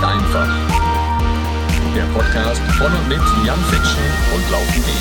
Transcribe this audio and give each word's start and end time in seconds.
ist 0.00 0.06
einfach. 0.06 0.48
Der 1.94 2.04
Podcast 2.14 2.60
von 2.78 2.86
und 2.86 3.08
mit 3.08 3.20
Jan 3.44 3.58
Fitschen 3.70 4.02
und 4.34 4.50
Laufen.de. 4.50 4.94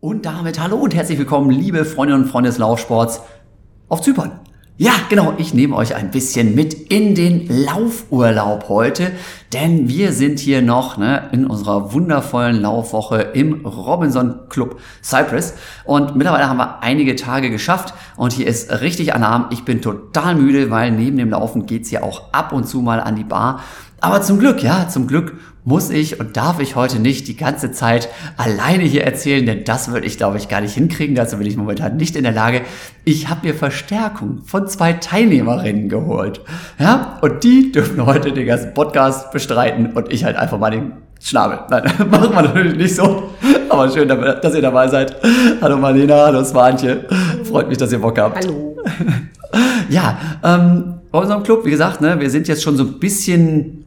Und 0.00 0.26
damit 0.26 0.60
hallo 0.60 0.76
und 0.76 0.94
herzlich 0.94 1.18
willkommen, 1.18 1.50
liebe 1.50 1.84
Freundinnen 1.86 2.24
und 2.24 2.28
Freunde 2.28 2.50
des 2.50 2.58
Laufsports 2.58 3.22
auf 3.88 4.02
Zypern. 4.02 4.43
Ja, 4.76 4.90
genau, 5.08 5.34
ich 5.38 5.54
nehme 5.54 5.76
euch 5.76 5.94
ein 5.94 6.10
bisschen 6.10 6.56
mit 6.56 6.74
in 6.74 7.14
den 7.14 7.46
Laufurlaub 7.64 8.68
heute, 8.68 9.12
denn 9.52 9.88
wir 9.88 10.12
sind 10.12 10.40
hier 10.40 10.62
noch 10.62 10.96
ne, 10.96 11.28
in 11.30 11.46
unserer 11.46 11.92
wundervollen 11.92 12.60
Laufwoche 12.60 13.18
im 13.34 13.64
Robinson 13.64 14.48
Club 14.48 14.80
Cyprus 15.00 15.54
und 15.84 16.16
mittlerweile 16.16 16.48
haben 16.48 16.56
wir 16.56 16.82
einige 16.82 17.14
Tage 17.14 17.50
geschafft 17.50 17.94
und 18.16 18.32
hier 18.32 18.48
ist 18.48 18.80
richtig 18.80 19.14
Alarm. 19.14 19.46
Ich 19.50 19.64
bin 19.64 19.80
total 19.80 20.34
müde, 20.34 20.72
weil 20.72 20.90
neben 20.90 21.18
dem 21.18 21.30
Laufen 21.30 21.66
geht's 21.66 21.90
hier 21.90 22.02
auch 22.02 22.32
ab 22.32 22.52
und 22.52 22.66
zu 22.66 22.80
mal 22.80 22.98
an 22.98 23.14
die 23.14 23.22
Bar. 23.22 23.60
Aber 24.00 24.22
zum 24.22 24.40
Glück, 24.40 24.60
ja, 24.60 24.88
zum 24.88 25.06
Glück 25.06 25.34
muss 25.64 25.88
ich 25.88 26.20
und 26.20 26.36
darf 26.36 26.60
ich 26.60 26.76
heute 26.76 26.98
nicht 26.98 27.26
die 27.26 27.36
ganze 27.36 27.72
Zeit 27.72 28.10
alleine 28.36 28.82
hier 28.82 29.04
erzählen, 29.04 29.46
denn 29.46 29.64
das 29.64 29.90
würde 29.90 30.06
ich, 30.06 30.18
glaube 30.18 30.36
ich, 30.36 30.48
gar 30.48 30.60
nicht 30.60 30.74
hinkriegen. 30.74 31.14
Dazu 31.14 31.38
bin 31.38 31.46
ich 31.46 31.56
momentan 31.56 31.96
nicht 31.96 32.16
in 32.16 32.24
der 32.24 32.32
Lage. 32.32 32.60
Ich 33.04 33.30
habe 33.30 33.46
mir 33.46 33.54
Verstärkung 33.54 34.42
von 34.44 34.68
zwei 34.68 34.92
Teilnehmerinnen 34.92 35.88
geholt. 35.88 36.42
Ja, 36.78 37.18
und 37.22 37.42
die 37.44 37.72
dürfen 37.72 38.04
heute 38.04 38.32
den 38.32 38.46
ganzen 38.46 38.74
Podcast 38.74 39.32
bestreiten 39.32 39.92
und 39.94 40.12
ich 40.12 40.24
halt 40.24 40.36
einfach 40.36 40.58
mal 40.58 40.70
den 40.70 40.92
Schnabel. 41.18 41.60
Nein, 41.70 41.84
machen 42.10 42.34
wir 42.34 42.42
natürlich 42.42 42.76
nicht 42.76 42.94
so. 42.94 43.30
Aber 43.70 43.90
schön, 43.90 44.06
dass 44.06 44.54
ihr 44.54 44.62
dabei 44.62 44.88
seid. 44.88 45.16
Hallo 45.62 45.78
Marlena, 45.78 46.26
hallo 46.26 46.44
Swantje. 46.44 47.06
Freut 47.44 47.70
mich, 47.70 47.78
dass 47.78 47.90
ihr 47.90 48.00
Bock 48.00 48.18
habt. 48.18 48.44
Hallo. 48.44 48.76
Ja, 49.88 50.18
ähm, 50.42 50.94
bei 51.12 51.18
unserem 51.20 51.44
Club, 51.44 51.64
wie 51.64 51.70
gesagt, 51.70 52.00
ne, 52.00 52.18
wir 52.18 52.28
sind 52.28 52.48
jetzt 52.48 52.62
schon 52.62 52.76
so 52.76 52.82
ein 52.82 52.98
bisschen 52.98 53.83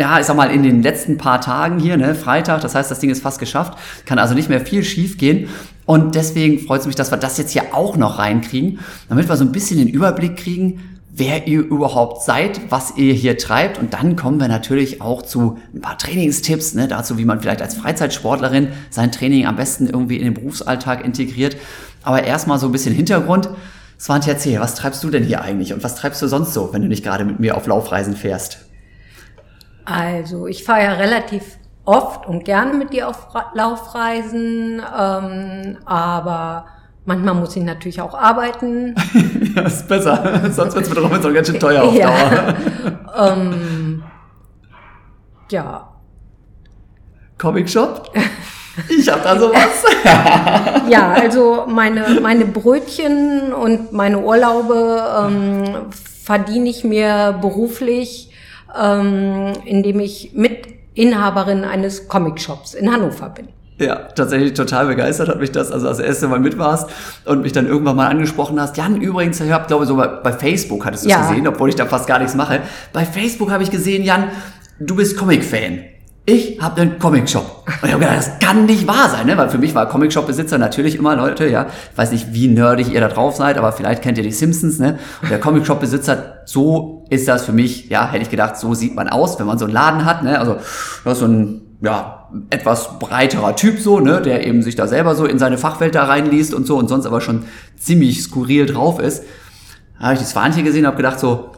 ja, 0.00 0.18
ich 0.18 0.24
sag 0.24 0.34
mal, 0.34 0.50
in 0.50 0.62
den 0.62 0.82
letzten 0.82 1.18
paar 1.18 1.42
Tagen 1.42 1.78
hier, 1.78 1.98
ne, 1.98 2.14
Freitag, 2.14 2.62
das 2.62 2.74
heißt, 2.74 2.90
das 2.90 3.00
Ding 3.00 3.10
ist 3.10 3.22
fast 3.22 3.38
geschafft, 3.38 3.78
kann 4.06 4.18
also 4.18 4.34
nicht 4.34 4.48
mehr 4.48 4.60
viel 4.60 4.82
schief 4.82 5.18
gehen. 5.18 5.50
Und 5.84 6.14
deswegen 6.14 6.58
freut 6.58 6.80
es 6.80 6.86
mich, 6.86 6.96
dass 6.96 7.10
wir 7.10 7.18
das 7.18 7.36
jetzt 7.36 7.50
hier 7.50 7.74
auch 7.74 7.96
noch 7.96 8.18
reinkriegen, 8.18 8.78
damit 9.10 9.28
wir 9.28 9.36
so 9.36 9.44
ein 9.44 9.52
bisschen 9.52 9.78
den 9.78 9.88
Überblick 9.88 10.36
kriegen, 10.36 10.80
wer 11.12 11.46
ihr 11.46 11.60
überhaupt 11.60 12.22
seid, 12.22 12.60
was 12.70 12.96
ihr 12.96 13.12
hier 13.12 13.36
treibt. 13.36 13.78
Und 13.78 13.92
dann 13.92 14.16
kommen 14.16 14.40
wir 14.40 14.48
natürlich 14.48 15.02
auch 15.02 15.20
zu 15.20 15.58
ein 15.74 15.82
paar 15.82 15.98
Trainingstipps, 15.98 16.74
ne, 16.74 16.88
dazu, 16.88 17.18
wie 17.18 17.26
man 17.26 17.40
vielleicht 17.40 17.60
als 17.60 17.74
Freizeitsportlerin 17.74 18.68
sein 18.88 19.12
Training 19.12 19.46
am 19.46 19.56
besten 19.56 19.86
irgendwie 19.86 20.16
in 20.16 20.24
den 20.24 20.34
Berufsalltag 20.34 21.04
integriert. 21.04 21.58
Aber 22.02 22.24
erstmal 22.24 22.58
so 22.58 22.66
ein 22.66 22.72
bisschen 22.72 22.94
Hintergrund. 22.94 23.50
Svante, 23.98 24.30
erzähl, 24.30 24.60
was 24.60 24.76
treibst 24.76 25.04
du 25.04 25.10
denn 25.10 25.24
hier 25.24 25.42
eigentlich 25.42 25.74
und 25.74 25.84
was 25.84 25.94
treibst 25.94 26.22
du 26.22 26.26
sonst 26.26 26.54
so, 26.54 26.72
wenn 26.72 26.80
du 26.80 26.88
nicht 26.88 27.04
gerade 27.04 27.26
mit 27.26 27.38
mir 27.38 27.54
auf 27.54 27.66
Laufreisen 27.66 28.16
fährst? 28.16 28.69
Also 29.84 30.46
ich 30.46 30.64
fahre 30.64 30.82
ja 30.84 30.92
relativ 30.92 31.58
oft 31.84 32.26
und 32.26 32.44
gerne 32.44 32.74
mit 32.74 32.92
dir 32.92 33.08
auf 33.08 33.28
Laufreisen, 33.54 34.80
ähm, 34.80 35.78
aber 35.84 36.66
manchmal 37.04 37.34
muss 37.34 37.56
ich 37.56 37.64
natürlich 37.64 38.00
auch 38.00 38.14
arbeiten. 38.14 38.94
ja, 39.56 39.62
ist 39.62 39.88
besser. 39.88 40.42
Sonst 40.50 40.74
wird 40.74 40.84
es 40.84 40.90
mit 40.90 41.02
Robinson 41.02 41.34
ganz 41.34 41.48
schön 41.48 41.58
teuer 41.58 41.82
auf 41.82 41.94
ja. 41.94 42.06
Dauer. 42.06 42.54
ähm, 43.32 44.02
ja. 45.50 45.88
Comic 47.38 47.68
Shop? 47.68 48.12
Ich 48.88 49.10
hab 49.10 49.24
da 49.24 49.38
sowas. 49.38 49.84
ja, 50.88 51.12
also 51.12 51.64
meine, 51.66 52.20
meine 52.20 52.44
Brötchen 52.44 53.52
und 53.52 53.92
meine 53.92 54.20
Urlaube 54.20 55.02
ähm, 55.26 55.64
verdiene 56.22 56.68
ich 56.68 56.84
mir 56.84 57.36
beruflich 57.40 58.29
ähm, 58.78 59.52
indem 59.64 60.00
ich 60.00 60.32
Mitinhaberin 60.34 61.64
eines 61.64 62.08
Comic-Shops 62.08 62.74
in 62.74 62.92
Hannover 62.92 63.30
bin. 63.30 63.48
Ja, 63.78 63.96
tatsächlich 64.14 64.52
total 64.52 64.86
begeistert 64.88 65.28
hat 65.28 65.40
mich 65.40 65.52
das, 65.52 65.72
also 65.72 65.88
als 65.88 65.98
erste 66.00 66.28
Mal 66.28 66.38
mit 66.38 66.58
warst 66.58 66.90
und 67.24 67.40
mich 67.40 67.52
dann 67.52 67.66
irgendwann 67.66 67.96
mal 67.96 68.08
angesprochen 68.08 68.60
hast. 68.60 68.76
Jan, 68.76 69.00
übrigens, 69.00 69.40
ich 69.40 69.50
habe 69.50 69.66
glaube 69.68 69.86
so 69.86 69.96
bei, 69.96 70.06
bei 70.06 70.32
Facebook 70.32 70.84
hattest 70.84 71.04
du 71.04 71.08
es 71.08 71.14
Ja. 71.14 71.26
gesehen, 71.28 71.48
obwohl 71.48 71.70
ich 71.70 71.76
da 71.76 71.86
fast 71.86 72.06
gar 72.06 72.18
nichts 72.18 72.34
mache. 72.34 72.60
Bei 72.92 73.06
Facebook 73.06 73.50
habe 73.50 73.62
ich 73.62 73.70
gesehen, 73.70 74.04
Jan, 74.04 74.24
du 74.80 74.96
bist 74.96 75.16
Comic-Fan. 75.16 75.78
Ich 76.26 76.60
habe 76.60 76.82
einen 76.82 76.98
Comic-Shop. 76.98 77.64
Und 77.66 77.88
ich 77.88 77.92
habe 77.94 78.04
gedacht, 78.04 78.18
das 78.18 78.38
kann 78.38 78.66
nicht 78.66 78.86
wahr 78.86 79.08
sein, 79.08 79.26
ne? 79.26 79.38
Weil 79.38 79.48
für 79.48 79.56
mich 79.56 79.74
war 79.74 79.88
Comic-Shop-Besitzer 79.88 80.58
natürlich 80.58 80.96
immer 80.96 81.16
Leute, 81.16 81.48
ja. 81.48 81.66
Ich 81.90 81.96
weiß 81.98 82.12
nicht, 82.12 82.34
wie 82.34 82.48
nerdig 82.48 82.92
ihr 82.92 83.00
da 83.00 83.08
drauf 83.08 83.34
seid, 83.36 83.56
aber 83.56 83.72
vielleicht 83.72 84.02
kennt 84.02 84.18
ihr 84.18 84.24
die 84.24 84.30
Simpsons, 84.30 84.78
ne? 84.78 84.98
Und 85.22 85.30
der 85.30 85.40
Comic-Shop-Besitzer, 85.40 86.42
so 86.44 86.99
ist 87.10 87.28
das 87.28 87.44
für 87.44 87.52
mich, 87.52 87.90
ja, 87.90 88.10
hätte 88.10 88.22
ich 88.22 88.30
gedacht, 88.30 88.56
so 88.56 88.72
sieht 88.72 88.94
man 88.94 89.08
aus, 89.08 89.38
wenn 89.38 89.46
man 89.46 89.58
so 89.58 89.66
einen 89.66 89.74
Laden 89.74 90.04
hat, 90.04 90.22
ne? 90.22 90.38
Also, 90.38 90.54
du 90.54 91.10
hast 91.10 91.18
so 91.18 91.26
ein, 91.26 91.60
ja, 91.82 92.28
etwas 92.50 92.98
breiterer 92.98 93.56
Typ 93.56 93.80
so, 93.80 93.98
ne, 93.98 94.22
der 94.22 94.46
eben 94.46 94.62
sich 94.62 94.76
da 94.76 94.86
selber 94.86 95.14
so 95.14 95.26
in 95.26 95.38
seine 95.38 95.58
Fachwelt 95.58 95.94
da 95.94 96.04
reinliest 96.04 96.54
und 96.54 96.66
so 96.66 96.78
und 96.78 96.88
sonst 96.88 97.06
aber 97.06 97.20
schon 97.20 97.44
ziemlich 97.76 98.22
skurril 98.22 98.66
drauf 98.66 99.00
ist. 99.00 99.24
Da 99.98 100.04
habe 100.04 100.14
ich 100.14 100.20
das 100.20 100.32
Fahnchen 100.32 100.64
gesehen 100.64 100.82
und 100.82 100.88
habe 100.88 100.96
gedacht 100.96 101.18
so, 101.18 101.50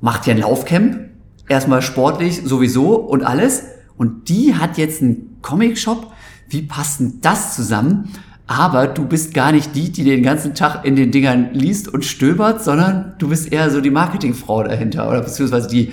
macht 0.00 0.24
hier 0.24 0.34
ein 0.34 0.40
Laufcamp, 0.40 1.08
erstmal 1.48 1.82
sportlich 1.82 2.42
sowieso 2.44 2.94
und 2.94 3.24
alles. 3.24 3.64
Und 3.96 4.28
die 4.28 4.54
hat 4.54 4.78
jetzt 4.78 5.02
einen 5.02 5.38
Comic-Shop. 5.42 6.12
Wie 6.48 6.62
passt 6.62 7.00
denn 7.00 7.18
das 7.20 7.56
zusammen? 7.56 8.10
Aber 8.54 8.86
du 8.86 9.06
bist 9.06 9.32
gar 9.32 9.50
nicht 9.50 9.74
die, 9.74 9.90
die 9.90 10.04
den 10.04 10.22
ganzen 10.22 10.54
Tag 10.54 10.84
in 10.84 10.94
den 10.94 11.10
Dingern 11.10 11.54
liest 11.54 11.88
und 11.88 12.04
stöbert, 12.04 12.62
sondern 12.62 13.14
du 13.16 13.30
bist 13.30 13.50
eher 13.50 13.70
so 13.70 13.80
die 13.80 13.90
Marketingfrau 13.90 14.62
dahinter 14.62 15.08
oder 15.08 15.22
beziehungsweise 15.22 15.68
die 15.68 15.92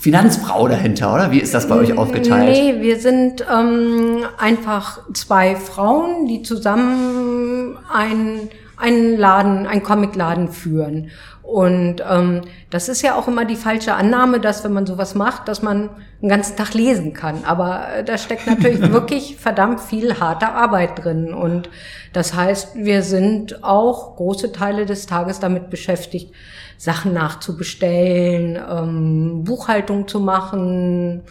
Finanzfrau 0.00 0.68
dahinter, 0.68 1.12
oder? 1.12 1.32
Wie 1.32 1.40
ist 1.40 1.52
das 1.52 1.66
bei 1.68 1.74
euch 1.74 1.98
aufgeteilt? 1.98 2.56
Nee, 2.56 2.82
wir 2.82 3.00
sind 3.00 3.44
ähm, 3.52 4.18
einfach 4.38 5.00
zwei 5.12 5.56
Frauen, 5.56 6.28
die 6.28 6.42
zusammen 6.42 7.78
einen, 7.92 8.48
einen 8.76 9.18
Laden, 9.18 9.66
einen 9.66 9.82
Comicladen 9.82 10.52
führen. 10.52 11.10
Und 11.44 12.02
ähm, 12.10 12.40
das 12.70 12.88
ist 12.88 13.02
ja 13.02 13.16
auch 13.16 13.28
immer 13.28 13.44
die 13.44 13.56
falsche 13.56 13.94
Annahme, 13.94 14.40
dass 14.40 14.64
wenn 14.64 14.72
man 14.72 14.86
sowas 14.86 15.14
macht, 15.14 15.46
dass 15.46 15.60
man 15.60 15.90
den 16.22 16.30
ganzen 16.30 16.56
Tag 16.56 16.72
lesen 16.72 17.12
kann. 17.12 17.44
Aber 17.44 17.86
äh, 17.96 18.02
da 18.02 18.16
steckt 18.16 18.46
natürlich 18.46 18.80
wirklich 18.92 19.36
verdammt 19.36 19.80
viel 19.80 20.18
harte 20.18 20.48
Arbeit 20.48 21.04
drin. 21.04 21.34
Und 21.34 21.68
das 22.14 22.32
heißt, 22.34 22.76
wir 22.76 23.02
sind 23.02 23.62
auch 23.62 24.16
große 24.16 24.52
Teile 24.52 24.86
des 24.86 25.04
Tages 25.04 25.38
damit 25.38 25.68
beschäftigt, 25.68 26.32
Sachen 26.78 27.12
nachzubestellen, 27.12 28.58
ähm, 28.70 29.44
Buchhaltung 29.44 30.08
zu 30.08 30.20
machen. 30.20 31.24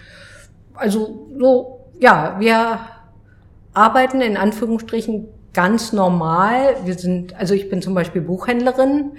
Also 0.75 1.27
so, 1.39 1.89
ja, 1.99 2.35
wir 2.39 2.79
arbeiten 3.73 4.21
in 4.21 4.37
Anführungsstrichen 4.37 5.27
ganz 5.53 5.91
normal. 5.91 6.75
Wir 6.85 6.93
sind, 6.93 7.35
also 7.35 7.55
ich 7.55 7.67
bin 7.69 7.81
zum 7.81 7.95
Beispiel 7.95 8.21
Buchhändlerin. 8.21 9.13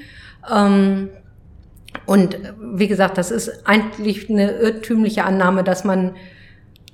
Ähm, 0.53 1.11
und 2.07 2.37
wie 2.61 2.89
gesagt, 2.89 3.19
das 3.19 3.31
ist 3.31 3.67
eigentlich 3.67 4.29
eine 4.29 4.53
irrtümliche 4.53 5.25
Annahme, 5.25 5.65
dass 5.65 5.85
man, 5.85 6.13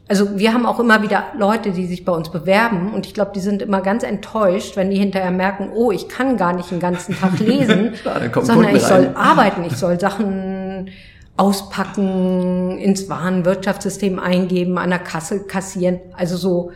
also 0.08 0.38
wir 0.38 0.52
haben 0.52 0.66
auch 0.66 0.78
immer 0.78 1.02
wieder 1.02 1.24
Leute, 1.36 1.72
die 1.72 1.86
sich 1.86 2.04
bei 2.04 2.12
uns 2.12 2.30
bewerben 2.30 2.92
und 2.92 3.06
ich 3.06 3.14
glaube, 3.14 3.32
die 3.34 3.40
sind 3.40 3.62
immer 3.62 3.80
ganz 3.80 4.02
enttäuscht, 4.02 4.76
wenn 4.76 4.90
die 4.90 4.98
hinterher 4.98 5.30
merken, 5.30 5.70
oh, 5.74 5.90
ich 5.90 6.08
kann 6.08 6.36
gar 6.36 6.52
nicht 6.52 6.70
den 6.70 6.80
ganzen 6.80 7.16
Tag 7.16 7.38
lesen, 7.40 7.94
kommen 8.30 8.46
sondern 8.46 8.76
ich 8.76 8.82
soll 8.82 9.10
arbeiten, 9.14 9.64
ich 9.64 9.76
soll 9.76 9.98
Sachen 9.98 10.90
auspacken, 11.36 12.78
ins 12.78 13.08
Warenwirtschaftssystem 13.08 14.18
eingeben, 14.18 14.76
an 14.76 14.90
der 14.90 14.98
Kasse 14.98 15.46
kassieren. 15.46 16.00
Also 16.12 16.36
so, 16.36 16.72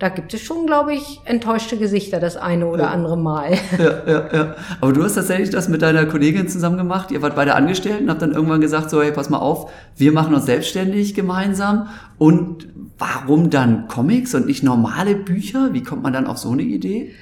da 0.00 0.08
gibt 0.08 0.32
es 0.34 0.40
schon, 0.40 0.66
glaube 0.66 0.94
ich, 0.94 1.20
enttäuschte 1.26 1.76
Gesichter 1.76 2.18
das 2.20 2.36
eine 2.38 2.66
oder 2.66 2.90
andere 2.90 3.16
Mal. 3.16 3.52
Ja, 3.78 4.02
ja, 4.10 4.28
ja. 4.32 4.54
Aber 4.80 4.92
du 4.92 5.04
hast 5.04 5.14
tatsächlich 5.14 5.50
das 5.50 5.68
mit 5.68 5.82
deiner 5.82 6.06
Kollegin 6.06 6.48
zusammen 6.48 6.78
gemacht. 6.78 7.10
Ihr 7.10 7.20
wart 7.22 7.36
beide 7.36 7.54
angestellt 7.54 8.00
und 8.00 8.10
habt 8.10 8.22
dann 8.22 8.32
irgendwann 8.32 8.60
gesagt, 8.62 8.88
so, 8.90 9.02
hey, 9.02 9.12
pass 9.12 9.28
mal 9.30 9.38
auf, 9.38 9.70
wir 9.96 10.12
machen 10.12 10.34
uns 10.34 10.46
selbstständig 10.46 11.14
gemeinsam. 11.14 11.88
Und 12.18 12.66
warum 12.98 13.50
dann 13.50 13.88
Comics 13.88 14.34
und 14.34 14.46
nicht 14.46 14.62
normale 14.62 15.14
Bücher? 15.14 15.74
Wie 15.74 15.82
kommt 15.82 16.02
man 16.02 16.12
dann 16.14 16.26
auf 16.26 16.38
so 16.38 16.50
eine 16.50 16.62
Idee? 16.62 17.12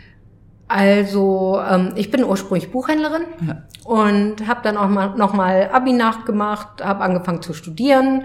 Also 0.69 1.61
ähm, 1.69 1.93
ich 1.97 2.11
bin 2.11 2.23
ursprünglich 2.25 2.71
Buchhändlerin 2.71 3.23
Ja. 3.47 3.63
und 3.85 4.47
habe 4.47 4.61
dann 4.63 4.77
auch 4.77 4.89
mal 4.89 5.17
nochmal 5.17 5.71
Abi 5.73 5.95
nachgemacht, 5.95 6.85
habe 6.85 7.03
angefangen 7.03 7.43
zu 7.43 7.55
studieren 7.55 8.23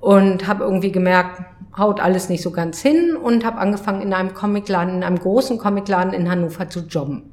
und 0.00 0.46
habe 0.46 0.64
irgendwie 0.64 0.92
gemerkt, 0.92 1.42
haut 1.76 2.00
alles 2.00 2.28
nicht 2.28 2.42
so 2.42 2.50
ganz 2.50 2.80
hin 2.80 3.16
und 3.16 3.44
habe 3.44 3.58
angefangen 3.58 4.02
in 4.02 4.12
einem 4.12 4.34
Comicladen, 4.34 4.96
in 4.96 5.04
einem 5.04 5.18
großen 5.18 5.58
Comicladen 5.58 6.12
in 6.12 6.30
Hannover 6.30 6.68
zu 6.68 6.80
jobben. 6.80 7.32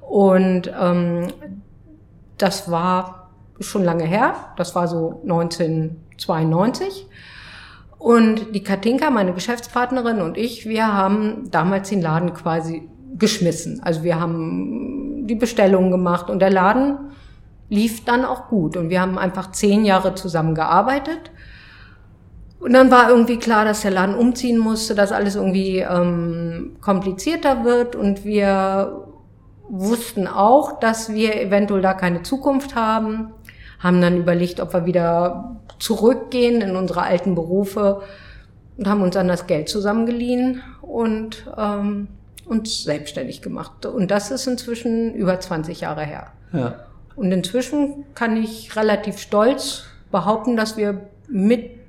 Und 0.00 0.72
ähm, 0.80 1.28
das 2.38 2.70
war 2.70 3.30
schon 3.60 3.84
lange 3.84 4.04
her, 4.04 4.34
das 4.56 4.74
war 4.74 4.88
so 4.88 5.20
1992. 5.22 7.06
Und 7.98 8.54
die 8.54 8.62
Katinka, 8.62 9.10
meine 9.10 9.32
Geschäftspartnerin 9.32 10.20
und 10.20 10.36
ich, 10.36 10.66
wir 10.68 10.92
haben 10.92 11.50
damals 11.50 11.88
den 11.88 12.02
Laden 12.02 12.34
quasi 12.34 12.88
geschmissen. 13.16 13.80
Also 13.82 14.02
wir 14.02 14.20
haben 14.20 15.26
die 15.26 15.36
Bestellungen 15.36 15.90
gemacht 15.90 16.28
und 16.28 16.40
der 16.40 16.50
Laden 16.50 16.98
lief 17.70 18.04
dann 18.04 18.24
auch 18.24 18.48
gut. 18.48 18.76
Und 18.76 18.90
wir 18.90 19.00
haben 19.00 19.18
einfach 19.18 19.52
zehn 19.52 19.84
Jahre 19.84 20.14
zusammen 20.14 20.54
gearbeitet. 20.54 21.30
Und 22.64 22.72
dann 22.72 22.90
war 22.90 23.10
irgendwie 23.10 23.36
klar, 23.36 23.66
dass 23.66 23.82
der 23.82 23.90
Laden 23.90 24.14
umziehen 24.14 24.56
musste, 24.56 24.94
dass 24.94 25.12
alles 25.12 25.34
irgendwie 25.34 25.80
ähm, 25.80 26.76
komplizierter 26.80 27.62
wird. 27.62 27.94
Und 27.94 28.24
wir 28.24 29.04
wussten 29.68 30.26
auch, 30.26 30.80
dass 30.80 31.12
wir 31.12 31.38
eventuell 31.38 31.82
da 31.82 31.92
keine 31.92 32.22
Zukunft 32.22 32.74
haben. 32.74 33.34
Haben 33.80 34.00
dann 34.00 34.16
überlegt, 34.16 34.60
ob 34.60 34.72
wir 34.72 34.86
wieder 34.86 35.58
zurückgehen 35.78 36.62
in 36.62 36.74
unsere 36.74 37.02
alten 37.02 37.34
Berufe 37.34 38.00
und 38.78 38.88
haben 38.88 39.02
uns 39.02 39.12
dann 39.12 39.28
das 39.28 39.46
Geld 39.46 39.68
zusammengeliehen 39.68 40.62
und 40.80 41.46
ähm, 41.58 42.08
uns 42.46 42.82
selbstständig 42.82 43.42
gemacht. 43.42 43.84
Und 43.84 44.10
das 44.10 44.30
ist 44.30 44.46
inzwischen 44.46 45.12
über 45.12 45.38
20 45.38 45.82
Jahre 45.82 46.06
her. 46.06 46.28
Ja. 46.54 46.76
Und 47.14 47.30
inzwischen 47.30 48.06
kann 48.14 48.38
ich 48.38 48.74
relativ 48.74 49.18
stolz 49.18 49.84
behaupten, 50.10 50.56
dass 50.56 50.78
wir 50.78 51.08
mit 51.28 51.83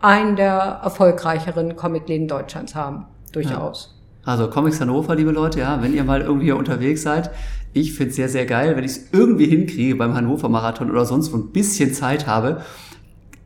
einen 0.00 0.36
der 0.36 0.80
erfolgreicheren 0.82 1.76
Comicläden 1.76 2.28
Deutschlands 2.28 2.74
haben. 2.74 3.06
Durchaus. 3.32 3.94
Ja. 4.24 4.32
Also 4.32 4.48
Comics 4.48 4.80
Hannover, 4.80 5.14
liebe 5.14 5.30
Leute, 5.30 5.60
ja, 5.60 5.82
wenn 5.82 5.94
ihr 5.94 6.04
mal 6.04 6.20
irgendwie 6.20 6.52
unterwegs 6.52 7.02
seid, 7.02 7.30
ich 7.72 7.94
find's 7.94 8.16
sehr, 8.16 8.28
sehr 8.28 8.46
geil, 8.46 8.76
wenn 8.76 8.84
ich 8.84 8.92
es 8.92 9.12
irgendwie 9.12 9.46
hinkriege 9.46 9.94
beim 9.94 10.14
Hannover 10.14 10.48
Marathon 10.48 10.90
oder 10.90 11.04
sonst 11.04 11.32
wo 11.32 11.36
ein 11.36 11.52
bisschen 11.52 11.94
Zeit 11.94 12.26
habe, 12.26 12.62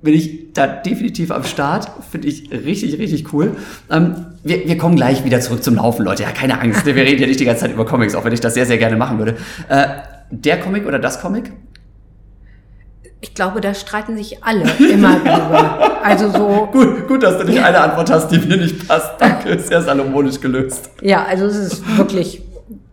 bin 0.03 0.15
ich 0.15 0.53
da 0.53 0.67
definitiv 0.67 1.31
am 1.31 1.45
Start. 1.45 1.91
Finde 2.11 2.29
ich 2.29 2.51
richtig, 2.51 2.99
richtig 2.99 3.33
cool. 3.33 3.57
Ähm, 3.91 4.27
wir, 4.43 4.67
wir 4.69 4.77
kommen 4.77 4.97
gleich 4.97 5.25
wieder 5.25 5.41
zurück 5.41 5.65
zum 5.65 5.77
Laufen, 5.77 6.05
Leute. 6.05 6.23
Ja, 6.23 6.31
keine 6.31 6.61
Angst. 6.61 6.85
Wir 6.85 6.95
reden 6.95 7.21
ja 7.21 7.27
nicht 7.27 7.41
die 7.41 7.47
ganze 7.47 7.63
Zeit 7.63 7.73
über 7.73 7.87
Comics, 7.87 8.15
auch 8.15 8.25
wenn 8.25 8.33
ich 8.33 8.41
das 8.41 8.55
sehr, 8.55 8.67
sehr 8.67 8.77
gerne 8.77 8.97
machen 8.97 9.19
würde. 9.19 9.37
Äh, 9.69 9.87
der 10.31 10.61
Comic 10.61 10.87
oder 10.87 10.99
das 10.99 11.21
Comic? 11.21 11.53
Ich 13.35 13.37
glaube, 13.37 13.61
da 13.61 13.75
streiten 13.75 14.17
sich 14.17 14.45
alle 14.45 14.63
immer 14.79 15.17
drüber. 15.19 15.99
Also 16.05 16.31
so. 16.31 16.69
gut, 16.71 17.09
gut, 17.09 17.21
dass 17.25 17.37
du 17.37 17.43
nicht 17.43 17.61
eine 17.61 17.81
Antwort 17.81 18.09
hast, 18.09 18.29
die 18.29 18.39
mir 18.39 18.59
nicht 18.59 18.87
passt. 18.87 19.11
Danke, 19.19 19.59
sehr 19.59 19.83
salomonisch 19.83 20.41
gelöst. 20.41 20.89
Ja, 21.03 21.25
also 21.25 21.47
es 21.47 21.57
ist 21.57 21.99
wirklich 21.99 22.43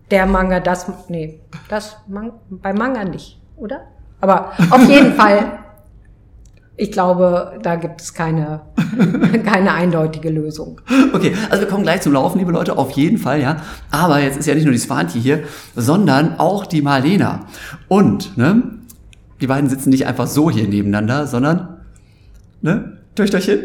der 0.09 0.25
Manga, 0.25 0.59
das, 0.59 0.87
nee, 1.09 1.41
das, 1.69 1.95
bei 2.49 2.73
Manga 2.73 3.03
nicht, 3.03 3.39
oder? 3.55 3.81
Aber 4.19 4.53
auf 4.71 4.89
jeden 4.89 5.13
Fall 5.15 5.59
ich 6.75 6.91
glaube, 6.91 7.59
da 7.61 7.75
gibt 7.75 8.01
es 8.01 8.11
keine, 8.11 8.61
keine 9.45 9.73
eindeutige 9.73 10.31
Lösung. 10.31 10.81
Okay, 11.13 11.35
also 11.51 11.61
wir 11.61 11.69
kommen 11.69 11.83
gleich 11.83 12.01
zum 12.01 12.13
Laufen, 12.13 12.39
liebe 12.39 12.51
Leute, 12.51 12.75
auf 12.75 12.89
jeden 12.91 13.19
Fall, 13.19 13.39
ja. 13.39 13.57
Aber 13.91 14.19
jetzt 14.19 14.39
ist 14.39 14.47
ja 14.47 14.55
nicht 14.55 14.63
nur 14.63 14.73
die 14.73 14.79
Svanti 14.79 15.21
hier, 15.21 15.43
sondern 15.75 16.39
auch 16.39 16.65
die 16.65 16.81
Marlena. 16.81 17.41
Und, 17.87 18.35
ne, 18.35 18.63
die 19.41 19.47
beiden 19.47 19.69
sitzen 19.69 19.89
nicht 19.89 20.05
einfach 20.07 20.27
so 20.27 20.49
hier 20.49 20.67
nebeneinander, 20.67 21.27
sondern, 21.27 21.81
ne, 22.61 22.97
Töchterchen? 23.15 23.59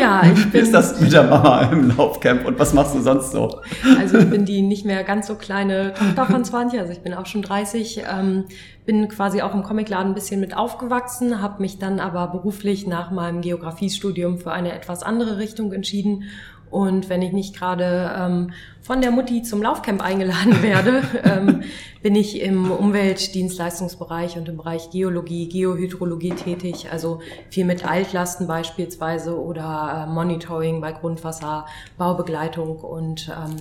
Ja, 0.00 0.22
ich 0.34 0.44
bin. 0.44 0.52
Wie 0.52 0.58
ist 0.58 0.72
das 0.72 0.98
mit 1.00 1.12
der 1.12 1.24
Mama 1.24 1.70
im 1.70 1.94
Laufcamp 1.94 2.46
und 2.46 2.58
was 2.58 2.72
machst 2.72 2.94
du 2.94 3.00
sonst 3.00 3.32
so? 3.32 3.60
Also 3.98 4.18
ich 4.18 4.30
bin 4.30 4.46
die 4.46 4.62
nicht 4.62 4.86
mehr 4.86 5.04
ganz 5.04 5.26
so 5.26 5.34
kleine 5.34 5.92
Tochter 5.92 6.24
von 6.24 6.44
20, 6.44 6.80
also 6.80 6.92
ich 6.92 7.00
bin 7.00 7.12
auch 7.12 7.26
schon 7.26 7.42
30, 7.42 8.04
ähm, 8.10 8.44
bin 8.86 9.06
quasi 9.08 9.42
auch 9.42 9.54
im 9.54 9.62
Comicladen 9.62 10.12
ein 10.12 10.14
bisschen 10.14 10.40
mit 10.40 10.56
aufgewachsen, 10.56 11.42
habe 11.42 11.60
mich 11.60 11.78
dann 11.78 12.00
aber 12.00 12.26
beruflich 12.28 12.86
nach 12.86 13.10
meinem 13.10 13.42
Geografiestudium 13.42 14.38
für 14.38 14.50
eine 14.50 14.72
etwas 14.72 15.02
andere 15.02 15.36
Richtung 15.36 15.72
entschieden 15.74 16.24
und 16.70 17.08
wenn 17.08 17.22
ich 17.22 17.32
nicht 17.32 17.56
gerade 17.56 18.12
ähm, 18.16 18.52
von 18.80 19.00
der 19.00 19.10
Mutti 19.10 19.42
zum 19.42 19.62
Laufcamp 19.62 20.02
eingeladen 20.02 20.62
werde, 20.62 21.02
ähm, 21.24 21.62
bin 22.02 22.14
ich 22.14 22.40
im 22.40 22.70
Umweltdienstleistungsbereich 22.70 24.36
und 24.36 24.48
im 24.48 24.56
Bereich 24.56 24.90
Geologie, 24.90 25.48
Geohydrologie 25.48 26.30
tätig, 26.30 26.88
also 26.90 27.20
viel 27.50 27.64
mit 27.64 27.88
Altlasten 27.88 28.46
beispielsweise 28.46 29.40
oder 29.40 30.06
äh, 30.06 30.12
Monitoring 30.12 30.80
bei 30.80 30.92
Grundwasser, 30.92 31.66
Baubegleitung 31.96 32.78
und 32.78 33.28
ähm, 33.28 33.56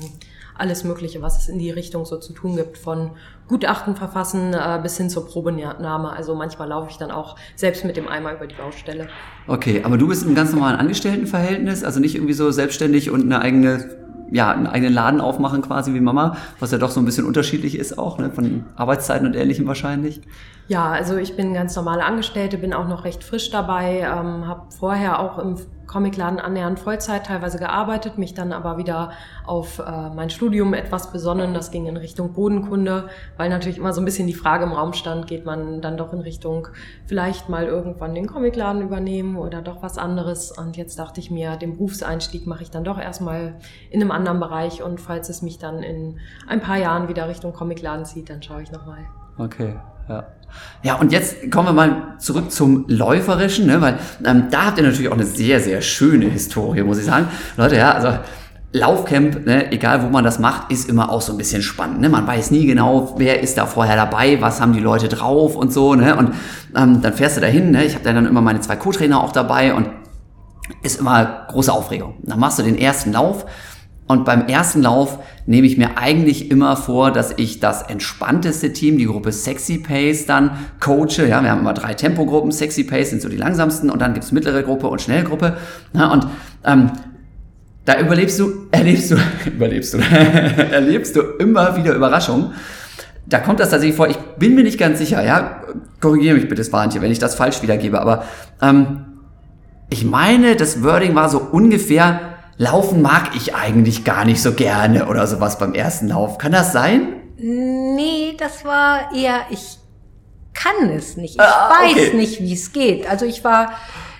alles 0.58 0.84
Mögliche, 0.84 1.22
was 1.22 1.38
es 1.38 1.50
in 1.50 1.60
die 1.60 1.72
Richtung 1.72 2.06
so 2.06 2.18
zu 2.18 2.34
tun 2.34 2.56
gibt, 2.56 2.78
von 2.78 3.12
Gutachten 3.48 3.96
verfassen 3.96 4.54
äh, 4.54 4.80
bis 4.82 4.98
hin 4.98 5.10
zur 5.10 5.26
Probenahme. 5.26 6.12
Also 6.12 6.36
manchmal 6.36 6.70
laufe 6.70 6.90
ich 6.92 6.98
dann 6.98 7.12
auch 7.12 7.36
selbst 7.56 7.86
mit 7.86 7.98
dem 7.98 8.08
Eimer 8.08 8.34
über 8.34 8.48
die 8.48 8.56
Baustelle. 8.56 9.08
Okay, 9.48 9.82
aber 9.84 9.98
du 9.98 10.08
bist 10.08 10.26
im 10.26 10.36
ganz 10.36 10.52
normalen 10.52 10.78
Angestelltenverhältnis, 10.78 11.84
also 11.84 12.00
nicht 12.00 12.16
irgendwie 12.16 12.34
so 12.34 12.52
selbstständig 12.52 13.12
und 13.12 13.24
eine 13.24 13.42
eigene 13.42 14.08
ja, 14.30 14.52
einen 14.52 14.68
eigenen 14.68 14.94
Laden 14.94 15.22
aufmachen 15.22 15.62
quasi 15.62 15.94
wie 15.94 16.02
Mama, 16.02 16.36
was 16.60 16.72
ja 16.72 16.78
doch 16.78 16.92
so 16.92 17.00
ein 17.00 17.06
bisschen 17.06 17.26
unterschiedlich 17.26 17.78
ist 17.78 17.98
auch, 17.98 18.18
ne, 18.18 18.30
von 18.30 18.66
Arbeitszeiten 18.76 19.26
und 19.26 19.36
Ähnlichem 19.36 19.68
wahrscheinlich. 19.68 20.22
Ja, 20.68 20.92
also 20.92 21.16
ich 21.16 21.38
bin 21.38 21.54
ganz 21.54 21.76
normale 21.76 22.04
Angestellte, 22.04 22.58
bin 22.58 22.74
auch 22.74 22.88
noch 22.88 23.06
recht 23.06 23.24
frisch 23.24 23.50
dabei, 23.52 24.00
ähm, 24.00 24.48
habe 24.48 24.64
vorher 24.78 25.20
auch 25.20 25.40
im 25.40 25.56
Comicladen 25.88 26.40
annähernd 26.40 26.80
Vollzeit 26.80 27.26
teilweise 27.26 27.58
gearbeitet, 27.58 28.18
mich 28.18 28.34
dann 28.34 28.52
aber 28.52 28.78
wieder 28.78 29.12
auf 29.46 29.80
äh, 29.80 30.10
mein 30.10 30.30
Studium 30.30 30.74
etwas 30.74 31.12
besonnen. 31.12 31.54
Das 31.54 31.72
ging 31.72 31.88
in 31.88 31.98
Richtung 31.98 32.34
Bodenkunde, 32.34 33.10
weil 33.38 33.50
natürlich 33.50 33.78
immer 33.78 33.94
so 33.94 34.02
ein 34.02 34.06
bisschen 34.06 34.28
die 34.28 34.34
Frage 34.34 34.66
im 34.66 34.74
Raum 34.74 34.94
stand, 34.94 35.28
geht 35.28 35.46
man 35.46 35.82
dann 35.82 35.98
doch 35.98 36.14
in 36.14 36.20
Richtung 36.20 36.68
vielleicht 37.06 37.50
mal 37.50 37.66
irgendwann 37.66 38.14
den 38.14 38.28
Comicladen 38.28 38.82
übernehmen 38.82 39.38
oder 39.38 39.62
doch 39.62 39.82
was 39.82 39.98
anderes. 39.98 40.52
Und 40.52 40.78
jetzt 40.78 41.00
dachte 41.00 41.20
ich 41.20 41.32
mir, 41.32 41.56
den 41.56 41.74
Berufseinstieg 41.74 42.46
mache 42.46 42.64
ich 42.64 42.72
dann 42.72 42.84
doch 42.84 43.00
erstmal 43.00 43.56
in 43.90 44.02
einem 44.02 44.12
anderen 44.12 44.40
Bereich 44.40 44.84
und 44.84 45.00
falls 45.00 45.30
es 45.30 45.42
mich 45.42 45.58
dann 45.58 45.84
in 45.84 46.20
ein 46.48 46.60
paar 46.60 46.78
Jahren 46.78 47.08
wieder 47.08 47.30
Richtung 47.30 47.54
Comicladen 47.54 48.06
zieht, 48.06 48.30
dann 48.30 48.44
schaue 48.44 48.62
ich 48.62 48.72
nochmal. 48.72 49.06
Okay, 49.38 49.76
ja. 50.10 50.26
Ja, 50.84 50.96
und 50.96 51.12
jetzt 51.12 51.52
kommen 51.52 51.68
wir 51.68 51.74
mal 51.74 52.16
zurück 52.20 52.52
zum 52.52 52.86
Läuferischen, 52.88 53.66
ne? 53.66 53.82
weil 53.82 54.00
ähm, 54.26 54.46
da 54.52 54.68
habt 54.68 54.78
ihr 54.78 54.84
natürlich 54.84 55.10
auch 55.10 55.16
eine 55.16 55.26
sehr, 55.26 55.60
sehr 55.60 55.82
schöne 55.82 56.26
Historie, 56.26 56.84
muss 56.84 57.00
ich 57.00 57.06
sagen. 57.06 57.28
Leute, 57.58 57.76
ja, 57.76 57.92
also 57.92 58.20
Laufcamp, 58.74 59.46
ne, 59.46 59.72
egal 59.72 60.04
wo 60.04 60.08
man 60.10 60.24
das 60.24 60.40
macht, 60.40 60.72
ist 60.72 60.90
immer 60.90 61.10
auch 61.10 61.22
so 61.22 61.32
ein 61.34 61.38
bisschen 61.38 61.62
spannend. 61.62 62.02
Ne? 62.02 62.10
Man 62.10 62.28
weiß 62.28 62.52
nie 62.52 62.66
genau, 62.66 63.16
wer 63.18 63.42
ist 63.42 63.58
da 63.58 63.66
vorher 63.66 63.96
dabei, 63.96 64.42
was 64.42 64.62
haben 64.62 64.74
die 64.74 64.80
Leute 64.80 65.08
drauf 65.08 65.56
und 65.56 65.74
so. 65.74 65.96
Ne? 65.96 66.16
Und 66.16 66.34
ähm, 66.76 67.02
dann 67.02 67.14
fährst 67.14 67.38
du 67.38 67.42
dahin. 67.42 67.72
Ne? 67.72 67.86
Ich 67.86 67.96
habe 67.96 68.04
dann 68.04 68.26
immer 68.26 68.42
meine 68.42 68.60
zwei 68.60 68.76
Co-Trainer 68.76 69.24
auch 69.24 69.32
dabei 69.32 69.74
und 69.74 69.90
ist 70.84 71.00
immer 71.00 71.46
große 71.48 71.72
Aufregung. 71.72 72.16
Dann 72.24 72.40
machst 72.40 72.60
du 72.60 72.64
den 72.64 72.78
ersten 72.78 73.14
Lauf 73.14 73.46
und 74.08 74.24
beim 74.24 74.48
ersten 74.48 74.82
Lauf 74.82 75.20
nehme 75.46 75.68
ich 75.68 75.78
mir 75.78 75.98
eigentlich 75.98 76.50
immer 76.50 76.78
vor, 76.78 77.12
dass 77.12 77.34
ich 77.36 77.60
das 77.60 77.82
entspannteste 77.82 78.72
Team, 78.72 78.98
die 78.98 79.06
Gruppe 79.06 79.34
Sexy 79.34 79.80
Pace, 79.80 80.26
dann 80.26 80.52
coache. 80.80 81.28
Ja, 81.28 81.44
wir 81.44 81.52
haben 81.52 81.60
immer 81.60 81.74
drei 81.74 81.94
Tempogruppen. 81.94 82.54
Sexy 82.54 82.86
Pace 82.86 83.10
sind 83.10 83.22
so 83.22 83.28
die 83.28 83.36
langsamsten 83.36 83.90
und 83.90 84.02
dann 84.02 84.14
gibt's 84.14 84.32
mittlere 84.32 84.64
Gruppe 84.64 84.88
und 84.88 85.02
Schnellgruppe. 85.02 85.58
Ja, 85.94 86.08
und 86.08 86.26
ähm, 86.64 86.92
da 87.84 88.00
überlebst 88.00 88.40
du, 88.40 88.68
erlebst 88.72 89.12
du, 89.12 89.18
überlebst 89.46 89.94
du, 89.94 89.98
erlebst 90.72 91.16
du 91.16 91.22
immer 91.40 91.76
wieder 91.76 91.94
Überraschungen. 91.94 92.54
Da 93.26 93.40
kommt 93.40 93.60
das 93.60 93.72
tatsächlich 93.72 93.98
vor. 93.98 94.08
Ich 94.08 94.18
bin 94.40 94.56
mir 94.56 94.64
nicht 94.64 94.78
ganz 94.78 95.00
sicher. 95.00 95.22
Ja, 95.22 95.64
korrigiere 96.00 96.36
mich 96.36 96.48
bitte, 96.48 96.64
Svantje, 96.64 97.02
wenn 97.02 97.12
ich 97.12 97.20
das 97.20 97.36
falsch 97.36 97.62
wiedergebe. 97.62 98.00
Aber 98.00 98.24
ähm, 98.62 99.06
ich 99.90 100.06
meine, 100.06 100.56
das 100.56 100.82
Wording 100.82 101.14
war 101.14 101.28
so 101.28 101.40
ungefähr 101.40 102.37
Laufen 102.58 103.02
mag 103.02 103.36
ich 103.36 103.54
eigentlich 103.54 104.04
gar 104.04 104.26
nicht 104.26 104.42
so 104.42 104.54
gerne 104.54 105.08
oder 105.08 105.28
sowas 105.28 105.60
beim 105.60 105.74
ersten 105.74 106.08
Lauf. 106.08 106.38
Kann 106.40 106.52
das 106.52 106.74
sein? 106.74 107.22
Nee, 107.38 108.36
das 108.38 108.66
war 108.66 109.14
eher, 109.14 109.42
ich 109.52 109.78
kann 110.54 110.90
es 110.90 111.18
nicht. 111.18 111.36
Ich 111.36 111.42
ah, 111.42 111.70
weiß 111.70 112.14
nicht, 112.14 112.42
wie 112.42 112.54
es 112.54 112.74
geht. 112.74 113.08
Also 113.08 113.26
ich 113.26 113.44
war 113.44 113.74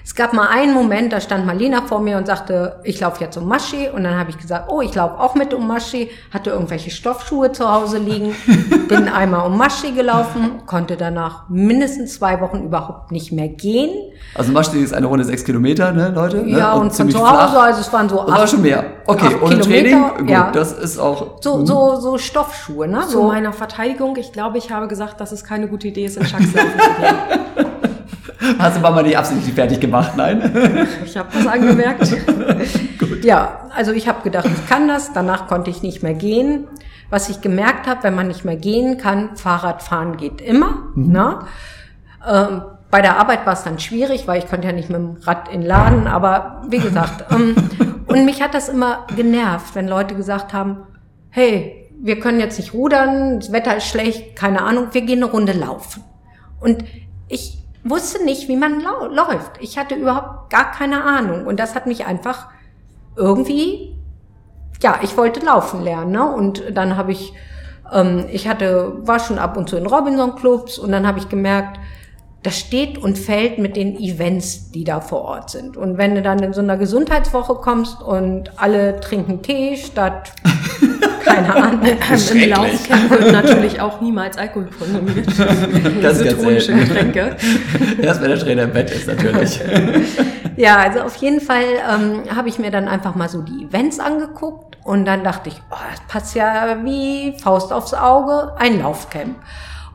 es 0.08 0.16
gab 0.16 0.32
mal 0.32 0.48
einen 0.48 0.74
Moment, 0.74 1.12
da 1.12 1.20
stand 1.20 1.46
Marlena 1.46 1.82
vor 1.82 2.00
mir 2.00 2.16
und 2.16 2.28
sagte, 2.28 2.80
ich 2.86 3.02
laufe 3.02 3.22
jetzt 3.22 3.36
um 3.36 3.46
Maschi. 3.46 3.90
Und 3.90 4.06
dann 4.06 4.18
habe 4.18 4.30
ich 4.30 4.38
gesagt, 4.38 4.72
oh, 4.72 4.80
ich 4.80 4.96
laufe 4.96 5.20
auch 5.20 5.36
mit 5.36 5.54
um 5.54 5.68
Maschi. 5.68 6.10
Hatte 6.34 6.52
irgendwelche 6.52 6.92
Stoffschuhe 6.92 7.52
zu 7.52 7.70
Hause 7.70 7.98
liegen. 7.98 8.34
Bin 8.88 9.10
einmal 9.10 9.46
um 9.46 9.58
Maschi 9.58 9.92
gelaufen, 9.92 10.62
konnte 10.66 10.96
danach 10.96 11.50
mindestens 11.50 12.14
zwei 12.14 12.40
Wochen 12.40 12.64
überhaupt 12.64 13.12
nicht 13.12 13.34
mehr 13.34 13.50
gehen. 13.50 13.90
Also 14.34 14.54
Maschi 14.54 14.80
ist 14.80 14.94
eine 14.94 15.08
Runde 15.08 15.26
sechs 15.26 15.44
Kilometer, 15.44 15.92
ne, 15.92 16.08
Leute? 16.16 16.38
Ne? 16.38 16.58
Ja, 16.58 16.72
und, 16.76 16.84
und 16.84 16.94
von 16.94 17.12
zu 17.12 17.20
Hause, 17.20 17.52
flach. 17.52 17.64
also 17.64 17.82
es 17.82 17.92
waren 17.92 18.08
so 18.08 18.22
acht, 18.22 18.30
das 18.30 18.40
war 18.40 18.48
schon 18.48 18.62
mehr. 18.62 18.86
Okay, 19.08 19.36
ohne 19.42 19.60
Training, 19.60 20.04
gut, 20.20 20.30
ja. 20.30 20.52
das 20.52 20.72
ist 20.72 21.00
auch... 21.00 21.42
So, 21.42 21.66
so, 21.66 22.00
so 22.00 22.18
Stoffschuhe, 22.18 22.88
ne? 22.88 23.02
Zu 23.02 23.10
so. 23.10 23.24
meiner 23.24 23.52
Verteidigung, 23.52 24.16
ich 24.16 24.32
glaube, 24.32 24.58
ich 24.58 24.72
habe 24.72 24.88
gesagt, 24.88 25.20
dass 25.20 25.34
es 25.34 25.44
keine 25.44 25.68
gute 25.68 25.90
Idee 25.90 26.06
ist, 26.06 26.16
in 26.16 26.26
Schacks 26.26 26.54
laufen 26.54 26.80
zu 26.80 27.02
gehen. 27.02 27.66
Hast 28.60 28.78
du 28.78 28.82
Mama 28.82 29.02
nicht 29.02 29.18
absichtlich 29.18 29.54
fertig 29.54 29.80
gemacht? 29.80 30.14
Nein? 30.16 30.88
Ich 31.04 31.18
habe 31.18 31.30
das 31.34 31.48
angemerkt. 31.48 32.08
ja, 33.24 33.70
also 33.76 33.92
ich 33.92 34.08
habe 34.08 34.22
gedacht, 34.24 34.46
ich 34.46 34.70
kann 34.70 34.88
das. 34.88 35.14
Danach 35.14 35.48
konnte 35.48 35.70
ich 35.70 35.82
nicht 35.82 36.04
mehr 36.04 36.14
gehen. 36.14 36.68
Was 37.10 37.30
ich 37.30 37.42
gemerkt 37.42 37.88
habe, 37.88 38.04
wenn 38.04 38.16
man 38.16 38.28
nicht 38.28 38.46
mehr 38.46 38.58
gehen 38.58 38.98
kann, 38.98 39.36
Fahrradfahren 39.38 40.18
geht 40.18 40.42
immer. 40.42 40.90
Mhm. 40.96 41.12
Ne? 41.12 41.40
Ähm, 42.28 42.62
bei 42.92 43.02
der 43.02 43.20
Arbeit 43.20 43.46
war 43.46 43.54
es 43.54 43.64
dann 43.64 43.80
schwierig, 43.80 44.28
weil 44.28 44.40
ich 44.40 44.48
konnte 44.48 44.68
ja 44.68 44.74
nicht 44.74 44.90
mit 44.90 45.00
dem 45.00 45.18
Rad 45.22 45.50
in 45.50 45.62
den 45.62 45.68
Laden. 45.68 46.08
Aber 46.08 46.64
wie 46.70 46.80
gesagt, 46.80 47.32
ähm, 47.32 47.56
und 48.08 48.26
mich 48.26 48.42
hat 48.42 48.54
das 48.54 48.70
immer 48.70 49.08
genervt, 49.16 49.76
wenn 49.76 49.88
Leute 49.88 50.16
gesagt 50.16 50.54
haben, 50.54 50.84
hey, 51.30 51.90
wir 52.00 52.20
können 52.20 52.40
jetzt 52.40 52.60
nicht 52.60 52.74
rudern, 52.74 53.40
das 53.40 53.52
Wetter 53.52 53.76
ist 53.78 53.88
schlecht, 53.88 54.36
keine 54.36 54.62
Ahnung, 54.62 54.90
wir 54.92 55.02
gehen 55.02 55.24
eine 55.24 55.32
Runde 55.32 55.54
laufen. 55.54 56.04
Und 56.60 56.84
ich 57.28 57.67
wusste 57.90 58.24
nicht, 58.24 58.48
wie 58.48 58.56
man 58.56 58.82
läuft. 58.82 59.52
Ich 59.60 59.78
hatte 59.78 59.96
überhaupt 59.96 60.50
gar 60.50 60.72
keine 60.72 61.04
Ahnung. 61.04 61.46
Und 61.46 61.60
das 61.60 61.76
hat 61.76 61.88
mich 61.88 62.06
einfach 62.06 62.48
irgendwie, 63.16 63.96
ja, 64.82 65.00
ich 65.02 65.18
wollte 65.18 65.46
laufen 65.46 65.84
lernen. 65.84 66.12
Ne? 66.12 66.32
Und 66.32 66.64
dann 66.74 66.98
habe 66.98 67.12
ich, 67.12 67.34
ähm, 67.92 68.26
ich 68.32 68.48
hatte, 68.48 68.94
war 69.08 69.20
schon 69.20 69.40
ab 69.40 69.58
und 69.58 69.70
zu 69.70 69.78
in 69.78 69.86
Robinson-Clubs 69.86 70.78
und 70.78 70.92
dann 70.92 71.08
habe 71.08 71.20
ich 71.20 71.30
gemerkt, 71.30 71.80
das 72.44 72.60
steht 72.60 72.98
und 72.98 73.18
fällt 73.18 73.58
mit 73.58 73.76
den 73.76 73.98
Events, 73.98 74.72
die 74.72 74.84
da 74.84 75.02
vor 75.02 75.24
Ort 75.24 75.50
sind. 75.50 75.76
Und 75.76 75.98
wenn 75.98 76.16
du 76.16 76.22
dann 76.22 76.40
in 76.40 76.54
so 76.54 76.62
einer 76.62 76.78
Gesundheitswoche 76.78 77.56
kommst 77.56 78.02
und 78.02 78.52
alle 78.58 79.00
trinken 79.02 79.42
Tee 79.42 79.76
statt, 79.76 80.32
keine 81.28 81.56
Ahnung, 81.56 81.82
im 81.84 82.50
Laufcamp 82.50 83.10
wird 83.10 83.32
natürlich 83.32 83.82
auch 83.82 84.02
niemals 84.02 84.38
Alkohol 84.38 84.70
konsumiert. 84.78 85.28
Das 86.02 86.20
ist 86.20 86.30
Zitronische 86.30 86.74
Getränke. 86.74 87.36
Erst 88.02 88.22
wenn 88.22 88.30
der 88.30 88.40
Trainer 88.40 88.64
im 88.64 88.74
Bett 88.74 88.92
ist, 88.92 89.08
natürlich. 89.08 89.60
ja, 90.58 90.78
also 90.78 91.02
auf 91.02 91.16
jeden 91.18 91.42
Fall 91.42 91.64
ähm, 91.64 92.36
habe 92.36 92.50
ich 92.50 92.60
mir 92.60 92.72
dann 92.72 92.88
einfach 92.88 93.16
mal 93.16 93.30
so 93.30 93.42
die 93.42 93.66
Events 93.66 94.00
angeguckt 94.00 94.78
und 94.84 95.06
dann 95.06 95.24
dachte 95.24 95.50
ich, 95.50 95.62
oh, 95.72 95.76
das 95.92 96.02
passt 96.08 96.36
ja 96.36 96.78
wie 96.84 97.36
Faust 97.42 97.74
aufs 97.74 97.94
Auge, 97.94 98.54
ein 98.58 98.80
Laufcamp. 98.80 99.36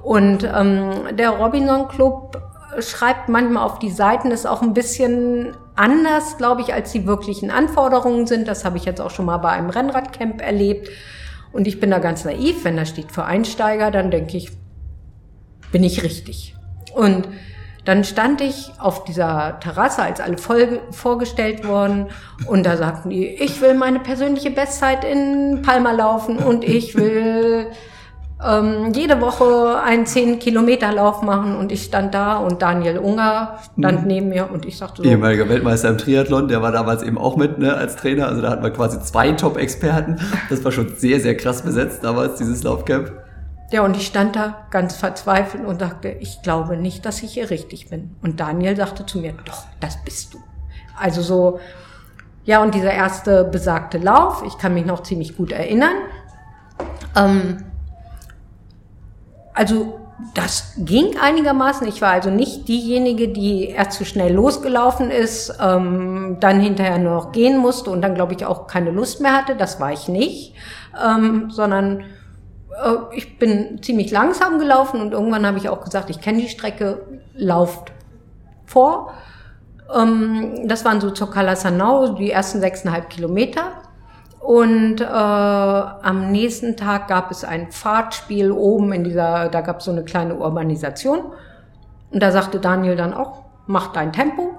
Und 0.03 0.45
ähm, 0.45 1.17
der 1.17 1.31
Robinson 1.31 1.89
Club 1.89 2.41
schreibt 2.81 3.29
manchmal 3.29 3.65
auf 3.65 3.79
die 3.79 3.91
Seiten, 3.91 4.31
ist 4.31 4.47
auch 4.47 4.63
ein 4.63 4.75
bisschen 4.75 5.57
anders, 5.75 6.37
glaube 6.39 6.63
ich, 6.63 6.75
als 6.75 6.93
die 6.93 7.07
wirklichen 7.07 7.51
Anforderungen 7.51 8.27
sind. 8.27 8.49
Das 8.49 8.65
habe 8.65 8.77
ich 8.77 8.85
jetzt 8.85 9.01
auch 9.01 9.11
schon 9.11 9.27
mal 9.27 9.39
bei 9.39 9.51
einem 9.51 9.71
Rennradcamp 9.71 10.41
erlebt. 10.41 10.89
Und 11.53 11.67
ich 11.67 11.81
bin 11.81 11.91
da 11.91 11.99
ganz 11.99 12.25
naiv, 12.25 12.65
wenn 12.65 12.77
da 12.77 12.85
steht 12.85 13.13
für 13.13 13.25
Einsteiger, 13.25 13.91
dann 13.91 14.11
denke 14.11 14.37
ich, 14.37 14.51
bin 15.71 15.85
ich 15.85 16.03
richtig. 16.03 16.55
Und 16.95 17.29
dann 17.85 18.05
stand 18.05 18.41
ich 18.41 18.71
auf 18.79 19.05
dieser 19.05 19.59
Terrasse, 19.61 20.03
als 20.03 20.21
alle 20.21 20.37
vorgestellt 20.37 21.67
wurden, 21.67 22.07
und 22.47 22.65
da 22.65 22.77
sagten 22.77 23.11
die, 23.11 23.27
ich 23.27 23.61
will 23.61 23.75
meine 23.75 23.99
persönliche 23.99 24.51
Bestzeit 24.51 25.05
in 25.05 25.63
Palma 25.63 25.91
laufen 25.91 26.39
und 26.39 26.63
ich 26.63 26.95
will 26.95 27.67
ähm, 28.45 28.93
jede 28.95 29.21
Woche 29.21 29.81
einen 29.83 30.05
10-Kilometer-Lauf 30.05 31.23
machen 31.23 31.57
und 31.57 31.71
ich 31.71 31.85
stand 31.85 32.15
da 32.15 32.39
und 32.39 32.63
Daniel 32.63 32.99
Unger 32.99 33.59
stand 33.79 34.03
mhm. 34.03 34.07
neben 34.07 34.29
mir 34.29 34.51
und 34.51 34.67
ich 34.67 34.79
sagte 34.79 35.03
so. 35.03 35.09
Ehemaliger 35.09 35.49
Weltmeister 35.49 35.89
im 35.89 35.99
Triathlon, 35.99 36.49
der 36.49 36.63
war 36.63 36.73
damals 36.73 37.03
eben 37.03 37.19
auch 37.19 37.37
mit 37.37 37.59
ne, 37.59 37.75
als 37.75 37.97
Trainer. 37.97 38.27
Also 38.27 38.43
da 38.43 38.51
hatten 38.51 38.63
wir 38.63 38.71
quasi 38.71 39.01
zwei 39.01 39.33
Top-Experten. 39.33 40.21
Das 40.51 40.65
war 40.65 40.73
schon 40.73 40.95
sehr, 40.97 41.21
sehr 41.21 41.37
krass 41.37 41.63
besetzt 41.63 42.03
damals, 42.03 42.37
dieses 42.37 42.63
Laufcamp. 42.63 43.13
Ja, 43.71 43.83
und 43.83 43.97
ich 43.97 44.07
stand 44.07 44.37
da 44.37 44.67
ganz 44.71 44.97
verzweifelt 44.97 45.65
und 45.65 45.81
dachte, 45.81 46.09
ich 46.09 46.43
glaube 46.43 46.77
nicht, 46.77 47.07
dass 47.07 47.23
ich 47.23 47.33
hier 47.33 47.49
richtig 47.49 47.89
bin. 47.89 48.17
Und 48.23 48.41
Daniel 48.41 48.77
sagte 48.77 49.07
zu 49.07 49.19
mir, 49.19 49.33
doch, 49.45 49.65
das 49.81 50.03
bist 50.05 50.35
du. 50.35 50.39
Also 50.99 51.23
so, 51.23 51.59
ja, 52.45 52.63
und 52.63 52.75
dieser 52.75 52.93
erste 52.93 53.45
besagte 53.45 53.99
Lauf, 53.99 54.43
ich 54.47 54.59
kann 54.59 54.75
mich 54.75 54.85
noch 54.85 55.03
ziemlich 55.05 55.37
gut 55.37 55.53
erinnern. 55.53 55.95
Ähm, 57.17 57.59
also 59.55 60.01
das 60.35 60.75
ging 60.79 61.19
einigermaßen. 61.21 61.87
Ich 61.89 62.01
war 62.01 62.11
also 62.11 62.31
nicht 62.31 62.69
diejenige, 62.69 63.29
die 63.29 63.67
erst 63.67 63.93
zu 63.93 64.05
schnell 64.05 64.33
losgelaufen 64.33 65.11
ist, 65.11 65.55
ähm, 65.61 66.37
dann 66.41 66.61
hinterher 66.61 66.99
nur 66.99 67.15
noch 67.15 67.33
gehen 67.33 67.59
musste 67.59 67.91
und 67.91 68.03
dann, 68.03 68.15
glaube 68.15 68.35
ich, 68.35 68.47
auch 68.47 68.67
keine 68.67 68.91
Lust 68.91 69.21
mehr 69.21 69.37
hatte. 69.37 69.57
Das 69.57 69.81
war 69.81 69.93
ich 69.93 70.09
nicht, 70.09 70.55
ähm, 71.05 71.51
sondern 71.51 72.01
äh, 72.01 73.17
ich 73.17 73.39
bin 73.39 73.83
ziemlich 73.83 74.11
langsam 74.11 74.59
gelaufen 74.59 75.01
und 75.01 75.13
irgendwann 75.13 75.47
habe 75.47 75.59
ich 75.59 75.69
auch 75.69 75.83
gesagt, 75.83 76.11
ich 76.11 76.21
kenne 76.21 76.41
die 76.41 76.49
Strecke, 76.49 77.05
lauft 77.35 77.93
vor. 78.65 79.13
Ähm, 79.95 80.69
das 80.69 80.85
waren 80.85 81.01
so 81.01 81.11
zur 81.11 81.31
Calasanau, 81.31 82.15
die 82.15 82.31
ersten 82.31 82.61
sechseinhalb 82.61 83.11
Kilometer. 83.11 83.73
Und 84.43 85.01
äh, 85.01 85.05
am 85.05 86.33
nächsten 86.33 86.77
Tag 86.77 87.07
gab 87.07 87.31
es 87.31 87.45
ein 87.45 87.71
Fahrtspiel 87.71 88.51
oben 88.51 88.93
in 88.93 89.05
dieser, 89.05 89.49
da 89.49 89.61
gab 89.61 89.79
es 89.79 89.85
so 89.85 89.93
eine 89.93 90.03
kleine 90.03 90.35
Urbanisation. 90.35 91.21
Und 92.11 92.23
da 92.23 92.33
sagte 92.33 92.59
Daniel 92.59 92.97
dann 92.97 93.15
auch, 93.15 93.45
mach 93.69 93.93
dein 93.93 94.13
Tempo. 94.13 94.51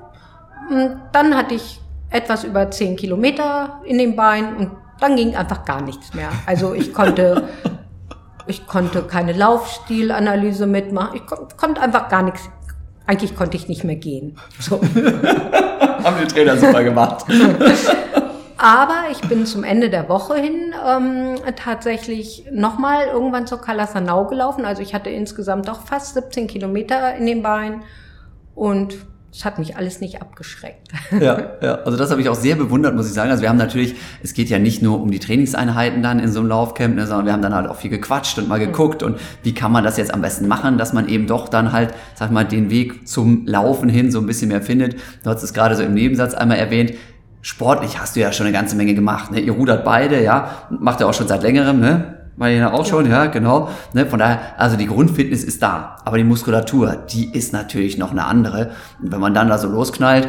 Und 0.70 1.02
dann 1.12 1.36
hatte 1.36 1.56
ich 1.56 1.82
etwas 2.10 2.46
über 2.46 2.72
zehn 2.72 2.96
Kilometer 2.96 3.82
in 3.84 3.98
den 3.98 4.16
Beinen 4.16 4.56
und 4.56 4.72
dann 5.02 5.18
ging 5.18 5.36
einfach 5.36 5.66
gar 5.66 5.82
nichts 5.82 6.14
mehr. 6.14 6.30
Also 6.46 6.74
ich 6.74 6.94
konnte, 6.94 7.50
ich 8.48 8.66
konnte 8.66 9.02
keine 9.02 9.34
Laufstilanalyse 9.34 10.66
mitmachen. 10.66 11.18
Ich 11.18 11.26
kon 11.26 11.40
konnte 11.58 11.82
einfach 11.82 12.08
gar 12.08 12.24
nichts. 12.24 12.50
Eigentlich 13.06 13.36
konnte 13.36 13.58
ich 13.58 13.68
nicht 13.68 13.84
mehr 13.84 13.98
gehen. 13.98 14.38
So. 14.60 14.80
Haben 16.04 16.16
die 16.22 16.28
Trainer 16.28 16.56
super 16.56 16.84
gemacht. 16.86 17.26
Aber 18.64 19.08
ich 19.12 19.20
bin 19.28 19.46
zum 19.46 19.66
Ende 19.66 19.90
der 19.90 20.08
Woche 20.08 20.36
hin 20.36 20.74
ähm, 20.88 21.36
tatsächlich 21.58 22.46
nochmal 22.50 23.08
irgendwann 23.08 23.46
zur 23.46 23.60
Kalasanau 23.60 24.26
gelaufen. 24.26 24.64
Also 24.64 24.82
ich 24.82 24.94
hatte 24.94 25.10
insgesamt 25.10 25.68
doch 25.68 25.86
fast 25.86 26.14
17 26.14 26.48
Kilometer 26.48 27.14
in 27.18 27.26
den 27.26 27.44
Beinen 27.44 27.82
und 28.56 28.96
es 29.34 29.44
hat 29.44 29.60
mich 29.60 29.76
alles 29.76 30.00
nicht 30.00 30.22
abgeschreckt. 30.22 30.88
Ja, 31.20 31.56
ja. 31.62 31.76
also 31.80 31.98
das 31.98 32.10
habe 32.10 32.22
ich 32.22 32.30
auch 32.30 32.36
sehr 32.36 32.56
bewundert, 32.56 32.96
muss 32.96 33.08
ich 33.08 33.14
sagen. 33.14 33.32
Also 33.32 33.42
wir 33.42 33.50
haben 33.50 33.58
natürlich, 33.58 33.96
es 34.22 34.34
geht 34.34 34.48
ja 34.48 34.60
nicht 34.60 34.82
nur 34.82 35.02
um 35.02 35.12
die 35.12 35.20
Trainingseinheiten 35.20 36.02
dann 36.02 36.20
in 36.20 36.32
so 36.32 36.40
einem 36.40 36.48
Laufcamp, 36.48 36.96
ne, 36.96 37.06
sondern 37.06 37.26
wir 37.26 37.34
haben 37.34 37.42
dann 37.42 37.54
halt 37.54 37.68
auch 37.68 37.76
viel 37.76 37.90
gequatscht 37.90 38.38
und 38.38 38.48
mal 38.48 38.60
geguckt 38.60 39.04
und 39.04 39.20
wie 39.42 39.54
kann 39.54 39.74
man 39.74 39.84
das 39.84 39.98
jetzt 39.98 40.14
am 40.14 40.22
besten 40.22 40.48
machen, 40.48 40.78
dass 40.78 40.94
man 40.94 41.10
eben 41.10 41.28
doch 41.28 41.50
dann 41.50 41.74
halt, 41.74 41.94
sag 42.16 42.32
mal, 42.32 42.46
den 42.46 42.70
Weg 42.70 43.10
zum 43.10 43.46
Laufen 43.46 43.90
hin 43.90 44.10
so 44.10 44.20
ein 44.20 44.26
bisschen 44.26 44.48
mehr 44.48 44.62
findet. 44.62 44.96
Du 45.24 45.30
hast 45.30 45.44
es 45.44 45.54
gerade 45.54 45.76
so 45.76 45.84
im 45.84 45.96
Nebensatz 45.96 46.34
einmal 46.34 46.60
erwähnt, 46.60 46.94
sportlich 47.44 48.00
hast 48.00 48.16
du 48.16 48.22
ja 48.22 48.32
schon 48.32 48.48
eine 48.48 48.56
ganze 48.56 48.76
Menge 48.76 48.96
gemacht. 48.96 49.32
Ne? 49.32 49.40
Ihr 49.40 49.52
rudert 49.52 49.84
beide, 49.84 50.24
ja, 50.24 50.50
macht 50.72 51.02
ihr 51.02 51.08
auch 51.08 51.14
schon 51.14 51.28
seit 51.28 51.44
längerem, 51.44 51.80
ne? 51.80 52.16
Marlene 52.36 52.74
auch 52.74 52.86
schon, 52.86 53.08
ja, 53.08 53.28
genau. 53.28 53.70
Ne? 53.94 54.08
Von 54.08 54.18
daher, 54.18 54.40
also 54.58 54.76
die 54.76 54.88
Grundfitness 54.88 55.44
ist 55.44 55.62
da, 55.62 55.98
aber 56.04 56.18
die 56.18 56.24
Muskulatur, 56.24 56.96
die 57.12 57.32
ist 57.32 57.54
natürlich 57.54 58.00
noch 58.00 58.10
eine 58.10 58.26
andere. 58.26 58.72
Und 59.00 59.12
wenn 59.12 59.20
man 59.20 59.36
dann 59.36 59.50
da 59.50 59.60
so 59.60 59.68
losknallt, 59.68 60.28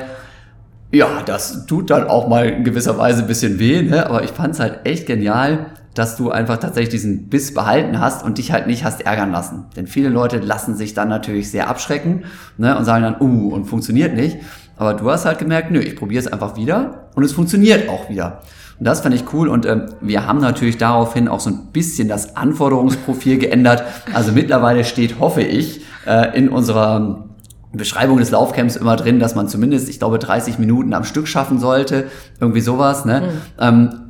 ja, 0.92 1.22
das 1.24 1.64
tut 1.66 1.88
dann 1.88 2.06
auch 2.06 2.28
mal 2.28 2.46
in 2.46 2.64
gewisser 2.64 2.98
Weise 2.98 3.22
ein 3.22 3.26
bisschen 3.26 3.58
weh, 3.58 3.80
ne? 3.82 4.06
aber 4.06 4.22
ich 4.22 4.30
fand's 4.30 4.60
halt 4.60 4.80
echt 4.84 5.06
genial, 5.06 5.66
dass 5.94 6.16
du 6.16 6.30
einfach 6.30 6.58
tatsächlich 6.58 6.90
diesen 6.90 7.28
Biss 7.30 7.54
behalten 7.54 8.00
hast 8.00 8.24
und 8.24 8.38
dich 8.38 8.52
halt 8.52 8.66
nicht 8.66 8.84
hast 8.84 9.00
ärgern 9.00 9.30
lassen. 9.30 9.66
Denn 9.76 9.86
viele 9.86 10.08
Leute 10.08 10.38
lassen 10.38 10.76
sich 10.76 10.92
dann 10.92 11.08
natürlich 11.08 11.50
sehr 11.50 11.68
abschrecken 11.68 12.24
ne? 12.58 12.76
und 12.76 12.84
sagen 12.84 13.04
dann, 13.04 13.16
uh, 13.20 13.54
und 13.54 13.64
funktioniert 13.64 14.14
nicht. 14.14 14.38
Aber 14.76 14.94
du 14.94 15.10
hast 15.10 15.24
halt 15.24 15.38
gemerkt, 15.38 15.70
nö, 15.70 15.78
ich 15.78 15.96
probiere 15.96 16.20
es 16.20 16.30
einfach 16.30 16.56
wieder 16.56 17.03
und 17.14 17.22
es 17.22 17.32
funktioniert 17.32 17.88
auch 17.88 18.08
wieder. 18.08 18.40
Und 18.78 18.86
das 18.86 19.00
fand 19.00 19.14
ich 19.14 19.24
cool 19.32 19.48
und 19.48 19.66
ähm, 19.66 19.86
wir 20.00 20.26
haben 20.26 20.40
natürlich 20.40 20.78
daraufhin 20.78 21.28
auch 21.28 21.40
so 21.40 21.50
ein 21.50 21.68
bisschen 21.72 22.08
das 22.08 22.36
Anforderungsprofil 22.36 23.38
geändert. 23.38 23.84
Also 24.12 24.32
mittlerweile 24.32 24.84
steht, 24.84 25.20
hoffe 25.20 25.42
ich, 25.42 25.82
äh, 26.06 26.36
in 26.36 26.48
unserer 26.48 27.24
Beschreibung 27.72 28.18
des 28.18 28.30
Laufcamps 28.30 28.76
immer 28.76 28.96
drin, 28.96 29.20
dass 29.20 29.34
man 29.36 29.48
zumindest, 29.48 29.88
ich 29.88 29.98
glaube, 29.98 30.18
30 30.18 30.58
Minuten 30.58 30.92
am 30.92 31.04
Stück 31.04 31.28
schaffen 31.28 31.58
sollte. 31.58 32.08
Irgendwie 32.40 32.60
sowas. 32.60 33.04
Ne? 33.04 33.20
Mhm. 33.20 33.28
Ähm, 33.60 34.00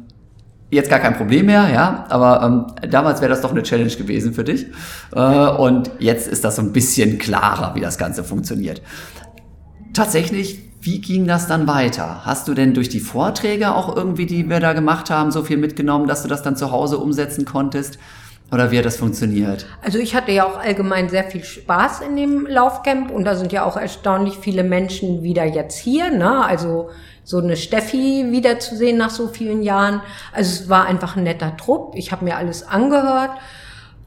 jetzt 0.70 0.88
gar 0.88 0.98
kein 0.98 1.14
Problem 1.14 1.46
mehr, 1.46 1.68
ja, 1.72 2.06
aber 2.08 2.42
ähm, 2.82 2.90
damals 2.90 3.20
wäre 3.20 3.30
das 3.30 3.42
doch 3.42 3.52
eine 3.52 3.62
Challenge 3.62 3.94
gewesen 3.94 4.32
für 4.32 4.44
dich. 4.44 4.66
Äh, 5.14 5.20
und 5.20 5.90
jetzt 5.98 6.26
ist 6.26 6.42
das 6.42 6.56
so 6.56 6.62
ein 6.62 6.72
bisschen 6.72 7.18
klarer, 7.18 7.74
wie 7.74 7.80
das 7.80 7.98
Ganze 7.98 8.24
funktioniert 8.24 8.80
tatsächlich, 9.94 10.60
wie 10.84 11.00
ging 11.00 11.26
das 11.26 11.46
dann 11.46 11.66
weiter? 11.66 12.26
Hast 12.26 12.46
du 12.46 12.52
denn 12.52 12.74
durch 12.74 12.90
die 12.90 13.00
Vorträge 13.00 13.74
auch 13.74 13.96
irgendwie, 13.96 14.26
die 14.26 14.48
wir 14.50 14.60
da 14.60 14.74
gemacht 14.74 15.08
haben, 15.08 15.30
so 15.30 15.42
viel 15.42 15.56
mitgenommen, 15.56 16.06
dass 16.06 16.22
du 16.22 16.28
das 16.28 16.42
dann 16.42 16.56
zu 16.56 16.70
Hause 16.70 16.98
umsetzen 16.98 17.46
konntest? 17.46 17.98
Oder 18.52 18.70
wie 18.70 18.78
hat 18.78 18.84
das 18.84 18.98
funktioniert? 18.98 19.66
Also 19.82 19.98
ich 19.98 20.14
hatte 20.14 20.30
ja 20.32 20.44
auch 20.44 20.58
allgemein 20.58 21.08
sehr 21.08 21.24
viel 21.24 21.42
Spaß 21.42 22.02
in 22.02 22.16
dem 22.16 22.46
Laufcamp 22.46 23.10
und 23.10 23.24
da 23.24 23.34
sind 23.34 23.50
ja 23.50 23.64
auch 23.64 23.78
erstaunlich 23.78 24.36
viele 24.36 24.62
Menschen 24.62 25.22
wieder 25.22 25.44
jetzt 25.44 25.78
hier, 25.78 26.10
ne? 26.10 26.44
Also 26.44 26.90
so 27.24 27.38
eine 27.38 27.56
Steffi 27.56 28.26
wiederzusehen 28.30 28.98
nach 28.98 29.08
so 29.08 29.28
vielen 29.28 29.62
Jahren. 29.62 30.02
Also 30.32 30.64
es 30.64 30.68
war 30.68 30.84
einfach 30.84 31.16
ein 31.16 31.22
netter 31.22 31.56
Trupp. 31.56 31.94
Ich 31.96 32.12
habe 32.12 32.26
mir 32.26 32.36
alles 32.36 32.62
angehört. 32.62 33.30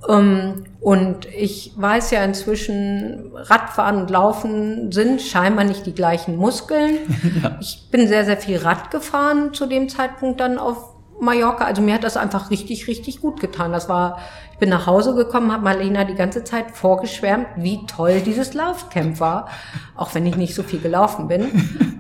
Ähm, 0.08 0.66
und 0.80 1.25
ich 1.25 1.74
weiß 1.75 2.12
ja 2.12 2.24
inzwischen, 2.24 3.32
Radfahren 3.34 3.98
und 3.98 4.10
Laufen 4.10 4.92
sind 4.92 5.22
scheinbar 5.22 5.66
nicht 5.66 5.86
die 5.86 5.94
gleichen 5.94 6.36
Muskeln. 6.36 7.00
Ja. 7.44 7.58
Ich 7.60 7.89
bin 7.92 8.08
sehr, 8.08 8.25
sehr 8.25 8.38
viel 8.38 8.58
Rad 8.58 8.89
gefahren 8.89 9.54
zu 9.54 9.68
dem 9.68 9.89
Zeitpunkt 9.89 10.39
dann 10.39 10.58
auf 10.58 10.96
Mallorca. 11.20 11.66
Also 11.66 11.82
mir 11.82 11.96
hat 11.96 12.04
das 12.04 12.18
einfach 12.18 12.50
richtig, 12.50 12.88
richtig 12.88 13.22
gut 13.22 13.39
getan. 13.39 13.72
Das 13.72 13.89
war, 13.89 14.20
ich 14.54 14.58
bin 14.58 14.70
nach 14.70 14.88
Hause 14.88 15.13
gekommen, 15.13 15.51
habe 15.51 15.63
Marlena 15.63 16.04
die 16.04 16.16
ganze 16.16 16.44
Zeit 16.44 16.72
vorgeschwärmt, 16.72 17.48
wie 17.58 17.86
toll 17.86 18.22
dieses 18.22 18.54
Laufcamp 18.54 19.20
war, 19.20 19.50
auch 19.96 20.16
wenn 20.16 20.25
ich 20.25 20.36
nicht 20.36 20.56
so 20.56 20.63
viel 20.63 20.80
gelaufen 20.80 21.27
bin. 21.27 21.48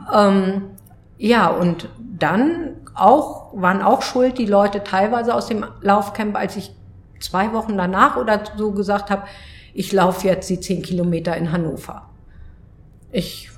ähm, 0.13 0.63
ja, 1.17 1.47
und 1.47 1.89
dann 1.99 2.75
auch, 2.95 3.53
waren 3.53 3.81
auch 3.81 4.01
schuld 4.01 4.37
die 4.37 4.45
Leute 4.45 4.83
teilweise 4.83 5.33
aus 5.35 5.47
dem 5.47 5.65
Laufcamp, 5.81 6.35
als 6.35 6.55
ich 6.55 6.71
zwei 7.19 7.53
Wochen 7.53 7.77
danach 7.77 8.17
oder 8.17 8.41
so 8.55 8.71
gesagt 8.71 9.09
habe, 9.09 9.23
ich 9.73 9.91
laufe 9.93 10.27
jetzt 10.27 10.49
die 10.49 10.59
zehn 10.59 10.81
Kilometer 10.81 11.37
in 11.37 11.51
Hannover. 11.51 12.09
Ich, 13.11 13.49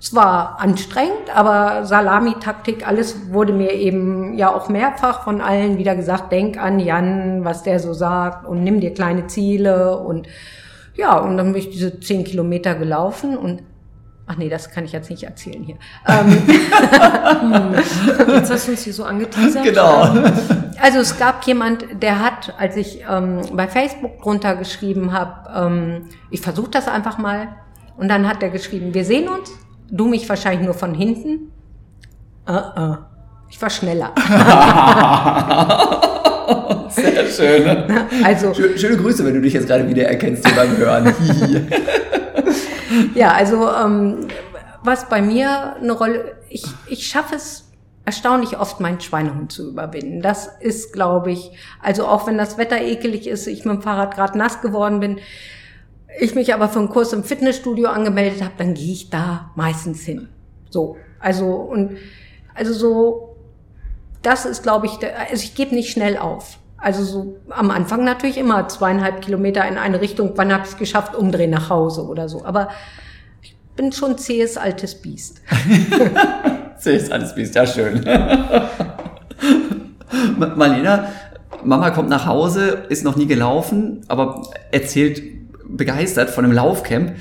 es 0.00 0.14
war 0.14 0.60
anstrengend, 0.60 1.34
aber 1.34 1.84
Salamitaktik, 1.84 2.86
alles 2.86 3.32
wurde 3.32 3.52
mir 3.52 3.72
eben 3.72 4.34
ja 4.38 4.54
auch 4.54 4.68
mehrfach 4.68 5.24
von 5.24 5.40
allen 5.40 5.78
wieder 5.78 5.96
gesagt, 5.96 6.30
denk 6.30 6.56
an 6.56 6.78
Jan, 6.78 7.44
was 7.44 7.62
der 7.62 7.80
so 7.80 7.94
sagt 7.94 8.46
und 8.46 8.62
nimm 8.62 8.80
dir 8.80 8.94
kleine 8.94 9.26
Ziele 9.26 9.98
und 9.98 10.28
ja, 10.94 11.18
und 11.18 11.36
dann 11.36 11.52
bin 11.52 11.60
ich 11.60 11.70
diese 11.70 12.00
zehn 12.00 12.24
Kilometer 12.24 12.74
gelaufen 12.74 13.36
und 13.36 13.62
Ach 14.28 14.36
nee, 14.36 14.48
das 14.48 14.70
kann 14.70 14.84
ich 14.84 14.92
jetzt 14.92 15.08
nicht 15.08 15.22
erzählen 15.22 15.62
hier. 15.62 15.76
Ähm, 16.08 17.74
jetzt 18.28 18.50
hast 18.50 18.66
du 18.66 18.72
uns 18.72 18.82
hier 18.82 18.92
so 18.92 19.04
angeteasert. 19.04 19.64
Genau. 19.64 20.02
Also 20.80 20.98
es 20.98 21.18
gab 21.18 21.44
jemand, 21.44 21.84
der 22.02 22.20
hat, 22.20 22.54
als 22.58 22.76
ich 22.76 23.04
ähm, 23.08 23.40
bei 23.52 23.68
Facebook 23.68 24.20
drunter 24.22 24.56
geschrieben 24.56 25.12
habe, 25.12 25.48
ähm, 25.54 26.08
ich 26.30 26.40
versuche 26.40 26.70
das 26.70 26.88
einfach 26.88 27.18
mal, 27.18 27.48
und 27.96 28.08
dann 28.08 28.28
hat 28.28 28.42
er 28.42 28.50
geschrieben, 28.50 28.94
wir 28.94 29.04
sehen 29.04 29.28
uns, 29.28 29.50
du 29.90 30.06
mich 30.06 30.28
wahrscheinlich 30.28 30.64
nur 30.64 30.74
von 30.74 30.94
hinten. 30.94 31.52
Uh 32.48 32.52
-uh. 32.52 32.98
Ich 33.48 33.60
war 33.62 33.70
schneller. 33.70 34.12
Sehr 36.90 37.26
schön. 37.26 37.84
Also, 38.24 38.54
schöne 38.54 38.96
Grüße, 38.96 39.24
wenn 39.24 39.34
du 39.34 39.40
dich 39.40 39.54
jetzt 39.54 39.66
gerade 39.66 39.88
wieder 39.88 40.04
erkennst 40.04 40.46
hier 40.46 40.56
beim 40.56 40.76
Hören. 40.76 41.12
ja, 43.14 43.32
also 43.32 43.70
ähm, 43.70 44.28
was 44.82 45.08
bei 45.08 45.20
mir 45.20 45.76
eine 45.76 45.92
Rolle, 45.92 46.36
ich, 46.48 46.64
ich 46.88 47.06
schaffe 47.06 47.34
es 47.34 47.66
erstaunlich 48.04 48.58
oft, 48.58 48.80
meinen 48.80 49.00
Schweinehund 49.00 49.50
zu 49.50 49.68
überwinden. 49.68 50.22
Das 50.22 50.48
ist, 50.60 50.92
glaube 50.92 51.32
ich, 51.32 51.50
also 51.82 52.06
auch 52.06 52.26
wenn 52.26 52.38
das 52.38 52.56
Wetter 52.56 52.80
ekelig 52.80 53.26
ist, 53.26 53.46
ich 53.48 53.64
mit 53.64 53.74
dem 53.74 53.82
Fahrrad 53.82 54.14
gerade 54.14 54.38
nass 54.38 54.62
geworden 54.62 55.00
bin, 55.00 55.18
ich 56.18 56.34
mich 56.34 56.54
aber 56.54 56.68
für 56.68 56.78
einen 56.78 56.88
Kurs 56.88 57.12
im 57.12 57.24
Fitnessstudio 57.24 57.88
angemeldet 57.88 58.42
habe, 58.42 58.54
dann 58.56 58.74
gehe 58.74 58.92
ich 58.92 59.10
da 59.10 59.50
meistens 59.56 60.02
hin. 60.02 60.28
So, 60.70 60.96
also 61.18 61.46
und 61.46 61.98
also 62.54 62.72
so, 62.72 63.36
das 64.22 64.46
ist, 64.46 64.62
glaube 64.62 64.86
ich, 64.86 64.92
also 65.04 65.42
ich 65.42 65.54
gebe 65.54 65.74
nicht 65.74 65.90
schnell 65.90 66.16
auf. 66.16 66.58
Also 66.86 67.02
so 67.02 67.36
am 67.50 67.72
Anfang 67.72 68.04
natürlich 68.04 68.38
immer 68.38 68.68
zweieinhalb 68.68 69.20
Kilometer 69.20 69.66
in 69.66 69.76
eine 69.76 70.00
Richtung. 70.00 70.34
Wann 70.36 70.52
habe 70.52 70.62
ich 70.62 70.70
es 70.70 70.76
geschafft? 70.76 71.16
Umdrehen 71.16 71.50
nach 71.50 71.68
Hause 71.68 72.06
oder 72.06 72.28
so. 72.28 72.44
Aber 72.44 72.68
ich 73.42 73.56
bin 73.74 73.90
schon 73.90 74.16
zähes 74.18 74.56
altes 74.56 74.94
Biest. 74.94 75.40
zähes 76.78 77.10
altes 77.10 77.34
Biest, 77.34 77.56
ja 77.56 77.66
schön. 77.66 78.04
Marlena, 80.38 81.08
Mama 81.64 81.90
kommt 81.90 82.08
nach 82.08 82.24
Hause, 82.24 82.84
ist 82.88 83.02
noch 83.02 83.16
nie 83.16 83.26
gelaufen, 83.26 84.02
aber 84.06 84.42
erzählt 84.70 85.20
begeistert 85.64 86.30
von 86.30 86.44
einem 86.44 86.54
Laufcamp. 86.54 87.16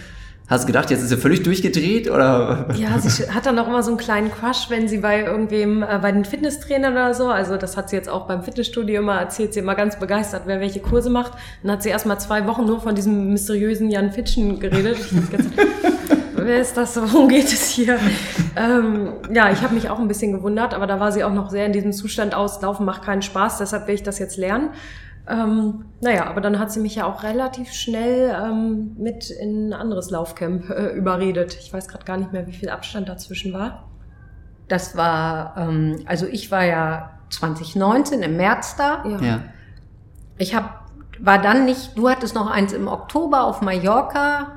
Hast 0.47 0.65
du 0.65 0.67
gedacht, 0.67 0.91
jetzt 0.91 1.01
ist 1.01 1.09
sie 1.09 1.17
völlig 1.17 1.41
durchgedreht 1.41 2.09
oder? 2.09 2.67
Ja, 2.75 2.99
sie 2.99 3.31
hat 3.31 3.47
dann 3.47 3.57
auch 3.57 3.67
immer 3.67 3.81
so 3.81 3.89
einen 3.89 3.97
kleinen 3.97 4.31
Crush, 4.31 4.69
wenn 4.69 4.87
sie 4.87 4.99
bei 4.99 5.23
irgendwem, 5.23 5.81
äh, 5.81 5.97
bei 5.99 6.11
den 6.11 6.23
Fitnesstrainern 6.23 6.93
oder 6.93 7.15
so, 7.15 7.29
also 7.29 7.57
das 7.57 7.77
hat 7.77 7.89
sie 7.89 7.95
jetzt 7.95 8.09
auch 8.09 8.27
beim 8.27 8.43
Fitnessstudio 8.43 9.01
immer 9.01 9.19
erzählt, 9.19 9.55
sie 9.55 9.61
immer 9.61 9.73
ganz 9.73 9.97
begeistert, 9.97 10.43
wer 10.45 10.59
welche 10.59 10.81
Kurse 10.81 11.09
macht. 11.09 11.33
Dann 11.63 11.71
hat 11.71 11.81
sie 11.81 11.89
erst 11.89 12.05
mal 12.05 12.19
zwei 12.19 12.45
Wochen 12.45 12.65
nur 12.65 12.79
von 12.79 12.93
diesem 12.93 13.31
mysteriösen 13.31 13.89
Jan 13.89 14.11
Fitschen 14.11 14.59
geredet. 14.59 14.97
wer 16.35 16.61
ist 16.61 16.77
das? 16.77 16.95
Worum 16.95 17.27
geht 17.27 17.51
es 17.51 17.69
hier? 17.69 17.97
ähm, 18.55 19.13
ja, 19.33 19.51
ich 19.51 19.63
habe 19.63 19.73
mich 19.73 19.89
auch 19.89 19.97
ein 19.97 20.07
bisschen 20.07 20.31
gewundert, 20.31 20.75
aber 20.75 20.85
da 20.85 20.99
war 20.99 21.11
sie 21.11 21.23
auch 21.23 21.33
noch 21.33 21.49
sehr 21.49 21.65
in 21.65 21.73
diesem 21.73 21.91
Zustand 21.91 22.35
aus, 22.35 22.61
Laufen 22.61 22.85
macht 22.85 23.03
keinen 23.03 23.23
Spaß, 23.23 23.57
deshalb 23.57 23.87
will 23.87 23.95
ich 23.95 24.03
das 24.03 24.19
jetzt 24.19 24.37
lernen. 24.37 24.69
Ähm, 25.27 25.85
naja, 26.01 26.27
aber 26.27 26.39
dann 26.39 26.59
hat 26.59 26.71
sie 26.71 26.79
mich 26.79 26.95
ja 26.95 27.05
auch 27.05 27.23
relativ 27.23 27.73
schnell 27.73 28.35
ähm, 28.39 28.95
mit 28.97 29.31
in 29.31 29.69
ein 29.69 29.73
anderes 29.73 30.11
Laufcamp 30.11 30.69
äh, 30.69 30.89
überredet. 30.89 31.57
Ich 31.59 31.73
weiß 31.73 31.87
gerade 31.87 32.05
gar 32.05 32.17
nicht 32.17 32.31
mehr, 32.31 32.45
wie 32.45 32.53
viel 32.53 32.69
Abstand 32.69 33.09
dazwischen 33.09 33.51
war. 33.51 33.85
Das 34.67 34.95
war, 34.95 35.55
ähm, 35.57 36.03
also 36.05 36.27
ich 36.27 36.51
war 36.51 36.63
ja 36.65 37.11
2019 37.29 38.21
im 38.21 38.37
März 38.37 38.75
da. 38.75 39.03
Ja. 39.05 39.19
ja. 39.19 39.39
Ich 40.37 40.53
hab, 40.53 40.85
war 41.19 41.41
dann 41.41 41.65
nicht, 41.65 41.97
du 41.97 42.09
hattest 42.09 42.35
noch 42.35 42.49
eins 42.49 42.73
im 42.73 42.87
Oktober 42.87 43.45
auf 43.45 43.61
Mallorca. 43.61 44.51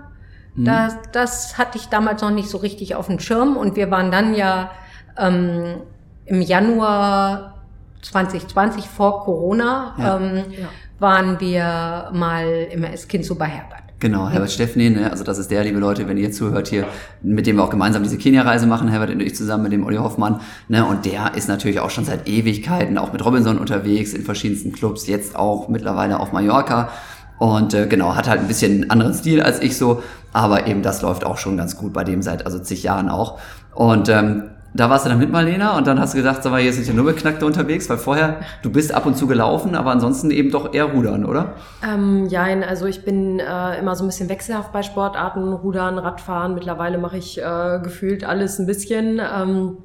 Mhm. 0.55 0.65
Das, 0.67 0.97
das 1.13 1.59
hatte 1.59 1.79
ich 1.79 1.89
damals 1.89 2.21
noch 2.21 2.31
nicht 2.31 2.51
so 2.51 2.59
richtig 2.59 2.95
auf 2.95 3.07
dem 3.07 3.21
Schirm 3.21 3.57
und 3.57 3.77
wir 3.77 3.91
waren 3.91 4.11
dann 4.11 4.35
ja 4.35 4.71
ähm, 5.17 5.83
im 6.27 6.43
Januar 6.43 7.58
2020 8.03 8.87
vor 8.87 9.25
Corona 9.25 9.95
ja. 9.99 10.17
Ähm, 10.17 10.45
ja. 10.51 10.69
waren 10.99 11.41
wir 11.41 12.11
mal 12.13 12.69
im 12.71 12.85
Kind 13.09 13.25
so 13.25 13.35
bei 13.35 13.47
Herbert. 13.47 13.89
Genau, 14.01 14.29
Herbert 14.29 14.53
Steffni, 14.53 14.91
ne? 14.91 15.11
also 15.11 15.25
das 15.25 15.39
ist 15.39 15.51
der, 15.51 15.65
liebe 15.65 15.81
Leute, 15.81 16.07
wenn 16.07 16.17
ihr 16.17 16.31
zuhört 16.31 16.69
hier, 16.69 16.87
mit 17.21 17.49
dem 17.49 17.57
wir 17.57 17.65
auch 17.65 17.71
gemeinsam 17.71 18.05
diese 18.05 18.17
Kenia-Reise 18.17 18.69
machen, 18.69 18.87
Herbert 18.87 19.11
und 19.11 19.21
ich 19.21 19.35
zusammen 19.35 19.65
mit 19.65 19.73
dem 19.73 19.85
Olli 19.85 19.97
Hoffmann. 19.97 20.41
Ne? 20.69 20.85
Und 20.85 21.05
der 21.05 21.35
ist 21.35 21.49
natürlich 21.49 21.81
auch 21.81 21.91
schon 21.91 22.05
seit 22.05 22.29
Ewigkeiten 22.29 22.97
auch 22.97 23.13
mit 23.13 23.25
Robinson 23.25 23.59
unterwegs 23.59 24.13
in 24.15 24.23
verschiedensten 24.23 24.71
Clubs, 24.71 25.09
jetzt 25.09 25.35
auch 25.35 25.69
mittlerweile 25.69 26.21
auf 26.21 26.31
Mallorca. 26.31 26.91
Und 27.39 27.75
äh, 27.75 27.89
genau, 27.89 28.15
hat 28.15 28.29
halt 28.29 28.41
ein 28.41 28.47
bisschen 28.47 28.83
einen 28.83 28.91
anderen 28.91 29.15
Stil 29.15 29.43
als 29.43 29.61
ich 29.61 29.77
so, 29.77 30.03
aber 30.33 30.69
eben 30.69 30.83
das 30.83 31.03
läuft 31.03 31.27
auch 31.27 31.39
schon 31.39 31.57
ganz 31.57 31.77
gut 31.77 31.93
bei 31.93 32.05
dem 32.05 32.23
seit 32.23 32.47
also 32.47 32.61
zig 32.61 32.85
Jahren 32.85 33.09
auch. 33.09 33.41
Und 33.75 34.09
ähm, 34.09 34.45
da 34.75 34.91
warst 34.91 35.07
du 35.07 35.09
dann 35.09 35.19
mit 35.19 35.31
Marlena 35.31 35.77
und 35.77 35.87
dann 35.87 35.99
hast 35.99 36.15
du 36.15 36.19
gedacht, 36.19 36.43
sag 36.43 36.53
mal, 36.53 36.61
hier 36.61 36.73
sind 36.73 36.87
ja 36.87 36.93
nur 36.93 37.07
Beknackte 37.07 37.47
unterwegs, 37.47 37.89
weil 37.89 37.97
vorher, 37.97 38.41
du 38.63 38.71
bist 38.71 38.95
ab 38.95 39.07
und 39.07 39.17
zu 39.17 39.27
gelaufen, 39.27 39.75
aber 39.75 39.91
ansonsten 39.91 40.31
eben 40.31 40.51
doch 40.51 40.75
eher 40.75 40.85
rudern, 40.85 41.25
oder? 41.25 41.55
Ähm, 41.83 42.27
ja, 42.27 42.45
also 42.45 42.87
ich 42.87 43.05
bin 43.05 43.41
äh, 43.41 43.79
immer 43.79 43.97
so 43.97 44.05
ein 44.05 44.09
bisschen 44.09 44.29
wechselhaft 44.29 44.73
bei 44.73 44.83
Sportarten, 44.83 45.53
Rudern, 45.53 45.99
Radfahren. 45.99 46.55
Mittlerweile 46.55 46.99
mache 46.99 47.17
ich 47.17 47.41
äh, 47.41 47.81
gefühlt 47.83 48.25
alles 48.25 48.59
ein 48.59 48.67
bisschen. 48.67 49.21
Ähm, 49.21 49.79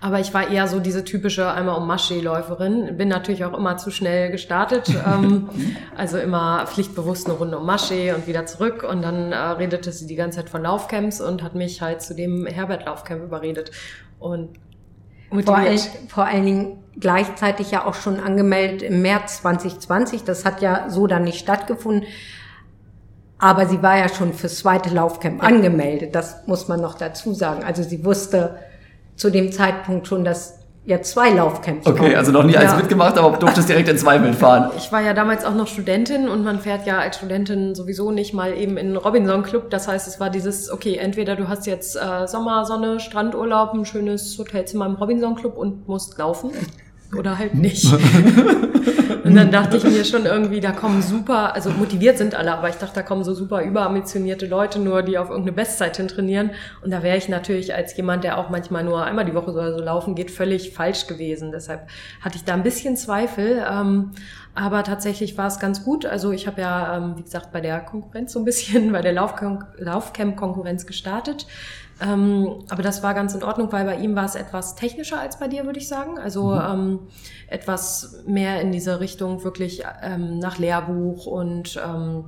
aber 0.00 0.20
ich 0.20 0.34
war 0.34 0.50
eher 0.50 0.68
so 0.68 0.78
diese 0.78 1.04
typische 1.04 1.50
einmal 1.50 1.76
um 1.76 1.86
Maschee-Läuferin. 1.86 2.96
Bin 2.96 3.08
natürlich 3.08 3.44
auch 3.44 3.56
immer 3.56 3.76
zu 3.76 3.90
schnell 3.90 4.30
gestartet. 4.30 4.88
ähm, 5.06 5.48
also 5.96 6.18
immer 6.18 6.66
pflichtbewusst 6.66 7.26
eine 7.26 7.36
Runde 7.36 7.58
um 7.58 7.66
Maschee 7.66 8.12
und 8.12 8.26
wieder 8.26 8.46
zurück. 8.46 8.86
Und 8.88 9.02
dann 9.02 9.32
äh, 9.32 9.36
redete 9.36 9.92
sie 9.92 10.06
die 10.06 10.16
ganze 10.16 10.38
Zeit 10.38 10.50
von 10.50 10.62
Laufcamps 10.62 11.20
und 11.20 11.42
hat 11.42 11.54
mich 11.54 11.82
halt 11.82 12.02
zu 12.02 12.14
dem 12.14 12.46
Herbert-Laufcamp 12.46 13.22
überredet. 13.22 13.70
Und 14.18 14.50
vor, 15.44 15.56
all, 15.56 15.78
vor 16.08 16.24
allen 16.24 16.44
Dingen 16.44 16.84
gleichzeitig 16.98 17.70
ja 17.70 17.84
auch 17.84 17.94
schon 17.94 18.20
angemeldet 18.20 18.82
im 18.82 19.02
März 19.02 19.42
2020. 19.42 20.24
Das 20.24 20.44
hat 20.44 20.62
ja 20.62 20.88
so 20.88 21.06
dann 21.06 21.24
nicht 21.24 21.38
stattgefunden. 21.38 22.04
Aber 23.38 23.66
sie 23.66 23.82
war 23.82 23.98
ja 23.98 24.08
schon 24.08 24.32
fürs 24.32 24.58
zweite 24.58 24.90
Laufcamp 24.90 25.42
ja. 25.42 25.48
angemeldet. 25.48 26.14
Das 26.14 26.46
muss 26.46 26.68
man 26.68 26.80
noch 26.80 26.94
dazu 26.94 27.34
sagen. 27.34 27.64
Also 27.64 27.82
sie 27.82 28.04
wusste, 28.04 28.56
zu 29.16 29.30
dem 29.30 29.50
Zeitpunkt 29.52 30.06
schon, 30.06 30.24
dass 30.24 30.60
ja 30.84 31.02
zwei 31.02 31.30
Laufcamps 31.30 31.86
Okay, 31.86 31.98
kommen. 31.98 32.14
also 32.14 32.30
noch 32.30 32.44
nie 32.44 32.56
eins 32.56 32.70
ja. 32.70 32.76
mitgemacht, 32.76 33.18
aber 33.18 33.36
durftest 33.38 33.68
direkt 33.68 33.88
in 33.88 33.98
zwei 33.98 34.20
mitfahren. 34.20 34.70
Ich 34.76 34.92
war 34.92 35.02
ja 35.02 35.14
damals 35.14 35.44
auch 35.44 35.54
noch 35.54 35.66
Studentin 35.66 36.28
und 36.28 36.44
man 36.44 36.60
fährt 36.60 36.86
ja 36.86 37.00
als 37.00 37.16
Studentin 37.16 37.74
sowieso 37.74 38.12
nicht 38.12 38.34
mal 38.34 38.56
eben 38.56 38.76
in 38.76 38.88
einen 38.88 38.96
Robinson 38.96 39.42
Club. 39.42 39.70
Das 39.70 39.88
heißt, 39.88 40.06
es 40.06 40.20
war 40.20 40.30
dieses, 40.30 40.70
okay, 40.70 40.96
entweder 40.96 41.34
du 41.34 41.48
hast 41.48 41.66
jetzt 41.66 41.96
äh, 41.96 42.28
Sommersonne, 42.28 43.00
Strandurlaub, 43.00 43.74
ein 43.74 43.84
schönes 43.84 44.38
Hotelzimmer 44.38 44.86
im 44.86 44.94
Robinson 44.94 45.34
Club 45.34 45.56
und 45.58 45.88
musst 45.88 46.16
laufen 46.18 46.52
oder 47.14 47.38
halt 47.38 47.54
nicht. 47.54 47.84
und 49.24 49.34
dann 49.34 49.50
dachte 49.50 49.76
ich 49.76 49.84
mir 49.84 50.04
schon 50.04 50.26
irgendwie, 50.26 50.60
da 50.60 50.72
kommen 50.72 51.02
super, 51.02 51.54
also 51.54 51.70
motiviert 51.70 52.18
sind 52.18 52.34
alle, 52.34 52.52
aber 52.52 52.68
ich 52.68 52.76
dachte, 52.76 52.94
da 52.94 53.02
kommen 53.02 53.24
so 53.24 53.34
super 53.34 53.62
überambitionierte 53.62 54.46
Leute 54.46 54.78
nur, 54.78 55.02
die 55.02 55.18
auf 55.18 55.28
irgendeine 55.28 55.56
Bestzeit 55.56 55.96
hin 55.96 56.08
trainieren. 56.08 56.50
Und 56.82 56.90
da 56.90 57.02
wäre 57.02 57.16
ich 57.16 57.28
natürlich 57.28 57.74
als 57.74 57.96
jemand, 57.96 58.24
der 58.24 58.38
auch 58.38 58.50
manchmal 58.50 58.84
nur 58.84 59.04
einmal 59.04 59.24
die 59.24 59.34
Woche 59.34 59.52
oder 59.52 59.72
so 59.76 59.82
laufen 59.82 60.14
geht, 60.14 60.30
völlig 60.30 60.72
falsch 60.72 61.06
gewesen. 61.06 61.52
Deshalb 61.52 61.88
hatte 62.20 62.36
ich 62.36 62.44
da 62.44 62.54
ein 62.54 62.62
bisschen 62.62 62.96
Zweifel. 62.96 63.64
Ähm, 63.70 64.12
aber 64.56 64.82
tatsächlich 64.84 65.36
war 65.36 65.48
es 65.48 65.58
ganz 65.58 65.84
gut. 65.84 66.06
Also 66.06 66.32
ich 66.32 66.46
habe 66.46 66.62
ja, 66.62 66.96
ähm, 66.96 67.18
wie 67.18 67.22
gesagt, 67.22 67.52
bei 67.52 67.60
der 67.60 67.80
Konkurrenz 67.80 68.32
so 68.32 68.38
ein 68.38 68.46
bisschen, 68.46 68.90
bei 68.90 69.02
der 69.02 69.12
Laufcamp-Konkurrenz 69.12 70.86
gestartet. 70.86 71.46
Ähm, 72.00 72.64
aber 72.68 72.82
das 72.82 73.02
war 73.02 73.14
ganz 73.14 73.34
in 73.34 73.42
Ordnung, 73.42 73.72
weil 73.72 73.84
bei 73.86 73.96
ihm 73.96 74.14
war 74.14 74.24
es 74.24 74.34
etwas 74.34 74.74
technischer 74.74 75.18
als 75.18 75.38
bei 75.38 75.48
dir, 75.48 75.64
würde 75.64 75.78
ich 75.78 75.88
sagen. 75.88 76.18
Also 76.18 76.50
mhm. 76.50 76.60
ähm, 76.60 76.98
etwas 77.48 78.22
mehr 78.26 78.60
in 78.60 78.72
diese 78.72 79.00
Richtung 79.00 79.44
wirklich 79.44 79.82
ähm, 80.02 80.38
nach 80.38 80.58
Lehrbuch 80.58 81.26
und 81.26 81.80
ähm, 81.82 82.24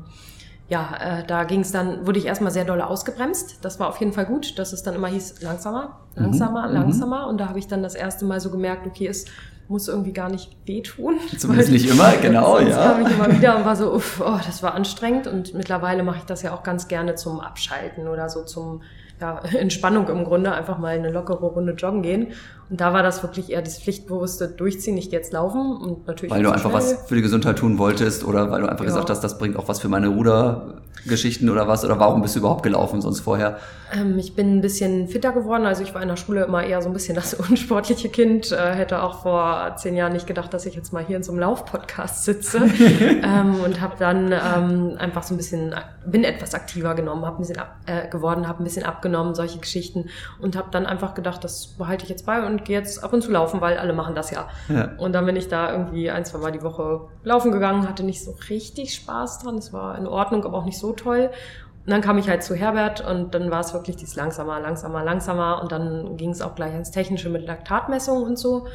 ja, 0.69 0.97
äh, 1.01 1.27
da 1.27 1.45
ging 1.45 1.61
es 1.61 1.73
dann, 1.73 2.07
wurde 2.07 2.19
ich 2.19 2.27
erstmal 2.27 2.53
sehr 2.53 2.65
doll 2.65 2.83
ausgebremst. 2.83 3.59
Das 3.63 3.81
war 3.81 3.89
auf 3.89 3.99
jeden 4.01 4.13
Fall 4.13 4.27
gut, 4.27 4.59
dass 4.59 4.73
es 4.73 4.83
dann 4.83 4.95
immer 4.95 5.09
hieß, 5.09 5.41
langsamer, 5.41 6.01
langsamer, 6.15 6.69
mhm. 6.69 6.75
langsamer. 6.75 7.27
Und 7.27 7.39
da 7.39 7.49
habe 7.49 7.59
ich 7.59 7.69
dann 7.69 7.83
das 7.83 7.95
erste 7.95 8.27
Mal 8.27 8.41
so 8.41 8.51
gemerkt, 8.51 8.87
okay, 8.87 9.07
es 9.07 9.25
muss 9.69 9.89
irgendwie 9.89 10.13
gar 10.13 10.31
nicht 10.31 10.57
wehtun. 10.67 11.17
Zumindest 11.39 11.71
nicht 11.71 11.89
immer, 11.89 12.13
genau, 12.17 12.59
ja. 12.59 12.93
kam 12.93 13.07
ich 13.07 13.13
immer 13.13 13.33
wieder 13.33 13.57
und 13.57 13.65
war 13.65 13.77
so, 13.77 13.93
uff, 13.95 14.23
oh, 14.25 14.39
das 14.45 14.63
war 14.63 14.75
anstrengend. 14.75 15.27
Und 15.27 15.55
mittlerweile 15.55 16.03
mache 16.03 16.19
ich 16.19 16.25
das 16.25 16.43
ja 16.43 16.55
auch 16.55 16.63
ganz 16.63 16.87
gerne 16.87 17.15
zum 17.15 17.41
Abschalten 17.41 18.07
oder 18.07 18.29
so 18.29 18.45
zum 18.45 18.83
ja, 19.21 19.41
Entspannung 19.59 20.09
im 20.09 20.25
Grunde, 20.25 20.53
einfach 20.53 20.79
mal 20.79 20.97
eine 20.97 21.11
lockere 21.11 21.47
Runde 21.47 21.73
joggen 21.73 22.03
gehen. 22.03 22.29
Und 22.71 22.81
da 22.81 22.93
war 22.93 23.03
das 23.03 23.23
wirklich 23.23 23.51
eher 23.51 23.63
das 23.63 23.79
pflichtbewusste 23.79 24.49
Durchziehen, 24.49 24.97
ich 24.99 25.09
gehe 25.11 25.19
jetzt 25.19 25.33
laufen 25.33 25.77
und 25.77 26.07
natürlich. 26.07 26.33
Weil 26.35 26.43
du 26.43 26.51
einfach 26.51 26.71
schnell. 26.71 26.83
was 26.97 27.09
für 27.09 27.15
die 27.15 27.23
Gesundheit 27.23 27.57
tun 27.59 27.79
wolltest 27.79 28.25
oder 28.25 28.51
weil 28.51 28.61
du 28.61 28.69
einfach 28.69 28.85
Ja. 28.85 28.91
gesagt 28.91 29.09
hast, 29.11 29.21
das 29.25 29.39
bringt 29.39 29.57
auch 29.57 29.69
was 29.69 29.81
für 29.81 29.89
meine 29.89 30.09
Rudergeschichten 30.09 31.49
oder 31.49 31.67
was? 31.69 31.85
Oder 31.85 31.99
warum 31.99 32.21
bist 32.23 32.35
du 32.35 32.41
überhaupt 32.41 32.63
gelaufen 32.63 33.01
sonst 33.01 33.21
vorher? 33.21 33.59
Ähm, 33.93 34.19
ich 34.19 34.35
bin 34.37 34.59
ein 34.59 34.61
bisschen 34.61 35.09
fitter 35.09 35.33
geworden. 35.33 35.65
Also 35.65 35.83
ich 35.83 35.95
war 35.95 36.03
in 36.03 36.09
der 36.09 36.17
Schule 36.17 36.45
immer 36.45 36.63
eher 36.63 36.83
so 36.83 36.89
ein 36.89 36.93
bisschen 36.93 37.15
das 37.15 37.33
unsportliche 37.51 38.11
Kind. 38.11 38.53
Äh, 38.53 38.75
hätte 38.75 39.03
auch 39.03 39.23
vor 39.23 39.75
zehn 39.77 39.97
Jahren 39.97 40.13
nicht 40.13 40.27
gedacht, 40.27 40.53
dass 40.53 40.67
ich 40.67 40.75
jetzt 40.75 40.93
mal 40.93 41.03
hier 41.05 41.17
in 41.17 41.23
so 41.23 41.33
einem 41.33 41.41
Lauf-Podcast 41.41 42.25
sitze. 42.25 42.59
ähm, 43.23 43.61
und 43.65 43.81
habe 43.81 43.95
dann 43.99 44.33
ähm, 44.33 44.97
einfach 44.99 45.23
so 45.23 45.33
ein 45.35 45.39
bisschen, 45.39 45.75
bin 46.07 46.25
etwas 46.25 46.55
aktiver 46.55 46.95
genommen, 46.95 47.25
habe 47.25 47.37
ein 47.37 47.41
bisschen 47.41 47.59
ab, 47.59 47.77
äh, 47.87 48.09
geworden, 48.09 48.47
habe 48.47 48.63
ein 48.63 48.65
bisschen 48.65 48.85
abgenommen, 48.85 49.35
solche 49.35 49.59
Geschichten. 49.59 50.11
Und 50.41 50.55
habe 50.57 50.69
dann 50.71 50.85
einfach 50.85 51.15
gedacht, 51.15 51.43
das 51.43 51.67
behalte 51.69 52.05
ich 52.05 52.11
jetzt 52.11 52.27
bei 52.27 52.45
und 52.45 52.58
gehe 52.65 52.79
jetzt 52.79 53.03
ab 53.03 53.13
und 53.13 53.23
zu 53.23 53.31
laufen, 53.31 53.61
weil 53.61 53.79
alle 53.79 53.93
machen 53.93 54.15
das 54.15 54.31
ja. 54.31 54.49
Ja. 54.69 54.91
Und 54.99 55.13
dann 55.13 55.27
bin 55.27 55.37
ich 55.37 55.49
da 55.49 55.73
irgendwie 55.73 56.11
ein, 56.11 56.25
zwei 56.25 56.39
Mal 56.39 56.53
die 56.53 56.63
Woche 56.63 57.09
laufen 57.25 57.53
gegangen, 57.53 57.89
hatte 57.89 58.05
nicht 58.05 58.25
so 58.25 58.37
richtig 58.49 58.95
Spaß 58.95 59.41
dran. 59.41 59.57
Es 59.57 59.73
war 59.73 59.97
in 59.99 60.07
Ordnung, 60.07 60.45
aber 60.45 60.59
auch 60.59 60.65
nicht 60.65 60.79
so 60.79 60.93
toll. 60.93 61.31
Und 61.89 61.93
dann 61.93 62.03
kam 62.03 62.19
ich 62.19 62.29
halt 62.29 62.43
zu 62.43 62.55
Herbert 62.55 63.01
und 63.01 63.35
dann 63.35 63.51
war 63.51 63.61
es 63.61 63.73
wirklich 63.73 63.97
dieses 63.97 64.15
langsamer, 64.15 64.61
langsamer, 64.61 65.03
langsamer 65.03 65.63
und 65.63 65.73
dann 65.73 66.19
ging 66.19 66.31
es 66.31 66.43
auch 66.43 66.55
gleich 66.55 66.73
ans 66.73 66.91
Technische 66.91 67.31
mit 67.31 67.47
Laktatmessungen 67.47 68.25
und 68.25 68.39
so. 68.39 68.67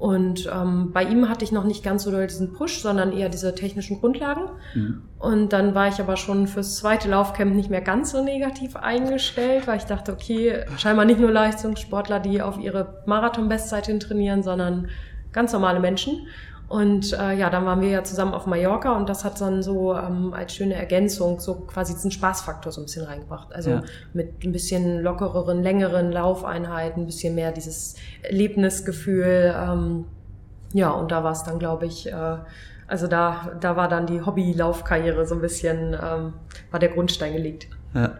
Und 0.00 0.48
ähm, 0.50 0.92
bei 0.94 1.04
ihm 1.04 1.28
hatte 1.28 1.44
ich 1.44 1.52
noch 1.52 1.64
nicht 1.64 1.84
ganz 1.84 2.04
so 2.04 2.10
doll 2.10 2.26
diesen 2.26 2.54
Push, 2.54 2.80
sondern 2.80 3.12
eher 3.12 3.28
diese 3.28 3.54
technischen 3.54 4.00
Grundlagen. 4.00 4.44
Mhm. 4.74 5.02
Und 5.18 5.52
dann 5.52 5.74
war 5.74 5.88
ich 5.88 6.00
aber 6.00 6.16
schon 6.16 6.46
fürs 6.46 6.76
zweite 6.76 7.10
Laufcamp 7.10 7.54
nicht 7.54 7.68
mehr 7.68 7.82
ganz 7.82 8.12
so 8.12 8.24
negativ 8.24 8.76
eingestellt, 8.76 9.66
weil 9.66 9.76
ich 9.76 9.84
dachte, 9.84 10.14
okay, 10.14 10.64
scheinbar 10.78 11.04
nicht 11.04 11.20
nur 11.20 11.30
Leistungssportler, 11.30 12.18
die 12.18 12.40
auf 12.40 12.58
ihre 12.58 13.02
Marathon-Bestzeit 13.04 13.88
hin 13.88 14.00
trainieren, 14.00 14.42
sondern 14.42 14.88
ganz 15.32 15.52
normale 15.52 15.80
Menschen. 15.80 16.26
Und 16.70 17.12
äh, 17.14 17.32
ja, 17.32 17.50
dann 17.50 17.66
waren 17.66 17.80
wir 17.80 17.88
ja 17.88 18.04
zusammen 18.04 18.32
auf 18.32 18.46
Mallorca 18.46 18.96
und 18.96 19.08
das 19.08 19.24
hat 19.24 19.40
dann 19.40 19.60
so 19.60 19.92
ähm, 19.96 20.32
als 20.32 20.54
schöne 20.54 20.74
Ergänzung 20.74 21.40
so 21.40 21.56
quasi 21.56 21.94
diesen 21.94 22.12
Spaßfaktor 22.12 22.70
so 22.70 22.80
ein 22.80 22.84
bisschen 22.84 23.06
reingebracht. 23.06 23.52
Also 23.52 23.70
Ja. 23.70 23.82
mit 24.12 24.44
ein 24.44 24.52
bisschen 24.52 25.00
lockereren, 25.02 25.64
längeren 25.64 26.12
Laufeinheiten, 26.12 27.02
ein 27.02 27.06
bisschen 27.06 27.34
mehr 27.34 27.50
dieses 27.50 27.96
Erlebnisgefühl. 28.22 29.52
Ähm, 29.58 30.04
ja, 30.72 30.90
und 30.90 31.10
da 31.10 31.24
war 31.24 31.32
es 31.32 31.42
dann, 31.42 31.58
glaube 31.58 31.86
ich, 31.86 32.06
äh, 32.06 32.36
also 32.86 33.08
da, 33.08 33.50
da 33.60 33.74
war 33.74 33.88
dann 33.88 34.06
die 34.06 34.20
Hobby-Laufkarriere 34.24 35.26
so 35.26 35.34
ein 35.34 35.40
bisschen, 35.40 35.94
ähm, 35.94 36.34
war 36.70 36.78
der 36.78 36.90
Grundstein 36.90 37.32
gelegt. 37.32 37.66
Ja. 37.94 38.12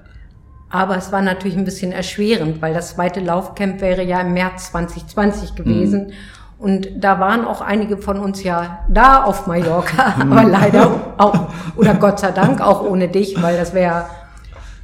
Aber 0.71 0.97
es 0.97 1.13
war 1.13 1.23
natürlich 1.23 1.57
ein 1.57 1.65
bisschen 1.65 1.93
erschwerend, 1.93 2.61
weil 2.63 2.75
das 2.75 2.97
zweite 2.97 3.21
Laufcamp 3.21 3.81
wäre 3.81 4.03
ja 4.03 4.21
im 4.23 4.33
März 4.35 4.73
2020 4.73 5.55
gewesen. 5.55 6.13
Und 6.61 6.89
da 7.03 7.19
waren 7.19 7.47
auch 7.47 7.63
einige 7.63 7.97
von 7.97 8.19
uns 8.19 8.43
ja 8.45 8.81
da 8.89 9.25
auf 9.25 9.47
Mallorca, 9.47 10.15
aber 10.21 10.45
leider 10.45 10.91
auch, 11.17 11.47
oder 11.77 11.95
Gott 11.95 12.21
sei 12.21 12.33
Dank 12.33 12.61
auch 12.61 12.83
ohne 12.83 13.09
dich, 13.09 13.43
weil 13.43 13.57
das 13.57 13.73
wäre 13.73 14.05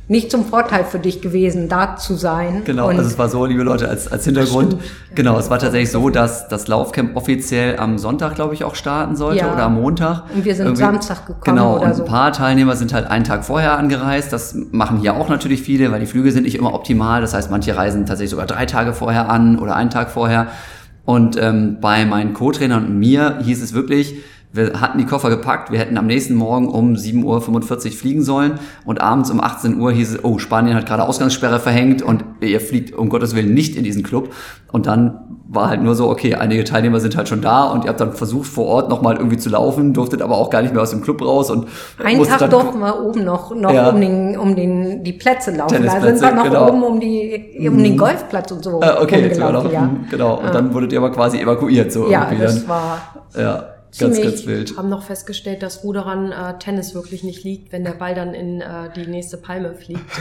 nicht 0.08 0.30
zum 0.30 0.44
Vorteil 0.46 0.84
für 0.84 1.00
dich 1.00 1.20
gewesen, 1.20 1.68
da 1.68 1.96
zu 1.96 2.14
sein. 2.14 2.62
Genau, 2.64 2.88
Und 2.88 2.96
also 2.96 3.10
es 3.10 3.18
war 3.18 3.28
so, 3.28 3.44
liebe 3.44 3.64
Leute, 3.64 3.88
als, 3.88 4.10
als 4.10 4.24
Hintergrund. 4.24 4.74
stimmt. 4.74 5.16
Genau, 5.16 5.36
es 5.36 5.50
war 5.50 5.58
tatsächlich 5.58 5.90
so, 5.90 6.10
dass 6.10 6.46
das 6.48 6.68
Laufcamp 6.68 7.16
offiziell 7.16 7.76
am 7.78 7.98
Sonntag, 7.98 8.36
glaube 8.36 8.54
ich, 8.54 8.62
auch 8.62 8.76
starten 8.76 9.16
sollte 9.16 9.40
Ja. 9.44 9.52
oder 9.52 9.64
am 9.64 9.74
Montag. 9.74 10.22
Und 10.32 10.44
wir 10.44 10.54
sind 10.54 10.66
Irgendwie- 10.66 10.80
Samstag 10.82 11.26
gekommen 11.26 11.42
Genau, 11.44 11.76
und 11.78 11.92
so. 11.94 12.04
ein 12.04 12.08
paar 12.08 12.32
Teilnehmer 12.32 12.76
sind 12.76 12.94
halt 12.94 13.08
einen 13.10 13.24
Tag 13.24 13.44
vorher 13.44 13.76
angereist. 13.76 14.32
Das 14.32 14.54
machen 14.70 14.98
hier 14.98 15.16
auch 15.16 15.28
natürlich 15.28 15.60
viele, 15.60 15.90
weil 15.90 15.98
die 16.00 16.06
Flüge 16.06 16.30
sind 16.30 16.44
nicht 16.44 16.54
immer 16.56 16.72
optimal. 16.72 17.20
Das 17.20 17.34
heißt, 17.34 17.50
manche 17.50 17.76
reisen 17.76 18.06
tatsächlich 18.06 18.30
sogar 18.30 18.46
drei 18.46 18.64
Tage 18.64 18.94
vorher 18.94 19.28
an 19.28 19.58
oder 19.58 19.74
einen 19.74 19.90
Tag 19.90 20.10
vorher. 20.10 20.46
Und 21.06 21.36
ähm, 21.40 21.78
bei 21.80 22.04
meinen 22.04 22.34
Co-Trainern 22.34 22.84
und 22.84 22.98
mir 22.98 23.38
hieß 23.42 23.62
es 23.62 23.72
wirklich, 23.72 24.16
wir 24.56 24.80
hatten 24.80 24.98
die 24.98 25.04
Koffer 25.04 25.30
gepackt, 25.30 25.70
wir 25.70 25.78
hätten 25.78 25.96
am 25.98 26.06
nächsten 26.06 26.34
Morgen 26.34 26.68
um 26.68 26.94
7.45 26.94 27.24
Uhr 27.86 27.92
fliegen 27.92 28.22
sollen 28.22 28.58
und 28.84 29.00
abends 29.00 29.30
um 29.30 29.40
18 29.40 29.78
Uhr 29.78 29.92
hieß 29.92 30.14
es, 30.14 30.24
oh, 30.24 30.38
Spanien 30.38 30.74
hat 30.76 30.86
gerade 30.86 31.04
Ausgangssperre 31.04 31.60
verhängt 31.60 32.02
und 32.02 32.24
ihr 32.40 32.60
fliegt 32.60 32.94
um 32.94 33.08
Gottes 33.08 33.34
Willen 33.36 33.54
nicht 33.54 33.76
in 33.76 33.84
diesen 33.84 34.02
Club. 34.02 34.32
Und 34.72 34.86
dann 34.86 35.20
war 35.48 35.68
halt 35.68 35.80
nur 35.82 35.94
so, 35.94 36.08
okay, 36.10 36.34
einige 36.34 36.64
Teilnehmer 36.64 36.98
sind 37.00 37.16
halt 37.16 37.28
schon 37.28 37.40
da 37.40 37.64
und 37.64 37.84
ihr 37.84 37.88
habt 37.90 38.00
dann 38.00 38.12
versucht 38.12 38.48
vor 38.48 38.66
Ort 38.66 38.88
nochmal 38.88 39.16
irgendwie 39.16 39.36
zu 39.36 39.48
laufen, 39.48 39.92
durftet 39.94 40.20
aber 40.22 40.36
auch 40.36 40.50
gar 40.50 40.60
nicht 40.62 40.74
mehr 40.74 40.82
aus 40.82 40.90
dem 40.90 41.02
Club 41.02 41.22
raus 41.22 41.50
und 41.50 41.68
Einen 42.04 42.24
Tag 42.24 42.40
dann 42.40 42.50
durften 42.50 42.78
wir 42.80 43.00
oben 43.00 43.24
noch, 43.24 43.54
noch 43.54 43.72
Ja. 43.72 43.88
um, 43.90 44.00
den, 44.00 44.36
um 44.38 44.56
den, 44.56 45.04
die 45.04 45.12
Plätze 45.12 45.52
laufen. 45.52 45.84
Da 45.84 46.00
sind 46.00 46.20
wir 46.20 46.32
noch 46.32 46.44
genau. 46.44 46.68
oben 46.68 46.82
um, 46.82 47.00
die, 47.00 47.68
um 47.68 47.82
den 47.82 47.96
Golfplatz 47.96 48.50
und 48.50 48.64
so 48.64 48.80
Äh, 48.80 49.02
okay, 49.02 49.32
sogar 49.32 49.52
noch, 49.52 49.70
ja. 49.70 49.82
mhm, 49.82 50.06
genau. 50.10 50.40
Und 50.40 50.54
dann 50.54 50.74
wurdet 50.74 50.92
ihr 50.92 50.98
aber 50.98 51.12
quasi 51.12 51.38
evakuiert, 51.40 51.92
so 51.92 52.10
Ja, 52.10 52.24
irgendwie 52.24 52.42
das 52.42 52.60
dann. 52.60 52.68
war 52.68 52.98
Ja, 53.36 53.64
ziemlich- 53.90 54.22
ganz 54.22 54.46
wild. 54.46 54.76
Haben 54.76 54.88
noch 54.88 55.02
festgestellt, 55.02 55.62
dass 55.62 55.82
Ruderern 55.84 56.32
äh, 56.32 56.58
Tennis 56.58 56.94
wirklich 56.94 57.22
nicht 57.24 57.44
liegt, 57.44 57.72
wenn 57.72 57.84
der 57.84 57.92
Ball 57.92 58.14
dann 58.14 58.34
in 58.34 58.60
äh, 58.60 58.90
die 58.94 59.06
nächste 59.06 59.36
Palme 59.36 59.74
fliegt. 59.74 60.00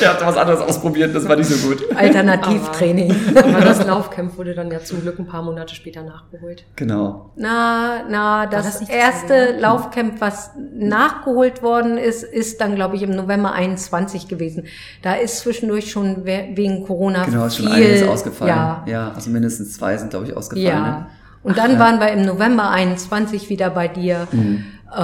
Ihr 0.00 0.08
habt 0.08 0.24
was 0.24 0.36
anderes 0.36 0.60
ausprobiert, 0.60 1.14
das 1.14 1.28
war 1.28 1.36
nicht 1.36 1.48
so 1.48 1.68
gut. 1.68 1.84
Alternativtraining. 1.96 3.14
Aber 3.36 3.60
das 3.60 3.84
Laufcamp 3.86 4.36
wurde 4.36 4.54
dann 4.54 4.70
ja 4.70 4.80
zum 4.80 5.00
Glück 5.02 5.18
ein 5.18 5.26
paar 5.26 5.42
Monate 5.42 5.74
später 5.74 6.02
nachgeholt. 6.02 6.64
Genau. 6.76 7.30
Na, 7.36 8.02
na, 8.08 8.46
das, 8.46 8.64
das 8.66 8.80
nicht 8.80 8.92
das 8.92 8.98
erste 8.98 9.34
Jahr? 9.34 9.60
Laufcamp, 9.60 10.20
was 10.20 10.50
nachgeholt 10.72 11.62
worden 11.62 11.98
ist, 11.98 12.22
ist 12.22 12.60
dann, 12.60 12.74
glaube 12.74 12.96
ich, 12.96 13.02
im 13.02 13.10
November 13.10 13.52
21 13.52 14.28
gewesen. 14.28 14.64
Da 15.02 15.14
ist 15.14 15.38
zwischendurch 15.40 15.90
schon 15.90 16.24
we 16.24 16.48
wegen 16.54 16.84
Corona 16.84 17.24
Genau, 17.24 17.46
ist 17.46 17.56
viel, 17.56 17.66
schon 17.66 17.74
einiges 17.74 18.08
ausgefallen. 18.08 18.48
Ja, 18.48 18.84
ja, 18.86 19.12
also 19.12 19.30
mindestens 19.30 19.74
zwei 19.74 19.96
sind, 19.96 20.10
glaube 20.10 20.26
ich, 20.26 20.36
ausgefallen. 20.36 20.66
ja. 20.68 20.98
Ne? 21.00 21.06
Und 21.48 21.58
dann 21.58 21.78
waren 21.78 21.98
wir 22.00 22.08
im 22.12 22.24
November 22.24 22.70
21 22.70 23.48
wieder 23.48 23.70
bei 23.70 23.88
dir. 23.88 24.28
Mhm. 24.32 24.64
Äh, 24.94 25.00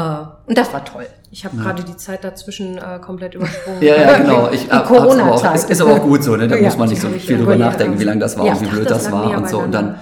und 0.46 0.57
das 0.59 0.72
war 0.72 0.85
toll. 0.85 1.07
Ich 1.30 1.44
habe 1.44 1.57
gerade 1.57 1.83
die 1.83 1.96
Zeit 1.96 2.22
dazwischen 2.22 2.78
äh, 2.78 3.00
komplett 3.00 3.35
übersprungen. 3.35 3.83
Ja, 3.83 3.96
ja, 3.96 4.18
genau. 4.18 4.48
Ich 4.52 4.66
Die 4.66 4.72
auch, 4.72 4.85
Corona-Zeit. 4.85 5.57
ist, 5.57 5.70
ist 5.70 5.80
aber 5.80 5.94
auch 5.94 6.02
gut 6.02 6.22
so, 6.22 6.37
ne? 6.37 6.46
Da 6.46 6.54
Ja, 6.57 6.62
muss 6.62 6.78
man 6.78 6.88
nicht 6.88 7.02
so 7.02 7.09
viel 7.09 7.33
ja 7.33 7.37
drüber 7.38 7.57
über- 7.57 7.64
nachdenken, 7.64 7.98
wie 7.98 8.04
lange 8.04 8.20
das 8.20 8.38
war 8.38 8.46
Ja, 8.46 8.52
und 8.52 8.61
wie 8.62 8.66
blöd 8.66 8.88
das 8.88 9.04
das 9.04 9.12
war 9.12 9.37
und 9.37 9.48
so. 9.48 9.59
Und 9.59 9.72
dann, 9.72 9.96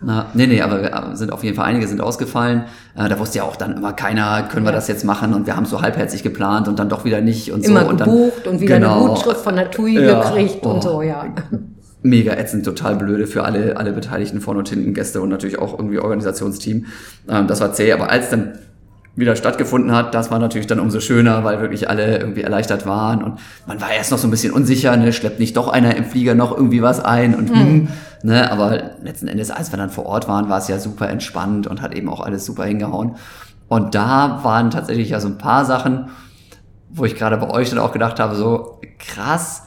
na, 0.00 0.26
nee, 0.34 0.46
nee, 0.46 0.62
aber 0.62 0.80
wir 0.82 0.92
äh, 0.92 1.16
sind 1.16 1.32
auf 1.32 1.42
jeden 1.42 1.56
Fall 1.56 1.64
einige 1.64 1.88
sind 1.88 2.00
ausgefallen. 2.00 2.66
Äh, 2.96 3.08
da 3.08 3.18
wusste 3.18 3.38
ja 3.38 3.44
auch 3.44 3.56
dann 3.56 3.76
immer 3.76 3.92
keiner, 3.92 4.44
können 4.44 4.64
wir 4.64 4.72
das 4.72 4.86
jetzt 4.86 5.04
machen? 5.04 5.34
Und 5.34 5.46
wir 5.46 5.56
haben 5.56 5.66
so 5.66 5.82
halbherzig 5.82 6.22
geplant 6.22 6.68
und 6.68 6.78
dann 6.78 6.88
doch 6.88 7.04
wieder 7.04 7.20
nicht 7.22 7.50
und 7.50 7.64
Immer 7.64 7.82
so. 7.82 7.88
Und 7.88 8.00
dann, 8.00 8.08
gebucht 8.10 8.46
und 8.46 8.60
wieder 8.60 8.76
genau, 8.76 9.00
eine 9.00 9.08
Gutschrift 9.08 9.40
von 9.40 9.56
der 9.56 9.70
TUI 9.72 9.98
Ja, 10.00 10.22
gekriegt 10.30 10.60
oh. 10.64 10.68
und 10.70 10.82
so, 10.84 11.02
ja. 11.02 11.24
Mega 12.02 12.34
ätzend, 12.34 12.64
total 12.64 12.96
blöde 12.96 13.26
für 13.26 13.44
alle, 13.44 13.76
alle 13.76 13.92
Beteiligten 13.92 14.40
vorne 14.40 14.60
und 14.60 14.68
hinten, 14.68 14.94
Gäste 14.94 15.20
und 15.20 15.28
natürlich 15.28 15.58
auch 15.58 15.78
irgendwie 15.78 15.98
Organisationsteam. 15.98 16.86
Ähm, 17.28 17.46
das 17.46 17.60
war 17.60 17.72
zäh, 17.72 17.92
aber 17.92 18.10
als 18.10 18.30
dann 18.30 18.58
wieder 19.18 19.34
stattgefunden 19.34 19.90
hat, 19.92 20.14
das 20.14 20.30
war 20.30 20.38
natürlich 20.38 20.68
dann 20.68 20.78
umso 20.78 21.00
schöner, 21.00 21.42
weil 21.42 21.60
wirklich 21.60 21.90
alle 21.90 22.18
irgendwie 22.18 22.42
erleichtert 22.42 22.86
waren 22.86 23.22
und 23.22 23.40
man 23.66 23.80
war 23.80 23.90
erst 23.90 24.12
noch 24.12 24.18
so 24.18 24.28
ein 24.28 24.30
bisschen 24.30 24.52
unsicher, 24.52 24.96
ne, 24.96 25.12
schleppt 25.12 25.40
nicht 25.40 25.56
doch 25.56 25.66
einer 25.66 25.96
im 25.96 26.04
Flieger 26.04 26.36
noch 26.36 26.56
irgendwie 26.56 26.82
was 26.82 27.04
ein 27.04 27.34
und 27.34 27.50
hm, 27.50 27.88
ne, 28.22 28.50
aber 28.50 28.92
letzten 29.02 29.26
Endes, 29.26 29.50
als 29.50 29.72
wir 29.72 29.76
dann 29.76 29.90
vor 29.90 30.06
Ort 30.06 30.28
waren, 30.28 30.48
war 30.48 30.58
es 30.58 30.68
ja 30.68 30.78
super 30.78 31.08
entspannt 31.08 31.66
und 31.66 31.82
hat 31.82 31.96
eben 31.96 32.08
auch 32.08 32.20
alles 32.20 32.44
super 32.44 32.64
hingehauen. 32.64 33.16
Und 33.66 33.94
da 33.96 34.40
waren 34.44 34.70
tatsächlich 34.70 35.10
ja 35.10 35.20
so 35.20 35.28
ein 35.28 35.36
paar 35.36 35.64
Sachen, 35.64 36.10
wo 36.88 37.04
ich 37.04 37.16
gerade 37.16 37.36
bei 37.36 37.50
euch 37.50 37.70
dann 37.70 37.80
auch 37.80 37.92
gedacht 37.92 38.20
habe, 38.20 38.36
so 38.36 38.80
krass, 38.98 39.64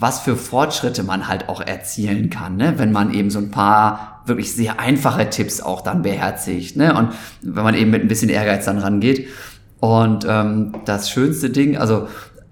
was 0.00 0.20
für 0.20 0.34
Fortschritte 0.34 1.02
man 1.02 1.28
halt 1.28 1.48
auch 1.48 1.60
erzielen 1.60 2.30
kann, 2.30 2.56
ne? 2.56 2.74
wenn 2.78 2.90
man 2.90 3.12
eben 3.12 3.30
so 3.30 3.38
ein 3.38 3.50
paar 3.50 4.22
wirklich 4.24 4.54
sehr 4.54 4.80
einfache 4.80 5.28
Tipps 5.28 5.60
auch 5.60 5.82
dann 5.82 6.02
beherzigt. 6.02 6.76
Ne? 6.76 6.96
Und 6.96 7.10
wenn 7.42 7.64
man 7.64 7.74
eben 7.74 7.90
mit 7.90 8.02
ein 8.02 8.08
bisschen 8.08 8.30
Ehrgeiz 8.30 8.64
dann 8.64 8.78
rangeht. 8.78 9.28
Und 9.78 10.26
ähm, 10.28 10.72
das 10.86 11.10
schönste 11.10 11.50
Ding, 11.50 11.76
also 11.76 12.08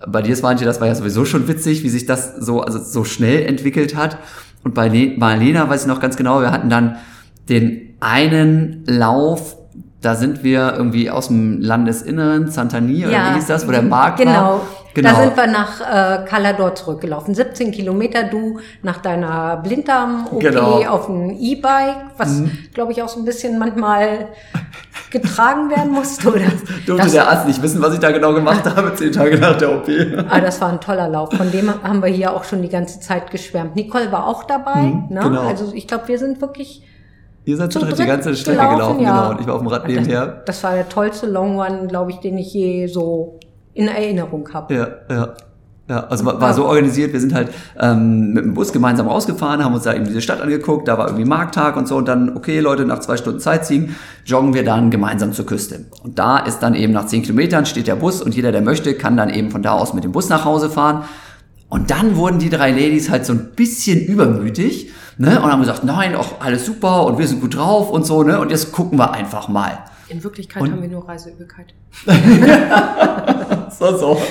bei 0.06 0.22
dir, 0.22 0.36
Svante, 0.36 0.64
das 0.64 0.80
war 0.80 0.88
ja 0.88 0.94
sowieso 0.94 1.24
schon 1.24 1.48
witzig, 1.48 1.82
wie 1.82 1.88
sich 1.88 2.06
das 2.06 2.36
so, 2.36 2.60
also 2.62 2.78
so 2.78 3.04
schnell 3.04 3.46
entwickelt 3.46 3.96
hat. 3.96 4.18
Und 4.62 4.74
bei 4.74 4.88
Le 4.88 5.16
Marlena 5.16 5.68
weiß 5.68 5.82
ich 5.82 5.88
noch 5.88 6.00
ganz 6.00 6.16
genau, 6.16 6.40
wir 6.40 6.52
hatten 6.52 6.68
dann 6.68 6.96
den 7.48 7.94
einen 8.00 8.84
Lauf, 8.86 9.56
da 10.00 10.14
sind 10.14 10.44
wir 10.44 10.74
irgendwie 10.76 11.10
aus 11.10 11.28
dem 11.28 11.60
Landesinneren, 11.60 12.50
Santani, 12.50 13.06
oder 13.06 13.30
wie 13.30 13.34
hieß 13.36 13.46
das, 13.46 13.66
wo 13.66 13.72
der 13.72 13.82
Markt 13.82 14.18
genau. 14.18 14.32
war. 14.32 14.60
Genau. 14.94 15.10
Da 15.10 15.22
sind 15.22 15.36
wir 15.36 15.46
nach 15.46 15.80
äh, 15.80 16.24
Calador 16.24 16.74
zurückgelaufen. 16.74 17.34
17 17.34 17.70
Kilometer, 17.72 18.24
du 18.24 18.58
nach 18.82 18.98
deiner 18.98 19.58
Blinddarm-OP 19.58 20.40
Genau. 20.40 20.82
auf 20.86 21.08
ein 21.08 21.38
E-Bike, 21.38 21.96
was, 22.16 22.42
glaube 22.74 22.92
ich, 22.92 23.02
auch 23.02 23.08
so 23.08 23.20
ein 23.20 23.24
bisschen 23.24 23.58
manchmal 23.58 24.28
getragen 25.10 25.70
werden 25.70 25.92
musste. 25.92 26.28
Oder? 26.28 26.40
Durfte 26.86 27.04
das, 27.04 27.12
der 27.12 27.28
Arzt 27.28 27.46
nicht 27.46 27.62
wissen, 27.62 27.80
was 27.80 27.94
ich 27.94 28.00
da 28.00 28.10
genau 28.10 28.34
gemacht 28.34 28.64
habe, 28.64 28.94
zehn 28.94 29.12
Tage 29.12 29.38
nach 29.38 29.56
der 29.56 29.76
OP. 29.76 29.88
ah, 30.28 30.40
das 30.40 30.60
war 30.60 30.70
ein 30.70 30.80
toller 30.80 31.08
Lauf. 31.08 31.30
Von 31.32 31.50
dem 31.50 31.72
haben 31.82 32.02
wir 32.02 32.10
hier 32.10 32.34
auch 32.34 32.44
schon 32.44 32.62
die 32.62 32.68
ganze 32.68 33.00
Zeit 33.00 33.30
geschwärmt. 33.30 33.76
Nicole 33.76 34.10
war 34.12 34.26
auch 34.26 34.44
dabei. 34.44 34.82
Mhm, 34.82 35.06
ne? 35.10 35.20
genau. 35.22 35.42
Also 35.46 35.72
ich 35.74 35.86
glaube, 35.86 36.08
wir 36.08 36.18
sind 36.18 36.40
wirklich 36.40 36.82
Ihr 37.44 37.56
seid 37.56 37.72
zu 37.72 37.78
schon 37.80 37.88
die 37.88 37.94
dritt 37.94 38.06
ganze 38.06 38.36
Strecke 38.36 38.58
gelaufen, 38.58 38.98
gelaufen, 38.98 39.02
ja. 39.02 39.10
genau. 39.20 39.30
Und 39.30 39.40
ich 39.40 39.46
war 39.46 39.54
auf 39.54 39.60
dem 39.60 39.68
Rad 39.68 39.84
das, 39.84 39.88
nebenher. 39.90 40.42
das 40.44 40.62
war 40.64 40.74
der 40.74 40.88
tollste 40.88 41.26
Long 41.26 41.58
One, 41.58 41.86
glaube 41.86 42.10
ich, 42.10 42.18
den 42.18 42.36
ich 42.36 42.52
je 42.52 42.86
so 42.88 43.38
in 43.78 43.86
Erinnerung 43.86 44.48
habe. 44.52 44.74
Ja, 44.74 44.88
ja. 45.08 45.34
Ja, 45.90 46.00
also 46.08 46.26
war, 46.26 46.38
war 46.38 46.52
so 46.52 46.66
organisiert, 46.66 47.14
wir 47.14 47.20
sind 47.20 47.32
halt 47.32 47.48
ähm, 47.80 48.34
mit 48.34 48.44
dem 48.44 48.52
Bus 48.52 48.74
gemeinsam 48.74 49.08
rausgefahren, 49.08 49.64
haben 49.64 49.72
uns 49.72 49.84
da 49.84 49.94
eben 49.94 50.04
diese 50.04 50.20
Stadt 50.20 50.42
angeguckt, 50.42 50.86
da 50.86 50.98
war 50.98 51.06
irgendwie 51.06 51.24
Markttag 51.24 51.78
und 51.78 51.88
so 51.88 51.96
und 51.96 52.06
dann, 52.06 52.36
okay 52.36 52.60
Leute, 52.60 52.84
nach 52.84 52.98
zwei 52.98 53.16
Stunden 53.16 53.40
Zeit 53.40 53.64
ziehen, 53.64 53.96
joggen 54.26 54.52
wir 54.52 54.64
dann 54.64 54.90
gemeinsam 54.90 55.32
zur 55.32 55.46
Küste. 55.46 55.86
Und 56.04 56.18
da 56.18 56.40
ist 56.40 56.58
dann 56.58 56.74
eben 56.74 56.92
nach 56.92 57.06
zehn 57.06 57.22
Kilometern 57.22 57.64
steht 57.64 57.86
der 57.86 57.96
Bus 57.96 58.20
und 58.20 58.34
jeder, 58.34 58.52
der 58.52 58.60
möchte, 58.60 58.92
kann 58.92 59.16
dann 59.16 59.30
eben 59.30 59.50
von 59.50 59.62
da 59.62 59.72
aus 59.72 59.94
mit 59.94 60.04
dem 60.04 60.12
Bus 60.12 60.28
nach 60.28 60.44
Hause 60.44 60.68
fahren. 60.68 61.04
Und 61.70 61.90
dann 61.90 62.16
wurden 62.16 62.38
die 62.38 62.50
drei 62.50 62.70
Ladies 62.70 63.08
halt 63.08 63.24
so 63.24 63.32
ein 63.32 63.52
bisschen 63.56 63.98
übermütig 64.04 64.90
ne, 65.16 65.40
und 65.40 65.50
haben 65.50 65.60
gesagt, 65.60 65.84
nein, 65.84 66.14
auch 66.16 66.42
alles 66.42 66.66
super 66.66 67.06
und 67.06 67.16
wir 67.16 67.26
sind 67.26 67.40
gut 67.40 67.56
drauf 67.56 67.88
und 67.88 68.04
so, 68.04 68.22
ne, 68.22 68.38
und 68.40 68.50
jetzt 68.50 68.72
gucken 68.72 68.98
wir 68.98 69.12
einfach 69.12 69.48
mal. 69.48 69.78
In 70.10 70.22
Wirklichkeit 70.22 70.62
Und- 70.62 70.72
haben 70.72 70.82
wir 70.82 70.88
nur 70.90 71.08
Reiseübelkeit. 71.08 71.72
So, 73.70 73.96
so. 73.96 74.22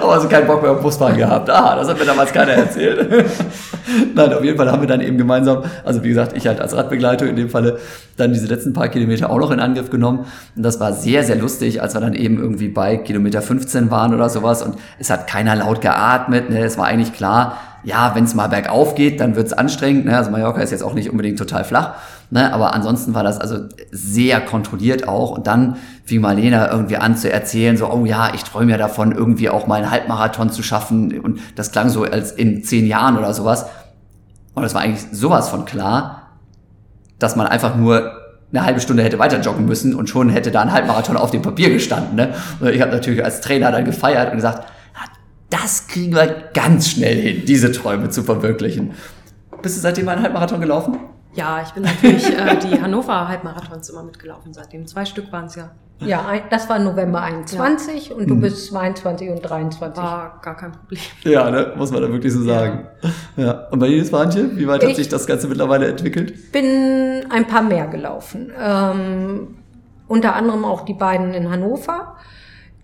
Aber 0.00 0.12
also 0.12 0.28
keinen 0.28 0.46
Bock 0.46 0.62
mehr 0.62 0.72
auf 0.72 0.80
Busfahren 0.80 1.16
gehabt. 1.16 1.50
Ah, 1.50 1.76
das 1.76 1.88
hat 1.88 1.98
mir 1.98 2.04
damals 2.04 2.32
keiner 2.32 2.52
erzählt. 2.52 3.08
Nein, 4.14 4.32
auf 4.32 4.42
jeden 4.42 4.56
Fall 4.56 4.70
haben 4.70 4.80
wir 4.80 4.88
dann 4.88 5.00
eben 5.00 5.18
gemeinsam, 5.18 5.64
also 5.84 6.02
wie 6.02 6.08
gesagt, 6.08 6.36
ich 6.36 6.46
halt 6.46 6.60
als 6.60 6.76
Radbegleitung 6.76 7.28
in 7.28 7.36
dem 7.36 7.50
Falle, 7.50 7.78
dann 8.16 8.32
diese 8.32 8.46
letzten 8.46 8.72
paar 8.72 8.88
Kilometer 8.88 9.30
auch 9.30 9.38
noch 9.38 9.50
in 9.50 9.60
Angriff 9.60 9.90
genommen. 9.90 10.26
Und 10.56 10.62
das 10.62 10.80
war 10.80 10.92
sehr, 10.92 11.24
sehr 11.24 11.36
lustig, 11.36 11.82
als 11.82 11.94
wir 11.94 12.00
dann 12.00 12.14
eben 12.14 12.38
irgendwie 12.38 12.68
bei 12.68 12.96
Kilometer 12.96 13.42
15 13.42 13.90
waren 13.90 14.14
oder 14.14 14.28
sowas. 14.28 14.62
Und 14.62 14.76
es 14.98 15.10
hat 15.10 15.26
keiner 15.26 15.56
laut 15.56 15.80
geatmet. 15.80 16.50
Ne? 16.50 16.64
Es 16.64 16.78
war 16.78 16.86
eigentlich 16.86 17.12
klar, 17.12 17.58
ja, 17.84 18.14
wenn 18.14 18.24
es 18.24 18.34
mal 18.34 18.48
bergauf 18.48 18.94
geht, 18.94 19.20
dann 19.20 19.36
wird's 19.36 19.52
anstrengend. 19.52 20.06
Ne? 20.06 20.16
Also 20.16 20.30
Mallorca 20.30 20.60
ist 20.62 20.70
jetzt 20.70 20.82
auch 20.82 20.94
nicht 20.94 21.10
unbedingt 21.10 21.38
total 21.38 21.64
flach. 21.64 21.94
Ne? 22.30 22.52
Aber 22.52 22.74
ansonsten 22.74 23.14
war 23.14 23.22
das 23.22 23.38
also 23.38 23.68
sehr 23.90 24.40
kontrolliert 24.40 25.06
auch. 25.08 25.30
Und 25.30 25.46
dann 25.46 25.76
fing 26.04 26.20
Marlena 26.20 26.70
irgendwie 26.70 26.96
an 26.96 27.16
zu 27.16 27.32
erzählen, 27.32 27.76
so, 27.76 27.90
oh 27.90 28.04
ja, 28.04 28.32
ich 28.34 28.42
träume 28.44 28.72
ja 28.72 28.78
davon, 28.78 29.12
irgendwie 29.12 29.48
auch 29.48 29.66
mal 29.66 29.76
einen 29.76 29.90
Halbmarathon 29.90 30.50
zu 30.50 30.62
schaffen. 30.62 31.20
Und 31.20 31.40
das 31.54 31.72
klang 31.72 31.88
so 31.88 32.04
als 32.04 32.32
in 32.32 32.64
zehn 32.64 32.86
Jahren 32.86 33.16
oder 33.16 33.32
sowas. 33.34 33.66
Und 34.54 34.62
das 34.62 34.74
war 34.74 34.82
eigentlich 34.82 35.04
sowas 35.12 35.48
von 35.48 35.64
klar, 35.64 36.30
dass 37.18 37.36
man 37.36 37.46
einfach 37.46 37.76
nur 37.76 38.12
eine 38.52 38.64
halbe 38.64 38.80
Stunde 38.80 39.02
hätte 39.02 39.18
weiter 39.18 39.40
joggen 39.40 39.66
müssen 39.66 39.94
und 39.94 40.08
schon 40.08 40.28
hätte 40.30 40.50
da 40.50 40.62
ein 40.62 40.72
Halbmarathon 40.72 41.16
auf 41.16 41.30
dem 41.30 41.42
Papier 41.42 41.70
gestanden. 41.70 42.14
Ne? 42.14 42.34
Und 42.60 42.68
ich 42.68 42.80
habe 42.80 42.92
natürlich 42.92 43.24
als 43.24 43.40
Trainer 43.40 43.72
dann 43.72 43.84
gefeiert 43.84 44.30
und 44.30 44.36
gesagt, 44.36 44.68
"Ja, 44.94 45.00
das 45.50 45.88
kriegen 45.88 46.14
wir 46.14 46.50
ganz 46.52 46.90
schnell 46.90 47.20
hin, 47.20 47.42
diese 47.46 47.72
Träume 47.72 48.10
zu 48.10 48.22
verwirklichen. 48.22 48.92
Bist 49.60 49.76
du 49.76 49.80
seitdem 49.80 50.04
mal 50.04 50.12
einen 50.12 50.22
Halbmarathon 50.22 50.60
gelaufen? 50.60 50.98
Ja, 51.34 51.62
ich 51.62 51.70
bin 51.72 51.82
natürlich 51.82 52.26
äh, 52.28 52.56
die 52.58 52.80
Hannover 52.82 53.28
Halbmarathons 53.28 53.88
immer 53.90 54.02
mitgelaufen 54.02 54.52
seitdem. 54.54 54.86
Zwei 54.86 55.04
Stück 55.04 55.32
waren 55.32 55.46
es 55.46 55.56
ja. 55.56 55.70
Ja, 56.00 56.26
ein- 56.26 56.42
das 56.50 56.68
war 56.68 56.78
November 56.80 57.22
21 57.22 58.12
und 58.12 58.28
du 58.28 58.38
bist 58.40 58.66
22 58.66 59.30
und 59.30 59.40
23. 59.42 60.02
War 60.02 60.40
gar 60.42 60.56
kein 60.56 60.72
Problem. 60.72 61.00
Ja, 61.22 61.50
ne? 61.50 61.72
muss 61.76 61.92
man 61.92 62.02
da 62.02 62.08
wirklich 62.10 62.32
so 62.32 62.42
sagen. 62.42 62.86
Ja. 63.36 63.68
Und 63.70 63.78
bei 63.78 63.86
dir, 63.88 64.04
Swantje, 64.04 64.56
wie 64.56 64.66
weit 64.66 64.82
hat 64.82 64.90
Ich- 64.90 64.96
sich 64.96 65.08
das 65.08 65.26
Ganze 65.26 65.46
mittlerweile 65.48 65.86
entwickelt? 65.86 66.52
bin 66.52 67.24
ein 67.30 67.46
paar 67.46 67.62
mehr 67.62 67.86
gelaufen. 67.86 68.52
Ähm, 68.60 69.56
unter 70.08 70.34
anderem 70.34 70.64
auch 70.64 70.84
die 70.84 70.94
beiden 70.94 71.32
in 71.32 71.48
Hannover. 71.50 72.16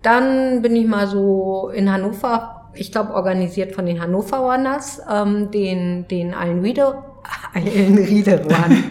Dann 0.01 0.61
bin 0.61 0.75
ich 0.75 0.87
mal 0.87 1.05
so 1.07 1.69
in 1.73 1.91
Hannover, 1.91 2.69
ich 2.73 2.91
glaube 2.91 3.13
organisiert 3.13 3.75
von 3.75 3.85
den 3.85 4.01
Hannover 4.01 4.37
Runners, 4.37 5.01
ähm, 5.11 5.51
den, 5.51 6.07
den 6.07 6.33
Eilenriede, 6.33 6.95
Eilenriede 7.53 8.43
Run. 8.43 8.83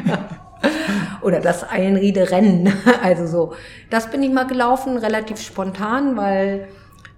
Oder 1.23 1.41
das 1.41 1.69
Eilenriede 1.69 2.31
Rennen. 2.31 2.73
Also 3.03 3.27
so. 3.27 3.53
Das 3.91 4.11
bin 4.11 4.23
ich 4.23 4.31
mal 4.31 4.47
gelaufen, 4.47 4.97
relativ 4.97 5.41
spontan, 5.41 6.17
weil 6.17 6.69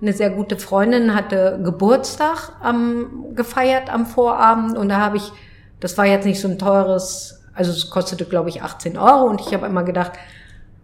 eine 0.01 0.13
sehr 0.13 0.31
gute 0.31 0.59
Freundin 0.59 1.15
hatte 1.15 1.61
Geburtstag 1.63 2.53
am, 2.61 3.35
gefeiert 3.35 3.89
am 3.93 4.05
Vorabend 4.05 4.77
und 4.77 4.89
da 4.89 4.99
habe 4.99 5.17
ich, 5.17 5.33
das 5.79 5.97
war 5.97 6.07
jetzt 6.07 6.27
nicht 6.27 6.41
so 6.41 6.49
ein 6.49 6.59
teures, 6.59 7.41
also 7.55 7.71
es 7.71 7.89
kostete 7.89 8.25
glaube 8.25 8.49
ich 8.49 8.63
18 8.63 8.99
Euro 8.99 9.29
und 9.29 9.41
ich 9.41 9.55
habe 9.55 9.67
immer 9.67 9.85
gedacht, 9.85 10.13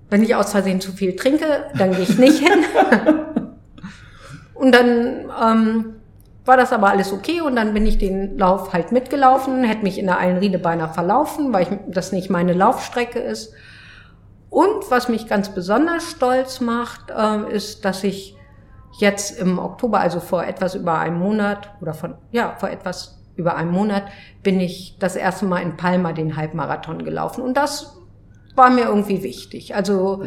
wenn 0.09 0.23
ich 0.23 0.37
aus 0.37 0.53
Versehen 0.53 0.81
zu 0.81 0.93
viel 0.93 1.17
trinke, 1.17 1.65
dann 1.77 1.91
gehe 1.91 2.03
ich 2.03 2.17
nicht 2.17 2.39
hin. 2.39 2.65
und 4.55 4.73
dann 4.73 5.31
ähm, 5.43 5.95
war 6.49 6.57
das 6.57 6.73
aber 6.73 6.89
alles 6.89 7.13
okay 7.13 7.43
und 7.43 7.55
dann 7.57 7.75
bin 7.75 7.87
ich 7.87 7.99
den 7.99 8.39
Lauf 8.39 8.73
halt 8.73 8.91
mitgelaufen, 8.91 9.63
hätte 9.65 9.83
mich 9.83 9.99
in 9.99 10.07
der 10.07 10.19
Eilenriede 10.19 10.59
beinahe 10.59 10.89
verlaufen, 10.89 11.53
weil 11.53 11.63
ich, 11.63 11.69
das 11.89 12.11
nicht 12.11 12.31
meine 12.31 12.55
Laufstrecke 12.55 13.19
ist. 13.19 13.53
Und 14.51 14.91
was 14.91 15.09
mich 15.11 15.29
ganz 15.29 15.51
besonders 15.51 16.11
stolz 16.11 16.61
macht, 16.61 17.13
ähm, 17.17 17.47
ist, 17.47 17.85
dass 17.85 18.03
ich 18.03 18.35
jetzt 18.99 19.39
im 19.39 19.59
Oktober, 19.59 20.01
also 20.01 20.21
vor 20.21 20.45
etwas 20.45 20.75
über 20.75 20.99
einem 20.99 21.19
Monat 21.19 21.71
oder 21.83 21.93
von, 21.93 22.15
ja, 22.33 22.57
vor 22.59 22.71
etwas 22.71 23.23
über 23.37 23.55
einem 23.55 23.71
Monat, 23.71 24.05
bin 24.43 24.59
ich 24.59 24.97
das 24.99 25.17
erste 25.17 25.45
Mal 25.45 25.61
in 25.61 25.77
Palma 25.77 26.13
den 26.13 26.37
Halbmarathon 26.37 27.05
gelaufen. 27.05 27.43
Und 27.43 27.57
das 27.59 27.99
war 28.57 28.71
mir 28.71 28.87
irgendwie 28.87 29.23
wichtig. 29.23 29.77
Also, 29.77 30.25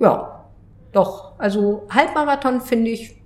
ja, 0.00 0.46
doch. 0.92 1.38
Also, 1.38 1.86
Halbmarathon 1.90 2.60
finde 2.60 2.90
ich 2.90 3.22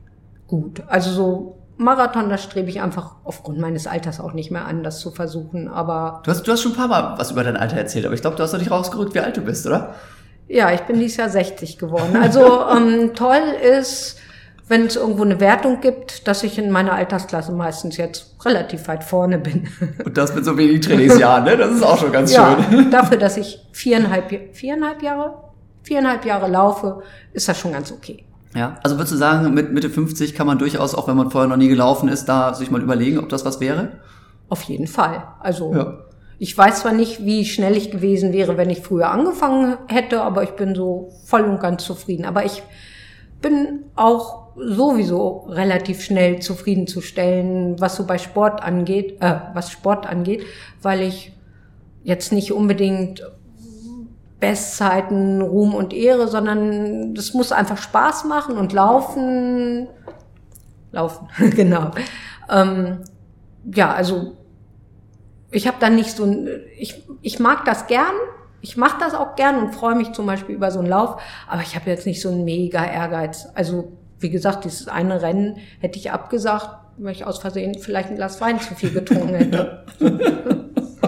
gut. 0.46 0.84
Also, 0.86 1.10
so 1.10 1.55
Marathon, 1.78 2.30
das 2.30 2.42
strebe 2.42 2.70
ich 2.70 2.80
einfach 2.80 3.16
aufgrund 3.24 3.58
meines 3.58 3.86
Alters 3.86 4.20
auch 4.20 4.32
nicht 4.32 4.50
mehr 4.50 4.64
an, 4.64 4.82
das 4.82 5.00
zu 5.00 5.10
versuchen. 5.10 5.68
Aber 5.68 6.22
Du 6.24 6.30
hast, 6.30 6.42
du 6.44 6.52
hast 6.52 6.62
schon 6.62 6.72
ein 6.72 6.76
paar 6.76 6.88
Mal 6.88 7.18
was 7.18 7.30
über 7.30 7.44
dein 7.44 7.56
Alter 7.56 7.76
erzählt, 7.76 8.06
aber 8.06 8.14
ich 8.14 8.22
glaube, 8.22 8.36
du 8.36 8.42
hast 8.42 8.52
noch 8.52 8.58
nicht 8.58 8.70
rausgerückt, 8.70 9.14
wie 9.14 9.20
alt 9.20 9.36
du 9.36 9.42
bist, 9.42 9.66
oder? 9.66 9.94
Ja, 10.48 10.72
ich 10.72 10.80
bin 10.82 10.98
dieses 10.98 11.16
Jahr 11.16 11.28
60 11.28 11.78
geworden. 11.78 12.16
Also 12.16 12.62
ähm, 12.70 13.12
toll 13.14 13.42
ist, 13.78 14.18
wenn 14.68 14.86
es 14.86 14.96
irgendwo 14.96 15.22
eine 15.22 15.38
Wertung 15.38 15.80
gibt, 15.80 16.26
dass 16.26 16.42
ich 16.42 16.58
in 16.58 16.70
meiner 16.70 16.92
Altersklasse 16.92 17.52
meistens 17.52 17.96
jetzt 17.96 18.36
relativ 18.44 18.88
weit 18.88 19.04
vorne 19.04 19.38
bin. 19.38 19.68
Und 20.04 20.16
das 20.16 20.34
mit 20.34 20.44
so 20.44 20.56
wenigen 20.56 20.80
Trainingsjahren, 20.80 21.44
ne? 21.44 21.56
Das 21.56 21.70
ist 21.70 21.82
auch 21.82 21.98
schon 21.98 22.12
ganz 22.12 22.32
ja, 22.32 22.58
schön. 22.70 22.90
dafür, 22.90 23.16
dass 23.16 23.36
ich 23.36 23.60
viereinhalb, 23.72 24.54
viereinhalb 24.56 25.02
Jahre, 25.02 25.34
viereinhalb 25.82 26.24
Jahre 26.24 26.48
laufe, 26.48 27.02
ist 27.32 27.48
das 27.48 27.58
schon 27.58 27.72
ganz 27.72 27.92
okay. 27.92 28.25
Ja, 28.56 28.76
also 28.82 28.96
würdest 28.96 29.12
du 29.12 29.16
sagen, 29.18 29.52
mit 29.52 29.72
Mitte 29.72 29.90
50 29.90 30.34
kann 30.34 30.46
man 30.46 30.58
durchaus, 30.58 30.94
auch 30.94 31.06
wenn 31.08 31.16
man 31.16 31.30
vorher 31.30 31.48
noch 31.48 31.58
nie 31.58 31.68
gelaufen 31.68 32.08
ist, 32.08 32.24
da 32.24 32.54
sich 32.54 32.70
mal 32.70 32.80
überlegen, 32.80 33.18
ob 33.18 33.28
das 33.28 33.44
was 33.44 33.60
wäre? 33.60 34.00
Auf 34.48 34.62
jeden 34.62 34.86
Fall. 34.86 35.24
Also 35.40 35.74
Ja. 35.74 35.98
ich 36.38 36.56
weiß 36.56 36.80
zwar 36.80 36.92
nicht, 36.92 37.24
wie 37.24 37.44
schnell 37.44 37.76
ich 37.76 37.90
gewesen 37.90 38.32
wäre, 38.32 38.56
wenn 38.56 38.70
ich 38.70 38.80
früher 38.80 39.10
angefangen 39.10 39.76
hätte, 39.88 40.22
aber 40.22 40.42
ich 40.42 40.52
bin 40.52 40.74
so 40.74 41.10
voll 41.26 41.42
und 41.42 41.60
ganz 41.60 41.84
zufrieden. 41.84 42.24
Aber 42.24 42.46
ich 42.46 42.62
bin 43.42 43.84
auch 43.94 44.46
sowieso 44.56 45.48
relativ 45.50 46.02
schnell 46.02 46.40
zufriedenzustellen, 46.40 47.78
was 47.78 47.96
so 47.96 48.06
bei 48.06 48.16
Sport 48.16 48.62
angeht, 48.62 49.18
äh, 49.20 49.34
was 49.52 49.70
Sport 49.70 50.06
angeht, 50.06 50.44
weil 50.80 51.02
ich 51.02 51.32
jetzt 52.04 52.32
nicht 52.32 52.52
unbedingt 52.52 53.22
Bestzeiten, 54.40 55.40
Ruhm 55.40 55.74
und 55.74 55.92
Ehre, 55.92 56.28
sondern 56.28 57.14
das 57.14 57.32
muss 57.32 57.52
einfach 57.52 57.78
Spaß 57.78 58.24
machen 58.24 58.58
und 58.58 58.72
laufen, 58.72 59.88
laufen, 60.92 61.28
genau. 61.56 61.90
Ähm, 62.50 62.98
ja, 63.74 63.92
also 63.92 64.36
ich 65.50 65.66
habe 65.66 65.78
dann 65.80 65.96
nicht 65.96 66.10
so 66.10 66.24
ein, 66.24 66.48
ich, 66.78 67.02
ich 67.22 67.38
mag 67.38 67.64
das 67.64 67.86
gern, 67.86 68.14
ich 68.60 68.76
mache 68.76 68.98
das 69.00 69.14
auch 69.14 69.36
gern 69.36 69.58
und 69.58 69.74
freue 69.74 69.94
mich 69.94 70.12
zum 70.12 70.26
Beispiel 70.26 70.54
über 70.54 70.70
so 70.70 70.80
einen 70.80 70.88
Lauf, 70.88 71.20
aber 71.48 71.62
ich 71.62 71.74
habe 71.74 71.88
jetzt 71.88 72.06
nicht 72.06 72.20
so 72.20 72.30
einen 72.30 72.44
mega 72.44 72.84
Ehrgeiz. 72.84 73.48
Also 73.54 73.92
wie 74.18 74.30
gesagt, 74.30 74.64
dieses 74.64 74.88
eine 74.88 75.22
Rennen 75.22 75.58
hätte 75.80 75.98
ich 75.98 76.10
abgesagt, 76.10 76.68
weil 76.98 77.12
ich 77.12 77.24
aus 77.24 77.38
Versehen 77.38 77.78
vielleicht 77.78 78.10
ein 78.10 78.16
Glas 78.16 78.40
Wein 78.40 78.60
zu 78.60 78.74
viel 78.74 78.90
getrunken 78.90 79.34
hätte. 79.34 79.84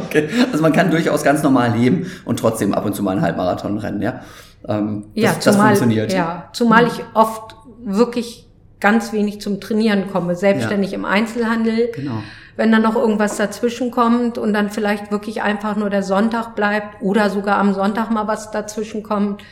Okay. 0.09 0.29
Also 0.51 0.62
man 0.62 0.73
kann 0.73 0.90
durchaus 0.90 1.23
ganz 1.23 1.42
normal 1.42 1.73
leben 1.77 2.11
und 2.25 2.38
trotzdem 2.38 2.75
ab 2.75 2.85
und 2.85 2.94
zu 2.94 3.03
mal 3.03 3.12
einen 3.12 3.23
Halbmarathon 3.23 3.79
rennen, 3.79 4.03
ja? 4.03 4.21
Ähm, 4.66 5.07
das, 5.14 5.23
ja, 5.23 5.33
das 5.35 5.44
zumal, 5.44 5.66
funktioniert. 5.68 6.12
Ja, 6.12 6.49
zumal 6.53 6.87
ich 6.87 7.03
oft 7.14 7.57
wirklich 7.85 8.49
ganz 8.81 9.12
wenig 9.12 9.40
zum 9.40 9.61
Trainieren 9.61 10.11
komme, 10.11 10.35
selbstständig 10.35 10.92
im 10.92 11.05
Einzelhandel. 11.05 11.90
Genau. 11.94 12.23
Wenn 12.57 12.73
dann 12.73 12.83
noch 12.83 12.97
irgendwas 12.97 13.37
dazwischen 13.37 13.90
kommt 13.90 14.37
und 14.37 14.53
dann 14.53 14.71
vielleicht 14.71 15.12
wirklich 15.12 15.42
einfach 15.42 15.77
nur 15.77 15.90
der 15.90 16.03
Sonntag 16.03 16.57
bleibt 16.57 17.03
oder 17.03 17.31
sogar 17.31 17.59
am 17.59 17.73
Sonntag 17.73 18.11
mal 18.11 18.27
was 18.27 18.51
dazwischen 18.51 19.03
kommt. 19.03 19.42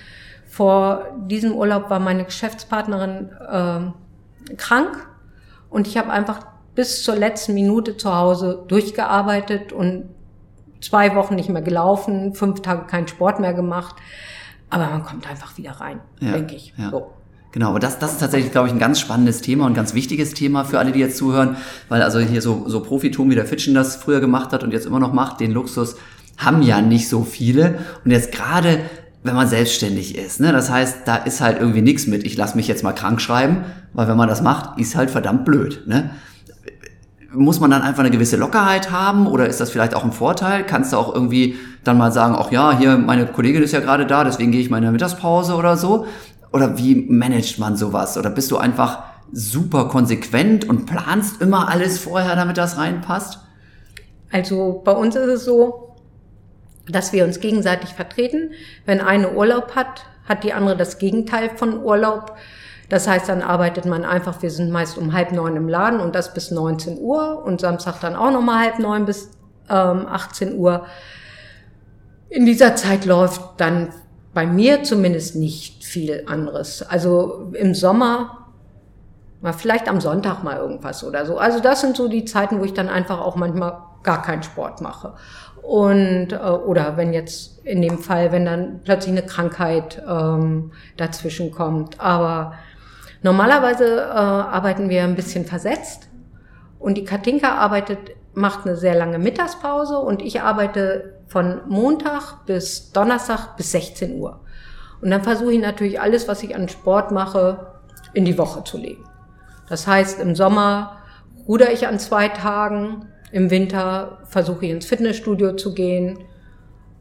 Vor 0.48 1.04
diesem 1.28 1.52
Urlaub 1.52 1.90
war 1.90 2.00
meine 2.00 2.24
Geschäftspartnerin 2.24 3.30
ähm, 3.52 3.92
krank 4.56 5.08
und 5.70 5.86
ich 5.86 5.96
habe 5.98 6.10
einfach 6.10 6.40
bis 6.74 7.02
zur 7.02 7.16
letzten 7.16 7.54
Minute 7.54 7.96
zu 7.96 8.14
Hause 8.14 8.64
durchgearbeitet 8.68 9.72
und 9.72 10.08
zwei 10.80 11.14
Wochen 11.14 11.34
nicht 11.34 11.48
mehr 11.48 11.62
gelaufen, 11.62 12.34
fünf 12.34 12.62
Tage 12.62 12.86
keinen 12.86 13.08
Sport 13.08 13.40
mehr 13.40 13.54
gemacht. 13.54 13.96
Aber 14.70 14.86
man 14.86 15.04
kommt 15.04 15.28
einfach 15.30 15.56
wieder 15.58 15.72
rein, 15.72 16.00
Ja, 16.20 16.32
denke 16.32 16.56
ich. 16.56 16.74
ja. 16.76 16.90
So. 16.90 17.12
Genau, 17.52 17.70
aber 17.70 17.78
das, 17.78 17.98
das 17.98 18.12
ist 18.12 18.18
tatsächlich, 18.20 18.52
glaube 18.52 18.68
ich, 18.68 18.74
ein 18.74 18.78
ganz 18.78 19.00
spannendes 19.00 19.40
Thema 19.40 19.64
und 19.64 19.72
ganz 19.72 19.94
wichtiges 19.94 20.34
Thema 20.34 20.64
für 20.64 20.78
alle, 20.78 20.92
die 20.92 20.98
jetzt 21.00 21.16
zuhören, 21.16 21.56
weil 21.88 22.02
also 22.02 22.18
hier 22.18 22.42
so, 22.42 22.64
so 22.68 22.80
Profitum, 22.80 23.30
wie 23.30 23.34
der 23.34 23.46
Fitchen 23.46 23.72
das 23.74 23.96
früher 23.96 24.20
gemacht 24.20 24.52
hat 24.52 24.62
und 24.62 24.72
jetzt 24.72 24.84
immer 24.84 24.98
noch 25.00 25.14
macht, 25.14 25.40
den 25.40 25.52
Luxus 25.52 25.96
haben 26.36 26.60
ja 26.60 26.82
nicht 26.82 27.08
so 27.08 27.22
viele. 27.22 27.78
Und 28.04 28.10
jetzt 28.10 28.30
gerade, 28.30 28.80
wenn 29.22 29.34
man 29.34 29.48
selbstständig 29.48 30.18
ist. 30.18 30.38
Ne? 30.40 30.52
Das 30.52 30.70
heißt, 30.70 30.98
da 31.06 31.16
ist 31.16 31.40
halt 31.40 31.58
irgendwie 31.58 31.80
nichts 31.80 32.06
mit, 32.06 32.24
ich 32.26 32.36
lasse 32.36 32.56
mich 32.56 32.68
jetzt 32.68 32.82
mal 32.82 32.92
krank 32.92 33.22
schreiben, 33.22 33.64
weil 33.94 34.06
wenn 34.06 34.18
man 34.18 34.28
das 34.28 34.42
macht, 34.42 34.78
ist 34.78 34.94
halt 34.94 35.10
verdammt 35.10 35.46
blöd. 35.46 35.84
Ne? 35.86 36.10
Muss 37.36 37.60
man 37.60 37.70
dann 37.70 37.82
einfach 37.82 38.00
eine 38.00 38.10
gewisse 38.10 38.36
Lockerheit 38.36 38.90
haben 38.90 39.26
oder 39.26 39.46
ist 39.46 39.60
das 39.60 39.70
vielleicht 39.70 39.94
auch 39.94 40.04
ein 40.04 40.12
Vorteil? 40.12 40.64
Kannst 40.64 40.92
du 40.92 40.96
auch 40.96 41.14
irgendwie 41.14 41.56
dann 41.84 41.98
mal 41.98 42.10
sagen, 42.12 42.34
ach 42.38 42.50
ja, 42.50 42.76
hier 42.76 42.96
meine 42.96 43.26
Kollegin 43.26 43.62
ist 43.62 43.72
ja 43.72 43.80
gerade 43.80 44.06
da, 44.06 44.24
deswegen 44.24 44.52
gehe 44.52 44.60
ich 44.60 44.70
mal 44.70 44.78
in 44.78 44.84
der 44.84 44.92
Mittagspause 44.92 45.54
oder 45.54 45.76
so? 45.76 46.06
Oder 46.52 46.78
wie 46.78 46.94
managt 47.08 47.58
man 47.58 47.76
sowas? 47.76 48.16
Oder 48.16 48.30
bist 48.30 48.50
du 48.50 48.56
einfach 48.56 49.02
super 49.32 49.88
konsequent 49.88 50.68
und 50.68 50.86
planst 50.86 51.40
immer 51.42 51.68
alles 51.68 51.98
vorher, 51.98 52.36
damit 52.36 52.56
das 52.56 52.78
reinpasst? 52.78 53.40
Also 54.32 54.82
bei 54.84 54.92
uns 54.92 55.16
ist 55.16 55.28
es 55.28 55.44
so, 55.44 55.94
dass 56.88 57.12
wir 57.12 57.24
uns 57.24 57.40
gegenseitig 57.40 57.90
vertreten. 57.90 58.52
Wenn 58.84 59.00
eine 59.00 59.32
Urlaub 59.32 59.74
hat, 59.74 60.04
hat 60.28 60.44
die 60.44 60.52
andere 60.52 60.76
das 60.76 60.98
Gegenteil 60.98 61.50
von 61.56 61.82
Urlaub. 61.82 62.36
Das 62.88 63.08
heißt, 63.08 63.28
dann 63.28 63.42
arbeitet 63.42 63.84
man 63.84 64.04
einfach, 64.04 64.42
wir 64.42 64.50
sind 64.50 64.70
meist 64.70 64.96
um 64.96 65.12
halb 65.12 65.32
neun 65.32 65.56
im 65.56 65.68
Laden 65.68 66.00
und 66.00 66.14
das 66.14 66.34
bis 66.34 66.50
19 66.50 66.98
Uhr 66.98 67.42
und 67.44 67.60
Samstag 67.60 68.00
dann 68.00 68.14
auch 68.14 68.30
nochmal 68.30 68.64
halb 68.64 68.78
neun 68.78 69.04
bis 69.04 69.30
ähm, 69.68 70.06
18 70.08 70.56
Uhr. 70.56 70.86
In 72.28 72.46
dieser 72.46 72.76
Zeit 72.76 73.04
läuft 73.04 73.40
dann 73.58 73.88
bei 74.34 74.46
mir 74.46 74.82
zumindest 74.82 75.36
nicht 75.36 75.84
viel 75.84 76.24
anderes. 76.26 76.82
Also 76.82 77.50
im 77.54 77.74
Sommer, 77.74 78.46
vielleicht 79.56 79.88
am 79.88 80.00
Sonntag 80.00 80.42
mal 80.42 80.58
irgendwas 80.58 81.02
oder 81.04 81.24
so. 81.24 81.38
Also 81.38 81.60
das 81.60 81.80
sind 81.80 81.96
so 81.96 82.08
die 82.08 82.24
Zeiten, 82.24 82.60
wo 82.60 82.64
ich 82.64 82.74
dann 82.74 82.88
einfach 82.88 83.20
auch 83.20 83.36
manchmal 83.36 83.78
gar 84.02 84.22
keinen 84.22 84.42
Sport 84.42 84.80
mache. 84.80 85.14
Und 85.62 86.32
äh, 86.32 86.36
oder 86.36 86.96
wenn 86.96 87.12
jetzt 87.12 87.64
in 87.64 87.82
dem 87.82 87.98
Fall, 87.98 88.30
wenn 88.30 88.44
dann 88.44 88.80
plötzlich 88.84 89.12
eine 89.16 89.26
Krankheit 89.26 90.02
ähm, 90.08 90.70
dazwischen 90.96 91.50
kommt. 91.50 91.98
Aber 91.98 92.52
normalerweise 93.26 93.96
äh, 93.96 94.14
arbeiten 94.14 94.88
wir 94.88 95.02
ein 95.02 95.16
bisschen 95.16 95.44
versetzt. 95.44 96.08
Und 96.78 96.96
die 96.96 97.04
Katinka 97.04 97.56
arbeitet, 97.56 97.98
macht 98.34 98.64
eine 98.64 98.76
sehr 98.76 98.94
lange 98.94 99.18
Mittagspause 99.18 99.98
und 99.98 100.22
ich 100.22 100.40
arbeite 100.40 101.14
von 101.26 101.60
Montag 101.68 102.46
bis 102.46 102.92
Donnerstag 102.92 103.56
bis 103.56 103.72
16 103.72 104.20
Uhr. 104.20 104.40
Und 105.02 105.10
dann 105.10 105.22
versuche 105.22 105.52
ich 105.52 105.60
natürlich 105.60 106.00
alles, 106.00 106.28
was 106.28 106.42
ich 106.42 106.54
an 106.54 106.68
Sport 106.68 107.10
mache, 107.10 107.72
in 108.14 108.24
die 108.24 108.38
Woche 108.38 108.62
zu 108.62 108.78
legen. 108.78 109.04
Das 109.68 109.86
heißt, 109.86 110.20
im 110.20 110.36
Sommer 110.36 110.98
ruder 111.48 111.72
ich 111.72 111.88
an 111.88 111.98
zwei 111.98 112.28
Tagen, 112.28 113.08
im 113.32 113.50
Winter 113.50 114.18
versuche 114.24 114.66
ich 114.66 114.70
ins 114.70 114.86
Fitnessstudio 114.86 115.56
zu 115.56 115.74
gehen. 115.74 116.20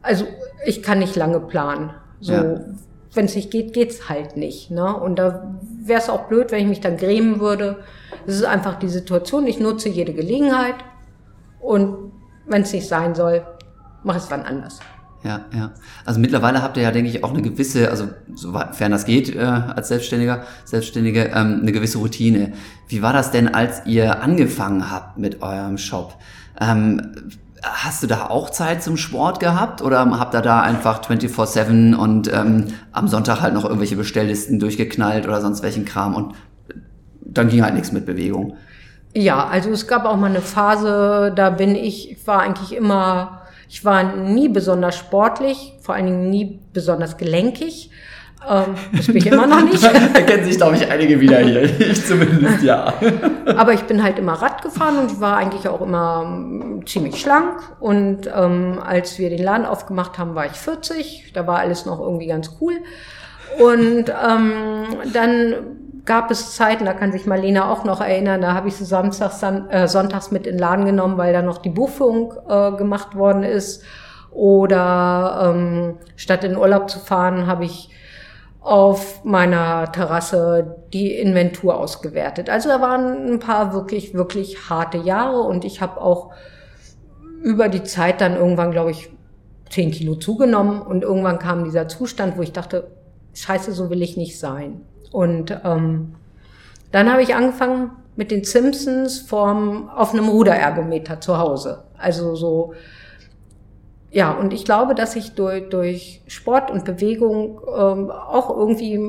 Also 0.02 0.26
ich 0.64 0.82
kann 0.82 0.98
nicht 0.98 1.14
lange 1.14 1.38
planen. 1.38 1.90
So, 2.20 2.32
ja. 2.32 2.60
Wenn 3.16 3.24
es 3.24 3.34
nicht 3.34 3.50
geht, 3.50 3.72
geht's 3.72 4.08
halt 4.08 4.36
nicht. 4.36 4.70
Ne? 4.70 4.94
Und 4.94 5.18
da 5.18 5.58
wäre 5.82 6.00
es 6.00 6.08
auch 6.08 6.28
blöd, 6.28 6.52
wenn 6.52 6.60
ich 6.60 6.68
mich 6.68 6.80
dann 6.80 6.96
grämen 6.96 7.40
würde. 7.40 7.78
Es 8.26 8.36
ist 8.36 8.44
einfach 8.44 8.78
die 8.78 8.88
Situation. 8.88 9.46
Ich 9.46 9.58
nutze 9.58 9.88
jede 9.88 10.12
Gelegenheit 10.12 10.76
und 11.60 12.12
wenn 12.46 12.62
es 12.62 12.72
nicht 12.72 12.86
sein 12.86 13.14
soll, 13.14 13.44
mache 14.04 14.18
ich 14.18 14.24
es 14.24 14.30
wann 14.30 14.42
anders. 14.42 14.80
Ja, 15.24 15.46
ja. 15.52 15.72
Also 16.04 16.20
mittlerweile 16.20 16.62
habt 16.62 16.76
ihr 16.76 16.84
ja, 16.84 16.92
denke 16.92 17.10
ich, 17.10 17.24
auch 17.24 17.30
eine 17.30 17.42
gewisse, 17.42 17.90
also 17.90 18.08
sofern 18.34 18.92
das 18.92 19.04
geht 19.04 19.34
äh, 19.34 19.40
als 19.40 19.88
Selbstständiger, 19.88 20.44
Selbstständige, 20.64 21.24
ähm, 21.34 21.60
eine 21.62 21.72
gewisse 21.72 21.98
Routine. 21.98 22.52
Wie 22.88 23.02
war 23.02 23.12
das 23.12 23.32
denn, 23.32 23.52
als 23.52 23.84
ihr 23.86 24.22
angefangen 24.22 24.88
habt 24.88 25.18
mit 25.18 25.42
eurem 25.42 25.78
Shop? 25.78 26.14
Ähm, 26.60 27.14
hast 27.72 28.02
du 28.02 28.06
da 28.06 28.26
auch 28.26 28.50
Zeit 28.50 28.82
zum 28.82 28.96
Sport 28.96 29.40
gehabt 29.40 29.82
oder 29.82 29.98
habt 30.18 30.34
ihr 30.34 30.42
da 30.42 30.60
einfach 30.60 31.02
24-7 31.02 31.94
und 31.94 32.32
ähm, 32.32 32.68
am 32.92 33.08
Sonntag 33.08 33.40
halt 33.40 33.54
noch 33.54 33.64
irgendwelche 33.64 33.96
Bestelllisten 33.96 34.58
durchgeknallt 34.58 35.26
oder 35.26 35.40
sonst 35.40 35.62
welchen 35.62 35.84
Kram 35.84 36.14
und 36.14 36.34
dann 37.20 37.48
ging 37.48 37.62
halt 37.62 37.74
nichts 37.74 37.92
mit 37.92 38.06
Bewegung? 38.06 38.56
Ja, 39.14 39.46
also 39.46 39.70
es 39.70 39.86
gab 39.86 40.04
auch 40.04 40.16
mal 40.16 40.30
eine 40.30 40.40
Phase, 40.40 41.32
da 41.34 41.50
bin 41.50 41.74
ich, 41.74 42.10
ich 42.12 42.26
war 42.26 42.40
eigentlich 42.40 42.76
immer 42.76 43.42
ich 43.68 43.84
war 43.84 44.14
nie 44.16 44.48
besonders 44.48 44.96
sportlich, 44.96 45.74
vor 45.80 45.94
allen 45.94 46.06
Dingen 46.06 46.30
nie 46.30 46.60
besonders 46.72 47.16
gelenkig. 47.16 47.90
Ähm, 48.48 48.74
das 48.92 49.06
bin 49.06 49.16
ich 49.16 49.26
immer 49.26 49.46
noch 49.46 49.62
nicht. 49.62 49.82
da 50.14 50.20
kennen 50.22 50.44
sich, 50.44 50.56
glaube 50.56 50.76
ich, 50.76 50.90
einige 50.90 51.20
wieder 51.20 51.38
hier. 51.38 51.62
Ich 51.62 52.06
zumindest, 52.06 52.62
ja. 52.62 52.94
Aber 53.56 53.72
ich 53.72 53.82
bin 53.82 54.02
halt 54.02 54.18
immer 54.18 54.34
Rad 54.34 54.62
gefahren 54.62 54.98
und 54.98 55.20
war 55.20 55.36
eigentlich 55.36 55.68
auch 55.68 55.80
immer 55.80 56.24
ähm, 56.24 56.86
ziemlich 56.86 57.20
schlank. 57.20 57.62
Und 57.80 58.30
ähm, 58.34 58.78
als 58.84 59.18
wir 59.18 59.30
den 59.30 59.42
Laden 59.42 59.66
aufgemacht 59.66 60.18
haben, 60.18 60.34
war 60.34 60.46
ich 60.46 60.52
40. 60.52 61.32
Da 61.34 61.46
war 61.46 61.58
alles 61.58 61.86
noch 61.86 62.00
irgendwie 62.00 62.26
ganz 62.26 62.56
cool. 62.60 62.74
Und 63.58 64.10
ähm, 64.10 64.84
dann 65.12 65.54
gab 66.04 66.30
es 66.30 66.54
Zeiten, 66.54 66.84
da 66.84 66.92
kann 66.92 67.12
sich 67.12 67.26
Marlena 67.26 67.70
auch 67.70 67.84
noch 67.84 68.00
erinnern, 68.00 68.40
da 68.40 68.54
habe 68.54 68.68
ich 68.68 68.76
sie 68.76 68.84
samstags, 68.84 69.42
äh, 69.42 69.88
sonntags 69.88 70.30
mit 70.30 70.46
in 70.46 70.54
den 70.54 70.60
Laden 70.60 70.84
genommen, 70.84 71.18
weil 71.18 71.32
da 71.32 71.42
noch 71.42 71.58
die 71.58 71.70
Buchführung 71.70 72.32
äh, 72.48 72.72
gemacht 72.72 73.16
worden 73.16 73.42
ist. 73.42 73.82
Oder 74.30 75.52
ähm, 75.54 75.98
statt 76.14 76.44
in 76.44 76.56
Urlaub 76.56 76.90
zu 76.90 76.98
fahren, 76.98 77.46
habe 77.46 77.64
ich 77.64 77.90
auf 78.66 79.24
meiner 79.24 79.92
Terrasse 79.92 80.76
die 80.92 81.12
Inventur 81.12 81.78
ausgewertet. 81.78 82.50
Also 82.50 82.68
da 82.68 82.80
waren 82.80 83.34
ein 83.34 83.38
paar 83.38 83.72
wirklich, 83.72 84.12
wirklich 84.12 84.68
harte 84.68 84.98
Jahre 84.98 85.42
und 85.42 85.64
ich 85.64 85.80
habe 85.80 86.00
auch 86.00 86.32
über 87.42 87.68
die 87.68 87.84
Zeit 87.84 88.20
dann 88.20 88.34
irgendwann, 88.34 88.72
glaube 88.72 88.90
ich, 88.90 89.08
zehn 89.70 89.92
Kilo 89.92 90.16
zugenommen 90.16 90.82
und 90.82 91.04
irgendwann 91.04 91.38
kam 91.38 91.62
dieser 91.62 91.86
Zustand, 91.86 92.36
wo 92.36 92.42
ich 92.42 92.52
dachte, 92.52 92.90
scheiße, 93.34 93.70
so 93.70 93.88
will 93.88 94.02
ich 94.02 94.16
nicht 94.16 94.36
sein. 94.36 94.80
Und 95.12 95.56
ähm, 95.64 96.16
dann 96.90 97.12
habe 97.12 97.22
ich 97.22 97.36
angefangen 97.36 97.92
mit 98.16 98.32
den 98.32 98.42
Simpsons 98.42 99.20
vorm, 99.20 99.88
auf 99.90 100.12
einem 100.12 100.28
Ruderergometer 100.28 101.20
zu 101.20 101.38
Hause. 101.38 101.84
Also 101.96 102.34
so, 102.34 102.74
ja, 104.10 104.32
und 104.32 104.52
ich 104.52 104.64
glaube, 104.64 104.94
dass 104.94 105.16
ich 105.16 105.34
durch, 105.34 105.68
durch 105.68 106.22
Sport 106.26 106.70
und 106.70 106.84
Bewegung 106.84 107.60
ähm, 107.76 108.10
auch 108.10 108.50
irgendwie 108.50 109.00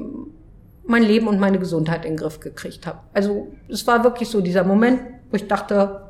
mein 0.86 1.04
Leben 1.04 1.28
und 1.28 1.40
meine 1.40 1.60
Gesundheit 1.60 2.06
in 2.06 2.14
den 2.14 2.18
Griff 2.18 2.40
gekriegt 2.40 2.88
habe. 2.88 3.00
Also 3.14 3.48
es 3.68 3.86
war 3.86 4.04
wirklich 4.04 4.30
so 4.30 4.42
dieser 4.42 4.64
Moment, 4.64 5.02
wo 5.30 5.36
ich 5.36 5.48
dachte, 5.48 6.08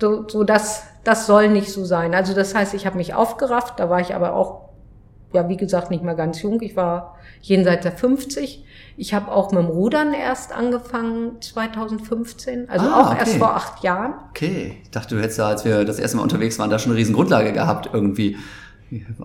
so, 0.00 0.26
so 0.28 0.44
das, 0.44 0.84
das 1.04 1.26
soll 1.26 1.48
nicht 1.48 1.70
so 1.70 1.84
sein. 1.84 2.14
Also 2.14 2.34
das 2.34 2.54
heißt, 2.54 2.74
ich 2.74 2.86
habe 2.86 2.96
mich 2.96 3.14
aufgerafft, 3.14 3.78
da 3.78 3.88
war 3.90 4.00
ich 4.00 4.14
aber 4.14 4.34
auch, 4.34 4.63
ja, 5.34 5.48
wie 5.48 5.56
gesagt, 5.56 5.90
nicht 5.90 6.04
mehr 6.04 6.14
ganz 6.14 6.40
jung. 6.42 6.62
Ich 6.62 6.76
war 6.76 7.16
jenseits 7.42 7.82
der 7.82 7.92
50. 7.92 8.64
Ich 8.96 9.12
habe 9.12 9.30
auch 9.32 9.50
mit 9.50 9.60
dem 9.60 9.68
Rudern 9.68 10.14
erst 10.14 10.52
angefangen 10.52 11.40
2015, 11.40 12.70
also 12.70 12.86
ah, 12.86 13.00
auch 13.00 13.10
okay. 13.10 13.18
erst 13.18 13.36
vor 13.36 13.56
acht 13.56 13.82
Jahren. 13.82 14.14
Okay, 14.30 14.78
ich 14.82 14.90
dachte, 14.90 15.16
du 15.16 15.20
hättest 15.20 15.38
ja, 15.38 15.48
als 15.48 15.64
wir 15.64 15.84
das 15.84 15.98
erste 15.98 16.16
Mal 16.16 16.22
unterwegs 16.22 16.58
waren, 16.58 16.70
da 16.70 16.78
schon 16.78 16.92
eine 16.92 17.00
riesen 17.00 17.14
Grundlage 17.14 17.52
gehabt 17.52 17.90
irgendwie. 17.92 18.36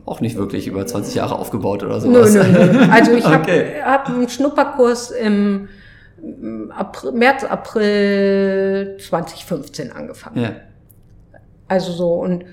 Auch 0.05 0.19
nicht 0.19 0.35
wirklich 0.35 0.65
über 0.65 0.87
20 0.87 1.13
Jahre 1.13 1.35
aufgebaut 1.35 1.83
oder 1.83 2.01
sowas. 2.01 2.33
Nö, 2.33 2.43
nö, 2.43 2.73
nö. 2.73 2.91
Also 2.91 3.11
ich 3.11 3.25
okay. 3.27 3.81
habe 3.83 3.91
hab 3.91 4.07
einen 4.09 4.27
Schnupperkurs 4.27 5.11
im 5.11 5.67
April, 6.75 7.11
März, 7.11 7.43
April 7.43 8.97
2015 8.99 9.91
angefangen. 9.91 10.41
Ja. 10.41 10.51
Also 11.67 11.91
so 11.91 12.13
und 12.13 12.45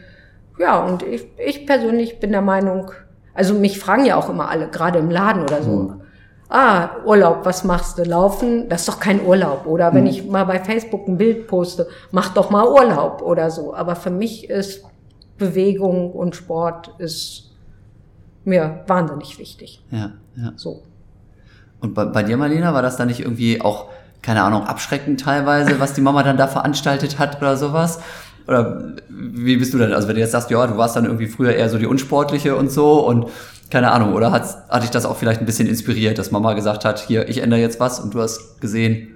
ja, 0.58 0.84
und 0.84 1.02
ich, 1.02 1.26
ich 1.38 1.66
persönlich 1.66 2.20
bin 2.20 2.32
der 2.32 2.42
Meinung, 2.42 2.90
also 3.36 3.54
mich 3.54 3.78
fragen 3.78 4.04
ja 4.04 4.16
auch 4.16 4.28
immer 4.28 4.48
alle, 4.48 4.68
gerade 4.68 4.98
im 4.98 5.10
Laden 5.10 5.42
oder 5.42 5.62
so. 5.62 5.70
Mhm. 5.70 6.00
Ah, 6.48 6.90
Urlaub, 7.04 7.44
was 7.44 7.64
machst 7.64 7.98
du? 7.98 8.04
Laufen? 8.04 8.68
Das 8.68 8.82
ist 8.82 8.88
doch 8.88 9.00
kein 9.00 9.24
Urlaub. 9.24 9.66
Oder 9.66 9.92
wenn 9.92 10.04
mhm. 10.04 10.10
ich 10.10 10.26
mal 10.26 10.44
bei 10.44 10.60
Facebook 10.60 11.08
ein 11.08 11.18
Bild 11.18 11.48
poste, 11.48 11.88
mach 12.12 12.34
doch 12.34 12.50
mal 12.50 12.66
Urlaub 12.66 13.20
oder 13.22 13.50
so. 13.50 13.74
Aber 13.74 13.96
für 13.96 14.10
mich 14.10 14.48
ist 14.48 14.84
Bewegung 15.38 16.12
und 16.12 16.36
Sport 16.36 16.94
ist 16.98 17.52
mir 18.44 18.84
wahnsinnig 18.86 19.38
wichtig. 19.38 19.82
Ja, 19.90 20.12
ja. 20.36 20.52
So. 20.54 20.82
Und 21.80 21.94
bei, 21.94 22.04
bei 22.04 22.22
dir, 22.22 22.36
Marlena, 22.36 22.72
war 22.72 22.82
das 22.82 22.96
dann 22.96 23.08
nicht 23.08 23.20
irgendwie 23.20 23.60
auch, 23.60 23.86
keine 24.22 24.42
Ahnung, 24.42 24.64
abschreckend 24.64 25.20
teilweise, 25.20 25.80
was 25.80 25.94
die 25.94 26.00
Mama 26.00 26.22
dann 26.22 26.36
da 26.36 26.46
veranstaltet 26.46 27.18
hat 27.18 27.38
oder 27.38 27.56
sowas? 27.56 28.00
Oder 28.46 28.94
wie 29.08 29.56
bist 29.56 29.74
du 29.74 29.78
denn? 29.78 29.92
Also 29.92 30.08
wenn 30.08 30.14
du 30.14 30.20
jetzt 30.20 30.32
sagst, 30.32 30.50
ja, 30.50 30.66
du 30.66 30.76
warst 30.76 30.96
dann 30.96 31.04
irgendwie 31.04 31.26
früher 31.26 31.52
eher 31.52 31.68
so 31.68 31.78
die 31.78 31.86
Unsportliche 31.86 32.56
und 32.56 32.70
so 32.70 33.06
und 33.06 33.26
keine 33.70 33.90
Ahnung, 33.90 34.14
oder 34.14 34.30
hat, 34.30 34.44
hat 34.68 34.82
dich 34.84 34.90
das 34.90 35.04
auch 35.04 35.16
vielleicht 35.16 35.40
ein 35.40 35.46
bisschen 35.46 35.66
inspiriert, 35.66 36.18
dass 36.18 36.30
Mama 36.30 36.52
gesagt 36.54 36.84
hat, 36.84 37.00
hier, 37.00 37.28
ich 37.28 37.38
ändere 37.42 37.60
jetzt 37.60 37.80
was 37.80 37.98
und 37.98 38.14
du 38.14 38.20
hast 38.20 38.60
gesehen, 38.60 39.15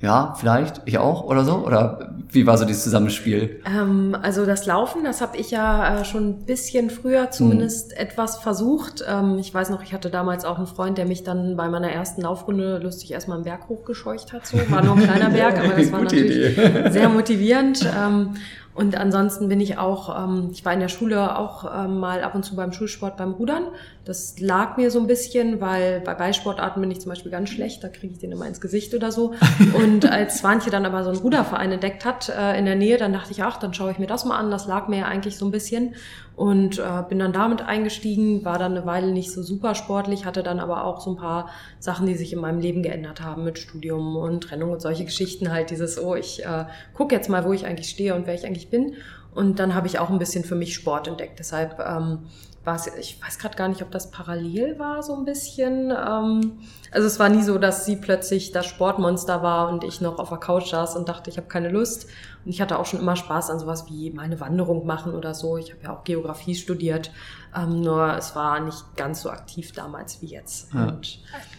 ja, 0.00 0.34
vielleicht, 0.38 0.82
ich 0.84 0.98
auch 0.98 1.24
oder 1.24 1.44
so? 1.44 1.56
Oder 1.66 2.14
wie 2.30 2.46
war 2.46 2.56
so 2.56 2.64
dieses 2.64 2.84
Zusammenspiel? 2.84 3.60
Ähm, 3.66 4.16
also 4.22 4.46
das 4.46 4.64
Laufen, 4.64 5.02
das 5.02 5.20
habe 5.20 5.36
ich 5.36 5.50
ja 5.50 6.00
äh, 6.00 6.04
schon 6.04 6.28
ein 6.28 6.44
bisschen 6.44 6.90
früher 6.90 7.32
zumindest 7.32 7.92
hm. 7.92 7.98
etwas 7.98 8.36
versucht. 8.36 9.04
Ähm, 9.08 9.38
ich 9.38 9.52
weiß 9.52 9.70
noch, 9.70 9.82
ich 9.82 9.92
hatte 9.92 10.08
damals 10.08 10.44
auch 10.44 10.56
einen 10.58 10.68
Freund, 10.68 10.98
der 10.98 11.06
mich 11.06 11.24
dann 11.24 11.56
bei 11.56 11.68
meiner 11.68 11.90
ersten 11.90 12.22
Laufrunde 12.22 12.78
lustig 12.78 13.10
erstmal 13.10 13.38
einen 13.38 13.44
Berg 13.44 13.68
hochgescheucht 13.68 14.32
hat. 14.32 14.46
So. 14.46 14.58
War 14.70 14.84
nur 14.84 14.96
ein 14.96 15.02
kleiner 15.02 15.30
Berg, 15.34 15.58
aber 15.58 15.74
das 15.74 15.90
war 15.90 16.02
natürlich 16.02 16.58
Idee. 16.58 16.90
sehr 16.90 17.08
motivierend. 17.08 17.84
Ähm, 17.84 18.34
Und 18.78 18.96
ansonsten 18.96 19.48
bin 19.48 19.60
ich 19.60 19.76
auch, 19.76 20.16
ähm, 20.16 20.50
ich 20.52 20.64
war 20.64 20.72
in 20.72 20.78
der 20.78 20.86
Schule 20.86 21.36
auch 21.36 21.64
ähm, 21.64 21.98
mal 21.98 22.22
ab 22.22 22.36
und 22.36 22.44
zu 22.44 22.54
beim 22.54 22.70
Schulsport 22.72 23.16
beim 23.16 23.32
Rudern. 23.32 23.64
Das 24.04 24.38
lag 24.38 24.76
mir 24.76 24.92
so 24.92 25.00
ein 25.00 25.08
bisschen, 25.08 25.60
weil 25.60 26.00
bei 26.00 26.14
Ballsportarten 26.14 26.80
bin 26.80 26.88
ich 26.92 27.00
zum 27.00 27.08
Beispiel 27.08 27.32
ganz 27.32 27.50
schlecht, 27.50 27.82
da 27.82 27.88
kriege 27.88 28.12
ich 28.12 28.20
den 28.20 28.30
immer 28.30 28.46
ins 28.46 28.60
Gesicht 28.60 28.94
oder 28.94 29.10
so. 29.10 29.34
Und 29.74 30.08
als 30.08 30.38
Swantje 30.38 30.70
dann 30.70 30.86
aber 30.86 31.02
so 31.02 31.10
einen 31.10 31.18
Ruderverein 31.18 31.72
entdeckt 31.72 32.04
hat 32.04 32.28
äh, 32.28 32.56
in 32.56 32.66
der 32.66 32.76
Nähe, 32.76 32.98
dann 32.98 33.12
dachte 33.12 33.32
ich, 33.32 33.42
ach, 33.42 33.56
dann 33.56 33.74
schaue 33.74 33.90
ich 33.90 33.98
mir 33.98 34.06
das 34.06 34.24
mal 34.24 34.38
an. 34.38 34.48
Das 34.52 34.68
lag 34.68 34.86
mir 34.86 34.98
ja 34.98 35.04
eigentlich 35.06 35.36
so 35.36 35.44
ein 35.44 35.50
bisschen 35.50 35.96
und 36.38 36.78
äh, 36.78 37.02
bin 37.08 37.18
dann 37.18 37.32
damit 37.32 37.62
eingestiegen, 37.62 38.44
war 38.44 38.60
dann 38.60 38.76
eine 38.76 38.86
Weile 38.86 39.10
nicht 39.10 39.32
so 39.32 39.42
super 39.42 39.74
sportlich, 39.74 40.24
hatte 40.24 40.44
dann 40.44 40.60
aber 40.60 40.84
auch 40.84 41.00
so 41.00 41.10
ein 41.10 41.16
paar 41.16 41.48
Sachen, 41.80 42.06
die 42.06 42.14
sich 42.14 42.32
in 42.32 42.38
meinem 42.38 42.60
Leben 42.60 42.84
geändert 42.84 43.20
haben 43.20 43.42
mit 43.42 43.58
Studium 43.58 44.14
und 44.14 44.44
Trennung 44.44 44.70
und 44.70 44.80
solche 44.80 45.04
Geschichten 45.04 45.50
halt 45.50 45.70
dieses, 45.70 46.00
oh, 46.00 46.14
ich 46.14 46.44
äh, 46.44 46.66
gucke 46.94 47.16
jetzt 47.16 47.28
mal, 47.28 47.44
wo 47.44 47.52
ich 47.52 47.66
eigentlich 47.66 47.88
stehe 47.88 48.14
und 48.14 48.28
wer 48.28 48.34
ich 48.34 48.46
eigentlich 48.46 48.70
bin. 48.70 48.94
Und 49.38 49.60
dann 49.60 49.76
habe 49.76 49.86
ich 49.86 50.00
auch 50.00 50.10
ein 50.10 50.18
bisschen 50.18 50.42
für 50.42 50.56
mich 50.56 50.74
Sport 50.74 51.06
entdeckt. 51.06 51.38
Deshalb 51.38 51.78
ähm, 51.78 52.26
war 52.64 52.74
es, 52.74 52.88
ich 52.98 53.22
weiß 53.22 53.38
gerade 53.38 53.56
gar 53.56 53.68
nicht, 53.68 53.82
ob 53.82 53.90
das 53.92 54.10
parallel 54.10 54.80
war, 54.80 55.00
so 55.04 55.14
ein 55.14 55.24
bisschen. 55.24 55.92
Ähm, 55.92 56.58
also 56.90 57.06
es 57.06 57.20
war 57.20 57.28
nie 57.28 57.44
so, 57.44 57.56
dass 57.56 57.86
sie 57.86 57.94
plötzlich 57.94 58.50
das 58.50 58.66
Sportmonster 58.66 59.40
war 59.40 59.68
und 59.68 59.84
ich 59.84 60.00
noch 60.00 60.18
auf 60.18 60.30
der 60.30 60.38
Couch 60.38 60.70
saß 60.70 60.96
und 60.96 61.08
dachte, 61.08 61.30
ich 61.30 61.36
habe 61.36 61.46
keine 61.46 61.68
Lust. 61.68 62.08
Und 62.44 62.50
ich 62.50 62.60
hatte 62.60 62.80
auch 62.80 62.84
schon 62.84 62.98
immer 62.98 63.14
Spaß 63.14 63.50
an 63.50 63.60
sowas 63.60 63.84
wie 63.88 64.10
meine 64.10 64.40
Wanderung 64.40 64.84
machen 64.86 65.14
oder 65.14 65.34
so. 65.34 65.56
Ich 65.56 65.70
habe 65.70 65.84
ja 65.84 65.96
auch 65.96 66.02
Geografie 66.02 66.56
studiert, 66.56 67.12
ähm, 67.56 67.80
nur 67.80 68.16
es 68.16 68.34
war 68.34 68.58
nicht 68.58 68.96
ganz 68.96 69.22
so 69.22 69.30
aktiv 69.30 69.70
damals 69.70 70.20
wie 70.20 70.26
jetzt. 70.26 70.74
Ja. 70.74 70.98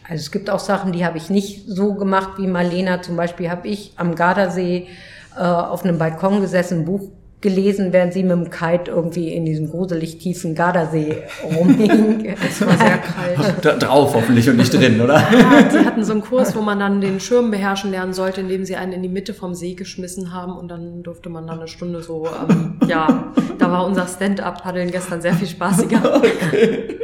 also 0.03 0.19
es 0.21 0.31
gibt 0.31 0.49
auch 0.49 0.59
Sachen, 0.59 0.91
die 0.91 1.05
habe 1.05 1.17
ich 1.17 1.29
nicht 1.29 1.63
so 1.65 1.93
gemacht 1.93 2.31
wie 2.39 2.45
Marlena. 2.45 3.01
Zum 3.01 3.15
Beispiel 3.15 3.49
habe 3.49 3.69
ich 3.69 3.93
am 3.95 4.15
Gardasee 4.15 4.89
äh, 5.37 5.39
auf 5.39 5.85
einem 5.85 5.97
Balkon 5.97 6.41
gesessen, 6.41 6.79
ein 6.79 6.85
Buch 6.85 7.11
gelesen, 7.41 7.93
während 7.93 8.13
sie 8.13 8.23
mit 8.23 8.31
dem 8.31 8.49
Kite 8.49 8.91
irgendwie 8.91 9.33
in 9.33 9.45
diesem 9.45 9.69
gruselig 9.69 10.17
tiefen 10.17 10.55
Gardasee 10.55 11.23
rumhing. 11.43 12.25
es 12.49 12.65
war 12.65 12.77
sehr 12.77 12.97
kalt. 12.97 13.65
Da 13.65 13.77
drauf 13.77 14.13
hoffentlich 14.13 14.49
und 14.49 14.57
nicht 14.57 14.73
drin, 14.73 14.99
oder? 14.99 15.15
Ja, 15.15 15.69
sie 15.71 15.79
hatten 15.79 16.03
so 16.03 16.11
einen 16.11 16.21
Kurs, 16.21 16.55
wo 16.55 16.61
man 16.61 16.79
dann 16.79 16.99
den 16.99 17.19
Schirm 17.19 17.49
beherrschen 17.49 17.91
lernen 17.91 18.13
sollte, 18.13 18.41
indem 18.41 18.65
sie 18.65 18.75
einen 18.75 18.91
in 18.91 19.03
die 19.03 19.09
Mitte 19.09 19.33
vom 19.33 19.55
See 19.55 19.73
geschmissen 19.73 20.33
haben 20.33 20.57
und 20.57 20.67
dann 20.67 21.01
durfte 21.01 21.29
man 21.29 21.47
dann 21.47 21.59
eine 21.59 21.67
Stunde 21.69 22.03
so, 22.03 22.27
ähm, 22.27 22.77
ja, 22.87 23.31
da 23.57 23.71
war 23.71 23.85
unser 23.85 24.07
Stand-up-Paddeln 24.07 24.91
gestern 24.91 25.21
sehr 25.21 25.33
viel 25.33 25.47
spaßiger. 25.47 26.21
Okay. 26.29 26.99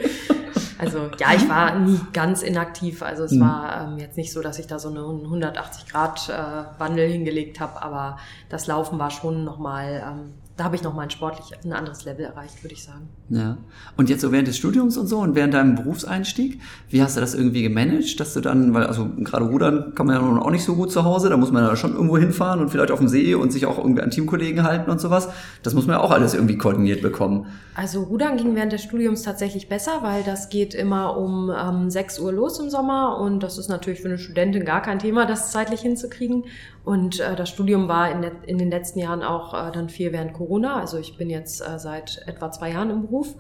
Also 0.78 1.10
ja, 1.20 1.34
ich 1.34 1.48
war 1.48 1.80
nie 1.80 2.00
ganz 2.14 2.42
inaktiv. 2.42 3.02
Also 3.02 3.24
es 3.24 3.32
mhm. 3.32 3.42
war 3.42 3.88
ähm, 3.88 3.98
jetzt 3.98 4.18
nicht 4.18 4.32
so, 4.32 4.42
dass 4.42 4.60
ich 4.60 4.68
da 4.68 4.80
so 4.80 4.90
einen 4.90 4.98
180 4.98 5.88
Grad 5.88 6.30
äh, 6.30 6.80
Wandel 6.80 7.10
hingelegt 7.10 7.60
habe, 7.60 7.82
aber 7.82 8.18
das 8.50 8.68
Laufen 8.68 9.00
war 9.00 9.12
schon 9.12 9.44
nochmal 9.44 10.04
ähm, 10.06 10.34
da 10.58 10.64
habe 10.64 10.76
ich 10.78 10.84
noch 10.84 10.94
mal 10.94 11.02
ein 11.02 11.10
sportlich 11.10 11.52
ein 11.66 11.74
anderes 11.74 12.06
Level 12.06 12.24
erreicht, 12.24 12.64
würde 12.64 12.74
ich 12.74 12.84
sagen. 12.84 13.10
Ja. 13.30 13.58
Und 13.98 14.10
jetzt 14.10 14.22
so 14.22 14.32
während 14.32 14.48
des 14.48 14.56
Studiums 14.56 14.96
und 14.96 15.08
so 15.08 15.20
und 15.20 15.36
während 15.36 15.54
deinem 15.54 15.76
Berufseinstieg, 15.76 16.62
wie 16.90 17.04
hast 17.04 17.18
du 17.18 17.22
das 17.22 17.34
irgendwie 17.34 17.62
gemanagt, 17.62 18.20
dass 18.22 18.34
du 18.34 18.40
dann, 18.40 18.74
weil 18.74 18.86
also 18.86 19.10
gerade 19.20 19.46
rudern 19.46 19.94
kann 19.96 20.08
man 20.08 20.16
ja 20.16 20.22
nun 20.22 20.40
auch 20.40 20.52
nicht 20.52 20.64
so 20.64 20.76
gut 20.76 20.94
zu 20.94 21.04
Hause, 21.04 21.30
da 21.30 21.36
muss 21.36 21.52
man 21.52 21.64
ja 21.64 21.76
schon 21.76 21.94
irgendwo 21.94 22.18
hinfahren 22.18 22.62
und 22.62 22.70
vielleicht 22.70 22.92
auf 22.92 23.00
dem 23.00 23.10
See 23.10 23.36
und 23.36 23.52
sich 23.52 23.66
auch 23.66 23.78
irgendwie 23.78 24.02
an 24.02 24.12
Teamkollegen 24.12 24.64
halten 24.64 24.90
und 24.90 25.02
sowas. 25.02 25.28
Das 25.62 25.74
muss 25.74 25.88
man 25.88 25.98
ja 25.98 26.02
auch 26.02 26.12
alles 26.12 26.34
irgendwie 26.34 26.58
koordiniert 26.58 27.02
bekommen. 27.02 27.48
Also 27.76 28.04
rudern 28.04 28.38
ging 28.38 28.56
während 28.56 28.72
des 28.72 28.84
Studiums 28.84 29.24
tatsächlich 29.24 29.68
besser, 29.68 30.00
weil 30.04 30.24
das 30.24 30.48
geht 30.48 30.74
immer 30.74 31.18
um 31.18 31.52
ähm, 31.52 31.90
6 31.90 32.20
Uhr 32.20 32.32
los 32.32 32.60
im 32.60 32.70
Sommer 32.70 33.18
und 33.20 33.44
das 33.44 33.58
ist 33.58 33.68
natürlich 33.68 34.00
für 34.00 34.08
eine 34.08 34.18
Studentin 34.18 34.64
gar 34.64 34.82
kein 34.82 35.00
Thema, 35.00 35.26
das 35.26 35.52
zeitlich 35.52 35.82
hinzukriegen. 35.82 36.46
Und 36.86 37.20
äh, 37.20 37.36
das 37.36 37.50
Studium 37.50 37.88
war 37.88 38.12
in, 38.12 38.24
in 38.46 38.58
den 38.60 38.70
letzten 38.70 39.00
Jahren 39.00 39.24
auch 39.24 39.54
äh, 39.54 39.72
dann 39.72 39.90
viel 39.90 40.14
während 40.14 40.34
Corona. 40.34 40.80
Also 40.80 40.98
ich 41.00 41.18
bin 41.18 41.30
jetzt 41.32 41.62
äh, 41.62 41.80
seit 41.80 42.22
etwa 42.28 42.52
zwei 42.52 42.72
Jahren 42.72 42.92
im 42.92 43.02
Beruf. 43.02 43.36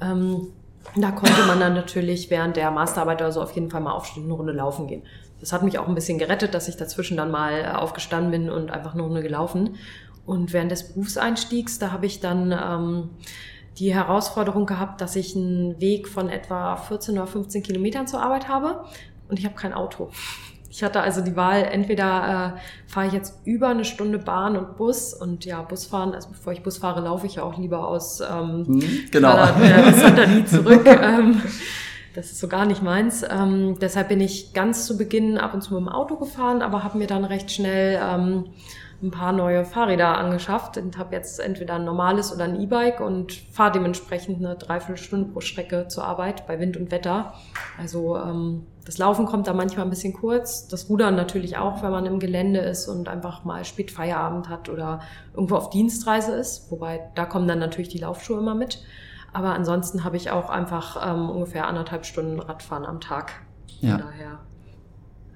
Ähm, 0.00 0.48
da 0.96 1.10
konnte 1.10 1.46
man 1.46 1.58
dann 1.58 1.74
natürlich 1.74 2.30
während 2.30 2.56
der 2.56 2.70
Masterarbeit 2.70 3.22
oder 3.22 3.32
so 3.32 3.40
auf 3.40 3.52
jeden 3.52 3.70
Fall 3.70 3.80
mal 3.80 3.92
aufstehen, 3.92 4.24
eine 4.24 4.34
Runde 4.34 4.52
laufen 4.52 4.88
gehen. 4.88 5.02
Das 5.40 5.52
hat 5.52 5.62
mich 5.62 5.78
auch 5.78 5.88
ein 5.88 5.94
bisschen 5.94 6.18
gerettet, 6.18 6.54
dass 6.54 6.68
ich 6.68 6.76
dazwischen 6.76 7.16
dann 7.16 7.30
mal 7.30 7.52
äh, 7.52 7.68
aufgestanden 7.68 8.30
bin 8.30 8.50
und 8.50 8.70
einfach 8.70 8.92
eine 8.92 9.02
Runde 9.02 9.22
gelaufen. 9.22 9.76
Und 10.26 10.52
während 10.52 10.70
des 10.70 10.92
Berufseinstiegs, 10.92 11.78
da 11.78 11.92
habe 11.92 12.06
ich 12.06 12.20
dann 12.20 12.52
ähm, 12.52 13.10
die 13.78 13.94
Herausforderung 13.94 14.66
gehabt, 14.66 15.00
dass 15.00 15.16
ich 15.16 15.34
einen 15.34 15.80
Weg 15.80 16.08
von 16.08 16.28
etwa 16.28 16.76
14 16.76 17.14
oder 17.16 17.26
15 17.26 17.62
Kilometern 17.62 18.06
zur 18.06 18.22
Arbeit 18.22 18.48
habe 18.48 18.84
und 19.28 19.38
ich 19.38 19.46
habe 19.46 19.54
kein 19.54 19.72
Auto. 19.72 20.10
Ich 20.72 20.82
hatte 20.82 21.02
also 21.02 21.20
die 21.20 21.36
Wahl, 21.36 21.64
entweder 21.70 22.56
äh, 22.56 22.90
fahre 22.90 23.06
ich 23.06 23.12
jetzt 23.12 23.40
über 23.44 23.68
eine 23.68 23.84
Stunde 23.84 24.18
Bahn 24.18 24.56
und 24.56 24.78
Bus 24.78 25.12
und 25.12 25.44
ja, 25.44 25.60
Busfahren, 25.60 26.14
also 26.14 26.30
bevor 26.30 26.54
ich 26.54 26.62
Bus 26.62 26.78
fahre, 26.78 27.02
laufe 27.02 27.26
ich 27.26 27.34
ja 27.34 27.42
auch 27.42 27.58
lieber 27.58 27.86
aus 27.86 28.20
ähm, 28.20 28.64
hm, 28.66 28.82
genau. 29.10 29.36
Santa 29.36 30.26
nie 30.26 30.46
zurück. 30.46 30.86
ähm, 30.86 31.42
das 32.14 32.32
ist 32.32 32.40
so 32.40 32.48
gar 32.48 32.64
nicht 32.64 32.82
meins. 32.82 33.22
Ähm, 33.22 33.76
deshalb 33.82 34.08
bin 34.08 34.22
ich 34.22 34.54
ganz 34.54 34.86
zu 34.86 34.96
Beginn 34.96 35.36
ab 35.36 35.52
und 35.52 35.60
zu 35.60 35.74
mit 35.74 35.82
dem 35.82 35.90
Auto 35.90 36.16
gefahren, 36.16 36.62
aber 36.62 36.82
habe 36.82 36.96
mir 36.96 37.06
dann 37.06 37.26
recht 37.26 37.50
schnell 37.50 38.00
ähm, 38.02 38.46
ein 39.02 39.10
paar 39.10 39.32
neue 39.32 39.66
Fahrräder 39.66 40.16
angeschafft 40.16 40.78
und 40.78 40.96
habe 40.96 41.14
jetzt 41.14 41.38
entweder 41.38 41.74
ein 41.74 41.84
normales 41.84 42.34
oder 42.34 42.44
ein 42.44 42.58
E-Bike 42.58 43.00
und 43.00 43.32
fahre 43.32 43.72
dementsprechend 43.72 44.38
eine 44.38 44.56
Dreiviertelstunde 44.56 45.32
pro 45.32 45.42
Strecke 45.42 45.88
zur 45.88 46.04
Arbeit 46.04 46.46
bei 46.46 46.58
Wind 46.58 46.78
und 46.78 46.90
Wetter. 46.90 47.34
Also 47.78 48.16
ähm, 48.16 48.66
das 48.84 48.98
Laufen 48.98 49.26
kommt 49.26 49.46
da 49.46 49.52
manchmal 49.52 49.86
ein 49.86 49.90
bisschen 49.90 50.12
kurz, 50.12 50.66
das 50.68 50.88
Rudern 50.88 51.14
natürlich 51.14 51.56
auch, 51.56 51.82
wenn 51.82 51.90
man 51.90 52.06
im 52.06 52.18
Gelände 52.18 52.60
ist 52.60 52.88
und 52.88 53.08
einfach 53.08 53.44
mal 53.44 53.64
spät 53.64 53.90
Feierabend 53.90 54.48
hat 54.48 54.68
oder 54.68 55.00
irgendwo 55.34 55.56
auf 55.56 55.70
Dienstreise 55.70 56.32
ist, 56.32 56.70
wobei 56.70 57.00
da 57.14 57.24
kommen 57.24 57.46
dann 57.46 57.58
natürlich 57.58 57.88
die 57.88 57.98
Laufschuhe 57.98 58.38
immer 58.38 58.54
mit. 58.54 58.82
Aber 59.32 59.54
ansonsten 59.54 60.04
habe 60.04 60.16
ich 60.16 60.30
auch 60.30 60.50
einfach 60.50 61.14
ähm, 61.14 61.30
ungefähr 61.30 61.66
anderthalb 61.66 62.04
Stunden 62.04 62.38
Radfahren 62.40 62.84
am 62.84 63.00
Tag. 63.00 63.32
Ja. 63.80 63.96
daher 63.96 64.38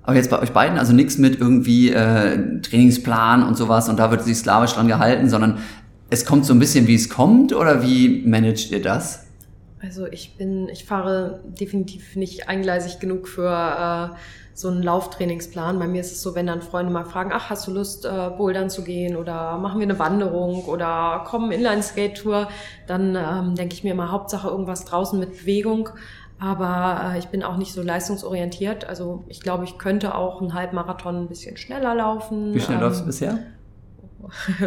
aber 0.06 0.14
jetzt 0.14 0.30
bei 0.30 0.38
euch 0.38 0.52
beiden, 0.52 0.78
also 0.78 0.92
nichts 0.92 1.18
mit 1.18 1.40
irgendwie 1.40 1.90
äh, 1.90 2.60
Trainingsplan 2.60 3.42
und 3.42 3.56
sowas 3.56 3.88
und 3.88 3.98
da 3.98 4.12
wird 4.12 4.22
sich 4.22 4.38
slawisch 4.38 4.74
dran 4.74 4.86
gehalten, 4.86 5.28
sondern 5.28 5.58
es 6.10 6.24
kommt 6.24 6.46
so 6.46 6.54
ein 6.54 6.60
bisschen, 6.60 6.86
wie 6.86 6.94
es 6.94 7.08
kommt 7.08 7.52
oder 7.52 7.82
wie 7.82 8.22
managt 8.24 8.70
ihr 8.70 8.80
das? 8.80 9.25
Also 9.82 10.06
ich 10.06 10.36
bin, 10.36 10.68
ich 10.68 10.84
fahre 10.84 11.40
definitiv 11.44 12.16
nicht 12.16 12.48
eingleisig 12.48 12.98
genug 12.98 13.28
für 13.28 13.50
äh, 13.50 14.16
so 14.54 14.68
einen 14.68 14.82
Lauftrainingsplan. 14.82 15.78
Bei 15.78 15.86
mir 15.86 16.00
ist 16.00 16.12
es 16.12 16.22
so, 16.22 16.34
wenn 16.34 16.46
dann 16.46 16.62
Freunde 16.62 16.90
mal 16.90 17.04
fragen, 17.04 17.30
ach, 17.32 17.50
hast 17.50 17.66
du 17.66 17.72
Lust, 17.72 18.06
äh, 18.06 18.30
bouldern 18.36 18.70
zu 18.70 18.82
gehen 18.82 19.16
oder 19.16 19.58
machen 19.58 19.78
wir 19.78 19.86
eine 19.86 19.98
Wanderung 19.98 20.64
oder 20.64 21.24
kommen 21.26 21.52
Inline-Skate-Tour, 21.52 22.48
dann 22.86 23.16
ähm, 23.16 23.54
denke 23.54 23.74
ich 23.74 23.84
mir 23.84 23.92
immer 23.92 24.10
Hauptsache 24.10 24.48
irgendwas 24.48 24.86
draußen 24.86 25.18
mit 25.18 25.40
Bewegung. 25.40 25.90
Aber 26.38 27.12
äh, 27.12 27.18
ich 27.18 27.26
bin 27.26 27.42
auch 27.42 27.58
nicht 27.58 27.74
so 27.74 27.82
leistungsorientiert. 27.82 28.86
Also 28.86 29.24
ich 29.28 29.40
glaube, 29.40 29.64
ich 29.64 29.76
könnte 29.76 30.14
auch 30.14 30.40
einen 30.40 30.54
Halbmarathon 30.54 31.16
ein 31.16 31.28
bisschen 31.28 31.58
schneller 31.58 31.94
laufen. 31.94 32.54
Wie 32.54 32.60
schnell 32.60 32.78
ähm, 32.78 32.82
läufst 32.82 33.02
du 33.02 33.06
bisher? 33.06 33.38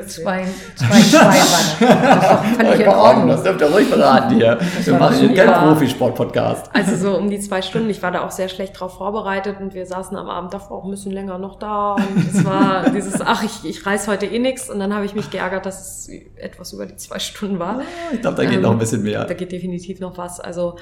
Zwei, 0.07 0.45
zwei, 0.75 1.01
zwei 1.01 1.19
war 1.19 2.45
das. 2.57 2.79
in 2.79 2.87
Ordnung. 2.87 3.27
Das 3.27 3.43
dürft 3.43 3.61
ihr 3.61 3.67
ruhig 3.67 3.87
verraten 3.87 4.35
hier. 4.35 4.57
Wir 4.83 4.93
machen 4.95 5.17
hier 5.17 5.33
keinen 5.33 5.53
Profisport-Podcast. 5.53 6.69
Also 6.73 6.95
so 6.95 7.17
um 7.17 7.29
die 7.29 7.39
zwei 7.39 7.61
Stunden. 7.61 7.89
Ich 7.89 8.01
war 8.01 8.11
da 8.11 8.25
auch 8.25 8.31
sehr 8.31 8.49
schlecht 8.49 8.79
drauf 8.79 8.97
vorbereitet 8.97 9.57
und 9.59 9.73
wir 9.73 9.85
saßen 9.85 10.15
am 10.17 10.29
Abend 10.29 10.53
davor 10.53 10.77
auch 10.77 10.85
ein 10.85 10.91
bisschen 10.91 11.11
länger 11.11 11.37
noch 11.37 11.59
da 11.59 11.93
und 11.93 12.17
es 12.33 12.45
war 12.45 12.89
dieses, 12.95 13.21
ach, 13.21 13.43
ich, 13.43 13.69
ich 13.69 13.85
reiß 13.85 14.07
heute 14.07 14.25
eh 14.25 14.39
nix 14.39 14.69
und 14.69 14.79
dann 14.79 14.93
habe 14.93 15.05
ich 15.05 15.15
mich 15.15 15.29
geärgert, 15.29 15.65
dass 15.65 16.07
es 16.07 16.09
etwas 16.35 16.73
über 16.73 16.85
die 16.85 16.95
zwei 16.95 17.19
Stunden 17.19 17.59
war. 17.59 17.81
Ich 18.13 18.21
glaube, 18.21 18.37
da 18.37 18.43
geht 18.43 18.55
ähm, 18.55 18.61
noch 18.61 18.71
ein 18.71 18.79
bisschen 18.79 19.03
mehr. 19.03 19.25
Da 19.25 19.33
geht 19.33 19.51
definitiv 19.51 19.99
noch 19.99 20.17
was. 20.17 20.39
Also 20.39 20.75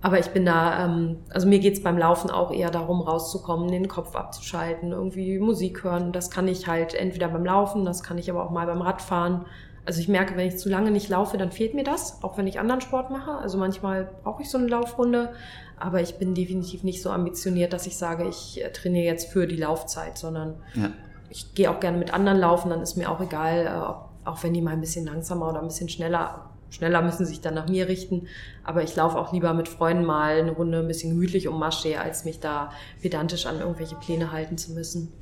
aber 0.00 0.20
ich 0.20 0.28
bin 0.28 0.46
da, 0.46 0.84
ähm, 0.84 1.16
also 1.30 1.48
mir 1.48 1.58
geht's 1.58 1.82
beim 1.82 1.98
Laufen 1.98 2.30
auch 2.30 2.52
eher 2.52 2.70
darum, 2.70 3.00
rauszukommen, 3.00 3.68
den 3.68 3.88
Kopf 3.88 4.14
abzuschalten, 4.14 4.92
irgendwie 4.92 5.38
Musik 5.40 5.82
hören. 5.82 6.12
Das 6.12 6.30
kann 6.30 6.46
ich 6.46 6.68
halt 6.68 6.94
entweder 6.94 7.28
beim 7.28 7.44
Laufen, 7.44 7.84
das 7.84 8.02
kann 8.02 8.16
ich 8.16 8.30
aber 8.30 8.44
auch 8.44 8.50
mal 8.50 8.66
beim 8.66 8.80
Radfahren. 8.80 9.44
Also 9.84 10.00
ich 10.00 10.08
merke, 10.08 10.36
wenn 10.36 10.46
ich 10.46 10.58
zu 10.58 10.68
lange 10.68 10.92
nicht 10.92 11.08
laufe, 11.08 11.36
dann 11.36 11.50
fehlt 11.50 11.74
mir 11.74 11.82
das, 11.82 12.22
auch 12.22 12.38
wenn 12.38 12.46
ich 12.46 12.60
anderen 12.60 12.80
Sport 12.80 13.10
mache. 13.10 13.32
Also 13.32 13.58
manchmal 13.58 14.08
brauche 14.22 14.42
ich 14.42 14.50
so 14.50 14.58
eine 14.58 14.68
Laufrunde, 14.68 15.32
aber 15.80 16.00
ich 16.00 16.18
bin 16.18 16.34
definitiv 16.34 16.84
nicht 16.84 17.02
so 17.02 17.10
ambitioniert, 17.10 17.72
dass 17.72 17.86
ich 17.86 17.96
sage, 17.96 18.28
ich 18.28 18.64
äh, 18.64 18.70
trainiere 18.70 19.06
jetzt 19.06 19.32
für 19.32 19.48
die 19.48 19.56
Laufzeit, 19.56 20.16
sondern 20.16 20.56
ja. 20.74 20.90
ich 21.28 21.54
gehe 21.54 21.70
auch 21.70 21.80
gerne 21.80 21.98
mit 21.98 22.14
anderen 22.14 22.38
laufen, 22.38 22.70
dann 22.70 22.82
ist 22.82 22.96
mir 22.96 23.10
auch 23.10 23.20
egal, 23.20 23.66
äh, 23.66 24.28
auch 24.28 24.42
wenn 24.44 24.54
die 24.54 24.62
mal 24.62 24.72
ein 24.72 24.80
bisschen 24.80 25.06
langsamer 25.06 25.48
oder 25.48 25.60
ein 25.60 25.68
bisschen 25.68 25.88
schneller 25.88 26.47
schneller 26.70 27.02
müssen 27.02 27.26
sich 27.26 27.40
dann 27.40 27.54
nach 27.54 27.68
mir 27.68 27.88
richten. 27.88 28.26
Aber 28.64 28.82
ich 28.82 28.94
laufe 28.96 29.18
auch 29.18 29.32
lieber 29.32 29.54
mit 29.54 29.68
Freunden 29.68 30.04
mal 30.04 30.38
eine 30.38 30.52
Runde 30.52 30.78
ein 30.78 30.88
bisschen 30.88 31.10
gemütlich 31.10 31.48
um 31.48 31.58
Masche, 31.58 32.00
als 32.00 32.24
mich 32.24 32.40
da 32.40 32.70
pedantisch 33.02 33.46
an 33.46 33.60
irgendwelche 33.60 33.96
Pläne 33.96 34.32
halten 34.32 34.58
zu 34.58 34.72
müssen. 34.72 35.12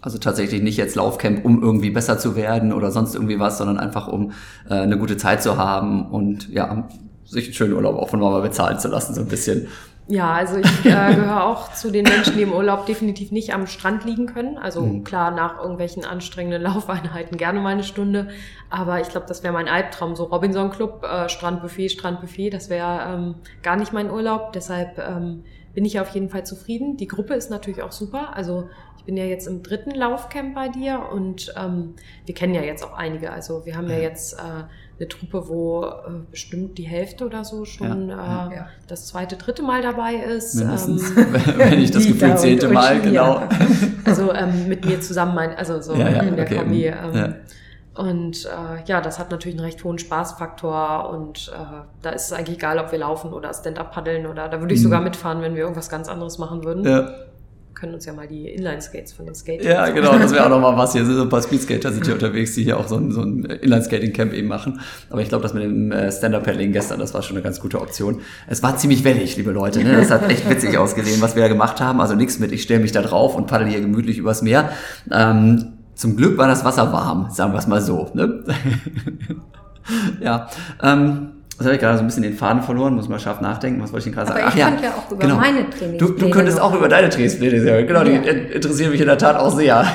Also 0.00 0.18
tatsächlich 0.18 0.62
nicht 0.62 0.76
jetzt 0.76 0.94
Laufcamp, 0.94 1.44
um 1.44 1.62
irgendwie 1.62 1.90
besser 1.90 2.18
zu 2.18 2.36
werden 2.36 2.72
oder 2.72 2.90
sonst 2.92 3.14
irgendwie 3.14 3.40
was, 3.40 3.58
sondern 3.58 3.78
einfach 3.78 4.06
um 4.06 4.32
äh, 4.68 4.74
eine 4.74 4.96
gute 4.96 5.16
Zeit 5.16 5.42
zu 5.42 5.56
haben 5.56 6.06
und 6.06 6.48
ja, 6.50 6.88
sich 7.24 7.46
einen 7.46 7.54
schönen 7.54 7.74
Urlaub 7.74 7.96
auch 7.96 8.08
von 8.08 8.20
Mama 8.20 8.40
bezahlen 8.40 8.78
zu 8.78 8.88
lassen, 8.88 9.14
so 9.14 9.20
ein 9.20 9.28
bisschen. 9.28 9.68
Ja, 10.10 10.32
also 10.32 10.56
ich 10.56 10.84
äh, 10.86 10.90
gehöre 11.14 11.44
auch 11.44 11.72
zu 11.74 11.90
den 11.90 12.04
Menschen, 12.04 12.34
die 12.34 12.42
im 12.42 12.52
Urlaub 12.52 12.86
definitiv 12.86 13.30
nicht 13.30 13.52
am 13.54 13.66
Strand 13.66 14.04
liegen 14.04 14.26
können. 14.26 14.56
Also 14.56 14.80
Mhm. 14.80 15.04
klar, 15.04 15.30
nach 15.30 15.58
irgendwelchen 15.60 16.04
anstrengenden 16.04 16.62
Laufeinheiten 16.72 17.36
gerne 17.36 17.60
mal 17.60 17.70
eine 17.70 17.84
Stunde. 17.84 18.28
Aber 18.70 19.00
ich 19.00 19.08
glaube, 19.10 19.26
das 19.26 19.42
wäre 19.42 19.52
mein 19.52 19.68
Albtraum. 19.68 20.16
So 20.16 20.24
Robinson 20.24 20.70
Club, 20.70 21.04
äh, 21.04 21.28
Strandbuffet, 21.28 21.90
Strandbuffet, 21.90 22.50
das 22.50 22.70
wäre 22.70 23.00
ähm, 23.14 23.34
gar 23.62 23.76
nicht 23.76 23.92
mein 23.92 24.10
Urlaub. 24.10 24.52
Deshalb 24.54 24.98
ähm, 24.98 25.44
bin 25.74 25.84
ich 25.84 26.00
auf 26.00 26.08
jeden 26.10 26.30
Fall 26.30 26.44
zufrieden. 26.46 26.96
Die 26.96 27.06
Gruppe 27.06 27.34
ist 27.34 27.50
natürlich 27.50 27.82
auch 27.82 27.92
super. 27.92 28.34
Also 28.34 28.68
ich 28.96 29.04
bin 29.04 29.16
ja 29.16 29.24
jetzt 29.24 29.46
im 29.46 29.62
dritten 29.62 29.90
Laufcamp 29.90 30.54
bei 30.54 30.68
dir 30.68 31.02
und 31.12 31.52
ähm, 31.56 31.94
wir 32.26 32.34
kennen 32.34 32.54
ja 32.54 32.62
jetzt 32.62 32.82
auch 32.84 32.94
einige. 32.94 33.30
Also 33.30 33.64
wir 33.66 33.76
haben 33.76 33.88
ja 33.90 33.98
jetzt 33.98 34.34
äh, 34.34 34.64
eine 34.98 35.08
Truppe, 35.08 35.48
wo 35.48 35.84
äh, 35.84 35.90
bestimmt 36.30 36.76
die 36.78 36.82
Hälfte 36.82 37.24
oder 37.26 37.44
so 37.44 37.64
schon 37.64 38.08
Ja, 38.08 38.48
äh, 38.50 38.56
ja. 38.56 38.66
das 38.88 39.06
zweite, 39.06 39.36
dritte 39.36 39.62
Mal 39.62 39.80
dabei 39.82 40.14
ist. 40.14 40.56
Mindestens, 40.56 41.10
Ähm, 41.16 41.26
wenn 41.56 41.80
ich 41.80 41.90
das 41.90 42.06
Gefühl 42.08 42.30
und 42.32 42.38
zehnte 42.38 42.68
Mal, 42.68 42.96
Uschi, 42.98 43.08
genau. 43.10 43.36
ja. 43.40 43.48
also 44.04 44.32
ähm, 44.32 44.68
mit 44.68 44.84
mir 44.84 45.00
zusammen, 45.00 45.34
mein, 45.34 45.54
also 45.56 45.80
so 45.80 45.94
Ja, 45.94 46.08
ja, 46.08 46.22
in 46.22 46.36
der 46.36 46.46
okay, 46.46 46.56
Kombi. 46.58 46.84
Ähm, 46.86 47.14
ja. 47.14 47.34
Und 47.94 48.44
äh, 48.46 48.82
ja, 48.86 49.00
das 49.00 49.18
hat 49.18 49.30
natürlich 49.32 49.56
einen 49.58 49.64
recht 49.64 49.82
hohen 49.82 49.98
Spaßfaktor 49.98 51.10
und 51.10 51.50
äh, 51.52 51.80
da 52.02 52.10
ist 52.10 52.26
es 52.26 52.32
eigentlich 52.32 52.58
egal, 52.58 52.78
ob 52.78 52.92
wir 52.92 52.98
laufen 53.00 53.32
oder 53.32 53.52
Stand-up 53.52 53.92
paddeln 53.92 54.26
oder 54.26 54.48
da 54.48 54.60
würde 54.60 54.72
ich 54.74 54.80
Mhm. 54.80 54.84
sogar 54.84 55.00
mitfahren, 55.00 55.42
wenn 55.42 55.54
wir 55.54 55.62
irgendwas 55.62 55.88
ganz 55.90 56.08
anderes 56.08 56.38
machen 56.38 56.62
würden. 56.64 56.84
Ja. 56.84 57.10
Können 57.78 57.94
uns 57.94 58.06
ja 58.06 58.12
mal 58.12 58.26
die 58.26 58.48
Inline-Skates 58.48 59.12
von 59.12 59.26
den 59.26 59.36
Skates. 59.36 59.64
Ja, 59.64 59.88
genau, 59.90 60.18
das 60.18 60.32
wäre 60.32 60.46
auch 60.46 60.50
nochmal 60.50 60.76
was. 60.76 60.94
Hier 60.94 61.04
sind 61.04 61.14
so 61.14 61.22
ein 61.22 61.28
paar 61.28 61.42
Speedskater 61.42 61.92
sind 61.92 62.04
hier 62.04 62.14
unterwegs, 62.14 62.54
die 62.54 62.64
hier 62.64 62.76
auch 62.76 62.88
so 62.88 62.96
ein, 62.96 63.12
so 63.12 63.22
ein 63.22 63.44
Inline-Skating-Camp 63.44 64.32
eben 64.32 64.48
machen. 64.48 64.80
Aber 65.10 65.20
ich 65.20 65.28
glaube, 65.28 65.42
das 65.42 65.54
mit 65.54 65.62
dem 65.62 65.92
äh, 65.92 66.10
Stand-Up-Paddling 66.10 66.72
gestern, 66.72 66.98
das 66.98 67.14
war 67.14 67.22
schon 67.22 67.36
eine 67.36 67.44
ganz 67.44 67.60
gute 67.60 67.80
Option. 67.80 68.20
Es 68.48 68.64
war 68.64 68.76
ziemlich 68.76 69.04
wellig, 69.04 69.36
liebe 69.36 69.52
Leute. 69.52 69.84
Ne? 69.84 69.96
Das 69.96 70.10
hat 70.10 70.28
echt 70.28 70.50
witzig 70.50 70.76
ausgesehen, 70.76 71.20
was 71.20 71.36
wir 71.36 71.42
da 71.42 71.48
gemacht 71.48 71.80
haben. 71.80 72.00
Also 72.00 72.16
nichts 72.16 72.40
mit, 72.40 72.50
ich 72.50 72.62
stelle 72.62 72.80
mich 72.80 72.90
da 72.90 73.00
drauf 73.00 73.36
und 73.36 73.46
paddel 73.46 73.68
hier 73.68 73.80
gemütlich 73.80 74.18
übers 74.18 74.42
Meer. 74.42 74.70
Ähm, 75.12 75.74
zum 75.94 76.16
Glück 76.16 76.36
war 76.36 76.48
das 76.48 76.64
Wasser 76.64 76.92
warm, 76.92 77.30
sagen 77.30 77.52
wir 77.52 77.58
es 77.58 77.68
mal 77.68 77.80
so. 77.80 78.10
Ne? 78.14 78.42
ja, 80.20 80.48
ähm, 80.82 81.37
das 81.58 81.66
habe 81.66 81.74
ich 81.74 81.80
gerade 81.80 81.96
so 81.98 82.04
ein 82.04 82.06
bisschen 82.06 82.22
den 82.22 82.34
Faden 82.34 82.62
verloren, 82.62 82.94
muss 82.94 83.08
mal 83.08 83.18
scharf 83.18 83.40
nachdenken. 83.40 83.82
Was 83.82 83.92
wollte 83.92 84.08
ich 84.08 84.14
denn 84.14 84.24
gerade 84.24 84.30
Aber 84.30 84.50
sagen? 84.50 84.58
ich 84.58 84.64
könnte 84.64 84.84
ja 84.84 84.90
auch 84.94 85.10
über 85.10 85.26
meine 85.34 85.64
Du, 85.64 85.70
Trainingspläne 85.70 85.98
du 85.98 86.30
könntest 86.30 86.58
noch- 86.58 86.64
auch 86.64 86.74
über 86.74 86.88
deine 86.88 87.08
Trainingspläne 87.10 87.60
sagen. 87.64 87.86
Genau, 87.86 88.04
die 88.04 88.12
Ja. 88.12 88.20
äh, 88.22 88.52
interessieren 88.52 88.92
mich 88.92 89.00
in 89.00 89.06
der 89.06 89.18
Tat 89.18 89.36
auch 89.36 89.54
sehr. 89.54 89.84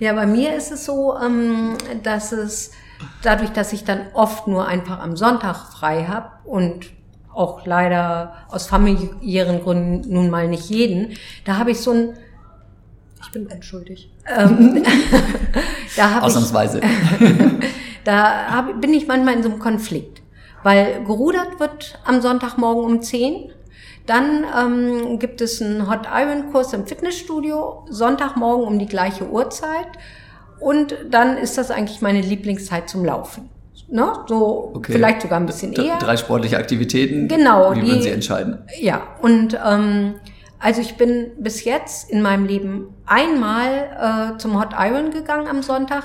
Ja, 0.00 0.12
bei 0.12 0.26
mir 0.26 0.54
ist 0.56 0.70
es 0.72 0.84
so, 0.84 1.14
ähm, 1.24 1.74
dass 2.02 2.32
es 2.32 2.72
dadurch, 3.22 3.50
dass 3.50 3.72
ich 3.72 3.84
dann 3.84 4.00
oft 4.12 4.46
nur 4.48 4.66
einfach 4.66 4.98
am 5.00 5.16
Sonntag 5.16 5.56
frei 5.72 6.04
habe 6.04 6.26
und 6.44 6.86
auch 7.32 7.64
leider 7.64 8.34
aus 8.48 8.66
familiären 8.66 9.62
Gründen 9.62 10.12
nun 10.12 10.30
mal 10.30 10.48
nicht 10.48 10.68
jeden, 10.68 11.12
da 11.44 11.58
habe 11.58 11.70
ich 11.70 11.78
so 11.80 11.92
ein, 11.92 12.08
Ich 13.22 13.30
bin 13.32 13.46
unschuldig. 13.46 14.10
ähm, 14.36 14.82
da 15.96 16.10
habe 16.10 16.18
ich, 16.18 16.22
Ausnahmsweise. 16.24 16.80
da 18.04 18.46
hab, 18.50 18.80
bin 18.80 18.92
ich 18.94 19.06
manchmal 19.06 19.34
in 19.34 19.42
so 19.42 19.48
einem 19.50 19.58
Konflikt, 19.60 20.22
weil 20.64 21.04
gerudert 21.04 21.60
wird 21.60 22.00
am 22.04 22.20
Sonntagmorgen 22.20 22.82
um 22.84 23.00
10. 23.02 23.52
Dann 24.06 24.44
ähm, 24.58 25.18
gibt 25.20 25.40
es 25.40 25.62
einen 25.62 25.88
Hot 25.88 26.08
Iron 26.12 26.50
Kurs 26.52 26.72
im 26.72 26.86
Fitnessstudio, 26.86 27.86
Sonntagmorgen 27.88 28.66
um 28.66 28.78
die 28.78 28.86
gleiche 28.86 29.28
Uhrzeit. 29.30 29.86
Und 30.60 30.96
dann 31.10 31.38
ist 31.38 31.56
das 31.58 31.70
eigentlich 31.70 32.02
meine 32.02 32.20
Lieblingszeit 32.20 32.88
zum 32.88 33.04
Laufen. 33.04 33.48
Ne? 33.88 34.12
So 34.26 34.72
Okay. 34.74 34.92
vielleicht 34.92 35.22
sogar 35.22 35.38
ein 35.38 35.46
bisschen 35.46 35.72
eher. 35.74 35.98
Drei 35.98 36.16
sportliche 36.16 36.56
Aktivitäten. 36.58 37.28
Genau, 37.28 37.74
Wie 37.74 37.80
die- 37.80 37.86
würden 37.86 38.02
Sie 38.02 38.10
entscheiden? 38.10 38.58
Ja, 38.80 39.02
und 39.22 39.58
ähm, 39.66 40.14
also 40.58 40.80
ich 40.80 40.96
bin 40.96 41.32
bis 41.38 41.64
jetzt 41.64 42.10
in 42.10 42.22
meinem 42.22 42.46
Leben 42.46 42.94
einmal 43.06 44.32
äh, 44.34 44.38
zum 44.38 44.58
Hot 44.58 44.70
Iron 44.78 45.10
gegangen 45.10 45.48
am 45.48 45.62
Sonntag. 45.62 46.04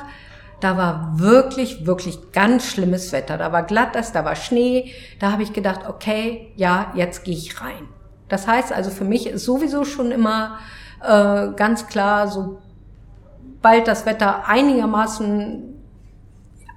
Da 0.60 0.78
war 0.78 1.20
wirklich, 1.20 1.86
wirklich 1.86 2.32
ganz 2.32 2.66
schlimmes 2.66 3.12
Wetter. 3.12 3.38
Da 3.38 3.52
war 3.52 3.64
glattes, 3.64 4.12
da 4.12 4.26
war 4.26 4.36
Schnee. 4.36 4.92
Da 5.20 5.32
habe 5.32 5.44
ich 5.44 5.54
gedacht, 5.54 5.82
okay, 5.88 6.52
ja, 6.56 6.92
jetzt 6.96 7.24
gehe 7.24 7.36
ich 7.36 7.62
rein. 7.62 7.88
Das 8.28 8.48
heißt 8.48 8.72
also 8.72 8.92
für 8.92 9.06
mich 9.06 9.28
ist 9.28 9.44
sowieso 9.44 9.84
schon 9.84 10.12
immer 10.12 10.60
äh, 11.04 11.50
ganz 11.56 11.88
klar, 11.88 12.28
sobald 12.28 13.88
das 13.88 14.06
Wetter 14.06 14.48
einigermaßen 14.48 15.76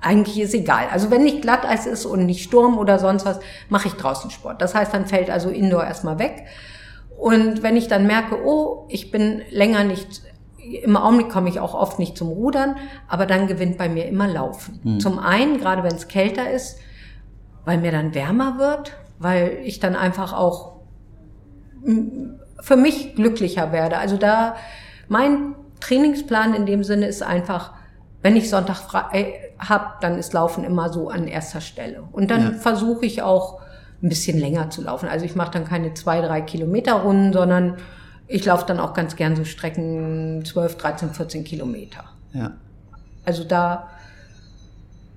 eigentlich 0.01 0.41
ist 0.41 0.55
egal. 0.55 0.89
Also 0.91 1.11
wenn 1.11 1.22
nicht 1.22 1.43
Glatteis 1.43 1.87
ist 1.87 2.07
und 2.07 2.26
nicht 2.26 2.43
Sturm 2.43 2.76
oder 2.76 2.99
sonst 2.99 3.24
was, 3.24 3.39
mache 3.68 3.89
ich 3.89 3.95
draußen 3.95 4.30
Sport. 4.30 4.61
Das 4.61 4.74
heißt, 4.74 4.93
dann 4.93 5.07
fällt 5.07 5.30
also 5.30 5.49
Indoor 5.49 5.85
erstmal 5.85 6.18
weg. 6.18 6.45
Und 7.16 7.62
wenn 7.62 7.76
ich 7.76 7.87
dann 7.87 8.07
merke, 8.07 8.45
oh, 8.45 8.87
ich 8.89 9.12
bin 9.12 9.43
länger 9.51 9.85
nicht, 9.85 10.22
im 10.82 10.96
Augenblick 10.96 11.28
komme 11.30 11.48
ich 11.48 11.58
auch 11.60 11.74
oft 11.74 11.98
nicht 11.98 12.16
zum 12.16 12.28
Rudern, 12.28 12.76
aber 13.08 13.26
dann 13.26 13.46
gewinnt 13.48 13.78
bei 13.78 13.88
mir 13.88 14.06
immer 14.06 14.28
Laufen. 14.28 15.00
Zum 15.00 15.18
einen, 15.18 15.58
gerade 15.58 15.82
wenn 15.82 15.94
es 15.94 16.08
kälter 16.08 16.50
ist, 16.50 16.78
weil 17.64 17.78
mir 17.78 17.92
dann 17.92 18.14
wärmer 18.14 18.58
wird, 18.58 18.92
weil 19.18 19.58
ich 19.64 19.80
dann 19.80 19.96
einfach 19.96 20.32
auch 20.32 20.72
m, 21.84 22.38
für 22.60 22.76
mich 22.76 23.14
glücklicher 23.16 23.72
werde. 23.72 23.98
Also 23.98 24.16
da, 24.16 24.54
mein 25.08 25.54
Trainingsplan 25.80 26.54
in 26.54 26.66
dem 26.66 26.84
Sinne 26.84 27.06
ist 27.06 27.22
einfach, 27.22 27.72
wenn 28.22 28.36
ich 28.36 28.48
Sonntag 28.48 28.76
frei 28.76 29.34
habe, 29.58 29.86
dann 30.00 30.16
ist 30.16 30.32
Laufen 30.32 30.62
immer 30.64 30.92
so 30.92 31.08
an 31.08 31.26
erster 31.26 31.60
Stelle. 31.60 32.04
Und 32.12 32.30
dann 32.30 32.42
Ja. 32.42 32.52
versuche 32.52 33.04
ich 33.04 33.22
auch 33.22 33.60
ein 34.02 34.08
bisschen 34.08 34.38
länger 34.38 34.70
zu 34.70 34.82
laufen. 34.82 35.08
Also 35.08 35.24
ich 35.24 35.34
mache 35.34 35.52
dann 35.52 35.64
keine 35.64 35.94
zwei, 35.94 36.20
drei 36.20 36.40
Kilometer 36.40 36.94
Runden, 36.94 37.32
sondern 37.32 37.76
ich 38.33 38.47
laufe 38.47 38.64
dann 38.66 38.80
auch 38.80 38.95
ganz 38.95 39.14
gern 39.14 39.37
so 39.37 39.45
Strecken 39.45 40.43
12, 40.45 40.76
13, 40.76 41.11
14 41.11 41.45
Kilometer. 41.45 42.05
Ja. 42.33 42.53
Also 43.24 43.45
da 43.45 43.89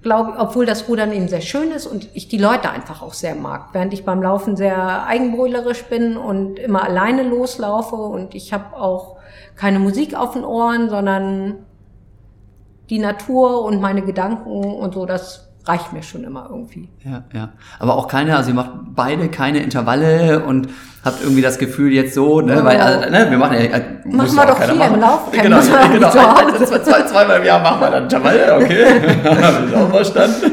glaube 0.02 0.34
ich, 0.34 0.40
obwohl 0.40 0.66
das 0.66 0.88
Rudern 0.90 1.14
eben 1.14 1.30
sehr 1.30 1.42
schön 1.42 1.72
ist 1.72 1.88
und 1.88 2.10
ich 2.14 2.28
die 2.28 2.38
Leute 2.38 2.70
einfach 2.70 3.02
auch 3.02 3.14
sehr 3.14 3.34
mag. 3.34 3.70
Während 3.72 3.94
ich 3.94 4.04
beim 4.04 4.22
Laufen 4.22 4.58
sehr 4.58 5.06
eigenbrüllerisch 5.06 5.86
bin 5.86 6.18
und 6.18 6.60
immer 6.60 6.84
alleine 6.84 7.24
loslaufe 7.24 7.96
und 7.96 8.36
ich 8.36 8.54
habe 8.54 8.76
auch 8.76 9.16
keine 9.56 9.80
Musik 9.80 10.14
auf 10.14 10.34
den 10.34 10.44
Ohren, 10.44 10.90
sondern 10.90 11.56
die 12.90 13.00
Natur 13.00 13.64
und 13.64 13.82
meine 13.82 14.02
Gedanken 14.02 14.62
und 14.76 14.94
so, 14.94 15.06
das 15.06 15.45
reicht 15.66 15.94
mir 15.94 16.04
schon 16.04 16.24
immer 16.24 16.48
irgendwie. 16.50 16.90
Ja, 17.04 17.24
ja. 17.34 17.50
Aber 17.80 17.96
auch 17.96 18.08
keine, 18.08 18.36
also 18.36 18.50
ihr 18.50 18.56
macht 18.56 18.72
beide 18.96 19.30
keine 19.30 19.60
Intervalle 19.60 20.44
und 20.46 20.70
habt 21.04 21.22
irgendwie 21.22 21.42
das 21.42 21.58
Gefühl 21.58 21.92
jetzt 21.92 22.14
so, 22.14 22.42
ne, 22.42 22.64
weil, 22.64 22.80
also, 22.80 23.10
ne, 23.10 23.28
wir 23.30 23.38
machen 23.38 23.58
ja, 23.58 23.78
äh, 23.78 23.84
muss 24.06 24.36
wir 24.36 24.44
ja 24.44 24.50
doch 24.50 24.62
hier 24.62 24.86
im 24.86 25.00
Laufcamp, 25.00 25.44
Genau, 25.44 25.58
wir 25.58 25.90
genau. 25.94 26.10
zwei, 26.10 26.80
zwei, 26.80 27.02
zweimal 27.04 27.40
im 27.40 27.46
Jahr 27.46 27.62
machen 27.62 27.82
wir 27.82 27.92
dann 27.92 28.04
Intervalle, 28.04 28.56
okay. 28.56 28.86
Hab 29.42 29.68
ich 29.68 29.76
auch 29.76 29.90
verstanden. 29.90 30.52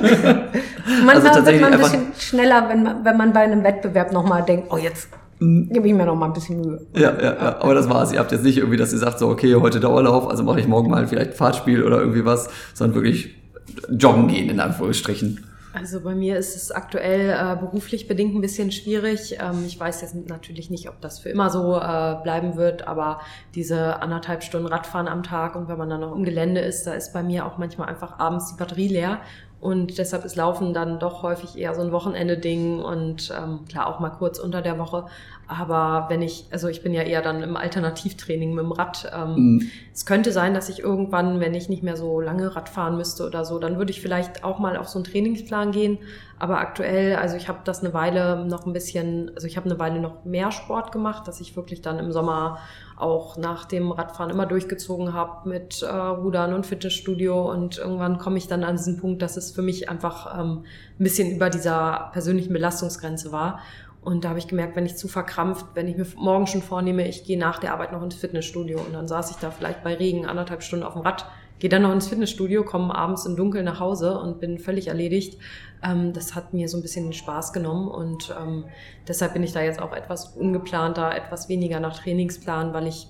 Manchmal 1.04 1.22
wird 1.22 1.34
tatsächlich 1.34 1.62
man 1.62 1.72
ein 1.72 1.78
bisschen 1.78 2.12
schneller, 2.18 2.68
wenn 2.68 2.82
man, 2.82 3.04
wenn 3.04 3.16
man 3.16 3.32
bei 3.32 3.40
einem 3.40 3.64
Wettbewerb 3.64 4.12
nochmal 4.12 4.42
denkt, 4.42 4.68
oh 4.70 4.76
jetzt 4.76 5.08
gebe 5.40 5.88
ich 5.88 5.94
mir 5.94 6.06
noch 6.06 6.14
mal 6.14 6.26
ein 6.26 6.32
bisschen 6.32 6.60
Mühe. 6.60 6.86
Ja, 6.94 7.12
ja, 7.20 7.34
ja, 7.34 7.56
aber 7.60 7.74
das 7.74 7.90
war's. 7.90 8.12
Ihr 8.12 8.20
habt 8.20 8.30
jetzt 8.30 8.44
nicht 8.44 8.58
irgendwie, 8.58 8.76
dass 8.76 8.92
ihr 8.92 8.98
sagt, 9.00 9.18
so, 9.18 9.28
okay, 9.28 9.56
heute 9.56 9.80
Dauerlauf, 9.80 10.28
also 10.28 10.44
mache 10.44 10.60
ich 10.60 10.68
morgen 10.68 10.88
mal 10.90 11.06
vielleicht 11.08 11.34
Fahrtspiel 11.34 11.82
oder 11.82 11.98
irgendwie 11.98 12.24
was, 12.24 12.48
sondern 12.74 12.94
wirklich 12.94 13.41
joggen 13.90 14.28
gehen, 14.28 14.50
in 14.50 14.60
Anführungsstrichen. 14.60 15.46
Also 15.74 16.02
bei 16.02 16.14
mir 16.14 16.36
ist 16.36 16.54
es 16.54 16.70
aktuell 16.70 17.30
äh, 17.30 17.56
beruflich 17.56 18.06
bedingt 18.06 18.34
ein 18.34 18.42
bisschen 18.42 18.72
schwierig. 18.72 19.38
Ähm, 19.40 19.64
ich 19.66 19.80
weiß 19.80 20.02
jetzt 20.02 20.14
natürlich 20.28 20.68
nicht, 20.68 20.88
ob 20.90 21.00
das 21.00 21.18
für 21.18 21.30
immer 21.30 21.48
so 21.48 21.76
äh, 21.76 22.16
bleiben 22.22 22.56
wird, 22.56 22.86
aber 22.86 23.20
diese 23.54 24.02
anderthalb 24.02 24.42
Stunden 24.42 24.66
Radfahren 24.66 25.08
am 25.08 25.22
Tag 25.22 25.56
und 25.56 25.68
wenn 25.68 25.78
man 25.78 25.88
dann 25.88 26.00
noch 26.00 26.14
im 26.14 26.24
Gelände 26.24 26.60
ist, 26.60 26.86
da 26.86 26.92
ist 26.92 27.14
bei 27.14 27.22
mir 27.22 27.46
auch 27.46 27.56
manchmal 27.56 27.88
einfach 27.88 28.18
abends 28.18 28.52
die 28.52 28.58
Batterie 28.58 28.88
leer. 28.88 29.20
Und 29.62 29.96
deshalb 29.98 30.24
ist 30.24 30.34
Laufen 30.34 30.74
dann 30.74 30.98
doch 30.98 31.22
häufig 31.22 31.56
eher 31.56 31.72
so 31.76 31.82
ein 31.82 31.92
Wochenende-Ding 31.92 32.80
und 32.80 33.32
ähm, 33.32 33.60
klar 33.68 33.86
auch 33.86 34.00
mal 34.00 34.10
kurz 34.10 34.40
unter 34.40 34.60
der 34.60 34.76
Woche. 34.76 35.06
Aber 35.46 36.06
wenn 36.08 36.20
ich, 36.20 36.46
also 36.50 36.66
ich 36.66 36.82
bin 36.82 36.92
ja 36.92 37.02
eher 37.02 37.22
dann 37.22 37.44
im 37.44 37.56
Alternativtraining 37.56 38.54
mit 38.54 38.64
dem 38.64 38.72
Rad. 38.72 39.08
Ähm, 39.16 39.34
Mhm. 39.36 39.70
Es 39.94 40.04
könnte 40.04 40.32
sein, 40.32 40.52
dass 40.52 40.68
ich 40.68 40.80
irgendwann, 40.80 41.38
wenn 41.38 41.54
ich 41.54 41.68
nicht 41.68 41.84
mehr 41.84 41.96
so 41.96 42.20
lange 42.20 42.56
Rad 42.56 42.68
fahren 42.68 42.96
müsste 42.96 43.24
oder 43.24 43.44
so, 43.44 43.60
dann 43.60 43.78
würde 43.78 43.92
ich 43.92 44.00
vielleicht 44.00 44.42
auch 44.42 44.58
mal 44.58 44.76
auf 44.76 44.88
so 44.88 44.98
einen 44.98 45.04
Trainingsplan 45.04 45.70
gehen. 45.70 45.98
Aber 46.42 46.58
aktuell, 46.58 47.14
also 47.14 47.36
ich 47.36 47.46
habe 47.46 47.60
das 47.62 47.84
eine 47.84 47.94
Weile 47.94 48.44
noch 48.44 48.66
ein 48.66 48.72
bisschen, 48.72 49.30
also 49.36 49.46
ich 49.46 49.56
habe 49.56 49.70
eine 49.70 49.78
Weile 49.78 50.00
noch 50.00 50.24
mehr 50.24 50.50
Sport 50.50 50.90
gemacht, 50.90 51.28
dass 51.28 51.40
ich 51.40 51.54
wirklich 51.54 51.82
dann 51.82 52.00
im 52.00 52.10
Sommer 52.10 52.58
auch 52.96 53.36
nach 53.36 53.64
dem 53.64 53.92
Radfahren 53.92 54.28
immer 54.28 54.44
durchgezogen 54.44 55.12
habe 55.12 55.48
mit 55.48 55.82
äh, 55.82 55.86
Rudern 55.86 56.52
und 56.52 56.66
Fitnessstudio. 56.66 57.48
Und 57.48 57.78
irgendwann 57.78 58.18
komme 58.18 58.38
ich 58.38 58.48
dann 58.48 58.64
an 58.64 58.74
diesen 58.74 58.98
Punkt, 58.98 59.22
dass 59.22 59.36
es 59.36 59.52
für 59.52 59.62
mich 59.62 59.88
einfach 59.88 60.36
ähm, 60.36 60.64
ein 60.98 61.04
bisschen 61.04 61.30
über 61.30 61.48
dieser 61.48 62.10
persönlichen 62.12 62.52
Belastungsgrenze 62.52 63.30
war. 63.30 63.60
Und 64.00 64.24
da 64.24 64.30
habe 64.30 64.40
ich 64.40 64.48
gemerkt, 64.48 64.74
wenn 64.74 64.84
ich 64.84 64.96
zu 64.96 65.06
verkrampft, 65.06 65.64
wenn 65.74 65.86
ich 65.86 65.96
mir 65.96 66.06
morgen 66.16 66.48
schon 66.48 66.62
vornehme, 66.62 67.06
ich 67.06 67.22
gehe 67.22 67.38
nach 67.38 67.60
der 67.60 67.72
Arbeit 67.72 67.92
noch 67.92 68.02
ins 68.02 68.16
Fitnessstudio 68.16 68.80
und 68.80 68.94
dann 68.94 69.06
saß 69.06 69.30
ich 69.30 69.36
da 69.36 69.52
vielleicht 69.52 69.84
bei 69.84 69.94
Regen 69.94 70.26
anderthalb 70.26 70.64
Stunden 70.64 70.84
auf 70.84 70.94
dem 70.94 71.02
Rad, 71.02 71.24
gehe 71.60 71.70
dann 71.70 71.82
noch 71.82 71.92
ins 71.92 72.08
Fitnessstudio, 72.08 72.64
komme 72.64 72.92
abends 72.92 73.26
im 73.26 73.36
Dunkeln 73.36 73.64
nach 73.64 73.78
Hause 73.78 74.18
und 74.18 74.40
bin 74.40 74.58
völlig 74.58 74.88
erledigt. 74.88 75.38
Ähm, 75.82 76.12
das 76.12 76.34
hat 76.34 76.54
mir 76.54 76.68
so 76.68 76.76
ein 76.78 76.82
bisschen 76.82 77.06
den 77.06 77.12
Spaß 77.12 77.52
genommen 77.52 77.88
und 77.88 78.34
ähm, 78.40 78.64
deshalb 79.08 79.32
bin 79.34 79.42
ich 79.42 79.52
da 79.52 79.62
jetzt 79.62 79.80
auch 79.80 79.92
etwas 79.92 80.36
ungeplanter, 80.36 81.14
etwas 81.14 81.48
weniger 81.48 81.80
nach 81.80 81.98
Trainingsplan, 81.98 82.72
weil 82.72 82.86
ich, 82.86 83.08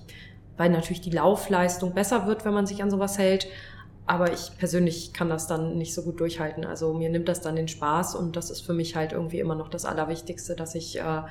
weil 0.57 0.69
natürlich 0.69 1.01
die 1.01 1.11
Laufleistung 1.11 1.93
besser 1.93 2.27
wird, 2.27 2.45
wenn 2.45 2.53
man 2.53 2.65
sich 2.65 2.81
an 2.81 2.91
sowas 2.91 3.17
hält. 3.17 3.47
Aber 4.05 4.33
ich 4.33 4.51
persönlich 4.57 5.13
kann 5.13 5.29
das 5.29 5.47
dann 5.47 5.77
nicht 5.77 5.93
so 5.93 6.01
gut 6.01 6.19
durchhalten. 6.19 6.65
Also 6.65 6.93
mir 6.93 7.09
nimmt 7.09 7.29
das 7.29 7.39
dann 7.39 7.55
den 7.55 7.69
Spaß 7.69 8.15
und 8.15 8.35
das 8.35 8.49
ist 8.49 8.61
für 8.61 8.73
mich 8.73 8.97
halt 8.97 9.13
irgendwie 9.13 9.39
immer 9.39 9.55
noch 9.55 9.69
das 9.69 9.85
Allerwichtigste, 9.85 10.55
dass 10.55 10.75
ich 10.75 10.99
äh, 10.99 11.21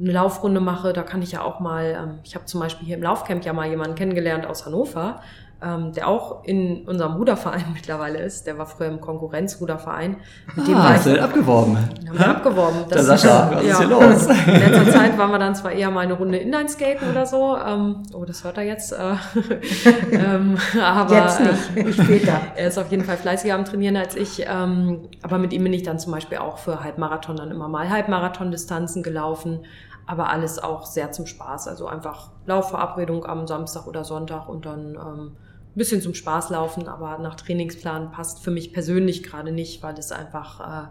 eine 0.00 0.12
Laufrunde 0.12 0.60
mache, 0.60 0.92
da 0.92 1.02
kann 1.02 1.22
ich 1.22 1.32
ja 1.32 1.42
auch 1.42 1.60
mal, 1.60 1.96
ähm, 2.00 2.18
ich 2.24 2.34
habe 2.34 2.44
zum 2.44 2.60
Beispiel 2.60 2.86
hier 2.86 2.96
im 2.96 3.02
Laufcamp 3.02 3.44
ja 3.44 3.52
mal 3.52 3.68
jemanden 3.68 3.94
kennengelernt 3.94 4.46
aus 4.46 4.64
Hannover, 4.64 5.20
ähm, 5.60 5.92
der 5.92 6.06
auch 6.06 6.44
in 6.44 6.86
unserem 6.86 7.14
Ruderverein 7.14 7.64
mittlerweile 7.74 8.18
ist. 8.18 8.46
Der 8.46 8.58
war 8.58 8.66
früher 8.66 8.88
im 8.88 9.00
Konkurrenzruderverein. 9.00 10.16
Mit 10.54 10.68
dem 10.68 10.74
ah, 10.74 10.84
war 10.84 10.94
hast 10.94 11.06
ich, 11.06 11.14
du 11.14 11.22
abgeworben? 11.22 11.76
Haben 11.76 12.18
wir 12.18 12.28
abgeworben. 12.28 12.78
Das, 12.88 13.06
der 13.06 13.16
Sascha, 13.16 13.50
was 13.52 13.64
ja. 13.64 13.72
ist 13.72 13.78
hier 13.78 13.88
los? 13.88 14.26
In 14.46 14.72
letzter 14.72 14.92
Zeit 14.92 15.18
waren 15.18 15.30
wir 15.30 15.38
dann 15.38 15.54
zwar 15.54 15.72
eher 15.72 15.90
mal 15.90 16.00
eine 16.00 16.14
Runde 16.14 16.38
Inline-Skaten 16.38 17.10
oder 17.10 17.26
so. 17.26 17.56
Ähm, 17.56 18.04
oh, 18.14 18.24
das 18.24 18.44
hört 18.44 18.56
er 18.58 18.64
jetzt. 18.64 18.92
Äh, 18.92 19.16
ähm, 20.12 20.58
aber, 20.80 21.14
jetzt 21.14 21.40
nicht, 21.74 22.00
später. 22.00 22.40
er 22.54 22.68
ist 22.68 22.78
auf 22.78 22.90
jeden 22.90 23.04
Fall 23.04 23.16
fleißiger 23.16 23.54
am 23.54 23.64
Trainieren 23.64 23.96
als 23.96 24.14
ich. 24.14 24.44
Ähm, 24.48 25.08
aber 25.22 25.38
mit 25.38 25.52
ihm 25.52 25.64
bin 25.64 25.72
ich 25.72 25.82
dann 25.82 25.98
zum 25.98 26.12
Beispiel 26.12 26.38
auch 26.38 26.58
für 26.58 26.84
Halbmarathon 26.84 27.36
dann 27.36 27.50
immer 27.50 27.68
mal 27.68 27.88
Halbmarathon-Distanzen 27.88 29.02
gelaufen 29.02 29.60
aber 30.08 30.30
alles 30.30 30.58
auch 30.58 30.86
sehr 30.86 31.12
zum 31.12 31.26
Spaß. 31.26 31.68
Also 31.68 31.86
einfach 31.86 32.30
Laufverabredung 32.46 33.26
am 33.26 33.46
Samstag 33.46 33.86
oder 33.86 34.04
Sonntag 34.04 34.48
und 34.48 34.64
dann 34.64 34.94
ähm, 34.94 35.36
bisschen 35.78 36.02
zum 36.02 36.14
Spaß 36.14 36.50
laufen, 36.50 36.88
aber 36.88 37.18
nach 37.18 37.36
Trainingsplan 37.36 38.10
passt 38.10 38.40
für 38.40 38.50
mich 38.50 38.72
persönlich 38.72 39.22
gerade 39.22 39.52
nicht, 39.52 39.82
weil 39.82 39.96
es 39.98 40.12
einfach, 40.12 40.60
äh, 40.60 40.88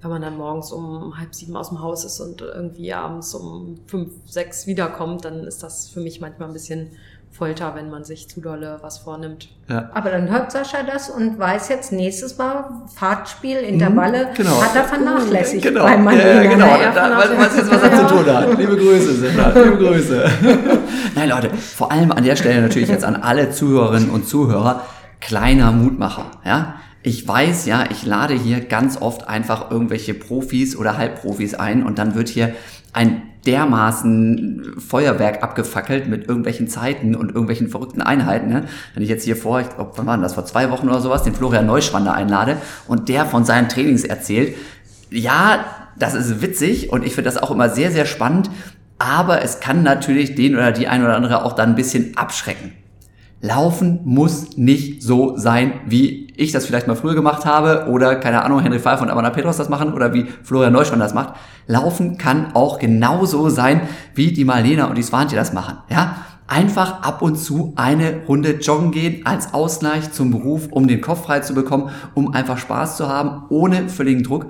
wenn 0.00 0.10
man 0.10 0.22
dann 0.22 0.36
morgens 0.36 0.72
um 0.72 1.18
halb 1.18 1.34
sieben 1.34 1.56
aus 1.56 1.70
dem 1.70 1.80
Haus 1.80 2.04
ist 2.04 2.20
und 2.20 2.40
irgendwie 2.40 2.92
abends 2.92 3.34
um 3.34 3.80
fünf, 3.86 4.12
sechs 4.26 4.66
wiederkommt, 4.66 5.24
dann 5.24 5.44
ist 5.44 5.62
das 5.62 5.88
für 5.88 6.00
mich 6.00 6.20
manchmal 6.20 6.48
ein 6.48 6.52
bisschen 6.54 6.92
Folter, 7.30 7.74
wenn 7.76 7.90
man 7.90 8.04
sich 8.04 8.28
zu 8.28 8.40
dolle 8.40 8.78
was 8.80 8.98
vornimmt. 8.98 9.48
Ja. 9.68 9.90
Aber 9.94 10.10
dann 10.10 10.28
hört 10.28 10.50
Sascha 10.50 10.78
das 10.82 11.08
und 11.08 11.38
weiß 11.38 11.68
jetzt 11.68 11.92
nächstes 11.92 12.36
Mal 12.38 12.64
Fahrtspiel, 12.94 13.58
Intervalle, 13.58 14.28
mhm, 14.30 14.34
genau. 14.34 14.62
hat 14.62 14.74
er 14.74 14.84
vernachlässigt 14.84 15.62
genau. 15.62 15.84
bei 15.84 15.96
Marlene. 15.96 16.44
Ja, 16.44 16.50
genau, 16.50 16.66
da, 16.94 17.38
weiß 17.38 17.56
jetzt, 17.56 17.70
was 17.70 17.82
er 17.82 18.08
zu 18.08 18.14
tun 18.14 18.26
hat. 18.26 18.58
Liebe 18.58 18.76
Grüße, 18.76 19.14
Sindra, 19.14 19.50
liebe 19.50 19.78
Grüße. 19.78 20.30
Nein, 21.14 21.28
Leute, 21.28 21.50
vor 21.50 21.92
allem 21.92 22.10
an 22.12 22.24
der 22.24 22.36
Stelle 22.36 22.60
natürlich 22.62 22.88
jetzt 22.88 23.04
an 23.04 23.16
alle 23.16 23.50
Zuhörerinnen 23.50 24.10
und 24.10 24.26
Zuhörer, 24.28 24.82
kleiner 25.20 25.70
Mutmacher, 25.70 26.26
ja. 26.44 26.74
Ich 27.02 27.26
weiß 27.26 27.66
ja, 27.66 27.84
ich 27.90 28.04
lade 28.04 28.34
hier 28.34 28.60
ganz 28.60 29.00
oft 29.00 29.28
einfach 29.28 29.70
irgendwelche 29.70 30.14
Profis 30.14 30.76
oder 30.76 30.98
Halbprofis 30.98 31.54
ein 31.54 31.84
und 31.84 31.98
dann 31.98 32.14
wird 32.14 32.28
hier 32.28 32.54
ein 32.92 33.22
dermaßen 33.46 34.74
Feuerwerk 34.78 35.42
abgefackelt 35.42 36.08
mit 36.08 36.28
irgendwelchen 36.28 36.68
Zeiten 36.68 37.14
und 37.14 37.28
irgendwelchen 37.28 37.68
verrückten 37.68 38.02
Einheiten. 38.02 38.48
Ne? 38.48 38.64
Wenn 38.94 39.02
ich 39.02 39.08
jetzt 39.08 39.24
hier 39.24 39.36
vor, 39.36 39.60
ich 39.60 39.68
glaube, 39.70 39.92
wann 39.96 40.06
war 40.06 40.18
das, 40.18 40.34
vor 40.34 40.44
zwei 40.44 40.70
Wochen 40.70 40.88
oder 40.88 41.00
sowas, 41.00 41.22
den 41.22 41.34
Florian 41.34 41.66
Neuschwander 41.66 42.14
einlade 42.14 42.56
und 42.88 43.08
der 43.08 43.26
von 43.26 43.44
seinen 43.44 43.68
Trainings 43.68 44.04
erzählt, 44.04 44.56
ja, 45.10 45.64
das 45.98 46.14
ist 46.14 46.42
witzig 46.42 46.92
und 46.92 47.06
ich 47.06 47.14
finde 47.14 47.30
das 47.30 47.42
auch 47.42 47.50
immer 47.50 47.70
sehr, 47.70 47.90
sehr 47.90 48.06
spannend, 48.06 48.50
aber 48.98 49.42
es 49.42 49.60
kann 49.60 49.82
natürlich 49.82 50.34
den 50.34 50.54
oder 50.54 50.72
die 50.72 50.88
ein 50.88 51.02
oder 51.02 51.16
andere 51.16 51.44
auch 51.44 51.52
dann 51.52 51.70
ein 51.70 51.76
bisschen 51.76 52.16
abschrecken. 52.16 52.72
Laufen 53.40 54.00
muss 54.04 54.56
nicht 54.56 55.02
so 55.02 55.36
sein, 55.36 55.74
wie 55.86 56.32
ich 56.36 56.50
das 56.50 56.66
vielleicht 56.66 56.88
mal 56.88 56.96
früher 56.96 57.14
gemacht 57.14 57.44
habe 57.44 57.88
oder, 57.88 58.16
keine 58.16 58.42
Ahnung, 58.42 58.60
Henry 58.60 58.80
Pfeiffer 58.80 59.02
und 59.02 59.10
Amanda 59.10 59.30
Petros 59.30 59.56
das 59.56 59.68
machen 59.68 59.92
oder 59.92 60.12
wie 60.12 60.26
Florian 60.42 60.72
Neuschwann 60.72 60.98
das 60.98 61.14
macht. 61.14 61.34
Laufen 61.66 62.18
kann 62.18 62.54
auch 62.54 62.78
genauso 62.78 63.48
sein, 63.48 63.82
wie 64.14 64.32
die 64.32 64.44
Marlena 64.44 64.86
und 64.86 64.98
die 64.98 65.02
Swantje 65.02 65.38
das 65.38 65.52
machen. 65.52 65.78
Ja? 65.88 66.16
Einfach 66.48 67.02
ab 67.02 67.22
und 67.22 67.36
zu 67.36 67.74
eine 67.76 68.22
Runde 68.26 68.58
joggen 68.58 68.90
gehen 68.90 69.24
als 69.24 69.54
Ausgleich 69.54 70.10
zum 70.12 70.30
Beruf, 70.30 70.68
um 70.70 70.88
den 70.88 71.00
Kopf 71.00 71.24
frei 71.24 71.40
zu 71.40 71.54
bekommen, 71.54 71.90
um 72.14 72.32
einfach 72.32 72.58
Spaß 72.58 72.96
zu 72.96 73.08
haben, 73.08 73.44
ohne 73.50 73.88
völligen 73.88 74.24
Druck. 74.24 74.46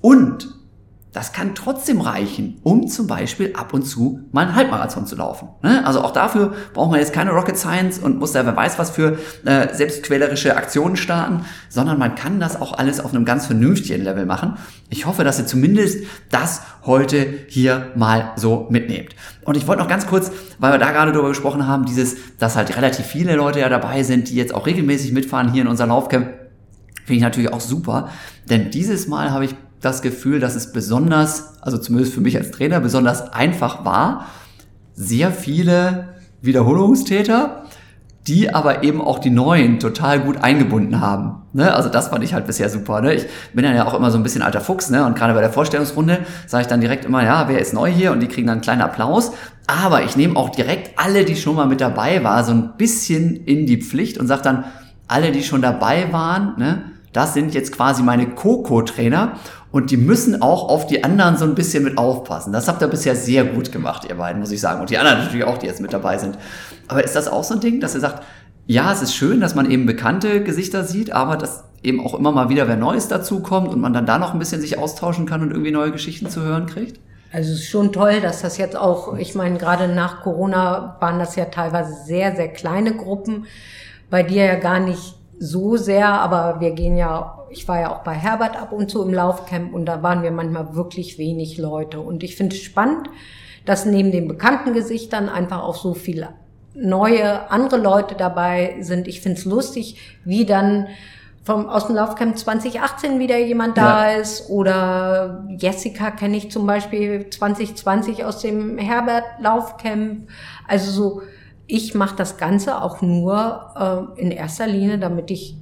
Und 0.00 0.61
das 1.12 1.32
kann 1.32 1.54
trotzdem 1.54 2.00
reichen, 2.00 2.58
um 2.62 2.88
zum 2.88 3.06
Beispiel 3.06 3.52
ab 3.54 3.74
und 3.74 3.82
zu 3.82 4.20
mal 4.32 4.46
einen 4.46 4.54
Halbmarathon 4.54 5.06
zu 5.06 5.14
laufen. 5.14 5.48
Ne? 5.62 5.84
Also 5.84 6.00
auch 6.00 6.12
dafür 6.12 6.54
braucht 6.72 6.90
man 6.90 7.00
jetzt 7.00 7.12
keine 7.12 7.32
Rocket 7.32 7.58
Science 7.58 7.98
und 7.98 8.18
muss 8.18 8.32
da 8.32 8.46
wer 8.46 8.56
weiß 8.56 8.78
was 8.78 8.90
für 8.90 9.18
äh, 9.44 9.74
selbstquälerische 9.74 10.56
Aktionen 10.56 10.96
starten, 10.96 11.44
sondern 11.68 11.98
man 11.98 12.14
kann 12.14 12.40
das 12.40 12.60
auch 12.60 12.78
alles 12.78 12.98
auf 12.98 13.12
einem 13.12 13.26
ganz 13.26 13.46
vernünftigen 13.46 14.02
Level 14.02 14.24
machen. 14.24 14.56
Ich 14.88 15.04
hoffe, 15.04 15.22
dass 15.22 15.38
ihr 15.38 15.46
zumindest 15.46 16.04
das 16.30 16.62
heute 16.86 17.26
hier 17.46 17.92
mal 17.94 18.32
so 18.36 18.66
mitnehmt. 18.70 19.14
Und 19.44 19.58
ich 19.58 19.66
wollte 19.66 19.82
noch 19.82 19.88
ganz 19.88 20.06
kurz, 20.06 20.32
weil 20.58 20.72
wir 20.72 20.78
da 20.78 20.92
gerade 20.92 21.12
darüber 21.12 21.28
gesprochen 21.28 21.66
haben, 21.66 21.84
dieses, 21.84 22.16
dass 22.38 22.56
halt 22.56 22.74
relativ 22.74 23.04
viele 23.04 23.36
Leute 23.36 23.60
ja 23.60 23.68
dabei 23.68 24.02
sind, 24.02 24.30
die 24.30 24.34
jetzt 24.34 24.54
auch 24.54 24.66
regelmäßig 24.66 25.12
mitfahren 25.12 25.52
hier 25.52 25.62
in 25.62 25.68
unser 25.68 25.86
Laufcamp, 25.86 26.28
finde 27.04 27.14
ich 27.14 27.22
natürlich 27.22 27.52
auch 27.52 27.60
super. 27.60 28.08
Denn 28.48 28.70
dieses 28.70 29.08
Mal 29.08 29.30
habe 29.30 29.44
ich 29.44 29.54
das 29.82 30.00
Gefühl, 30.00 30.40
dass 30.40 30.54
es 30.54 30.72
besonders, 30.72 31.60
also 31.60 31.76
zumindest 31.76 32.14
für 32.14 32.20
mich 32.20 32.36
als 32.36 32.50
Trainer, 32.50 32.80
besonders 32.80 33.32
einfach 33.32 33.84
war, 33.84 34.26
sehr 34.94 35.32
viele 35.32 36.08
Wiederholungstäter, 36.40 37.64
die 38.26 38.54
aber 38.54 38.84
eben 38.84 39.00
auch 39.00 39.18
die 39.18 39.30
neuen 39.30 39.80
total 39.80 40.20
gut 40.20 40.38
eingebunden 40.42 41.00
haben. 41.00 41.42
Ne? 41.52 41.74
Also 41.74 41.88
das 41.88 42.08
fand 42.08 42.22
ich 42.22 42.34
halt 42.34 42.46
bisher 42.46 42.68
super. 42.68 43.00
Ne? 43.00 43.14
Ich 43.14 43.26
bin 43.52 43.64
ja 43.64 43.84
auch 43.84 43.94
immer 43.94 44.12
so 44.12 44.16
ein 44.16 44.22
bisschen 44.22 44.42
alter 44.42 44.60
Fuchs, 44.60 44.90
ne? 44.90 45.04
Und 45.04 45.16
gerade 45.16 45.34
bei 45.34 45.40
der 45.40 45.50
Vorstellungsrunde 45.50 46.20
sage 46.46 46.62
ich 46.62 46.68
dann 46.68 46.80
direkt 46.80 47.04
immer, 47.04 47.24
ja, 47.24 47.48
wer 47.48 47.58
ist 47.58 47.74
neu 47.74 47.90
hier? 47.90 48.12
Und 48.12 48.20
die 48.20 48.28
kriegen 48.28 48.46
dann 48.46 48.54
einen 48.54 48.62
kleinen 48.62 48.80
Applaus. 48.80 49.32
Aber 49.66 50.04
ich 50.04 50.16
nehme 50.16 50.36
auch 50.36 50.50
direkt 50.50 50.98
alle, 50.98 51.24
die 51.24 51.34
schon 51.34 51.56
mal 51.56 51.66
mit 51.66 51.80
dabei 51.80 52.22
waren, 52.22 52.44
so 52.44 52.52
ein 52.52 52.76
bisschen 52.76 53.36
in 53.36 53.66
die 53.66 53.82
Pflicht 53.82 54.18
und 54.18 54.28
sage 54.28 54.42
dann, 54.42 54.64
alle, 55.08 55.32
die 55.32 55.42
schon 55.42 55.60
dabei 55.60 56.12
waren, 56.12 56.54
ne, 56.58 56.82
das 57.12 57.34
sind 57.34 57.54
jetzt 57.54 57.72
quasi 57.72 58.02
meine 58.02 58.26
Coco-Trainer 58.26 59.38
und 59.70 59.90
die 59.90 59.96
müssen 59.96 60.42
auch 60.42 60.68
auf 60.68 60.86
die 60.86 61.04
anderen 61.04 61.36
so 61.36 61.44
ein 61.44 61.54
bisschen 61.54 61.84
mit 61.84 61.98
aufpassen. 61.98 62.52
Das 62.52 62.68
habt 62.68 62.82
ihr 62.82 62.88
bisher 62.88 63.16
sehr 63.16 63.44
gut 63.44 63.72
gemacht, 63.72 64.06
ihr 64.08 64.16
beiden, 64.16 64.40
muss 64.40 64.50
ich 64.50 64.60
sagen. 64.60 64.80
Und 64.80 64.90
die 64.90 64.98
anderen 64.98 65.18
natürlich 65.18 65.44
auch, 65.44 65.58
die 65.58 65.66
jetzt 65.66 65.80
mit 65.80 65.92
dabei 65.92 66.18
sind. 66.18 66.38
Aber 66.88 67.04
ist 67.04 67.16
das 67.16 67.28
auch 67.28 67.44
so 67.44 67.54
ein 67.54 67.60
Ding, 67.60 67.80
dass 67.80 67.94
ihr 67.94 68.00
sagt, 68.00 68.22
ja, 68.66 68.92
es 68.92 69.02
ist 69.02 69.14
schön, 69.14 69.40
dass 69.40 69.54
man 69.54 69.70
eben 69.70 69.86
bekannte 69.86 70.42
Gesichter 70.42 70.84
sieht, 70.84 71.12
aber 71.12 71.36
dass 71.36 71.64
eben 71.82 72.04
auch 72.04 72.14
immer 72.14 72.32
mal 72.32 72.48
wieder 72.48 72.68
wer 72.68 72.76
Neues 72.76 73.08
dazukommt 73.08 73.68
und 73.68 73.80
man 73.80 73.92
dann 73.92 74.06
da 74.06 74.18
noch 74.18 74.32
ein 74.32 74.38
bisschen 74.38 74.60
sich 74.60 74.78
austauschen 74.78 75.26
kann 75.26 75.42
und 75.42 75.50
irgendwie 75.50 75.72
neue 75.72 75.90
Geschichten 75.90 76.30
zu 76.30 76.42
hören 76.42 76.66
kriegt? 76.66 77.00
Also 77.32 77.52
es 77.52 77.60
ist 77.60 77.70
schon 77.70 77.92
toll, 77.92 78.20
dass 78.20 78.42
das 78.42 78.58
jetzt 78.58 78.76
auch, 78.76 79.16
ich 79.16 79.34
meine, 79.34 79.58
gerade 79.58 79.88
nach 79.88 80.20
Corona 80.20 80.96
waren 81.00 81.18
das 81.18 81.34
ja 81.34 81.46
teilweise 81.46 81.94
sehr, 82.04 82.36
sehr 82.36 82.48
kleine 82.48 82.94
Gruppen, 82.94 83.46
bei 84.10 84.22
dir 84.22 84.44
ja 84.44 84.56
gar 84.56 84.78
nicht 84.78 85.14
so 85.44 85.76
sehr, 85.76 86.08
aber 86.08 86.60
wir 86.60 86.70
gehen 86.70 86.96
ja, 86.96 87.36
ich 87.50 87.66
war 87.66 87.80
ja 87.80 87.92
auch 87.92 88.04
bei 88.04 88.14
Herbert 88.14 88.56
ab 88.56 88.70
und 88.70 88.88
zu 88.88 89.02
im 89.02 89.12
Laufcamp 89.12 89.74
und 89.74 89.86
da 89.86 90.00
waren 90.00 90.22
wir 90.22 90.30
manchmal 90.30 90.76
wirklich 90.76 91.18
wenig 91.18 91.58
Leute. 91.58 91.98
Und 91.98 92.22
ich 92.22 92.36
finde 92.36 92.54
es 92.54 92.62
spannend, 92.62 93.10
dass 93.64 93.84
neben 93.84 94.12
den 94.12 94.28
bekannten 94.28 94.72
Gesichtern 94.72 95.28
einfach 95.28 95.64
auch 95.64 95.74
so 95.74 95.94
viele 95.94 96.28
neue, 96.74 97.50
andere 97.50 97.78
Leute 97.78 98.14
dabei 98.14 98.76
sind. 98.82 99.08
Ich 99.08 99.20
finde 99.20 99.38
es 99.38 99.44
lustig, 99.44 100.16
wie 100.24 100.46
dann 100.46 100.86
vom, 101.42 101.68
aus 101.68 101.88
dem 101.88 101.96
Laufcamp 101.96 102.38
2018 102.38 103.18
wieder 103.18 103.36
jemand 103.36 103.76
da 103.76 104.12
ja. 104.12 104.18
ist 104.20 104.48
oder 104.48 105.44
Jessica 105.58 106.12
kenne 106.12 106.36
ich 106.36 106.52
zum 106.52 106.68
Beispiel 106.68 107.28
2020 107.28 108.24
aus 108.24 108.38
dem 108.42 108.78
Herbert 108.78 109.24
Laufcamp. 109.40 110.28
Also 110.68 110.92
so, 110.92 111.22
ich 111.66 111.94
mache 111.94 112.16
das 112.16 112.36
Ganze 112.36 112.82
auch 112.82 113.02
nur 113.02 114.10
äh, 114.16 114.20
in 114.20 114.30
erster 114.30 114.66
Linie, 114.66 114.98
damit 114.98 115.30
ich 115.30 115.56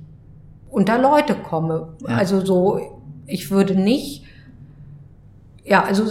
unter 0.71 0.99
Leute 0.99 1.35
komme. 1.35 1.95
Ja. 2.07 2.17
Also 2.17 2.45
so, 2.45 3.01
ich 3.27 3.51
würde 3.51 3.75
nicht, 3.75 4.25
ja, 5.65 5.83
also 5.85 6.05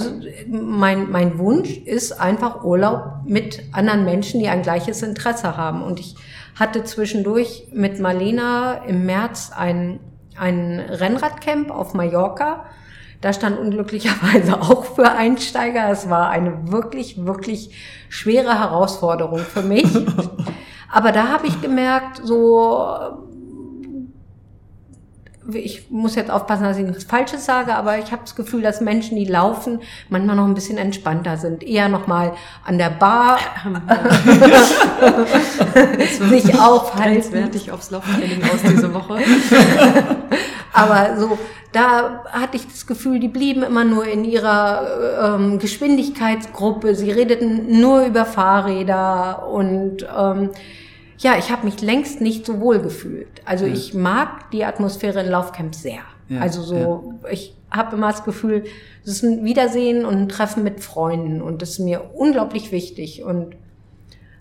mein, 0.48 1.10
mein 1.10 1.38
Wunsch 1.38 1.78
ist 1.78 2.14
einfach 2.14 2.64
Urlaub 2.64 3.22
mit 3.26 3.64
anderen 3.72 4.06
Menschen, 4.06 4.40
die 4.40 4.48
ein 4.48 4.62
gleiches 4.62 5.02
Interesse 5.02 5.58
haben. 5.58 5.82
Und 5.84 6.00
ich 6.00 6.16
hatte 6.56 6.84
zwischendurch 6.84 7.68
mit 7.74 8.00
Marlena 8.00 8.84
im 8.86 9.06
März 9.06 9.52
ein, 9.56 10.00
ein 10.38 10.80
Rennradcamp 10.80 11.72
auf 11.72 11.94
Mallorca 11.94 12.66
da 13.22 13.34
stand 13.34 13.60
unglücklicherweise 13.60 14.62
auch 14.62 14.86
für 14.86 15.12
Einsteiger. 15.12 15.90
Es 15.90 16.10
war 16.10 16.30
eine 16.30 16.72
wirklich, 16.72 17.26
wirklich 17.26 17.72
schwere 18.10 18.60
Herausforderung 18.60 19.40
für 19.40 19.62
mich. 19.62 19.88
Aber 20.92 21.12
da 21.12 21.28
habe 21.28 21.48
ich 21.48 21.62
gemerkt, 21.62 22.22
so 22.24 23.28
ich 25.54 25.90
muss 25.90 26.16
jetzt 26.16 26.32
aufpassen, 26.32 26.64
dass 26.64 26.78
ich 26.78 26.86
nichts 26.86 27.04
Falsches 27.04 27.46
sage, 27.46 27.76
aber 27.76 27.98
ich 27.98 28.12
habe 28.12 28.22
das 28.24 28.36
Gefühl, 28.36 28.62
dass 28.62 28.82
Menschen, 28.82 29.18
die 29.18 29.26
laufen, 29.26 29.80
manchmal 30.10 30.36
noch 30.36 30.46
ein 30.46 30.54
bisschen 30.54 30.78
entspannter 30.78 31.38
sind. 31.38 31.64
Eher 31.64 31.90
noch 31.90 32.08
mal 32.08 32.34
an 32.66 32.78
der 32.78 32.90
Bar 32.90 33.40
sich 36.30 36.60
aufhalten. 36.60 37.34
Wertig 37.34 37.72
aufs 37.72 37.92
Lauftraining 37.92 38.44
aus 38.44 38.62
diese 38.64 38.94
Woche. 38.94 39.20
aber 40.74 41.18
so, 41.18 41.38
da 41.72 42.24
hatte 42.32 42.58
ich 42.58 42.68
das 42.68 42.88
Gefühl, 42.88 43.20
die 43.20 43.28
blieben 43.28 43.64
immer 43.64 43.86
nur 43.86 44.08
in 44.08 44.26
ihrer 44.26 45.36
ähm, 45.36 45.60
Geschwindigkeitsgruppe. 45.60 46.96
Sie 46.96 47.12
redeten 47.12 47.80
nur 47.80 48.06
über 48.06 48.26
Fahrräder 48.26 49.48
und 49.48 50.08
ähm, 50.18 50.50
ja, 51.20 51.38
ich 51.38 51.52
habe 51.52 51.66
mich 51.66 51.82
längst 51.82 52.22
nicht 52.22 52.46
so 52.46 52.60
wohl 52.60 52.80
gefühlt. 52.80 53.42
Also 53.46 53.66
ja. 53.66 53.74
ich 53.74 53.94
mag 53.94 54.52
die 54.52 54.64
Atmosphäre 54.64 55.22
in 55.22 55.28
Laufcamps 55.28 55.82
sehr. 55.82 56.02
Ja, 56.30 56.42
also 56.42 56.62
so, 56.62 57.14
ja. 57.24 57.30
ich 57.30 57.56
habe 57.70 57.96
immer 57.96 58.12
das 58.12 58.24
Gefühl, 58.24 58.64
es 59.04 59.12
ist 59.12 59.24
ein 59.24 59.44
Wiedersehen 59.44 60.06
und 60.06 60.16
ein 60.16 60.30
Treffen 60.30 60.64
mit 60.64 60.80
Freunden 60.80 61.42
und 61.42 61.62
das 61.62 61.72
ist 61.72 61.80
mir 61.80 62.12
unglaublich 62.16 62.72
wichtig. 62.72 63.24
Und 63.24 63.56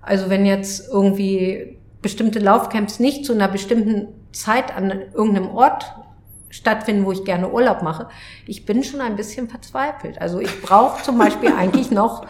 also 0.03 0.31
wenn 0.31 0.47
jetzt 0.47 0.89
irgendwie 0.91 1.79
bestimmte 2.01 2.39
Laufcamps 2.39 3.01
nicht 3.01 3.25
zu 3.25 3.33
einer 3.33 3.49
bestimmten 3.49 4.09
Zeit 4.33 4.75
an 4.77 4.91
irgendeinem 5.15 5.51
Ort 5.51 5.93
stattfinden, 6.51 7.05
wo 7.05 7.13
ich 7.13 7.25
gerne 7.25 7.51
Urlaub 7.51 7.83
mache, 7.83 8.09
ich 8.47 8.65
bin 8.65 8.85
schon 8.85 9.01
ein 9.01 9.17
bisschen 9.17 9.49
verzweifelt. 9.49 10.21
Also 10.21 10.39
ich 10.39 10.63
brauche 10.63 11.03
zum 11.03 11.19
Beispiel 11.19 11.53
eigentlich 11.59 11.91
noch 11.91 12.25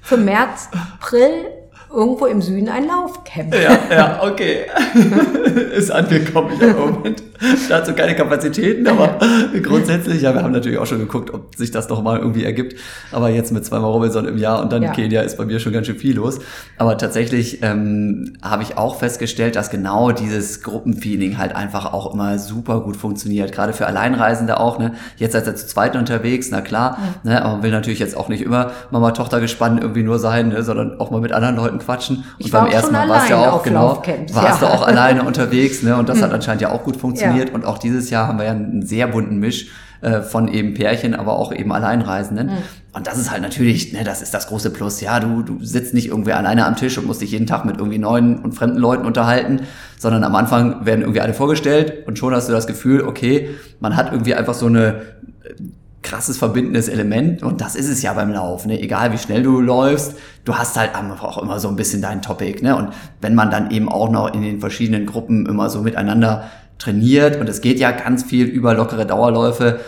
für 0.00 0.16
März, 0.16 0.68
April 0.72 1.46
irgendwo 1.94 2.26
im 2.26 2.42
Süden 2.42 2.68
ein 2.68 2.86
Laufcamp. 2.86 3.54
Ja, 3.54 3.78
ja, 3.90 4.22
okay. 4.22 4.66
ist 5.76 5.90
angekommen 5.90 6.52
im 6.60 6.76
Moment. 6.76 7.22
Dazu 7.68 7.92
keine 7.92 8.14
Kapazitäten, 8.14 8.86
aber 8.86 9.18
grundsätzlich, 9.62 10.22
ja, 10.22 10.34
wir 10.34 10.42
haben 10.42 10.52
natürlich 10.52 10.78
auch 10.78 10.86
schon 10.86 11.00
geguckt, 11.00 11.32
ob 11.32 11.54
sich 11.54 11.70
das 11.70 11.88
nochmal 11.88 12.18
irgendwie 12.18 12.44
ergibt. 12.44 12.78
Aber 13.12 13.28
jetzt 13.28 13.52
mit 13.52 13.64
zweimal 13.66 13.90
Robinson 13.90 14.26
im 14.26 14.38
Jahr 14.38 14.62
und 14.62 14.72
dann 14.72 14.82
ja. 14.82 14.92
Kenia 14.92 15.22
ist 15.22 15.36
bei 15.36 15.44
mir 15.44 15.60
schon 15.60 15.72
ganz 15.72 15.86
schön 15.86 15.96
viel 15.96 16.16
los. 16.16 16.38
Aber 16.78 16.96
tatsächlich 16.96 17.62
ähm, 17.62 18.34
habe 18.42 18.62
ich 18.62 18.78
auch 18.78 18.96
festgestellt, 18.96 19.56
dass 19.56 19.70
genau 19.70 20.12
dieses 20.12 20.62
Gruppenfeeling 20.62 21.36
halt 21.36 21.54
einfach 21.54 21.92
auch 21.92 22.14
immer 22.14 22.38
super 22.38 22.80
gut 22.80 22.96
funktioniert. 22.96 23.52
Gerade 23.52 23.72
für 23.72 23.86
Alleinreisende 23.86 24.58
auch. 24.58 24.78
Ne? 24.78 24.94
Jetzt 25.16 25.32
seid 25.32 25.46
ihr 25.46 25.56
zu 25.56 25.66
zweit 25.66 25.96
unterwegs, 25.96 26.48
na 26.50 26.60
klar. 26.60 26.98
Ja. 27.24 27.30
Ne? 27.30 27.44
Aber 27.44 27.54
man 27.54 27.62
will 27.62 27.70
natürlich 27.72 27.98
jetzt 27.98 28.16
auch 28.16 28.28
nicht 28.28 28.42
immer 28.42 28.70
Mama-Tochter 28.90 29.40
gespannt 29.40 29.80
irgendwie 29.82 30.02
nur 30.02 30.18
sein, 30.18 30.48
ne? 30.48 30.62
sondern 30.62 30.98
auch 31.00 31.10
mal 31.10 31.20
mit 31.20 31.32
anderen 31.32 31.56
Leuten 31.56 31.80
quatschen. 31.84 32.18
Und 32.18 32.24
ich 32.38 32.50
beim 32.50 32.66
ersten 32.66 32.92
Mal 32.92 33.08
warst 33.08 33.28
du 33.28 33.34
ja 33.34 33.52
auch, 33.52 33.62
genau, 33.62 34.02
warst 34.32 34.62
ja. 34.62 34.68
du 34.68 34.74
auch 34.74 34.86
alleine 34.86 35.22
unterwegs, 35.26 35.82
ne? 35.82 35.96
Und 35.96 36.08
das 36.08 36.20
hat 36.20 36.30
hm. 36.30 36.36
anscheinend 36.36 36.62
ja 36.62 36.70
auch 36.70 36.82
gut 36.82 36.96
funktioniert. 36.96 37.50
Ja. 37.50 37.54
Und 37.54 37.64
auch 37.64 37.78
dieses 37.78 38.10
Jahr 38.10 38.28
haben 38.28 38.38
wir 38.38 38.46
ja 38.46 38.52
einen 38.52 38.84
sehr 38.84 39.06
bunten 39.06 39.38
Misch 39.38 39.68
äh, 40.04 40.20
von 40.20 40.48
eben 40.48 40.74
Pärchen, 40.74 41.14
aber 41.14 41.38
auch 41.38 41.50
eben 41.50 41.72
Alleinreisenden. 41.72 42.48
Mhm. 42.48 42.62
Und 42.92 43.06
das 43.06 43.16
ist 43.16 43.30
halt 43.30 43.40
natürlich, 43.40 43.92
ne, 43.94 44.04
das 44.04 44.20
ist 44.20 44.34
das 44.34 44.48
große 44.48 44.68
Plus. 44.68 45.00
Ja, 45.00 45.18
du, 45.18 45.42
du 45.42 45.64
sitzt 45.64 45.94
nicht 45.94 46.08
irgendwie 46.08 46.32
alleine 46.32 46.66
am 46.66 46.76
Tisch 46.76 46.98
und 46.98 47.06
musst 47.06 47.22
dich 47.22 47.30
jeden 47.30 47.46
Tag 47.46 47.64
mit 47.64 47.78
irgendwie 47.78 47.98
neuen 47.98 48.38
und 48.38 48.52
fremden 48.52 48.76
Leuten 48.76 49.06
unterhalten, 49.06 49.62
sondern 49.98 50.22
am 50.22 50.34
Anfang 50.34 50.84
werden 50.84 51.00
irgendwie 51.00 51.22
alle 51.22 51.32
vorgestellt 51.32 52.06
und 52.06 52.18
schon 52.18 52.34
hast 52.34 52.48
du 52.48 52.52
das 52.52 52.66
Gefühl, 52.66 53.02
okay, 53.02 53.48
man 53.80 53.96
hat 53.96 54.12
irgendwie 54.12 54.34
einfach 54.34 54.52
so 54.52 54.66
eine 54.66 55.00
krasses 56.04 56.38
verbindendes 56.38 56.88
Element 56.88 57.42
und 57.42 57.60
das 57.60 57.74
ist 57.74 57.88
es 57.88 58.02
ja 58.02 58.12
beim 58.12 58.30
Laufen. 58.30 58.68
Ne? 58.68 58.80
Egal 58.80 59.12
wie 59.12 59.18
schnell 59.18 59.42
du 59.42 59.60
läufst, 59.60 60.14
du 60.44 60.54
hast 60.56 60.76
halt 60.76 60.90
auch 60.94 61.42
immer 61.42 61.58
so 61.58 61.68
ein 61.68 61.76
bisschen 61.76 62.00
dein 62.00 62.22
Topic. 62.22 62.62
Ne? 62.62 62.76
Und 62.76 62.90
wenn 63.20 63.34
man 63.34 63.50
dann 63.50 63.72
eben 63.72 63.88
auch 63.88 64.10
noch 64.10 64.32
in 64.32 64.42
den 64.42 64.60
verschiedenen 64.60 65.06
Gruppen 65.06 65.46
immer 65.46 65.70
so 65.70 65.80
miteinander 65.80 66.44
trainiert 66.78 67.40
und 67.40 67.48
es 67.48 67.60
geht 67.60 67.80
ja 67.80 67.90
ganz 67.90 68.22
viel 68.22 68.46
über 68.46 68.74
lockere 68.74 69.06
Dauerläufe, 69.06 69.80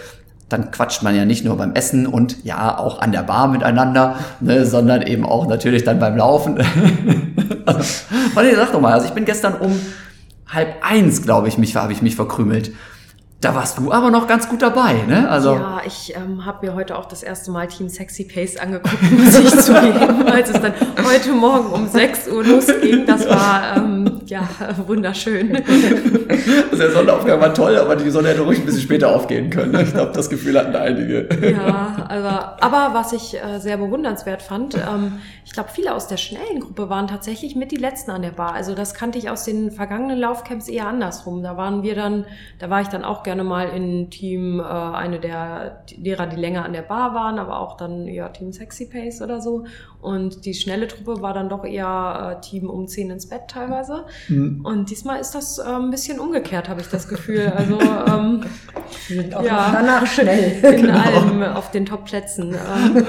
dann 0.49 0.71
quatscht 0.71 1.03
man 1.03 1.15
ja 1.15 1.25
nicht 1.25 1.45
nur 1.45 1.57
beim 1.57 1.75
Essen 1.75 2.07
und 2.07 2.45
ja 2.45 2.79
auch 2.79 3.01
an 3.01 3.13
der 3.13 3.23
Bar 3.23 3.49
miteinander, 3.49 4.17
ne, 4.41 4.65
sondern 4.65 5.03
eben 5.03 5.27
auch 5.27 5.49
natürlich 5.49 5.85
dann 5.85 5.99
beim 5.99 6.17
Laufen. 6.17 6.59
also, 7.67 7.83
sag 8.35 8.73
doch 8.73 8.81
mal, 8.81 8.93
also 8.93 9.07
ich 9.07 9.13
bin 9.13 9.25
gestern 9.25 9.55
um 9.55 9.79
halb 10.47 10.77
eins, 10.83 11.23
glaube 11.23 11.49
ich, 11.49 11.59
mich 11.59 11.75
habe 11.75 11.93
ich 11.93 12.01
mich 12.01 12.15
verkrümelt. 12.15 12.73
Da 13.39 13.55
warst 13.55 13.77
du 13.77 13.93
aber 13.93 14.11
noch 14.11 14.27
ganz 14.27 14.49
gut 14.49 14.63
dabei, 14.63 14.95
ne? 15.07 15.29
Also 15.29 15.53
ja, 15.57 15.83
ich 15.87 16.17
ähm, 16.17 16.47
habe 16.47 16.67
mir 16.67 16.75
heute 16.75 16.97
auch 16.97 17.05
das 17.05 17.23
erste 17.23 17.51
Mal 17.51 17.69
Team 17.69 17.91
Sexy 17.91 18.25
Pace 18.25 18.57
angeguckt, 18.57 18.97
muss 19.13 19.39
ich 19.39 19.51
zugeben, 19.61 20.27
als 20.27 20.49
es 20.49 20.61
dann 20.61 20.73
heute 21.07 21.33
Morgen 21.33 21.71
um 21.71 21.87
6 21.87 22.29
Uhr 22.29 22.43
losging. 22.43 23.05
Das 23.05 23.29
war 23.29 23.77
ähm, 23.77 24.23
ja 24.25 24.49
wunderschön. 24.87 25.55
Also 25.55 26.77
der 26.79 26.91
Sonnenaufgang 26.93 27.39
war 27.39 27.53
toll, 27.53 27.77
aber 27.77 27.97
die 27.97 28.09
Sonne 28.09 28.29
hätte 28.29 28.41
ruhig 28.41 28.61
ein 28.61 28.65
bisschen 28.65 28.81
später 28.81 29.15
aufgehen 29.15 29.51
können. 29.51 29.73
Ne? 29.73 29.83
Ich 29.83 29.93
glaube, 29.93 30.13
das 30.13 30.31
Gefühl 30.31 30.59
hatten 30.59 30.75
einige. 30.75 31.29
Ja, 31.53 32.07
also, 32.09 32.29
aber 32.29 32.95
was 32.95 33.13
ich 33.13 33.37
äh, 33.37 33.59
sehr 33.59 33.77
bewundernswert 33.77 34.41
fand, 34.41 34.77
ähm, 34.77 35.21
ich 35.45 35.53
glaube, 35.53 35.69
viele 35.73 35.95
aus 35.95 36.09
der 36.09 36.17
schnellen 36.17 36.61
Gruppe 36.61 36.89
waren 36.89 37.07
tatsächlich 37.07 37.55
mit 37.55 37.71
die 37.71 37.77
letzten 37.77 38.11
an 38.11 38.23
der 38.23 38.31
Bar. 38.31 38.55
Also 38.55 38.75
das 38.75 38.95
kannte 38.95 39.19
ich 39.19 39.29
aus 39.29 39.45
den 39.45 39.71
vergangenen 39.71 40.19
Laufcamps 40.19 40.69
eher 40.69 40.87
andersrum. 40.87 41.43
Da 41.43 41.59
waren 41.59 41.83
wir 41.83 41.95
dann, 41.95 42.25
da 42.59 42.71
war 42.71 42.81
ich 42.81 42.89
dann 42.89 43.05
auch 43.05 43.26
gerne 43.27 43.45
mal 43.45 43.69
in 43.69 44.09
Team, 44.09 44.61
äh, 44.61 44.63
eine 44.63 45.21
der 45.21 45.85
derer, 45.99 46.27
die 46.27 46.37
länger 46.37 46.65
an 46.65 46.73
der 46.73 46.81
Bar 46.81 47.15
waren, 47.15 47.39
aber 47.39 47.61
auch 47.61 47.77
dann 47.77 48.07
eher 48.07 48.33
Team 48.33 48.53
Sexy 48.53 48.87
Pace 48.87 49.21
oder 49.21 49.43
so. 49.43 49.65
Und 50.01 50.45
die 50.45 50.55
schnelle 50.55 50.87
Truppe 50.87 51.21
war 51.21 51.35
dann 51.35 51.49
doch 51.49 51.65
eher 51.65 52.37
äh, 52.39 52.41
Team 52.41 52.71
um 52.71 52.87
10 52.87 53.11
ins 53.11 53.29
Bett 53.29 53.49
teilweise. 53.49 54.05
Mhm. 54.29 54.65
Und 54.65 54.89
diesmal 54.89 55.21
ist 55.21 55.33
das 55.33 55.59
äh, 55.59 55.65
ein 55.65 55.91
bisschen 55.91 56.21
umgekehrt, 56.21 56.69
habe 56.69 56.81
ich 56.81 56.89
das 56.89 57.09
Gefühl. 57.09 57.53
Also 57.57 57.81
ähm, 57.81 58.45
sind 59.09 59.35
auch 59.35 59.43
ja, 59.43 59.71
danach 59.73 60.07
schnell. 60.07 60.59
In 60.63 60.77
genau. 60.83 60.99
allem 60.99 61.43
auf 61.43 61.73
den 61.73 61.87
Top-Plätzen. 61.87 62.55
Ähm. 62.55 63.05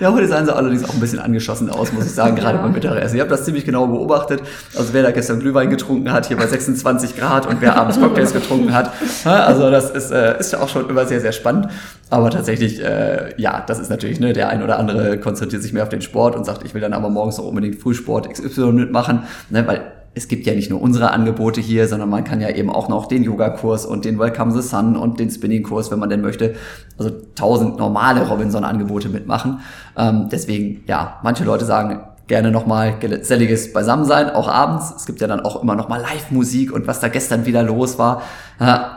Ja, 0.00 0.12
heute 0.12 0.26
sahen 0.26 0.44
sie 0.44 0.54
allerdings 0.54 0.84
auch 0.84 0.94
ein 0.94 0.98
bisschen 0.98 1.20
angeschossen 1.20 1.70
aus, 1.70 1.92
muss 1.92 2.06
ich 2.06 2.12
sagen, 2.12 2.34
gerade 2.34 2.56
ja. 2.56 2.62
beim 2.62 2.72
Mittagessen. 2.72 3.14
Ich 3.14 3.20
habe 3.20 3.30
das 3.30 3.44
ziemlich 3.44 3.64
genau 3.64 3.86
beobachtet. 3.86 4.42
Also 4.76 4.92
wer 4.92 5.04
da 5.04 5.12
gestern 5.12 5.38
Glühwein 5.38 5.70
getrunken 5.70 6.10
hat, 6.10 6.26
hier 6.26 6.36
bei 6.36 6.48
26 6.48 7.16
Grad 7.16 7.46
und 7.46 7.60
wer 7.60 7.76
abends 7.76 8.00
Cocktails 8.00 8.32
getrunken 8.32 8.74
hat. 8.74 8.90
Also 9.24 9.59
das 9.68 9.90
ist, 9.90 10.12
äh, 10.12 10.38
ist 10.38 10.52
ja 10.52 10.60
auch 10.60 10.68
schon 10.68 10.88
immer 10.88 11.06
sehr, 11.06 11.20
sehr 11.20 11.32
spannend. 11.32 11.68
Aber 12.08 12.30
tatsächlich, 12.30 12.80
äh, 12.80 13.34
ja, 13.36 13.64
das 13.66 13.80
ist 13.80 13.90
natürlich, 13.90 14.20
ne, 14.20 14.32
der 14.32 14.48
ein 14.48 14.62
oder 14.62 14.78
andere 14.78 15.18
konzentriert 15.18 15.62
sich 15.62 15.72
mehr 15.72 15.82
auf 15.82 15.88
den 15.88 16.02
Sport 16.02 16.36
und 16.36 16.46
sagt, 16.46 16.64
ich 16.64 16.72
will 16.72 16.80
dann 16.80 16.92
aber 16.92 17.10
morgens 17.10 17.40
auch 17.40 17.46
unbedingt 17.46 17.76
Frühsport 17.76 18.30
XY 18.30 18.72
mitmachen, 18.72 19.24
ne, 19.50 19.66
weil 19.66 19.82
es 20.14 20.26
gibt 20.26 20.46
ja 20.46 20.54
nicht 20.54 20.70
nur 20.70 20.82
unsere 20.82 21.12
Angebote 21.12 21.60
hier, 21.60 21.86
sondern 21.86 22.08
man 22.08 22.24
kann 22.24 22.40
ja 22.40 22.50
eben 22.50 22.68
auch 22.68 22.88
noch 22.88 23.06
den 23.06 23.22
Yoga-Kurs 23.22 23.86
und 23.86 24.04
den 24.04 24.18
Welcome 24.18 24.52
the 24.52 24.66
Sun 24.66 24.96
und 24.96 25.20
den 25.20 25.30
Spinning-Kurs, 25.30 25.90
wenn 25.92 26.00
man 26.00 26.10
denn 26.10 26.20
möchte, 26.20 26.54
also 26.98 27.10
tausend 27.36 27.78
normale 27.78 28.26
Robinson-Angebote 28.26 29.08
mitmachen. 29.08 29.60
Ähm, 29.96 30.28
deswegen, 30.30 30.82
ja, 30.86 31.20
manche 31.22 31.44
Leute 31.44 31.64
sagen, 31.64 32.00
gerne 32.30 32.52
nochmal 32.52 32.98
geselliges 32.98 33.72
Beisammensein, 33.72 34.30
auch 34.30 34.48
abends. 34.48 34.94
Es 34.96 35.04
gibt 35.04 35.20
ja 35.20 35.26
dann 35.26 35.40
auch 35.40 35.60
immer 35.62 35.74
nochmal 35.74 36.00
Live-Musik 36.00 36.72
und 36.72 36.86
was 36.86 37.00
da 37.00 37.08
gestern 37.08 37.44
wieder 37.44 37.62
los 37.64 37.98
war. 37.98 38.22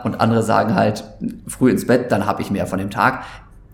Und 0.04 0.20
andere 0.20 0.44
sagen 0.44 0.76
halt, 0.76 1.04
früh 1.48 1.70
ins 1.70 1.86
Bett, 1.86 2.12
dann 2.12 2.26
habe 2.26 2.40
ich 2.42 2.52
mehr 2.52 2.66
von 2.66 2.78
dem 2.78 2.90
Tag. 2.90 3.24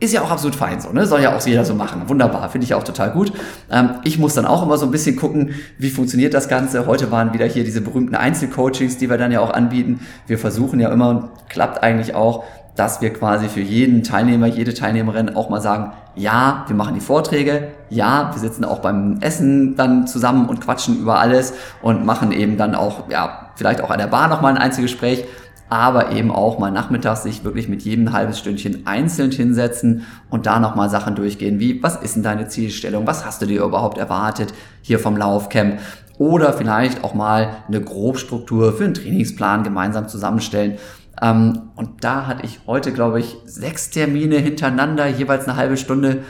Ist 0.02 0.14
ja 0.14 0.22
auch 0.22 0.30
absolut 0.30 0.56
fein 0.56 0.80
so, 0.80 0.90
ne? 0.92 1.04
Soll 1.04 1.20
ja 1.20 1.36
auch 1.36 1.46
jeder 1.46 1.66
so 1.66 1.74
machen. 1.74 2.08
Wunderbar, 2.08 2.48
finde 2.48 2.64
ich 2.64 2.72
auch 2.72 2.84
total 2.84 3.10
gut. 3.10 3.34
Ähm, 3.70 3.96
ich 4.02 4.18
muss 4.18 4.32
dann 4.32 4.46
auch 4.46 4.62
immer 4.62 4.78
so 4.78 4.86
ein 4.86 4.90
bisschen 4.90 5.14
gucken, 5.14 5.50
wie 5.76 5.90
funktioniert 5.90 6.32
das 6.32 6.48
Ganze. 6.48 6.86
Heute 6.86 7.10
waren 7.10 7.34
wieder 7.34 7.44
hier 7.44 7.64
diese 7.64 7.82
berühmten 7.82 8.14
Einzelcoachings, 8.14 8.96
die 8.96 9.10
wir 9.10 9.18
dann 9.18 9.30
ja 9.30 9.40
auch 9.40 9.50
anbieten. 9.50 10.00
Wir 10.26 10.38
versuchen 10.38 10.80
ja 10.80 10.90
immer, 10.90 11.32
klappt 11.50 11.82
eigentlich 11.82 12.14
auch, 12.14 12.44
dass 12.76 13.00
wir 13.00 13.12
quasi 13.12 13.48
für 13.48 13.60
jeden 13.60 14.02
Teilnehmer, 14.02 14.46
jede 14.46 14.74
Teilnehmerin 14.74 15.36
auch 15.36 15.50
mal 15.50 15.60
sagen, 15.60 15.92
ja, 16.14 16.64
wir 16.66 16.76
machen 16.76 16.94
die 16.94 17.00
Vorträge, 17.00 17.68
ja, 17.88 18.30
wir 18.32 18.40
sitzen 18.40 18.64
auch 18.64 18.80
beim 18.80 19.18
Essen 19.20 19.76
dann 19.76 20.06
zusammen 20.06 20.48
und 20.48 20.60
quatschen 20.60 20.98
über 20.98 21.18
alles 21.18 21.54
und 21.82 22.04
machen 22.04 22.32
eben 22.32 22.56
dann 22.56 22.74
auch, 22.74 23.08
ja, 23.10 23.50
vielleicht 23.56 23.82
auch 23.82 23.90
an 23.90 23.98
der 23.98 24.06
Bar 24.06 24.28
nochmal 24.28 24.52
ein 24.54 24.62
Einzelgespräch, 24.62 25.24
aber 25.68 26.10
eben 26.10 26.32
auch 26.32 26.58
mal 26.58 26.72
nachmittags 26.72 27.22
sich 27.22 27.44
wirklich 27.44 27.68
mit 27.68 27.82
jedem 27.82 28.08
ein 28.08 28.12
halbes 28.12 28.38
Stündchen 28.40 28.86
einzeln 28.86 29.30
hinsetzen 29.30 30.04
und 30.28 30.46
da 30.46 30.58
nochmal 30.58 30.90
Sachen 30.90 31.14
durchgehen, 31.14 31.60
wie, 31.60 31.80
was 31.82 31.96
ist 31.96 32.16
denn 32.16 32.24
deine 32.24 32.48
Zielstellung, 32.48 33.06
was 33.06 33.24
hast 33.24 33.40
du 33.40 33.46
dir 33.46 33.62
überhaupt 33.62 33.96
erwartet 33.96 34.52
hier 34.82 34.98
vom 34.98 35.16
Laufcamp 35.16 35.78
oder 36.18 36.52
vielleicht 36.52 37.02
auch 37.02 37.14
mal 37.14 37.56
eine 37.66 37.80
Grobstruktur 37.80 38.74
für 38.74 38.84
einen 38.84 38.94
Trainingsplan 38.94 39.62
gemeinsam 39.62 40.06
zusammenstellen. 40.06 40.76
Ähm, 41.22 41.70
und 41.76 42.04
da 42.04 42.26
hatte 42.26 42.44
ich 42.44 42.60
heute, 42.66 42.92
glaube 42.92 43.20
ich, 43.20 43.36
sechs 43.44 43.90
Termine 43.90 44.38
hintereinander, 44.38 45.06
jeweils 45.06 45.46
eine 45.46 45.56
halbe 45.56 45.76
Stunde. 45.76 46.24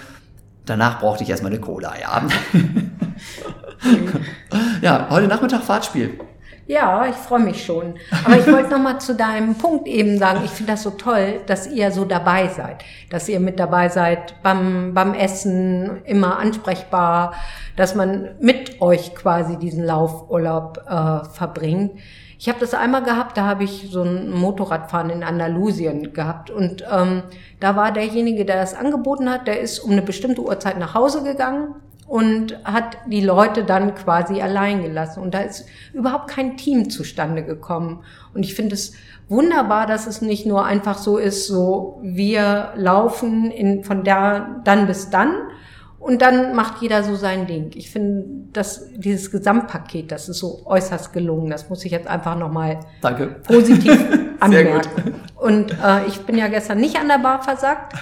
Danach 0.66 1.00
brauchte 1.00 1.24
ich 1.24 1.30
erstmal 1.30 1.52
eine 1.52 1.60
Cola, 1.60 1.94
ja. 2.00 2.22
ja, 4.82 5.06
heute 5.10 5.26
Nachmittag 5.28 5.62
Fahrtspiel. 5.62 6.18
Ja, 6.70 7.04
ich 7.06 7.16
freue 7.16 7.40
mich 7.40 7.64
schon. 7.64 7.94
Aber 8.24 8.38
ich 8.38 8.46
wollte 8.46 8.70
noch 8.70 8.78
mal 8.78 9.00
zu 9.00 9.16
deinem 9.16 9.56
Punkt 9.56 9.88
eben 9.88 10.18
sagen, 10.18 10.42
ich 10.44 10.52
finde 10.52 10.70
das 10.70 10.84
so 10.84 10.90
toll, 10.90 11.40
dass 11.46 11.66
ihr 11.66 11.90
so 11.90 12.04
dabei 12.04 12.46
seid, 12.46 12.84
dass 13.10 13.28
ihr 13.28 13.40
mit 13.40 13.58
dabei 13.58 13.88
seid 13.88 14.40
beim, 14.44 14.94
beim 14.94 15.14
Essen, 15.14 16.00
immer 16.04 16.38
ansprechbar, 16.38 17.34
dass 17.74 17.96
man 17.96 18.36
mit 18.38 18.80
euch 18.80 19.16
quasi 19.16 19.56
diesen 19.56 19.84
Laufurlaub 19.84 20.84
äh, 20.88 21.24
verbringt. 21.34 21.98
Ich 22.40 22.48
habe 22.48 22.58
das 22.58 22.72
einmal 22.72 23.02
gehabt, 23.02 23.36
da 23.36 23.44
habe 23.44 23.64
ich 23.64 23.88
so 23.90 24.00
ein 24.02 24.30
Motorradfahren 24.30 25.10
in 25.10 25.22
Andalusien 25.22 26.14
gehabt 26.14 26.48
und 26.48 26.82
ähm, 26.90 27.22
da 27.60 27.76
war 27.76 27.92
derjenige, 27.92 28.46
der 28.46 28.56
das 28.56 28.72
angeboten 28.72 29.28
hat, 29.28 29.46
der 29.46 29.60
ist 29.60 29.78
um 29.80 29.90
eine 29.90 30.00
bestimmte 30.00 30.40
Uhrzeit 30.40 30.78
nach 30.78 30.94
Hause 30.94 31.22
gegangen 31.22 31.74
und 32.06 32.58
hat 32.64 32.96
die 33.06 33.20
Leute 33.20 33.64
dann 33.64 33.94
quasi 33.94 34.40
allein 34.40 34.82
gelassen. 34.82 35.22
Und 35.22 35.34
da 35.34 35.40
ist 35.40 35.66
überhaupt 35.92 36.28
kein 36.28 36.56
Team 36.56 36.88
zustande 36.88 37.44
gekommen. 37.44 38.04
Und 38.32 38.42
ich 38.42 38.54
finde 38.54 38.74
es 38.74 38.94
wunderbar, 39.28 39.86
dass 39.86 40.06
es 40.06 40.22
nicht 40.22 40.46
nur 40.46 40.64
einfach 40.64 40.96
so 40.96 41.18
ist, 41.18 41.46
so 41.46 42.00
wir 42.02 42.72
laufen 42.74 43.50
in, 43.50 43.84
von 43.84 44.02
da 44.02 44.62
dann 44.64 44.86
bis 44.86 45.10
dann 45.10 45.34
und 46.00 46.22
dann 46.22 46.56
macht 46.56 46.80
jeder 46.80 47.04
so 47.04 47.14
sein 47.14 47.46
Ding. 47.46 47.72
Ich 47.74 47.90
finde, 47.90 48.24
dass 48.54 48.88
dieses 48.96 49.30
Gesamtpaket, 49.30 50.10
das 50.10 50.30
ist 50.30 50.38
so 50.38 50.62
äußerst 50.64 51.12
gelungen. 51.12 51.50
Das 51.50 51.68
muss 51.68 51.84
ich 51.84 51.92
jetzt 51.92 52.08
einfach 52.08 52.36
nochmal 52.36 52.80
positiv 53.46 54.02
anmerken. 54.40 55.14
Und 55.36 55.72
äh, 55.72 56.06
ich 56.06 56.20
bin 56.20 56.38
ja 56.38 56.48
gestern 56.48 56.78
nicht 56.78 56.98
an 56.98 57.08
der 57.08 57.18
Bar 57.18 57.42
versagt, 57.42 57.92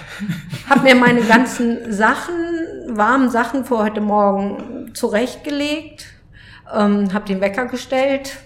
habe 0.69 0.83
mir 0.83 0.95
meine 0.95 1.21
ganzen 1.21 1.91
Sachen 1.91 2.33
warmen 2.87 3.29
Sachen 3.29 3.65
für 3.65 3.77
heute 3.77 4.01
Morgen 4.01 4.91
zurechtgelegt, 4.93 6.07
ähm, 6.73 7.13
habe 7.13 7.25
den 7.25 7.41
Wecker 7.41 7.65
gestellt. 7.65 8.37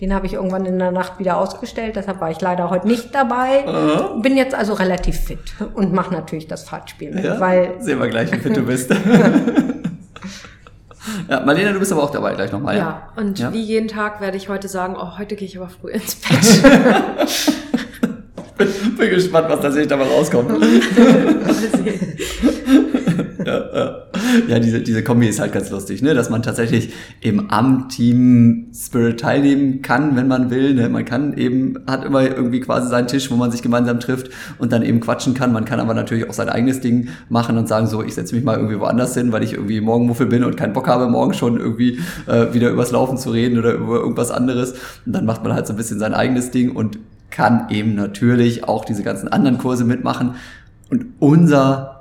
Den 0.00 0.12
habe 0.12 0.26
ich 0.26 0.34
irgendwann 0.34 0.66
in 0.66 0.78
der 0.78 0.90
Nacht 0.90 1.18
wieder 1.18 1.38
ausgestellt, 1.38 1.96
deshalb 1.96 2.20
war 2.20 2.30
ich 2.30 2.38
leider 2.42 2.68
heute 2.68 2.86
nicht 2.86 3.14
dabei. 3.14 3.64
Uh 3.66 4.20
Bin 4.20 4.36
jetzt 4.36 4.54
also 4.54 4.74
relativ 4.74 5.18
fit 5.18 5.38
und 5.74 5.94
mache 5.94 6.12
natürlich 6.12 6.46
das 6.46 6.64
Fahrtspiel 6.68 7.12
mit, 7.14 7.24
ja, 7.24 7.40
weil 7.40 7.76
sehen 7.80 7.98
wir 7.98 8.08
gleich, 8.08 8.30
wie 8.30 8.36
fit 8.36 8.54
du 8.54 8.60
bist. 8.66 8.90
ja, 11.30 11.40
Marlene, 11.40 11.72
du 11.72 11.78
bist 11.78 11.92
aber 11.92 12.02
auch 12.02 12.10
dabei 12.10 12.34
gleich 12.34 12.52
nochmal. 12.52 12.76
Ja, 12.76 12.82
Ja, 12.82 13.08
und 13.22 13.38
Ja. 13.38 13.50
wie 13.54 13.62
jeden 13.62 13.88
Tag 13.88 14.20
werde 14.20 14.36
ich 14.36 14.50
heute 14.50 14.68
sagen, 14.68 14.96
oh, 15.00 15.16
heute 15.18 15.34
gehe 15.34 15.48
ich 15.48 15.56
aber 15.56 15.70
früh 15.70 15.92
ins 15.92 16.14
Bett. 16.20 16.62
Bin 18.98 19.10
gespannt, 19.10 19.48
was 19.48 19.60
tatsächlich 19.60 19.88
dabei 19.88 20.04
rauskommt. 20.04 20.50
ja, 23.44 23.74
ja. 23.74 23.96
ja 24.48 24.58
diese, 24.58 24.80
diese 24.80 25.02
Kombi 25.02 25.26
ist 25.26 25.40
halt 25.40 25.52
ganz 25.52 25.70
lustig, 25.70 26.02
ne? 26.02 26.14
dass 26.14 26.30
man 26.30 26.42
tatsächlich 26.42 26.92
eben 27.20 27.50
am 27.50 27.88
Team 27.88 28.66
Spirit 28.74 29.20
teilnehmen 29.20 29.82
kann, 29.82 30.16
wenn 30.16 30.28
man 30.28 30.50
will. 30.50 30.74
Ne? 30.74 30.88
Man 30.88 31.04
kann 31.04 31.36
eben, 31.36 31.74
hat 31.86 32.04
immer 32.04 32.22
irgendwie 32.22 32.60
quasi 32.60 32.88
seinen 32.88 33.08
Tisch, 33.08 33.30
wo 33.30 33.36
man 33.36 33.50
sich 33.50 33.62
gemeinsam 33.62 34.00
trifft 34.00 34.30
und 34.58 34.72
dann 34.72 34.82
eben 34.82 35.00
quatschen 35.00 35.34
kann. 35.34 35.52
Man 35.52 35.64
kann 35.64 35.80
aber 35.80 35.94
natürlich 35.94 36.28
auch 36.28 36.34
sein 36.34 36.48
eigenes 36.48 36.80
Ding 36.80 37.08
machen 37.28 37.56
und 37.58 37.68
sagen, 37.68 37.86
so, 37.86 38.02
ich 38.02 38.14
setze 38.14 38.34
mich 38.34 38.44
mal 38.44 38.56
irgendwie 38.56 38.80
woanders 38.80 39.14
hin, 39.14 39.32
weil 39.32 39.42
ich 39.42 39.54
irgendwie 39.54 39.80
Morgenmuffel 39.80 40.26
bin 40.26 40.44
und 40.44 40.56
keinen 40.56 40.72
Bock 40.72 40.88
habe, 40.88 41.08
morgen 41.08 41.34
schon 41.34 41.58
irgendwie 41.58 42.00
äh, 42.26 42.52
wieder 42.52 42.70
übers 42.70 42.90
Laufen 42.90 43.18
zu 43.18 43.30
reden 43.30 43.58
oder 43.58 43.72
über 43.74 43.96
irgendwas 43.96 44.30
anderes. 44.30 44.74
Und 45.04 45.12
dann 45.12 45.24
macht 45.24 45.42
man 45.42 45.52
halt 45.52 45.66
so 45.66 45.72
ein 45.72 45.76
bisschen 45.76 45.98
sein 45.98 46.14
eigenes 46.14 46.50
Ding 46.50 46.74
und 46.74 46.98
kann 47.30 47.66
eben 47.70 47.94
natürlich 47.94 48.64
auch 48.64 48.84
diese 48.84 49.02
ganzen 49.02 49.28
anderen 49.28 49.58
Kurse 49.58 49.84
mitmachen. 49.84 50.36
Und 50.88 51.06
unser, 51.18 51.95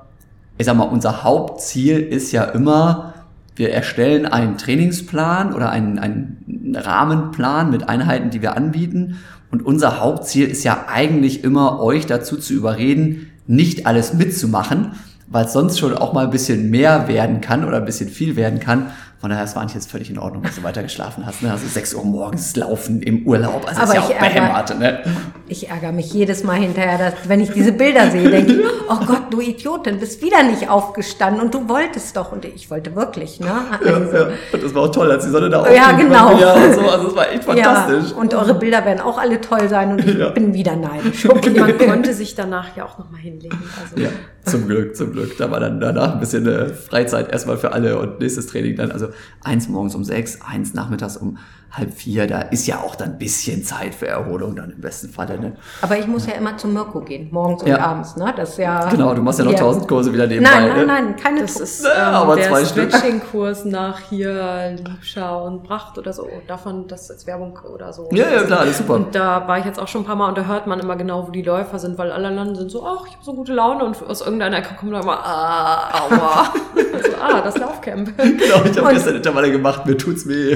ich 0.58 0.66
sag 0.66 0.78
mal, 0.78 0.84
unser 0.84 1.24
Hauptziel 1.24 2.00
ist 2.00 2.32
ja 2.32 2.44
immer, 2.44 3.14
wir 3.56 3.72
erstellen 3.72 4.26
einen 4.26 4.58
Trainingsplan 4.58 5.54
oder 5.54 5.70
einen, 5.70 6.00
einen 6.00 6.76
Rahmenplan 6.76 7.72
mit 7.72 7.88
Einheiten, 7.88 8.30
die 8.30 8.42
wir 8.42 8.56
anbieten. 8.56 9.18
Und 9.52 9.66
unser 9.66 10.00
Hauptziel 10.00 10.48
ist 10.48 10.64
ja 10.64 10.86
eigentlich 10.88 11.44
immer, 11.44 11.82
euch 11.82 12.06
dazu 12.06 12.38
zu 12.38 12.54
überreden, 12.54 13.28
nicht 13.48 13.86
alles 13.86 14.14
mitzumachen, 14.14 14.92
weil 15.28 15.46
es 15.46 15.54
sonst 15.54 15.80
schon 15.80 15.96
auch 15.96 16.14
mal 16.14 16.26
ein 16.26 16.32
bisschen 16.32 16.70
mehr 16.70 17.08
werden 17.08 17.42
kann 17.42 17.66
oder 17.66 17.78
ein 17.78 17.86
bisschen 17.86 18.10
viel 18.10 18.36
werden 18.36 18.60
kann. 18.60 18.88
Von 19.20 19.30
daher, 19.30 19.46
es 19.46 19.56
war 19.56 19.62
eigentlich 19.64 19.76
jetzt 19.76 19.90
völlig 19.90 20.10
in 20.10 20.20
Ordnung, 20.20 20.44
dass 20.44 20.56
du 20.56 20.64
weiter 20.64 20.84
geschlafen 20.84 21.26
hast. 21.26 21.42
Ne? 21.42 21.50
Also 21.52 21.66
6 21.68 21.94
Uhr 21.96 22.04
morgens 22.04 22.56
laufen 22.56 23.02
im 23.02 23.26
Urlaub. 23.26 23.66
Also 23.68 23.82
Aber 23.82 23.88
ist 23.90 23.94
ja 23.96 24.00
ich 24.02 24.06
auch 24.06 24.10
ärgere- 24.12 24.20
behämmert. 24.20 24.80
Ne? 24.80 25.00
Ich 25.48 25.70
ärgere 25.70 25.92
mich 25.94 26.12
jedes 26.14 26.44
Mal 26.44 26.56
hinterher, 26.58 26.98
dass, 26.98 27.14
wenn 27.30 27.40
ich 27.40 27.52
diese 27.52 27.72
Bilder 27.72 28.12
sehe, 28.12 28.30
denke 28.30 28.54
ich, 28.54 28.60
oh 28.90 29.06
Gott, 29.06 29.24
du 29.32 29.40
Idiotin, 29.40 30.00
bist 30.00 30.22
wieder 30.22 30.44
nicht 30.44 30.70
aufgestanden 30.70 31.42
und 31.42 31.54
du 31.54 31.68
wolltest 31.70 32.16
doch. 32.18 32.32
Und 32.34 32.46
ich 32.46 32.70
wollte 32.70 32.94
wirklich, 32.96 33.40
ne? 33.40 33.48
Ja, 33.48 33.94
Also, 33.94 34.16
ja. 34.18 34.28
Und 34.54 34.64
das 34.64 34.76
war 34.76 34.84
auch 34.84 34.92
toll, 34.92 35.10
als 35.12 35.24
die 35.26 35.32
Sonne 35.32 35.50
da 35.50 35.72
Ja, 35.72 35.92
aufging, 35.92 36.08
genau. 36.10 36.38
Ja, 36.38 36.54
und 36.54 36.74
so. 36.76 36.82
Also 36.90 37.08
es 37.08 37.16
war 37.16 37.32
echt 37.32 37.44
fantastisch. 37.46 38.12
Ja, 38.12 38.18
und 38.18 38.34
eure 38.34 38.54
Bilder 38.54 38.84
werden 38.86 39.00
auch 39.00 39.18
alle 39.18 39.40
toll 39.42 39.68
sein 39.70 39.92
und 39.94 40.06
ich 40.06 40.16
Ja. 40.18 40.30
bin 40.30 40.54
wieder 40.54 40.76
neidisch. 40.76 41.26
Und 41.26 41.58
man 41.58 41.78
konnte 41.78 42.14
sich 42.14 42.36
danach 42.36 42.76
ja 42.76 42.86
auch 42.86 42.98
nochmal 43.00 43.22
hinlegen. 43.22 43.58
Also 43.82 44.04
Ja, 44.04 44.10
zum 44.46 44.68
Glück, 44.68 44.96
zum 44.96 45.12
Glück. 45.12 45.38
Da 45.38 45.52
war 45.52 45.60
dann 45.60 45.80
danach 45.80 46.14
ein 46.14 46.20
bisschen 46.20 46.46
äh, 46.48 46.70
Freizeit 46.70 47.32
erstmal 47.32 47.58
für 47.58 47.72
alle 47.72 48.00
und 48.00 48.20
nächstes 48.20 48.48
Training 48.48 48.76
dann, 48.76 48.92
also 48.92 49.10
eins 49.44 49.68
morgens 49.68 49.96
um 49.96 50.04
sechs, 50.04 50.40
eins 50.42 50.74
nachmittags 50.74 51.18
um 51.18 51.38
halb 51.78 51.94
vier, 51.94 52.28
da 52.28 52.42
ist 52.42 52.68
ja 52.68 52.80
auch 52.80 52.96
dann 52.96 53.12
ein 53.12 53.18
bisschen 53.18 53.64
Zeit 53.64 53.94
für 53.94 54.08
Erholung 54.08 54.56
dann 54.56 54.72
im 54.72 54.82
besten 54.82 55.10
Falle. 55.10 55.40
Ne? 55.40 55.54
Aber 55.82 55.98
ich 55.98 56.08
muss 56.08 56.26
ja 56.26 56.34
immer 56.34 56.56
zum 56.58 56.74
Mirko 56.74 57.02
gehen, 57.02 57.30
morgens 57.32 57.64
und 57.64 57.70
Ja. 57.70 57.80
abends, 57.80 58.16
ne? 58.16 58.34
Das 58.36 58.52
ist 58.52 58.58
ja. 58.60 58.90
Genau, 58.90 59.14
du 59.14 59.22
machst 59.22 59.40
ja 59.40 59.46
noch 59.46 59.56
tausend 59.56 59.88
Kurse 59.88 60.14
wieder 60.14 60.28
nebenbei. 60.28 60.50
Nein, 60.52 60.68
nein, 60.70 60.78
ne? 60.78 60.86
nein, 60.86 61.16
keine 61.16 61.42
Das 61.42 61.60
ist 61.60 61.86
ähm, 61.86 61.92
aber 62.14 62.36
der 62.36 62.50
zwei 62.50 62.66
Stück. 62.66 62.90
Stretching-Kurs 62.92 63.66
nach 63.66 64.00
hier 64.00 64.76
Liebschau 64.78 65.46
und 65.46 65.64
Bracht 65.64 65.98
oder 65.98 66.14
so. 66.14 66.28
Davon, 66.48 66.88
das 66.88 67.10
ist 67.10 67.28
Werbung 67.28 67.58
oder 67.74 67.92
so. 67.92 68.08
Ja, 68.12 68.30
ja, 68.30 68.44
klar, 68.44 68.60
das 68.62 68.72
ist 68.72 68.78
super. 68.80 68.94
Und 68.96 69.14
da 69.16 69.48
war 69.48 69.60
ich 69.60 69.66
jetzt 69.66 69.80
auch 69.80 69.88
schon 69.88 70.02
ein 70.02 70.06
paar 70.06 70.16
Mal 70.16 70.30
und 70.30 70.38
da 70.38 70.46
hört 70.46 70.68
man 70.68 70.80
immer 70.80 70.96
genau, 70.96 71.28
wo 71.28 71.32
die 71.32 71.42
Läufer 71.42 71.80
sind, 71.80 71.98
weil 71.98 72.12
alle 72.12 72.28
anderen 72.28 72.56
sind 72.56 72.72
so, 72.72 72.86
ach, 72.86 73.06
ich 73.08 73.14
habe 73.14 73.24
so 73.24 73.34
gute 73.34 73.54
Laune 73.54 73.84
und 73.84 74.02
aus 74.08 74.22
irgendeiner 74.22 74.58
Ecke 74.58 74.76
kommt 74.76 74.94
dann 74.94 75.04
immer, 75.04 75.20
ah, 75.26 76.06
aua. 76.06 76.54
also, 76.94 77.10
ah, 77.22 77.42
das 77.42 77.58
Laufcamp. 77.58 78.18
Genau, 78.18 78.64
ich 78.66 78.78
habe 78.78 78.94
gestern 78.94 79.16
Intervalle 79.16 79.52
gemacht, 79.52 79.86
mir 79.86 79.98
tut's 79.98 80.28
weh. 80.28 80.56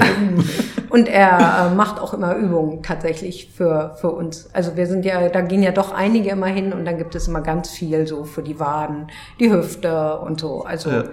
Und 0.88 1.08
er 1.10 1.70
äh, 1.72 1.74
macht 1.74 2.00
auch 2.00 2.14
immer 2.14 2.34
Übungen 2.36 2.82
tatsächlich 2.82 3.50
für, 3.52 3.96
für 4.00 4.10
uns. 4.10 4.48
Also 4.54 4.76
wir 4.76 4.86
sind 4.86 5.04
ja, 5.04 5.28
da 5.28 5.40
gehen 5.40 5.62
ja 5.62 5.72
doch 5.72 5.92
einige 5.92 6.30
immer 6.30 6.46
hin 6.46 6.72
und 6.72 6.84
dann 6.84 6.96
gibt 6.98 7.14
es 7.14 7.28
immer 7.28 7.40
ganz 7.40 7.70
viel 7.70 8.06
so 8.06 8.24
für 8.24 8.42
die 8.42 8.58
Waden, 8.60 9.08
die 9.38 9.50
Hüfte 9.52 10.18
und 10.20 10.40
so. 10.40 10.62
Also 10.64 10.90
Ja. 10.90 11.04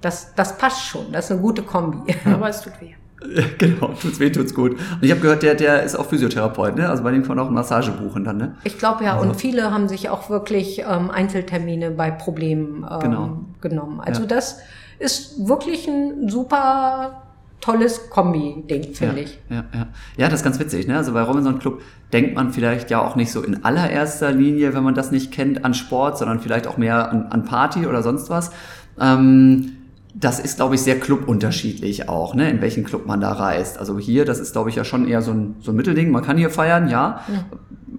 das, 0.00 0.34
das 0.34 0.58
passt 0.58 0.84
schon. 0.84 1.12
Das 1.12 1.26
ist 1.26 1.32
eine 1.32 1.40
gute 1.40 1.62
Kombi. 1.62 2.14
Aber 2.24 2.48
es 2.48 2.60
tut 2.62 2.72
weh. 2.80 2.94
Ja, 3.34 3.42
genau, 3.58 3.88
tut's 4.00 4.20
weh, 4.20 4.30
tut's 4.30 4.54
gut. 4.54 4.72
Und 4.72 4.98
ich 5.02 5.10
habe 5.10 5.20
gehört, 5.20 5.42
der, 5.42 5.54
der 5.54 5.82
ist 5.82 5.94
auch 5.96 6.04
Physiotherapeut, 6.06 6.76
ne? 6.76 6.90
Also 6.90 7.02
bei 7.02 7.10
dem 7.10 7.22
kann 7.22 7.36
man 7.36 7.46
auch 7.46 7.50
Massage 7.50 7.90
buchen 7.92 8.24
dann, 8.24 8.36
ne? 8.36 8.56
Ich 8.64 8.78
glaube 8.78 9.04
ja, 9.04 9.16
und 9.16 9.36
viele 9.36 9.70
haben 9.72 9.88
sich 9.88 10.10
auch 10.10 10.28
wirklich 10.28 10.80
ähm, 10.80 11.10
Einzeltermine 11.10 11.90
bei 11.92 12.10
Problemen 12.10 12.84
ähm, 12.90 13.00
Genau. 13.00 13.38
genommen. 13.62 14.00
Also 14.00 14.22
Ja. 14.22 14.26
das 14.28 14.58
ist 14.98 15.48
wirklich 15.48 15.88
ein 15.88 16.28
super 16.28 17.22
tolles 17.64 18.10
Kombi-Ding, 18.10 18.92
finde 18.92 19.16
ja, 19.16 19.22
ich. 19.22 19.38
Ja, 19.48 19.64
ja. 19.72 19.86
ja, 20.18 20.28
das 20.28 20.40
ist 20.40 20.44
ganz 20.44 20.60
witzig. 20.60 20.86
Ne? 20.86 20.96
Also 20.96 21.14
bei 21.14 21.22
Robinson 21.22 21.58
Club 21.58 21.80
denkt 22.12 22.34
man 22.34 22.52
vielleicht 22.52 22.90
ja 22.90 23.00
auch 23.00 23.16
nicht 23.16 23.32
so 23.32 23.42
in 23.42 23.64
allererster 23.64 24.32
Linie, 24.32 24.74
wenn 24.74 24.82
man 24.82 24.94
das 24.94 25.10
nicht 25.10 25.32
kennt, 25.32 25.64
an 25.64 25.72
Sport, 25.72 26.18
sondern 26.18 26.40
vielleicht 26.40 26.66
auch 26.66 26.76
mehr 26.76 27.10
an, 27.10 27.26
an 27.30 27.44
Party 27.44 27.86
oder 27.86 28.02
sonst 28.02 28.28
was. 28.28 28.50
Ähm, 29.00 29.72
das 30.14 30.40
ist, 30.40 30.56
glaube 30.56 30.74
ich, 30.74 30.82
sehr 30.82 31.00
clubunterschiedlich 31.00 32.08
auch, 32.08 32.34
ne? 32.34 32.50
in 32.50 32.60
welchen 32.60 32.84
Club 32.84 33.06
man 33.06 33.20
da 33.20 33.32
reist. 33.32 33.78
Also 33.78 33.98
hier, 33.98 34.26
das 34.26 34.38
ist, 34.38 34.52
glaube 34.52 34.68
ich, 34.68 34.76
ja 34.76 34.84
schon 34.84 35.08
eher 35.08 35.22
so 35.22 35.32
ein, 35.32 35.56
so 35.60 35.72
ein 35.72 35.76
Mittelding. 35.76 36.10
Man 36.10 36.22
kann 36.22 36.36
hier 36.36 36.50
feiern, 36.50 36.88
ja. 36.88 37.20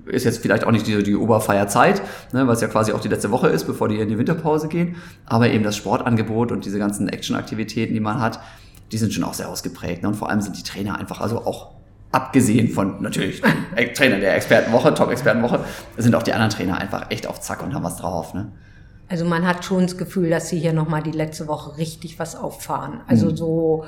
Ist 0.05 0.23
jetzt 0.23 0.37
vielleicht 0.37 0.63
auch 0.63 0.71
nicht 0.71 0.85
die, 0.85 1.01
die 1.01 1.15
Oberfeierzeit, 1.15 2.03
ne, 2.31 2.47
es 2.51 2.61
ja 2.61 2.67
quasi 2.67 2.93
auch 2.93 2.99
die 2.99 3.07
letzte 3.07 3.31
Woche 3.31 3.47
ist, 3.47 3.65
bevor 3.65 3.89
die 3.89 3.97
in 3.97 4.07
die 4.07 4.19
Winterpause 4.19 4.67
gehen. 4.67 4.95
Aber 5.25 5.49
eben 5.49 5.63
das 5.63 5.75
Sportangebot 5.75 6.51
und 6.51 6.63
diese 6.63 6.77
ganzen 6.77 7.09
Actionaktivitäten, 7.09 7.95
die 7.95 7.99
man 7.99 8.21
hat, 8.21 8.39
die 8.95 8.99
sind 8.99 9.13
schon 9.13 9.25
auch 9.25 9.33
sehr 9.33 9.49
ausgeprägt. 9.49 10.03
Ne? 10.03 10.07
Und 10.07 10.15
vor 10.15 10.29
allem 10.29 10.39
sind 10.39 10.57
die 10.57 10.63
Trainer 10.63 10.97
einfach, 10.97 11.19
also 11.19 11.39
auch 11.39 11.71
abgesehen 12.13 12.69
von 12.69 13.01
natürlich 13.01 13.41
Trainer 13.93 14.19
der 14.21 14.37
Expertenwoche, 14.37 14.93
Top-Expertenwoche, 14.93 15.59
sind 15.97 16.15
auch 16.15 16.23
die 16.23 16.31
anderen 16.31 16.49
Trainer 16.49 16.77
einfach 16.77 17.11
echt 17.11 17.27
auf 17.27 17.41
Zack 17.41 17.61
und 17.61 17.73
haben 17.73 17.83
was 17.83 17.97
drauf. 17.97 18.33
Ne? 18.33 18.53
Also 19.09 19.25
man 19.25 19.45
hat 19.45 19.65
schon 19.65 19.81
das 19.81 19.97
Gefühl, 19.97 20.29
dass 20.29 20.47
sie 20.47 20.57
hier 20.59 20.71
nochmal 20.71 21.03
die 21.03 21.11
letzte 21.11 21.49
Woche 21.49 21.77
richtig 21.77 22.17
was 22.19 22.37
auffahren. 22.37 23.01
Also 23.05 23.25
Mhm. 23.31 23.35
so 23.35 23.85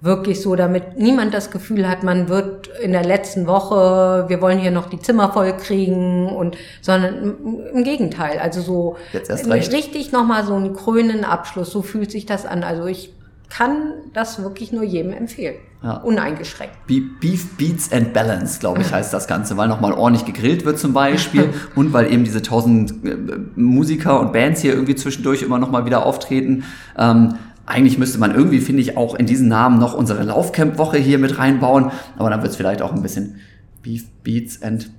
wirklich 0.00 0.40
so, 0.42 0.56
damit 0.56 0.98
niemand 0.98 1.32
das 1.32 1.52
Gefühl 1.52 1.88
hat, 1.88 2.02
man 2.02 2.28
wird 2.28 2.66
in 2.82 2.90
der 2.90 3.04
letzten 3.04 3.46
Woche, 3.46 4.24
wir 4.28 4.40
wollen 4.40 4.58
hier 4.58 4.72
noch 4.72 4.88
die 4.90 4.98
Zimmer 4.98 5.32
voll 5.32 5.56
kriegen 5.56 6.26
und, 6.28 6.56
sondern 6.80 7.36
im- 7.72 7.84
Gegenteil. 7.84 8.40
Also 8.40 8.62
so 8.62 8.96
Jetzt 9.12 9.30
erst 9.30 9.48
recht. 9.48 9.72
richtig 9.72 10.10
nochmal 10.10 10.44
so 10.44 10.54
einen 10.54 10.74
krönenden 10.74 11.24
Abschluss. 11.24 11.70
So 11.70 11.82
fühlt 11.82 12.10
sich 12.10 12.26
das 12.26 12.46
an. 12.46 12.64
Also 12.64 12.86
ich 12.86 13.12
kann 13.50 13.92
das 14.14 14.42
wirklich 14.42 14.72
nur 14.72 14.82
jedem 14.84 15.12
empfehlen. 15.12 15.56
Ja. 15.82 15.96
Uneingeschränkt. 15.98 16.86
Be- 16.86 17.02
Beef 17.20 17.56
Beats 17.56 17.90
and 17.92 18.12
Balance, 18.12 18.60
glaube 18.60 18.80
ich, 18.82 18.92
heißt 18.92 19.12
das 19.12 19.26
Ganze, 19.26 19.56
weil 19.56 19.66
nochmal 19.68 19.92
ordentlich 19.92 20.24
gegrillt 20.26 20.64
wird 20.64 20.78
zum 20.78 20.92
Beispiel 20.92 21.50
und 21.74 21.92
weil 21.92 22.12
eben 22.12 22.24
diese 22.24 22.42
tausend 22.42 23.04
äh, 23.04 23.16
Musiker 23.56 24.20
und 24.20 24.32
Bands 24.32 24.60
hier 24.60 24.72
irgendwie 24.72 24.94
zwischendurch 24.94 25.42
immer 25.42 25.58
nochmal 25.58 25.84
wieder 25.86 26.06
auftreten. 26.06 26.64
Ähm, 26.96 27.34
eigentlich 27.66 27.98
müsste 27.98 28.18
man 28.18 28.34
irgendwie, 28.34 28.60
finde 28.60 28.82
ich, 28.82 28.96
auch 28.96 29.14
in 29.14 29.26
diesen 29.26 29.48
Namen 29.48 29.78
noch 29.78 29.94
unsere 29.94 30.22
Laufcamp-Woche 30.22 30.98
hier 30.98 31.18
mit 31.18 31.38
reinbauen. 31.38 31.90
Aber 32.18 32.28
dann 32.30 32.42
wird 32.42 32.50
es 32.50 32.56
vielleicht 32.56 32.82
auch 32.82 32.92
ein 32.92 33.02
bisschen 33.02 33.36
Beef, 33.82 34.04
Beats 34.22 34.62
and 34.62 34.90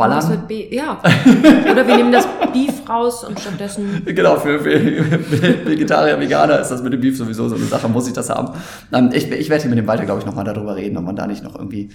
Ballern. 0.00 0.44
Ja. 0.70 1.00
Oder 1.70 1.86
wir 1.86 1.96
nehmen 1.96 2.12
das 2.12 2.26
Beef 2.52 2.88
raus 2.88 3.24
und 3.24 3.38
stattdessen. 3.38 4.02
Genau, 4.04 4.36
für, 4.36 4.60
für 4.60 4.70
Vegetarier, 5.66 6.18
Veganer 6.18 6.60
ist 6.60 6.68
das 6.68 6.82
mit 6.82 6.92
dem 6.92 7.00
Beef 7.00 7.16
sowieso 7.16 7.48
so 7.48 7.56
eine 7.56 7.66
Sache, 7.66 7.88
muss 7.88 8.08
ich 8.08 8.12
das 8.12 8.30
haben. 8.30 8.52
Ähm, 8.92 9.10
ich, 9.12 9.30
ich 9.30 9.48
werde 9.48 9.62
hier 9.62 9.70
mit 9.70 9.78
dem 9.78 9.86
Walter, 9.86 10.04
glaube 10.04 10.20
ich, 10.20 10.26
nochmal 10.26 10.44
darüber 10.44 10.76
reden, 10.76 10.96
ob 10.96 11.04
man 11.04 11.16
da 11.16 11.26
nicht 11.26 11.44
noch 11.44 11.54
irgendwie 11.54 11.90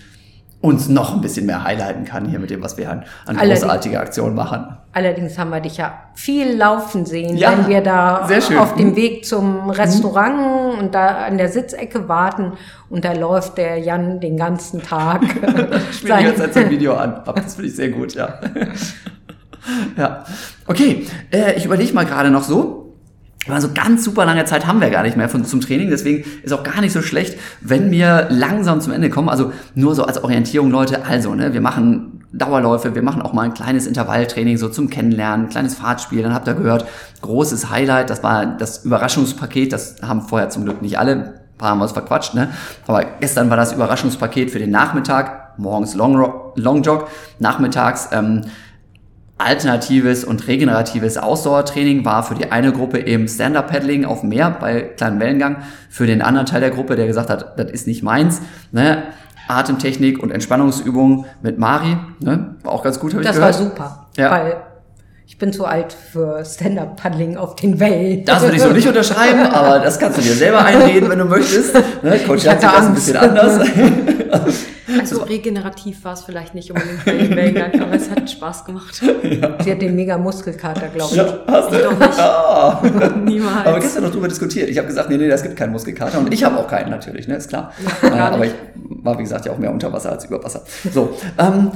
uns 0.61 0.89
noch 0.89 1.13
ein 1.13 1.21
bisschen 1.21 1.45
mehr 1.45 1.63
highlighten 1.63 2.05
kann 2.05 2.25
hier 2.27 2.39
mit 2.39 2.49
dem, 2.49 2.61
was 2.63 2.77
wir 2.77 2.89
an, 2.89 3.03
an 3.25 3.37
großartige 3.37 3.99
Aktionen 3.99 4.35
machen. 4.35 4.77
Allerdings 4.95 5.37
haben 5.37 5.49
wir 5.49 5.59
dich 5.59 5.75
ja 5.75 6.03
viel 6.13 6.55
laufen 6.55 7.05
sehen, 7.05 7.35
Ja, 7.35 7.51
wenn 7.51 7.67
wir 7.67 7.81
da 7.81 8.29
auf 8.57 8.75
dem 8.75 8.95
Weg 8.95 9.25
zum 9.25 9.69
Restaurant 9.69 10.79
und 10.79 10.95
da 10.95 11.25
an 11.25 11.37
der 11.37 11.49
Sitzecke 11.49 12.07
warten 12.07 12.53
und 12.89 13.03
da 13.03 13.11
läuft 13.11 13.57
der 13.57 13.77
Jan 13.77 14.21
den 14.21 14.37
ganzen 14.37 14.81
Tag. 14.81 15.21
Ich 15.91 15.97
spiele 15.97 16.17
die 16.19 16.23
ganze 16.23 16.41
Zeit 16.43 16.53
so 16.53 16.59
ein 16.61 16.69
Video 16.69 16.93
an. 16.93 17.21
Das 17.25 17.55
finde 17.55 17.67
ich 17.67 17.75
sehr 17.75 17.89
gut, 17.89 18.13
ja. 18.13 18.39
ja. 19.97 20.23
Okay, 20.65 21.05
äh, 21.29 21.57
ich 21.57 21.65
überlege 21.65 21.93
mal 21.93 22.05
gerade 22.05 22.31
noch 22.31 22.43
so. 22.43 22.84
Aber 23.47 23.61
so 23.61 23.69
ganz 23.73 24.03
super 24.03 24.25
lange 24.25 24.45
Zeit 24.45 24.65
haben 24.65 24.81
wir 24.81 24.89
gar 24.89 25.03
nicht 25.03 25.17
mehr 25.17 25.29
von, 25.29 25.45
zum 25.45 25.61
Training, 25.61 25.89
deswegen 25.89 26.25
ist 26.41 26.51
auch 26.51 26.63
gar 26.63 26.81
nicht 26.81 26.93
so 26.93 27.01
schlecht, 27.01 27.37
wenn 27.61 27.91
wir 27.91 28.27
langsam 28.29 28.81
zum 28.81 28.91
Ende 28.91 29.09
kommen. 29.09 29.29
Also 29.29 29.51
nur 29.75 29.95
so 29.95 30.03
als 30.05 30.23
Orientierung, 30.23 30.71
Leute. 30.71 31.05
Also, 31.05 31.35
ne, 31.35 31.53
wir 31.53 31.61
machen 31.61 32.23
Dauerläufe, 32.33 32.95
wir 32.95 33.03
machen 33.03 33.21
auch 33.21 33.33
mal 33.33 33.43
ein 33.43 33.53
kleines 33.53 33.87
Intervalltraining 33.87 34.57
so 34.57 34.67
zum 34.69 34.89
Kennenlernen, 34.89 35.45
ein 35.45 35.49
kleines 35.49 35.75
Fahrtspiel. 35.75 36.23
Dann 36.23 36.33
habt 36.33 36.47
ihr 36.47 36.55
gehört, 36.55 36.85
großes 37.21 37.69
Highlight, 37.69 38.09
das 38.09 38.23
war 38.23 38.45
das 38.45 38.83
Überraschungspaket, 38.83 39.71
das 39.71 39.97
haben 40.01 40.21
vorher 40.21 40.49
zum 40.49 40.65
Glück 40.65 40.81
nicht 40.81 40.99
alle, 40.99 41.11
ein 41.11 41.57
paar 41.57 41.69
haben 41.69 41.81
uns 41.81 41.93
verquatscht, 41.93 42.33
ne? 42.33 42.49
Aber 42.87 43.05
gestern 43.19 43.49
war 43.49 43.57
das 43.57 43.73
Überraschungspaket 43.73 44.51
für 44.51 44.59
den 44.59 44.71
Nachmittag, 44.71 45.57
morgens 45.57 45.95
Long, 45.95 46.53
Long 46.55 46.83
Jog, 46.83 47.07
nachmittags 47.39 48.09
ähm, 48.11 48.41
alternatives 49.37 50.23
und 50.23 50.47
regeneratives 50.47 51.17
Ausdauertraining 51.17 52.05
war 52.05 52.23
für 52.23 52.35
die 52.35 52.51
eine 52.51 52.71
Gruppe 52.71 53.05
eben 53.05 53.27
Stand-Up-Paddling 53.27 54.05
auf 54.05 54.21
dem 54.21 54.29
Meer 54.29 54.49
bei 54.59 54.81
kleinem 54.81 55.19
Wellengang. 55.19 55.57
Für 55.89 56.07
den 56.07 56.21
anderen 56.21 56.45
Teil 56.45 56.61
der 56.61 56.69
Gruppe, 56.71 56.95
der 56.95 57.05
gesagt 57.07 57.29
hat, 57.29 57.59
das 57.59 57.69
ist 57.71 57.87
nicht 57.87 58.01
meins, 58.03 58.41
ne? 58.71 59.03
Atemtechnik 59.47 60.23
und 60.23 60.31
Entspannungsübungen 60.31 61.25
mit 61.41 61.59
Mari, 61.59 61.97
ne? 62.21 62.55
War 62.63 62.71
auch 62.71 62.83
ganz 62.83 62.99
gut, 62.99 63.13
habe 63.13 63.21
ich 63.23 63.27
Das 63.27 63.39
war 63.39 63.51
gehört. 63.51 63.63
super, 63.71 64.07
Ja. 64.17 64.31
weil 64.31 64.55
ich 65.27 65.37
bin 65.37 65.51
zu 65.51 65.65
alt 65.65 65.91
für 65.93 66.43
Stand-Up-Paddling 66.45 67.35
auf 67.35 67.55
den 67.55 67.79
Wellen. 67.79 68.23
Das 68.25 68.41
würde 68.41 68.55
ich 68.55 68.61
so 68.61 68.69
nicht 68.71 68.87
unterschreiben, 68.87 69.41
aber 69.51 69.79
das 69.79 69.99
kannst 69.99 70.17
du 70.17 70.21
dir 70.21 70.33
selber 70.33 70.63
einreden, 70.63 71.09
wenn 71.09 71.19
du 71.19 71.25
möchtest. 71.25 71.73
Ne? 72.03 72.19
Coach 72.25 72.43
Ich 72.43 72.49
hat 72.49 72.61
sich 72.61 72.69
das 72.69 72.85
ein 72.87 72.93
bisschen 72.95 73.17
anders. 73.17 73.67
Also 74.99 75.23
regenerativ 75.23 76.03
war 76.03 76.13
es 76.13 76.23
vielleicht 76.23 76.53
nicht 76.53 76.71
unbedingt 76.71 77.03
bei 77.05 77.13
den 77.13 77.35
Wellengang, 77.35 77.81
aber 77.81 77.93
es 77.93 78.09
hat 78.09 78.29
Spaß 78.29 78.65
gemacht. 78.65 78.95
Sie 78.95 79.71
hat 79.71 79.81
den 79.81 79.95
mega 79.95 80.17
Muskelkater, 80.17 80.87
glaube 80.89 81.11
ich. 81.11 81.17
Ja, 81.17 81.39
hast 81.47 81.71
du. 81.71 81.77
Doch 81.77 81.99
nicht. 81.99 82.19
Ah. 82.19 82.81
Niemals. 83.23 83.65
Aber 83.65 83.79
gestern 83.79 84.03
noch 84.03 84.11
drüber 84.11 84.27
diskutiert. 84.27 84.69
Ich 84.69 84.77
habe 84.77 84.87
gesagt, 84.87 85.09
nee, 85.09 85.17
nee, 85.17 85.27
es 85.27 85.43
gibt 85.43 85.55
keinen 85.55 85.71
Muskelkater. 85.71 86.19
Und 86.19 86.33
ich 86.33 86.43
habe 86.43 86.57
auch 86.57 86.67
keinen 86.67 86.89
natürlich, 86.91 87.27
ne, 87.27 87.35
ist 87.35 87.49
klar. 87.49 87.71
Ja, 88.03 88.09
äh, 88.09 88.33
aber 88.33 88.45
ich 88.45 88.53
war, 88.77 89.17
wie 89.17 89.23
gesagt, 89.23 89.45
ja 89.45 89.51
auch 89.51 89.57
mehr 89.57 89.71
unter 89.71 89.91
Wasser 89.91 90.11
als 90.11 90.25
über 90.25 90.43
Wasser. 90.43 90.63
So, 90.93 91.17
ähm, 91.37 91.71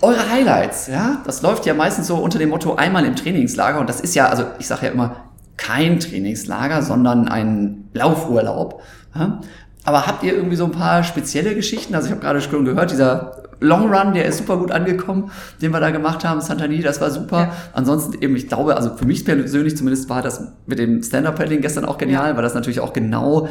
eure 0.00 0.30
Highlights, 0.30 0.88
ja, 0.88 1.22
das 1.24 1.42
läuft 1.42 1.64
ja 1.64 1.74
meistens 1.74 2.08
so 2.08 2.16
unter 2.16 2.38
dem 2.38 2.48
Motto 2.48 2.74
einmal 2.74 3.04
im 3.04 3.14
Trainingslager. 3.14 3.78
Und 3.78 3.88
das 3.88 4.00
ist 4.00 4.16
ja, 4.16 4.26
also 4.26 4.44
ich 4.58 4.66
sage 4.66 4.86
ja 4.86 4.92
immer, 4.92 5.16
kein 5.56 6.00
Trainingslager, 6.00 6.82
sondern 6.82 7.28
ein 7.28 7.88
Laufurlaub. 7.92 8.82
Ja? 9.14 9.40
Aber 9.84 10.06
habt 10.06 10.22
ihr 10.22 10.34
irgendwie 10.34 10.56
so 10.56 10.64
ein 10.64 10.70
paar 10.70 11.02
spezielle 11.02 11.54
Geschichten? 11.54 11.94
Also 11.94 12.06
ich 12.06 12.12
habe 12.12 12.20
gerade 12.20 12.40
schon 12.40 12.64
gehört, 12.64 12.92
dieser 12.92 13.42
Long 13.60 13.92
Run, 13.92 14.14
der 14.14 14.26
ist 14.26 14.38
super 14.38 14.56
gut 14.56 14.70
angekommen, 14.70 15.30
den 15.60 15.72
wir 15.72 15.80
da 15.80 15.90
gemacht 15.90 16.24
haben, 16.24 16.40
Santani, 16.40 16.80
das 16.82 17.00
war 17.00 17.10
super. 17.10 17.40
Ja. 17.40 17.52
Ansonsten 17.72 18.20
eben, 18.20 18.36
ich 18.36 18.48
glaube, 18.48 18.76
also 18.76 18.94
für 18.96 19.06
mich 19.06 19.24
persönlich 19.24 19.76
zumindest 19.76 20.08
war 20.08 20.22
das 20.22 20.52
mit 20.66 20.78
dem 20.78 21.02
Stand-Up-Paddling 21.02 21.60
gestern 21.60 21.84
auch 21.84 21.98
genial, 21.98 22.36
weil 22.36 22.42
das 22.42 22.54
natürlich 22.54 22.80
auch 22.80 22.92
genau 22.92 23.48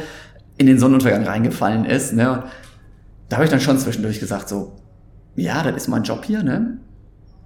in 0.57 0.67
den 0.67 0.79
Sonnenuntergang 0.79 1.25
reingefallen 1.25 1.85
ist. 1.85 2.13
Ne? 2.13 2.31
Und 2.31 2.43
Da 3.29 3.37
habe 3.37 3.45
ich 3.45 3.51
dann 3.51 3.61
schon 3.61 3.77
zwischendurch 3.77 4.19
gesagt, 4.19 4.49
so, 4.49 4.73
ja, 5.35 5.63
das 5.63 5.75
ist 5.75 5.87
mein 5.87 6.03
Job 6.03 6.25
hier, 6.25 6.43
ne? 6.43 6.77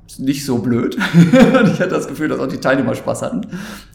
Ist 0.08 0.20
nicht 0.20 0.46
so 0.46 0.60
blöd. 0.60 0.96
Und 1.16 1.68
ich 1.72 1.80
hatte 1.80 1.90
das 1.90 2.08
Gefühl, 2.08 2.28
dass 2.28 2.40
auch 2.40 2.48
die 2.48 2.60
Teilnehmer 2.60 2.94
Spaß 2.94 3.24
hatten. 3.24 3.42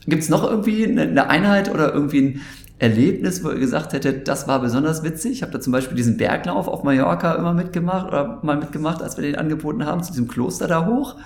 Gibt 0.06 0.22
es 0.22 0.28
noch 0.28 0.42
irgendwie 0.48 0.86
eine 0.86 1.28
Einheit 1.28 1.70
oder 1.70 1.92
irgendwie 1.92 2.20
ein 2.20 2.40
Erlebnis, 2.80 3.44
wo 3.44 3.50
ihr 3.50 3.58
gesagt 3.58 3.92
hättet, 3.92 4.26
das 4.26 4.48
war 4.48 4.58
besonders 4.60 5.02
witzig? 5.04 5.32
Ich 5.32 5.42
habe 5.42 5.52
da 5.52 5.60
zum 5.60 5.72
Beispiel 5.72 5.96
diesen 5.96 6.16
Berglauf 6.16 6.66
auf 6.66 6.82
Mallorca 6.82 7.34
immer 7.34 7.52
mitgemacht 7.52 8.06
oder 8.08 8.38
mal 8.42 8.56
mitgemacht, 8.56 9.02
als 9.02 9.16
wir 9.16 9.22
den 9.22 9.36
angeboten 9.36 9.84
haben, 9.86 10.02
zu 10.02 10.10
diesem 10.12 10.26
Kloster 10.28 10.66
da 10.66 10.86
hoch. 10.86 11.16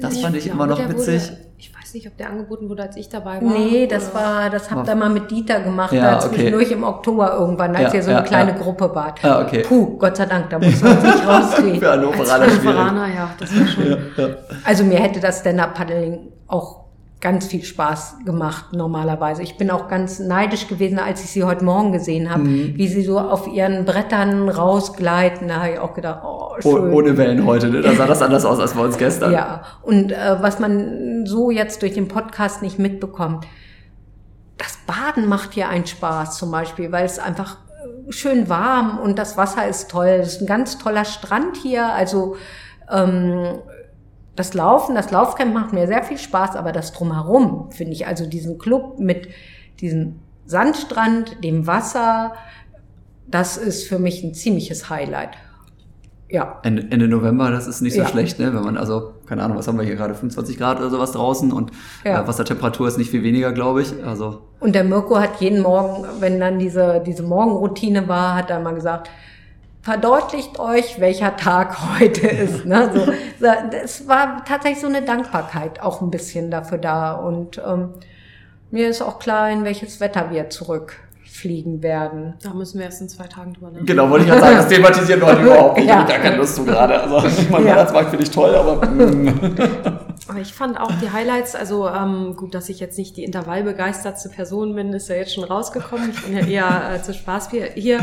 Das 0.00 0.18
fand 0.18 0.36
ich 0.36 0.46
immer 0.48 0.66
noch 0.66 0.78
witzig. 0.90 1.22
Wurde, 1.30 1.38
ich 1.58 1.72
weiß 1.74 1.94
nicht, 1.94 2.06
ob 2.06 2.16
der 2.18 2.28
angeboten 2.28 2.68
wurde, 2.68 2.82
als 2.82 2.96
ich 2.96 3.08
dabei 3.08 3.40
war. 3.40 3.50
Nee, 3.50 3.86
das 3.86 4.10
oder- 4.10 4.20
war, 4.20 4.50
das 4.50 4.70
habt 4.70 4.86
ihr 4.88 4.94
mal 4.96 5.08
mit 5.08 5.30
Dieter 5.30 5.60
gemacht, 5.60 5.92
Ja, 5.92 6.10
da 6.16 6.20
zwischendurch 6.20 6.70
im 6.72 6.82
Oktober 6.84 7.34
irgendwann, 7.38 7.74
als 7.76 7.92
Ja, 7.92 7.98
ihr 8.00 8.02
so 8.02 8.10
ja, 8.10 8.18
eine 8.18 8.26
kleine 8.26 8.50
ja. 8.50 8.58
Gruppe 8.58 8.90
wart. 8.94 9.24
Ah, 9.24 9.42
okay. 9.42 9.62
Puh, 9.62 9.96
Gott 9.96 10.16
sei 10.16 10.26
Dank, 10.26 10.50
da 10.50 10.58
muss 10.58 10.82
man 10.82 11.00
sich 11.00 11.14
rauskriegen. 11.28 11.78
Für 11.80 11.90
Als 11.92 12.32
Hannoveraner 12.32 13.06
ja, 13.14 13.30
das 13.38 13.58
war 13.58 13.66
schon. 13.66 13.96
Also 14.64 14.84
mir 14.84 14.98
hätte 14.98 15.20
das 15.20 15.38
Stand-Up-Paddling 15.40 16.32
auch 16.48 16.85
ganz 17.20 17.46
viel 17.46 17.64
Spaß 17.64 18.16
gemacht 18.26 18.72
normalerweise. 18.72 19.42
Ich 19.42 19.56
bin 19.56 19.70
auch 19.70 19.88
ganz 19.88 20.18
neidisch 20.18 20.68
gewesen, 20.68 20.98
als 20.98 21.24
ich 21.24 21.30
sie 21.30 21.44
heute 21.44 21.64
Morgen 21.64 21.92
gesehen 21.92 22.30
habe, 22.30 22.42
Mhm. 22.44 22.74
wie 22.76 22.88
sie 22.88 23.02
so 23.02 23.18
auf 23.18 23.46
ihren 23.48 23.84
Brettern 23.86 24.48
rausgleiten. 24.50 25.48
Da 25.48 25.56
habe 25.62 25.72
ich 25.72 25.78
auch 25.78 25.94
gedacht, 25.94 26.20
oh, 26.24 26.42
Oh, 26.58 26.60
schön. 26.62 26.92
ohne 26.92 27.16
Wellen 27.16 27.44
heute, 27.46 27.68
ne? 27.68 27.80
Da 27.82 27.92
sah 27.94 28.06
das 28.06 28.22
anders 28.22 28.44
aus 28.44 28.58
als 28.60 28.74
bei 28.74 28.80
uns 28.82 28.96
gestern. 28.98 29.32
Ja, 29.32 29.62
und 29.82 30.12
äh, 30.12 30.36
was 30.40 30.58
man 30.58 31.24
so 31.26 31.50
jetzt 31.50 31.82
durch 31.82 31.94
den 31.94 32.08
Podcast 32.08 32.62
nicht 32.62 32.78
mitbekommt, 32.78 33.46
das 34.58 34.78
Baden 34.86 35.26
macht 35.28 35.52
hier 35.54 35.68
einen 35.68 35.86
Spaß 35.86 36.38
zum 36.38 36.50
Beispiel, 36.50 36.92
weil 36.92 37.04
es 37.04 37.18
einfach 37.18 37.56
äh, 38.08 38.12
schön 38.12 38.48
warm 38.48 38.98
und 38.98 39.18
das 39.18 39.36
Wasser 39.36 39.66
ist 39.68 39.90
toll. 39.90 40.18
Es 40.20 40.34
ist 40.34 40.40
ein 40.42 40.46
ganz 40.46 40.78
toller 40.78 41.04
Strand 41.04 41.56
hier. 41.56 41.86
Also 41.92 42.36
ähm, 42.90 43.58
das 44.36 44.54
Laufen, 44.54 44.94
das 44.94 45.10
Laufcamp 45.10 45.52
macht 45.54 45.72
mir 45.72 45.86
sehr 45.86 46.02
viel 46.04 46.18
Spaß, 46.18 46.56
aber 46.56 46.72
das 46.72 46.92
drumherum 46.92 47.70
finde 47.72 47.92
ich, 47.94 48.06
also 48.06 48.26
diesen 48.26 48.58
Club 48.58 48.98
mit 48.98 49.28
diesem 49.80 50.20
Sandstrand, 50.44 51.42
dem 51.42 51.66
Wasser, 51.66 52.34
das 53.26 53.56
ist 53.56 53.88
für 53.88 53.98
mich 53.98 54.22
ein 54.22 54.34
ziemliches 54.34 54.88
Highlight. 54.90 55.30
Ja, 56.28 56.58
Ende, 56.64 56.82
Ende 56.90 57.06
November, 57.06 57.50
das 57.52 57.68
ist 57.68 57.82
nicht 57.82 57.94
so 57.94 58.00
Ja. 58.00 58.08
schlecht, 58.08 58.40
ne? 58.40 58.52
Wenn 58.52 58.62
man 58.64 58.76
also, 58.76 59.14
keine 59.26 59.44
Ahnung, 59.44 59.56
was 59.56 59.68
haben 59.68 59.78
wir 59.78 59.84
hier 59.84 59.94
gerade, 59.94 60.12
25 60.14 60.58
Grad 60.58 60.78
oder 60.78 60.90
sowas 60.90 61.12
draußen 61.12 61.52
und 61.52 61.70
Ja. 62.04 62.22
äh, 62.22 62.26
Wassertemperatur 62.28 62.88
ist 62.88 62.98
nicht 62.98 63.10
viel 63.10 63.22
weniger, 63.22 63.52
glaube 63.52 63.82
ich. 63.82 64.04
Also 64.04 64.42
Und 64.58 64.74
der 64.74 64.82
Mirko 64.82 65.18
hat 65.20 65.40
jeden 65.40 65.62
Morgen, 65.62 66.04
wenn 66.18 66.40
dann 66.40 66.58
diese, 66.58 67.00
diese 67.06 67.22
Morgenroutine 67.22 68.08
war, 68.08 68.34
hat 68.34 68.50
er 68.50 68.58
mal 68.58 68.74
gesagt, 68.74 69.08
verdeutlicht 69.86 70.58
euch, 70.58 70.98
welcher 70.98 71.36
Tag 71.36 71.78
heute 72.00 72.26
ist. 72.26 72.66
Ne? 72.66 72.90
So, 72.92 73.46
es 73.84 74.08
war 74.08 74.44
tatsächlich 74.44 74.80
so 74.80 74.88
eine 74.88 75.02
Dankbarkeit 75.02 75.80
auch 75.80 76.00
ein 76.00 76.10
bisschen 76.10 76.50
dafür 76.50 76.78
da. 76.78 77.12
Und 77.12 77.62
ähm, 77.64 77.94
mir 78.72 78.88
ist 78.88 79.00
auch 79.00 79.20
klar, 79.20 79.48
in 79.48 79.62
welches 79.62 80.00
Wetter 80.00 80.30
wir 80.32 80.50
zurückfliegen 81.36 81.82
werden. 81.82 82.34
Da 82.42 82.52
müssen 82.54 82.78
wir 82.78 82.86
erst 82.86 83.00
in 83.00 83.08
zwei 83.08 83.26
Tagen 83.26 83.52
drüber 83.52 83.66
nachdenken. 83.68 83.86
Genau, 83.86 84.10
wollte 84.10 84.24
ich 84.24 84.30
gerade 84.30 84.42
sagen, 84.42 84.56
das 84.56 84.68
thematisieren 84.74 85.20
wir 85.20 85.26
heute 85.26 85.42
überhaupt 85.42 85.76
nicht. 85.76 85.86
Ja. 85.86 85.92
Ich 85.94 86.00
habe 86.00 86.12
gar 86.12 86.18
keine 86.18 86.36
Lust 86.36 86.56
zu 86.56 86.64
gerade. 86.64 87.00
Also 87.00 87.28
mein 87.50 87.64
Ja. 87.64 87.72
Weihnachtsmarkt 87.72 88.10
finde 88.10 88.24
ich 88.24 88.30
toll, 88.30 88.54
aber 88.54 88.86
mm. 88.86 89.56
Aber 90.28 90.40
ich 90.40 90.52
fand 90.54 90.80
auch 90.80 90.90
die 91.00 91.12
Highlights, 91.12 91.54
also 91.54 91.88
ähm, 91.88 92.34
gut, 92.34 92.54
dass 92.54 92.68
ich 92.68 92.80
jetzt 92.80 92.98
nicht 92.98 93.16
die 93.16 93.22
intervallbegeistertste 93.22 94.30
Person 94.30 94.74
bin, 94.74 94.92
ist 94.92 95.08
ja 95.08 95.14
jetzt 95.14 95.34
schon 95.34 95.44
rausgekommen. 95.44 96.10
Ich 96.10 96.24
bin 96.24 96.36
ja 96.36 96.44
eher 96.44 96.94
äh, 96.94 97.02
zu 97.02 97.14
Spaß 97.14 97.50
hier. 97.50 97.66
hier. 97.74 98.00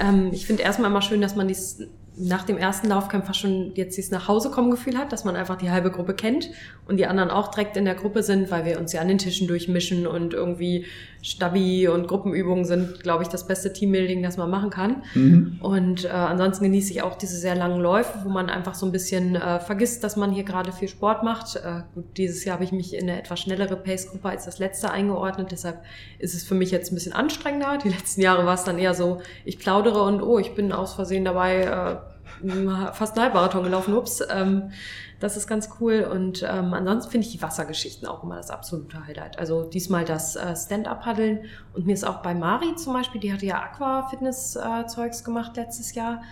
Ähm, 0.00 0.30
ich 0.32 0.46
finde 0.46 0.62
erstmal 0.62 0.90
immer 0.90 1.02
schön, 1.02 1.20
dass 1.20 1.36
man 1.36 1.48
dies 1.48 1.82
nach 2.18 2.44
dem 2.44 2.56
ersten 2.56 2.88
Laufkampf 2.88 3.26
fast 3.26 3.40
schon 3.40 3.72
jetzt 3.74 3.96
dieses 3.96 4.10
nach 4.10 4.26
Hause 4.26 4.50
kommen 4.50 4.70
Gefühl 4.70 4.96
hat, 4.96 5.12
dass 5.12 5.24
man 5.24 5.36
einfach 5.36 5.56
die 5.56 5.70
halbe 5.70 5.90
Gruppe 5.90 6.14
kennt 6.14 6.50
und 6.88 6.96
die 6.96 7.06
anderen 7.06 7.30
auch 7.30 7.48
direkt 7.48 7.76
in 7.76 7.84
der 7.84 7.94
Gruppe 7.94 8.22
sind, 8.22 8.50
weil 8.50 8.64
wir 8.64 8.78
uns 8.78 8.92
ja 8.92 9.00
an 9.02 9.08
den 9.08 9.18
Tischen 9.18 9.46
durchmischen 9.46 10.06
und 10.06 10.32
irgendwie 10.32 10.86
Stabi 11.22 11.88
und 11.88 12.06
Gruppenübungen 12.06 12.64
sind, 12.64 13.02
glaube 13.02 13.24
ich, 13.24 13.28
das 13.28 13.46
beste 13.46 13.72
Teambuilding, 13.72 14.22
das 14.22 14.36
man 14.36 14.48
machen 14.48 14.70
kann. 14.70 15.02
Mhm. 15.14 15.58
Und 15.60 16.04
äh, 16.04 16.08
ansonsten 16.08 16.64
genieße 16.64 16.92
ich 16.92 17.02
auch 17.02 17.16
diese 17.16 17.36
sehr 17.36 17.56
langen 17.56 17.80
Läufe, 17.80 18.20
wo 18.24 18.28
man 18.28 18.48
einfach 18.48 18.74
so 18.74 18.86
ein 18.86 18.92
bisschen 18.92 19.34
äh, 19.34 19.58
vergisst, 19.58 20.04
dass 20.04 20.16
man 20.16 20.30
hier 20.30 20.44
gerade 20.44 20.72
viel 20.72 20.88
Sport 20.88 21.24
macht. 21.24 21.56
Äh, 21.56 21.82
gut, 21.94 22.04
dieses 22.16 22.44
Jahr 22.44 22.54
habe 22.54 22.64
ich 22.64 22.72
mich 22.72 22.94
in 22.94 23.10
eine 23.10 23.18
etwas 23.18 23.40
schnellere 23.40 23.76
Pace-Gruppe 23.76 24.28
als 24.28 24.44
das 24.44 24.58
letzte 24.58 24.90
eingeordnet, 24.90 25.50
deshalb 25.50 25.82
ist 26.18 26.34
es 26.34 26.44
für 26.44 26.54
mich 26.54 26.70
jetzt 26.70 26.92
ein 26.92 26.94
bisschen 26.94 27.12
anstrengender. 27.12 27.78
Die 27.82 27.88
letzten 27.88 28.20
Jahre 28.20 28.46
war 28.46 28.54
es 28.54 28.64
dann 28.64 28.78
eher 28.78 28.94
so, 28.94 29.20
ich 29.44 29.58
plaudere 29.58 30.02
und 30.02 30.22
oh, 30.22 30.38
ich 30.38 30.54
bin 30.54 30.72
aus 30.72 30.94
Versehen 30.94 31.24
dabei, 31.24 31.62
äh, 31.62 31.96
fast 32.92 33.16
einen 33.16 33.24
Halbmarathon 33.24 33.64
gelaufen, 33.64 33.94
ups. 33.94 34.22
Ähm, 34.30 34.70
das 35.20 35.36
ist 35.36 35.46
ganz 35.46 35.70
cool. 35.80 36.06
Und 36.10 36.42
ähm, 36.42 36.74
ansonsten 36.74 37.10
finde 37.10 37.26
ich 37.26 37.32
die 37.32 37.40
Wassergeschichten 37.42 38.06
auch 38.06 38.22
immer 38.22 38.36
das 38.36 38.50
absolute 38.50 39.06
Highlight. 39.06 39.38
Also 39.38 39.64
diesmal 39.64 40.04
das 40.04 40.36
äh, 40.36 40.54
Stand-Up-Paddeln. 40.54 41.40
Und 41.74 41.86
mir 41.86 41.94
ist 41.94 42.06
auch 42.06 42.18
bei 42.22 42.34
Mari 42.34 42.74
zum 42.76 42.92
Beispiel, 42.92 43.20
die 43.20 43.32
hatte 43.32 43.46
ja 43.46 43.62
Aqua-Fitness-Zeugs 43.62 45.24
gemacht 45.24 45.52
letztes 45.56 45.94
Jahr 45.94 46.22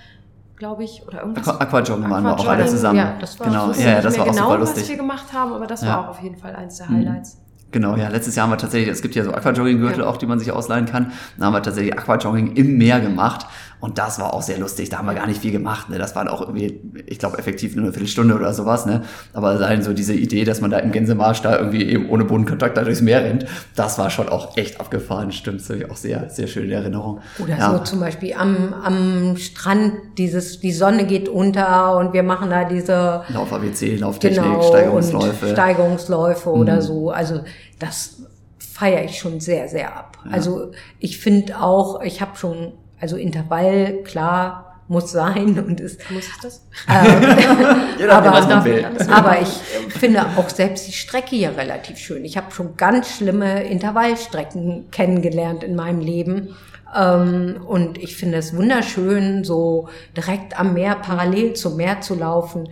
glaube 0.57 0.84
ich, 0.84 1.02
oder 1.07 1.20
irgendwas. 1.20 1.48
Aqua 1.48 1.61
Aquajoggen 1.64 2.09
waren 2.09 2.22
wir 2.22 2.38
auch 2.38 2.46
alle 2.46 2.64
zusammen. 2.66 2.96
Ja, 2.98 3.16
das 3.20 3.38
war 3.40 3.48
genau. 3.48 3.72
Ja, 3.72 4.00
das 4.00 4.16
war 4.16 4.26
auch 4.26 4.30
genau, 4.30 4.50
super 4.50 4.61
was 4.61 4.68
lustig. 4.70 4.88
wir 4.88 4.96
gemacht 4.96 5.32
haben, 5.32 5.52
aber 5.52 5.66
das 5.66 5.82
Ja. 5.82 5.88
war 5.88 6.05
auch 6.05 6.09
auf 6.11 6.22
jeden 6.22 6.36
Fall 6.36 6.55
eins 6.55 6.76
der 6.76 6.88
Highlights. 6.88 7.38
Genau, 7.72 7.96
ja, 7.96 8.07
letztes 8.09 8.36
Jahr 8.36 8.44
haben 8.46 8.52
wir 8.52 8.57
tatsächlich, 8.59 8.88
es 8.88 9.02
gibt 9.02 9.16
ja 9.16 9.24
so 9.24 9.32
Aquajogging-Gürtel 9.32 10.02
Ja. 10.05 10.07
auch, 10.07 10.16
die 10.16 10.26
man 10.26 10.38
sich 10.38 10.52
ausleihen 10.52 10.86
kann. 10.86 11.11
Da 11.36 11.46
haben 11.46 11.55
wir 11.55 11.61
tatsächlich 11.62 11.98
Aquajogging 11.98 12.55
im 12.55 12.78
Meer 12.78 13.00
gemacht. 13.00 13.46
Und 13.85 13.99
das 13.99 14.18
war 14.18 14.32
auch 14.32 14.41
sehr 14.41 14.57
lustig. 14.57 14.89
Da 14.89 14.97
haben 14.97 15.05
wir 15.05 15.12
gar 15.12 15.26
nicht 15.26 15.43
viel 15.43 15.53
gemacht. 15.53 15.91
Ne? 15.91 15.99
Das 15.99 16.16
waren 16.16 16.26
auch 16.26 16.41
irgendwie, 16.41 16.80
ich 17.05 17.18
glaube, 17.18 17.37
effektiv 17.37 17.76
nur 17.76 17.85
eine 17.85 17.93
Viertelstunde 17.93 18.35
oder 18.35 18.55
sowas. 18.55 18.87
Ne? 18.87 19.03
Aber 19.35 19.49
allein 19.49 19.82
so 19.82 19.93
diese 19.93 20.14
Idee, 20.14 20.45
dass 20.45 20.62
man 20.62 20.70
da 20.70 20.78
im 20.78 20.91
Gänsemarsch 20.91 21.43
da 21.43 21.59
irgendwie 21.59 21.85
eben 21.85 22.09
ohne 22.09 22.24
Bodenkontakt 22.24 22.78
da 22.78 22.82
durchs 22.82 23.03
Meer 23.03 23.22
rennt, 23.22 23.45
das 23.76 23.99
war 23.99 24.09
schon 24.09 24.30
auch 24.30 24.57
echt 24.57 24.80
abgefahren. 24.80 25.32
Stimmt, 25.32 25.61
das 25.61 25.68
ist 25.68 25.91
auch 25.91 25.97
sehr, 25.97 26.30
sehr 26.30 26.47
schöne 26.47 26.72
Erinnerung. 26.72 27.20
Oder 27.39 27.59
ja. 27.59 27.72
so 27.72 27.85
zum 27.85 28.01
Beispiel 28.01 28.32
am, 28.32 28.72
am 28.72 29.37
Strand, 29.37 29.93
dieses, 30.16 30.61
die 30.61 30.72
Sonne 30.72 31.05
geht 31.05 31.28
unter 31.28 31.99
und 31.99 32.14
wir 32.14 32.22
machen 32.22 32.49
da 32.49 32.64
diese 32.64 33.24
Lauf-ABC, 33.28 33.97
Lauftechnik, 33.97 34.43
genau, 34.43 34.62
Steigerungsläufe. 34.62 35.49
Steigerungsläufe 35.49 36.49
oder 36.51 36.76
Mhm. 36.76 36.80
so. 36.80 37.11
Also 37.11 37.41
das 37.78 38.22
feiere 38.59 39.05
ich 39.05 39.18
schon 39.18 39.41
sehr, 39.41 39.68
sehr 39.68 39.95
ab. 39.95 40.16
Ja. 40.24 40.30
Also 40.30 40.70
ich 41.01 41.18
finde 41.18 41.61
auch, 41.61 42.01
ich 42.01 42.22
habe 42.22 42.39
schon, 42.39 42.72
also 43.01 43.16
Intervall, 43.16 44.03
klar, 44.05 44.74
muss 44.88 45.12
sein 45.12 45.59
und 45.66 45.80
ist 45.80 46.11
Muss 46.11 46.28
ich 46.28 46.40
das? 46.42 46.66
Jeder, 47.99 48.12
aber, 48.12 48.64
will. 48.64 48.84
aber 49.11 49.40
ich 49.40 49.49
finde 49.49 50.24
auch 50.36 50.49
selbst 50.49 50.86
die 50.86 50.92
Strecke 50.92 51.36
hier 51.36 51.57
relativ 51.57 51.99
schön. 51.99 52.24
Ich 52.24 52.36
habe 52.36 52.51
schon 52.53 52.76
ganz 52.76 53.16
schlimme 53.16 53.64
Intervallstrecken 53.64 54.90
kennengelernt 54.90 55.64
in 55.64 55.74
meinem 55.74 56.01
Leben. 56.01 56.55
Ähm, 56.95 57.62
und 57.66 57.99
ich 57.99 58.16
finde 58.16 58.38
es 58.38 58.55
wunderschön, 58.55 59.45
so 59.45 59.88
direkt 60.16 60.59
am 60.59 60.74
Meer, 60.74 60.97
parallel 60.97 61.55
zum 61.55 61.76
Meer 61.76 62.01
zu 62.01 62.14
laufen. 62.14 62.68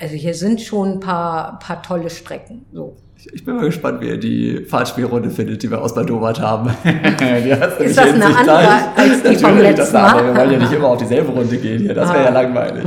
Also 0.00 0.14
hier 0.14 0.34
sind 0.34 0.60
schon 0.60 0.94
ein 0.94 1.00
paar, 1.00 1.58
paar 1.58 1.82
tolle 1.82 2.10
Strecken. 2.10 2.66
So. 2.72 2.96
Ich 3.32 3.44
bin 3.44 3.56
mal 3.56 3.66
gespannt, 3.66 4.00
wie 4.00 4.08
ihr 4.08 4.18
die 4.18 4.64
Fahrtspielrunde 4.68 5.30
findet, 5.30 5.62
die 5.62 5.70
wir 5.70 5.80
ausbaldobert 5.82 6.40
haben. 6.40 6.70
die 6.84 7.54
hat's 7.54 7.78
nämlich 7.78 7.96
das 7.96 8.06
in 8.06 8.14
eine 8.22 8.24
andere 8.26 8.44
gleich. 8.44 8.68
als 8.96 9.22
die 9.22 9.36
vom 9.36 9.50
Natürlich, 9.50 9.74
das 9.76 9.92
letzten 9.92 9.96
ist. 9.96 10.12
Mal? 10.14 10.26
Wir 10.26 10.36
wollen 10.36 10.50
ja 10.52 10.58
nicht 10.58 10.72
immer 10.72 10.88
auf 10.88 10.98
dieselbe 10.98 11.32
Runde 11.32 11.56
gehen 11.56 11.78
hier. 11.82 11.94
Das 11.94 12.08
wäre 12.12 12.22
ja 12.24 12.28
Ah. 12.30 12.32
langweilig. 12.32 12.84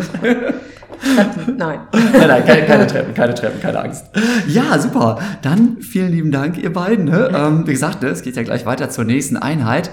Nein. 1.57 1.79
nein, 1.93 2.27
nein, 2.27 2.45
keine, 2.45 2.65
keine 2.65 2.87
Treppen, 2.87 3.13
keine 3.13 3.33
Treppen, 3.33 3.61
keine 3.61 3.79
Angst. 3.79 4.05
Ja, 4.47 4.77
super. 4.79 5.19
Dann 5.41 5.77
vielen 5.79 6.11
lieben 6.11 6.31
Dank, 6.31 6.57
ihr 6.61 6.73
beiden. 6.73 7.05
Ne? 7.05 7.29
Ähm, 7.39 7.65
wie 7.67 7.71
gesagt, 7.71 8.01
ne, 8.01 8.09
es 8.09 8.21
geht 8.23 8.35
ja 8.35 8.43
gleich 8.43 8.65
weiter 8.65 8.89
zur 8.89 9.05
nächsten 9.05 9.37
Einheit. 9.37 9.91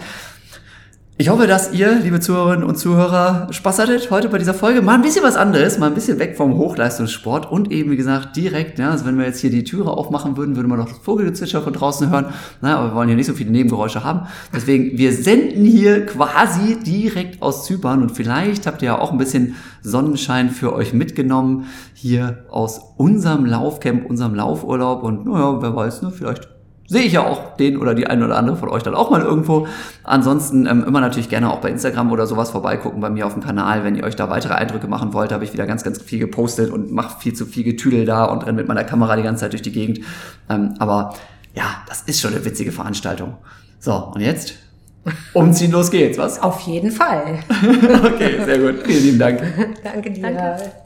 Ich 1.19 1.31
hoffe, 1.31 1.47
dass 1.47 1.73
ihr, 1.73 1.99
liebe 2.01 2.21
Zuhörerinnen 2.21 2.63
und 2.63 2.77
Zuhörer, 2.77 3.49
Spaß 3.51 3.79
hattet 3.79 4.11
heute 4.11 4.29
bei 4.29 4.37
dieser 4.37 4.53
Folge. 4.53 4.83
Mal 4.83 4.97
ein 4.97 5.01
bisschen 5.01 5.25
was 5.25 5.35
anderes, 5.35 5.79
mal 5.79 5.87
ein 5.87 5.95
bisschen 5.95 6.19
weg 6.19 6.37
vom 6.37 6.59
Hochleistungssport 6.59 7.51
und 7.51 7.73
eben, 7.73 7.91
wie 7.91 7.97
gesagt, 7.97 8.37
direkt, 8.37 8.79
ja, 8.79 8.91
also 8.91 9.07
wenn 9.07 9.17
wir 9.17 9.25
jetzt 9.25 9.41
hier 9.41 9.49
die 9.49 9.65
Türe 9.65 9.93
aufmachen 9.93 10.37
würden, 10.37 10.57
würde 10.57 10.69
man 10.69 10.79
noch 10.79 10.91
das 10.91 10.99
Vogelgezwitscher 10.99 11.63
von 11.63 11.73
draußen 11.73 12.11
hören. 12.11 12.27
Na, 12.61 12.77
aber 12.77 12.91
wir 12.91 12.95
wollen 12.97 13.09
hier 13.09 13.17
nicht 13.17 13.29
so 13.29 13.33
viele 13.33 13.51
Nebengeräusche 13.51 14.05
haben. 14.05 14.27
Deswegen, 14.55 14.99
wir 14.99 15.11
senden 15.15 15.65
hier 15.65 16.05
quasi 16.05 16.77
direkt 16.85 17.41
aus 17.41 17.65
Zypern 17.65 18.03
und 18.03 18.13
vielleicht 18.13 18.67
habt 18.67 18.83
ihr 18.83 18.89
ja 18.89 18.99
auch 18.99 19.11
ein 19.11 19.17
bisschen 19.17 19.55
Sonnenschein 19.81 20.51
für 20.51 20.75
euch 20.75 20.93
mitgenommen 20.93 21.65
hier 21.95 22.45
aus 22.51 22.79
unserem 22.99 23.47
Laufcamp, 23.47 24.05
unserem 24.05 24.35
Laufurlaub 24.35 25.03
und 25.03 25.25
naja, 25.25 25.63
wer 25.63 25.75
weiß, 25.75 26.03
ne, 26.03 26.11
vielleicht 26.11 26.56
sehe 26.89 27.03
ich 27.03 27.13
ja 27.13 27.25
auch 27.25 27.57
den 27.57 27.77
oder 27.77 27.95
die 27.95 28.07
eine 28.07 28.25
oder 28.25 28.37
andere 28.37 28.57
von 28.57 28.69
euch 28.69 28.83
dann 28.83 28.95
auch 28.95 29.11
mal 29.11 29.23
irgendwo. 29.23 29.67
Ansonsten 30.05 30.67
ähm, 30.67 30.85
immer 30.85 31.01
natürlich 31.01 31.29
gerne 31.29 31.53
auch 31.53 31.61
bei 31.61 31.71
Instagram 31.71 32.13
oder 32.13 32.27
sowas 32.27 32.51
vorbeigucken 32.51 33.01
bei 33.01 33.11
mir 33.11 33.27
auf 33.27 33.33
dem 33.33 33.43
Kanal. 33.43 33.85
Wenn 33.85 33.97
ihr 33.97 34.05
euch 34.05 34.17
da 34.17 34.31
weitere 34.31 34.55
Eindrücke 34.55 34.87
machen 34.87 35.13
wollt, 35.13 35.33
habe 35.33 35.45
ich 35.45 35.53
wieder 35.53 35.67
ganz, 35.67 35.83
ganz 35.83 36.01
viel 36.01 36.19
gepostet 36.19 36.71
und 36.71 36.93
mache 36.93 37.21
viel 37.21 37.35
zu 37.35 37.47
viel 37.47 37.65
Getüdel 37.65 38.05
da 38.05 38.25
und 38.25 38.45
renne 38.45 38.57
mit 38.57 38.69
meiner 38.69 38.85
Kamera 38.85 39.17
die 39.17 39.23
ganze 39.23 39.43
Zeit 39.43 39.53
durch 39.53 39.63
die 39.63 39.73
Gegend. 39.73 40.01
Ähm, 40.49 40.75
aber 40.79 41.15
ja, 41.55 41.83
das 41.89 42.03
ist 42.03 42.21
schon 42.21 42.35
eine 42.35 42.45
witzige 42.45 42.73
Veranstaltung. 42.73 43.37
So, 43.79 44.13
und 44.15 44.21
jetzt? 44.21 44.55
Umziehen, 45.33 45.71
los 45.71 45.91
geht's, 45.91 46.19
was? 46.19 46.43
Auf 46.43 46.61
jeden 46.61 46.91
Fall. 46.91 47.41
Okay, 48.05 48.45
sehr 48.45 48.59
gut. 48.59 48.85
Vielen 48.85 49.03
lieben 49.03 49.19
Dank. 49.19 49.43
Danke 49.85 50.11
dir. 50.11 50.23
Danke. 50.23 50.86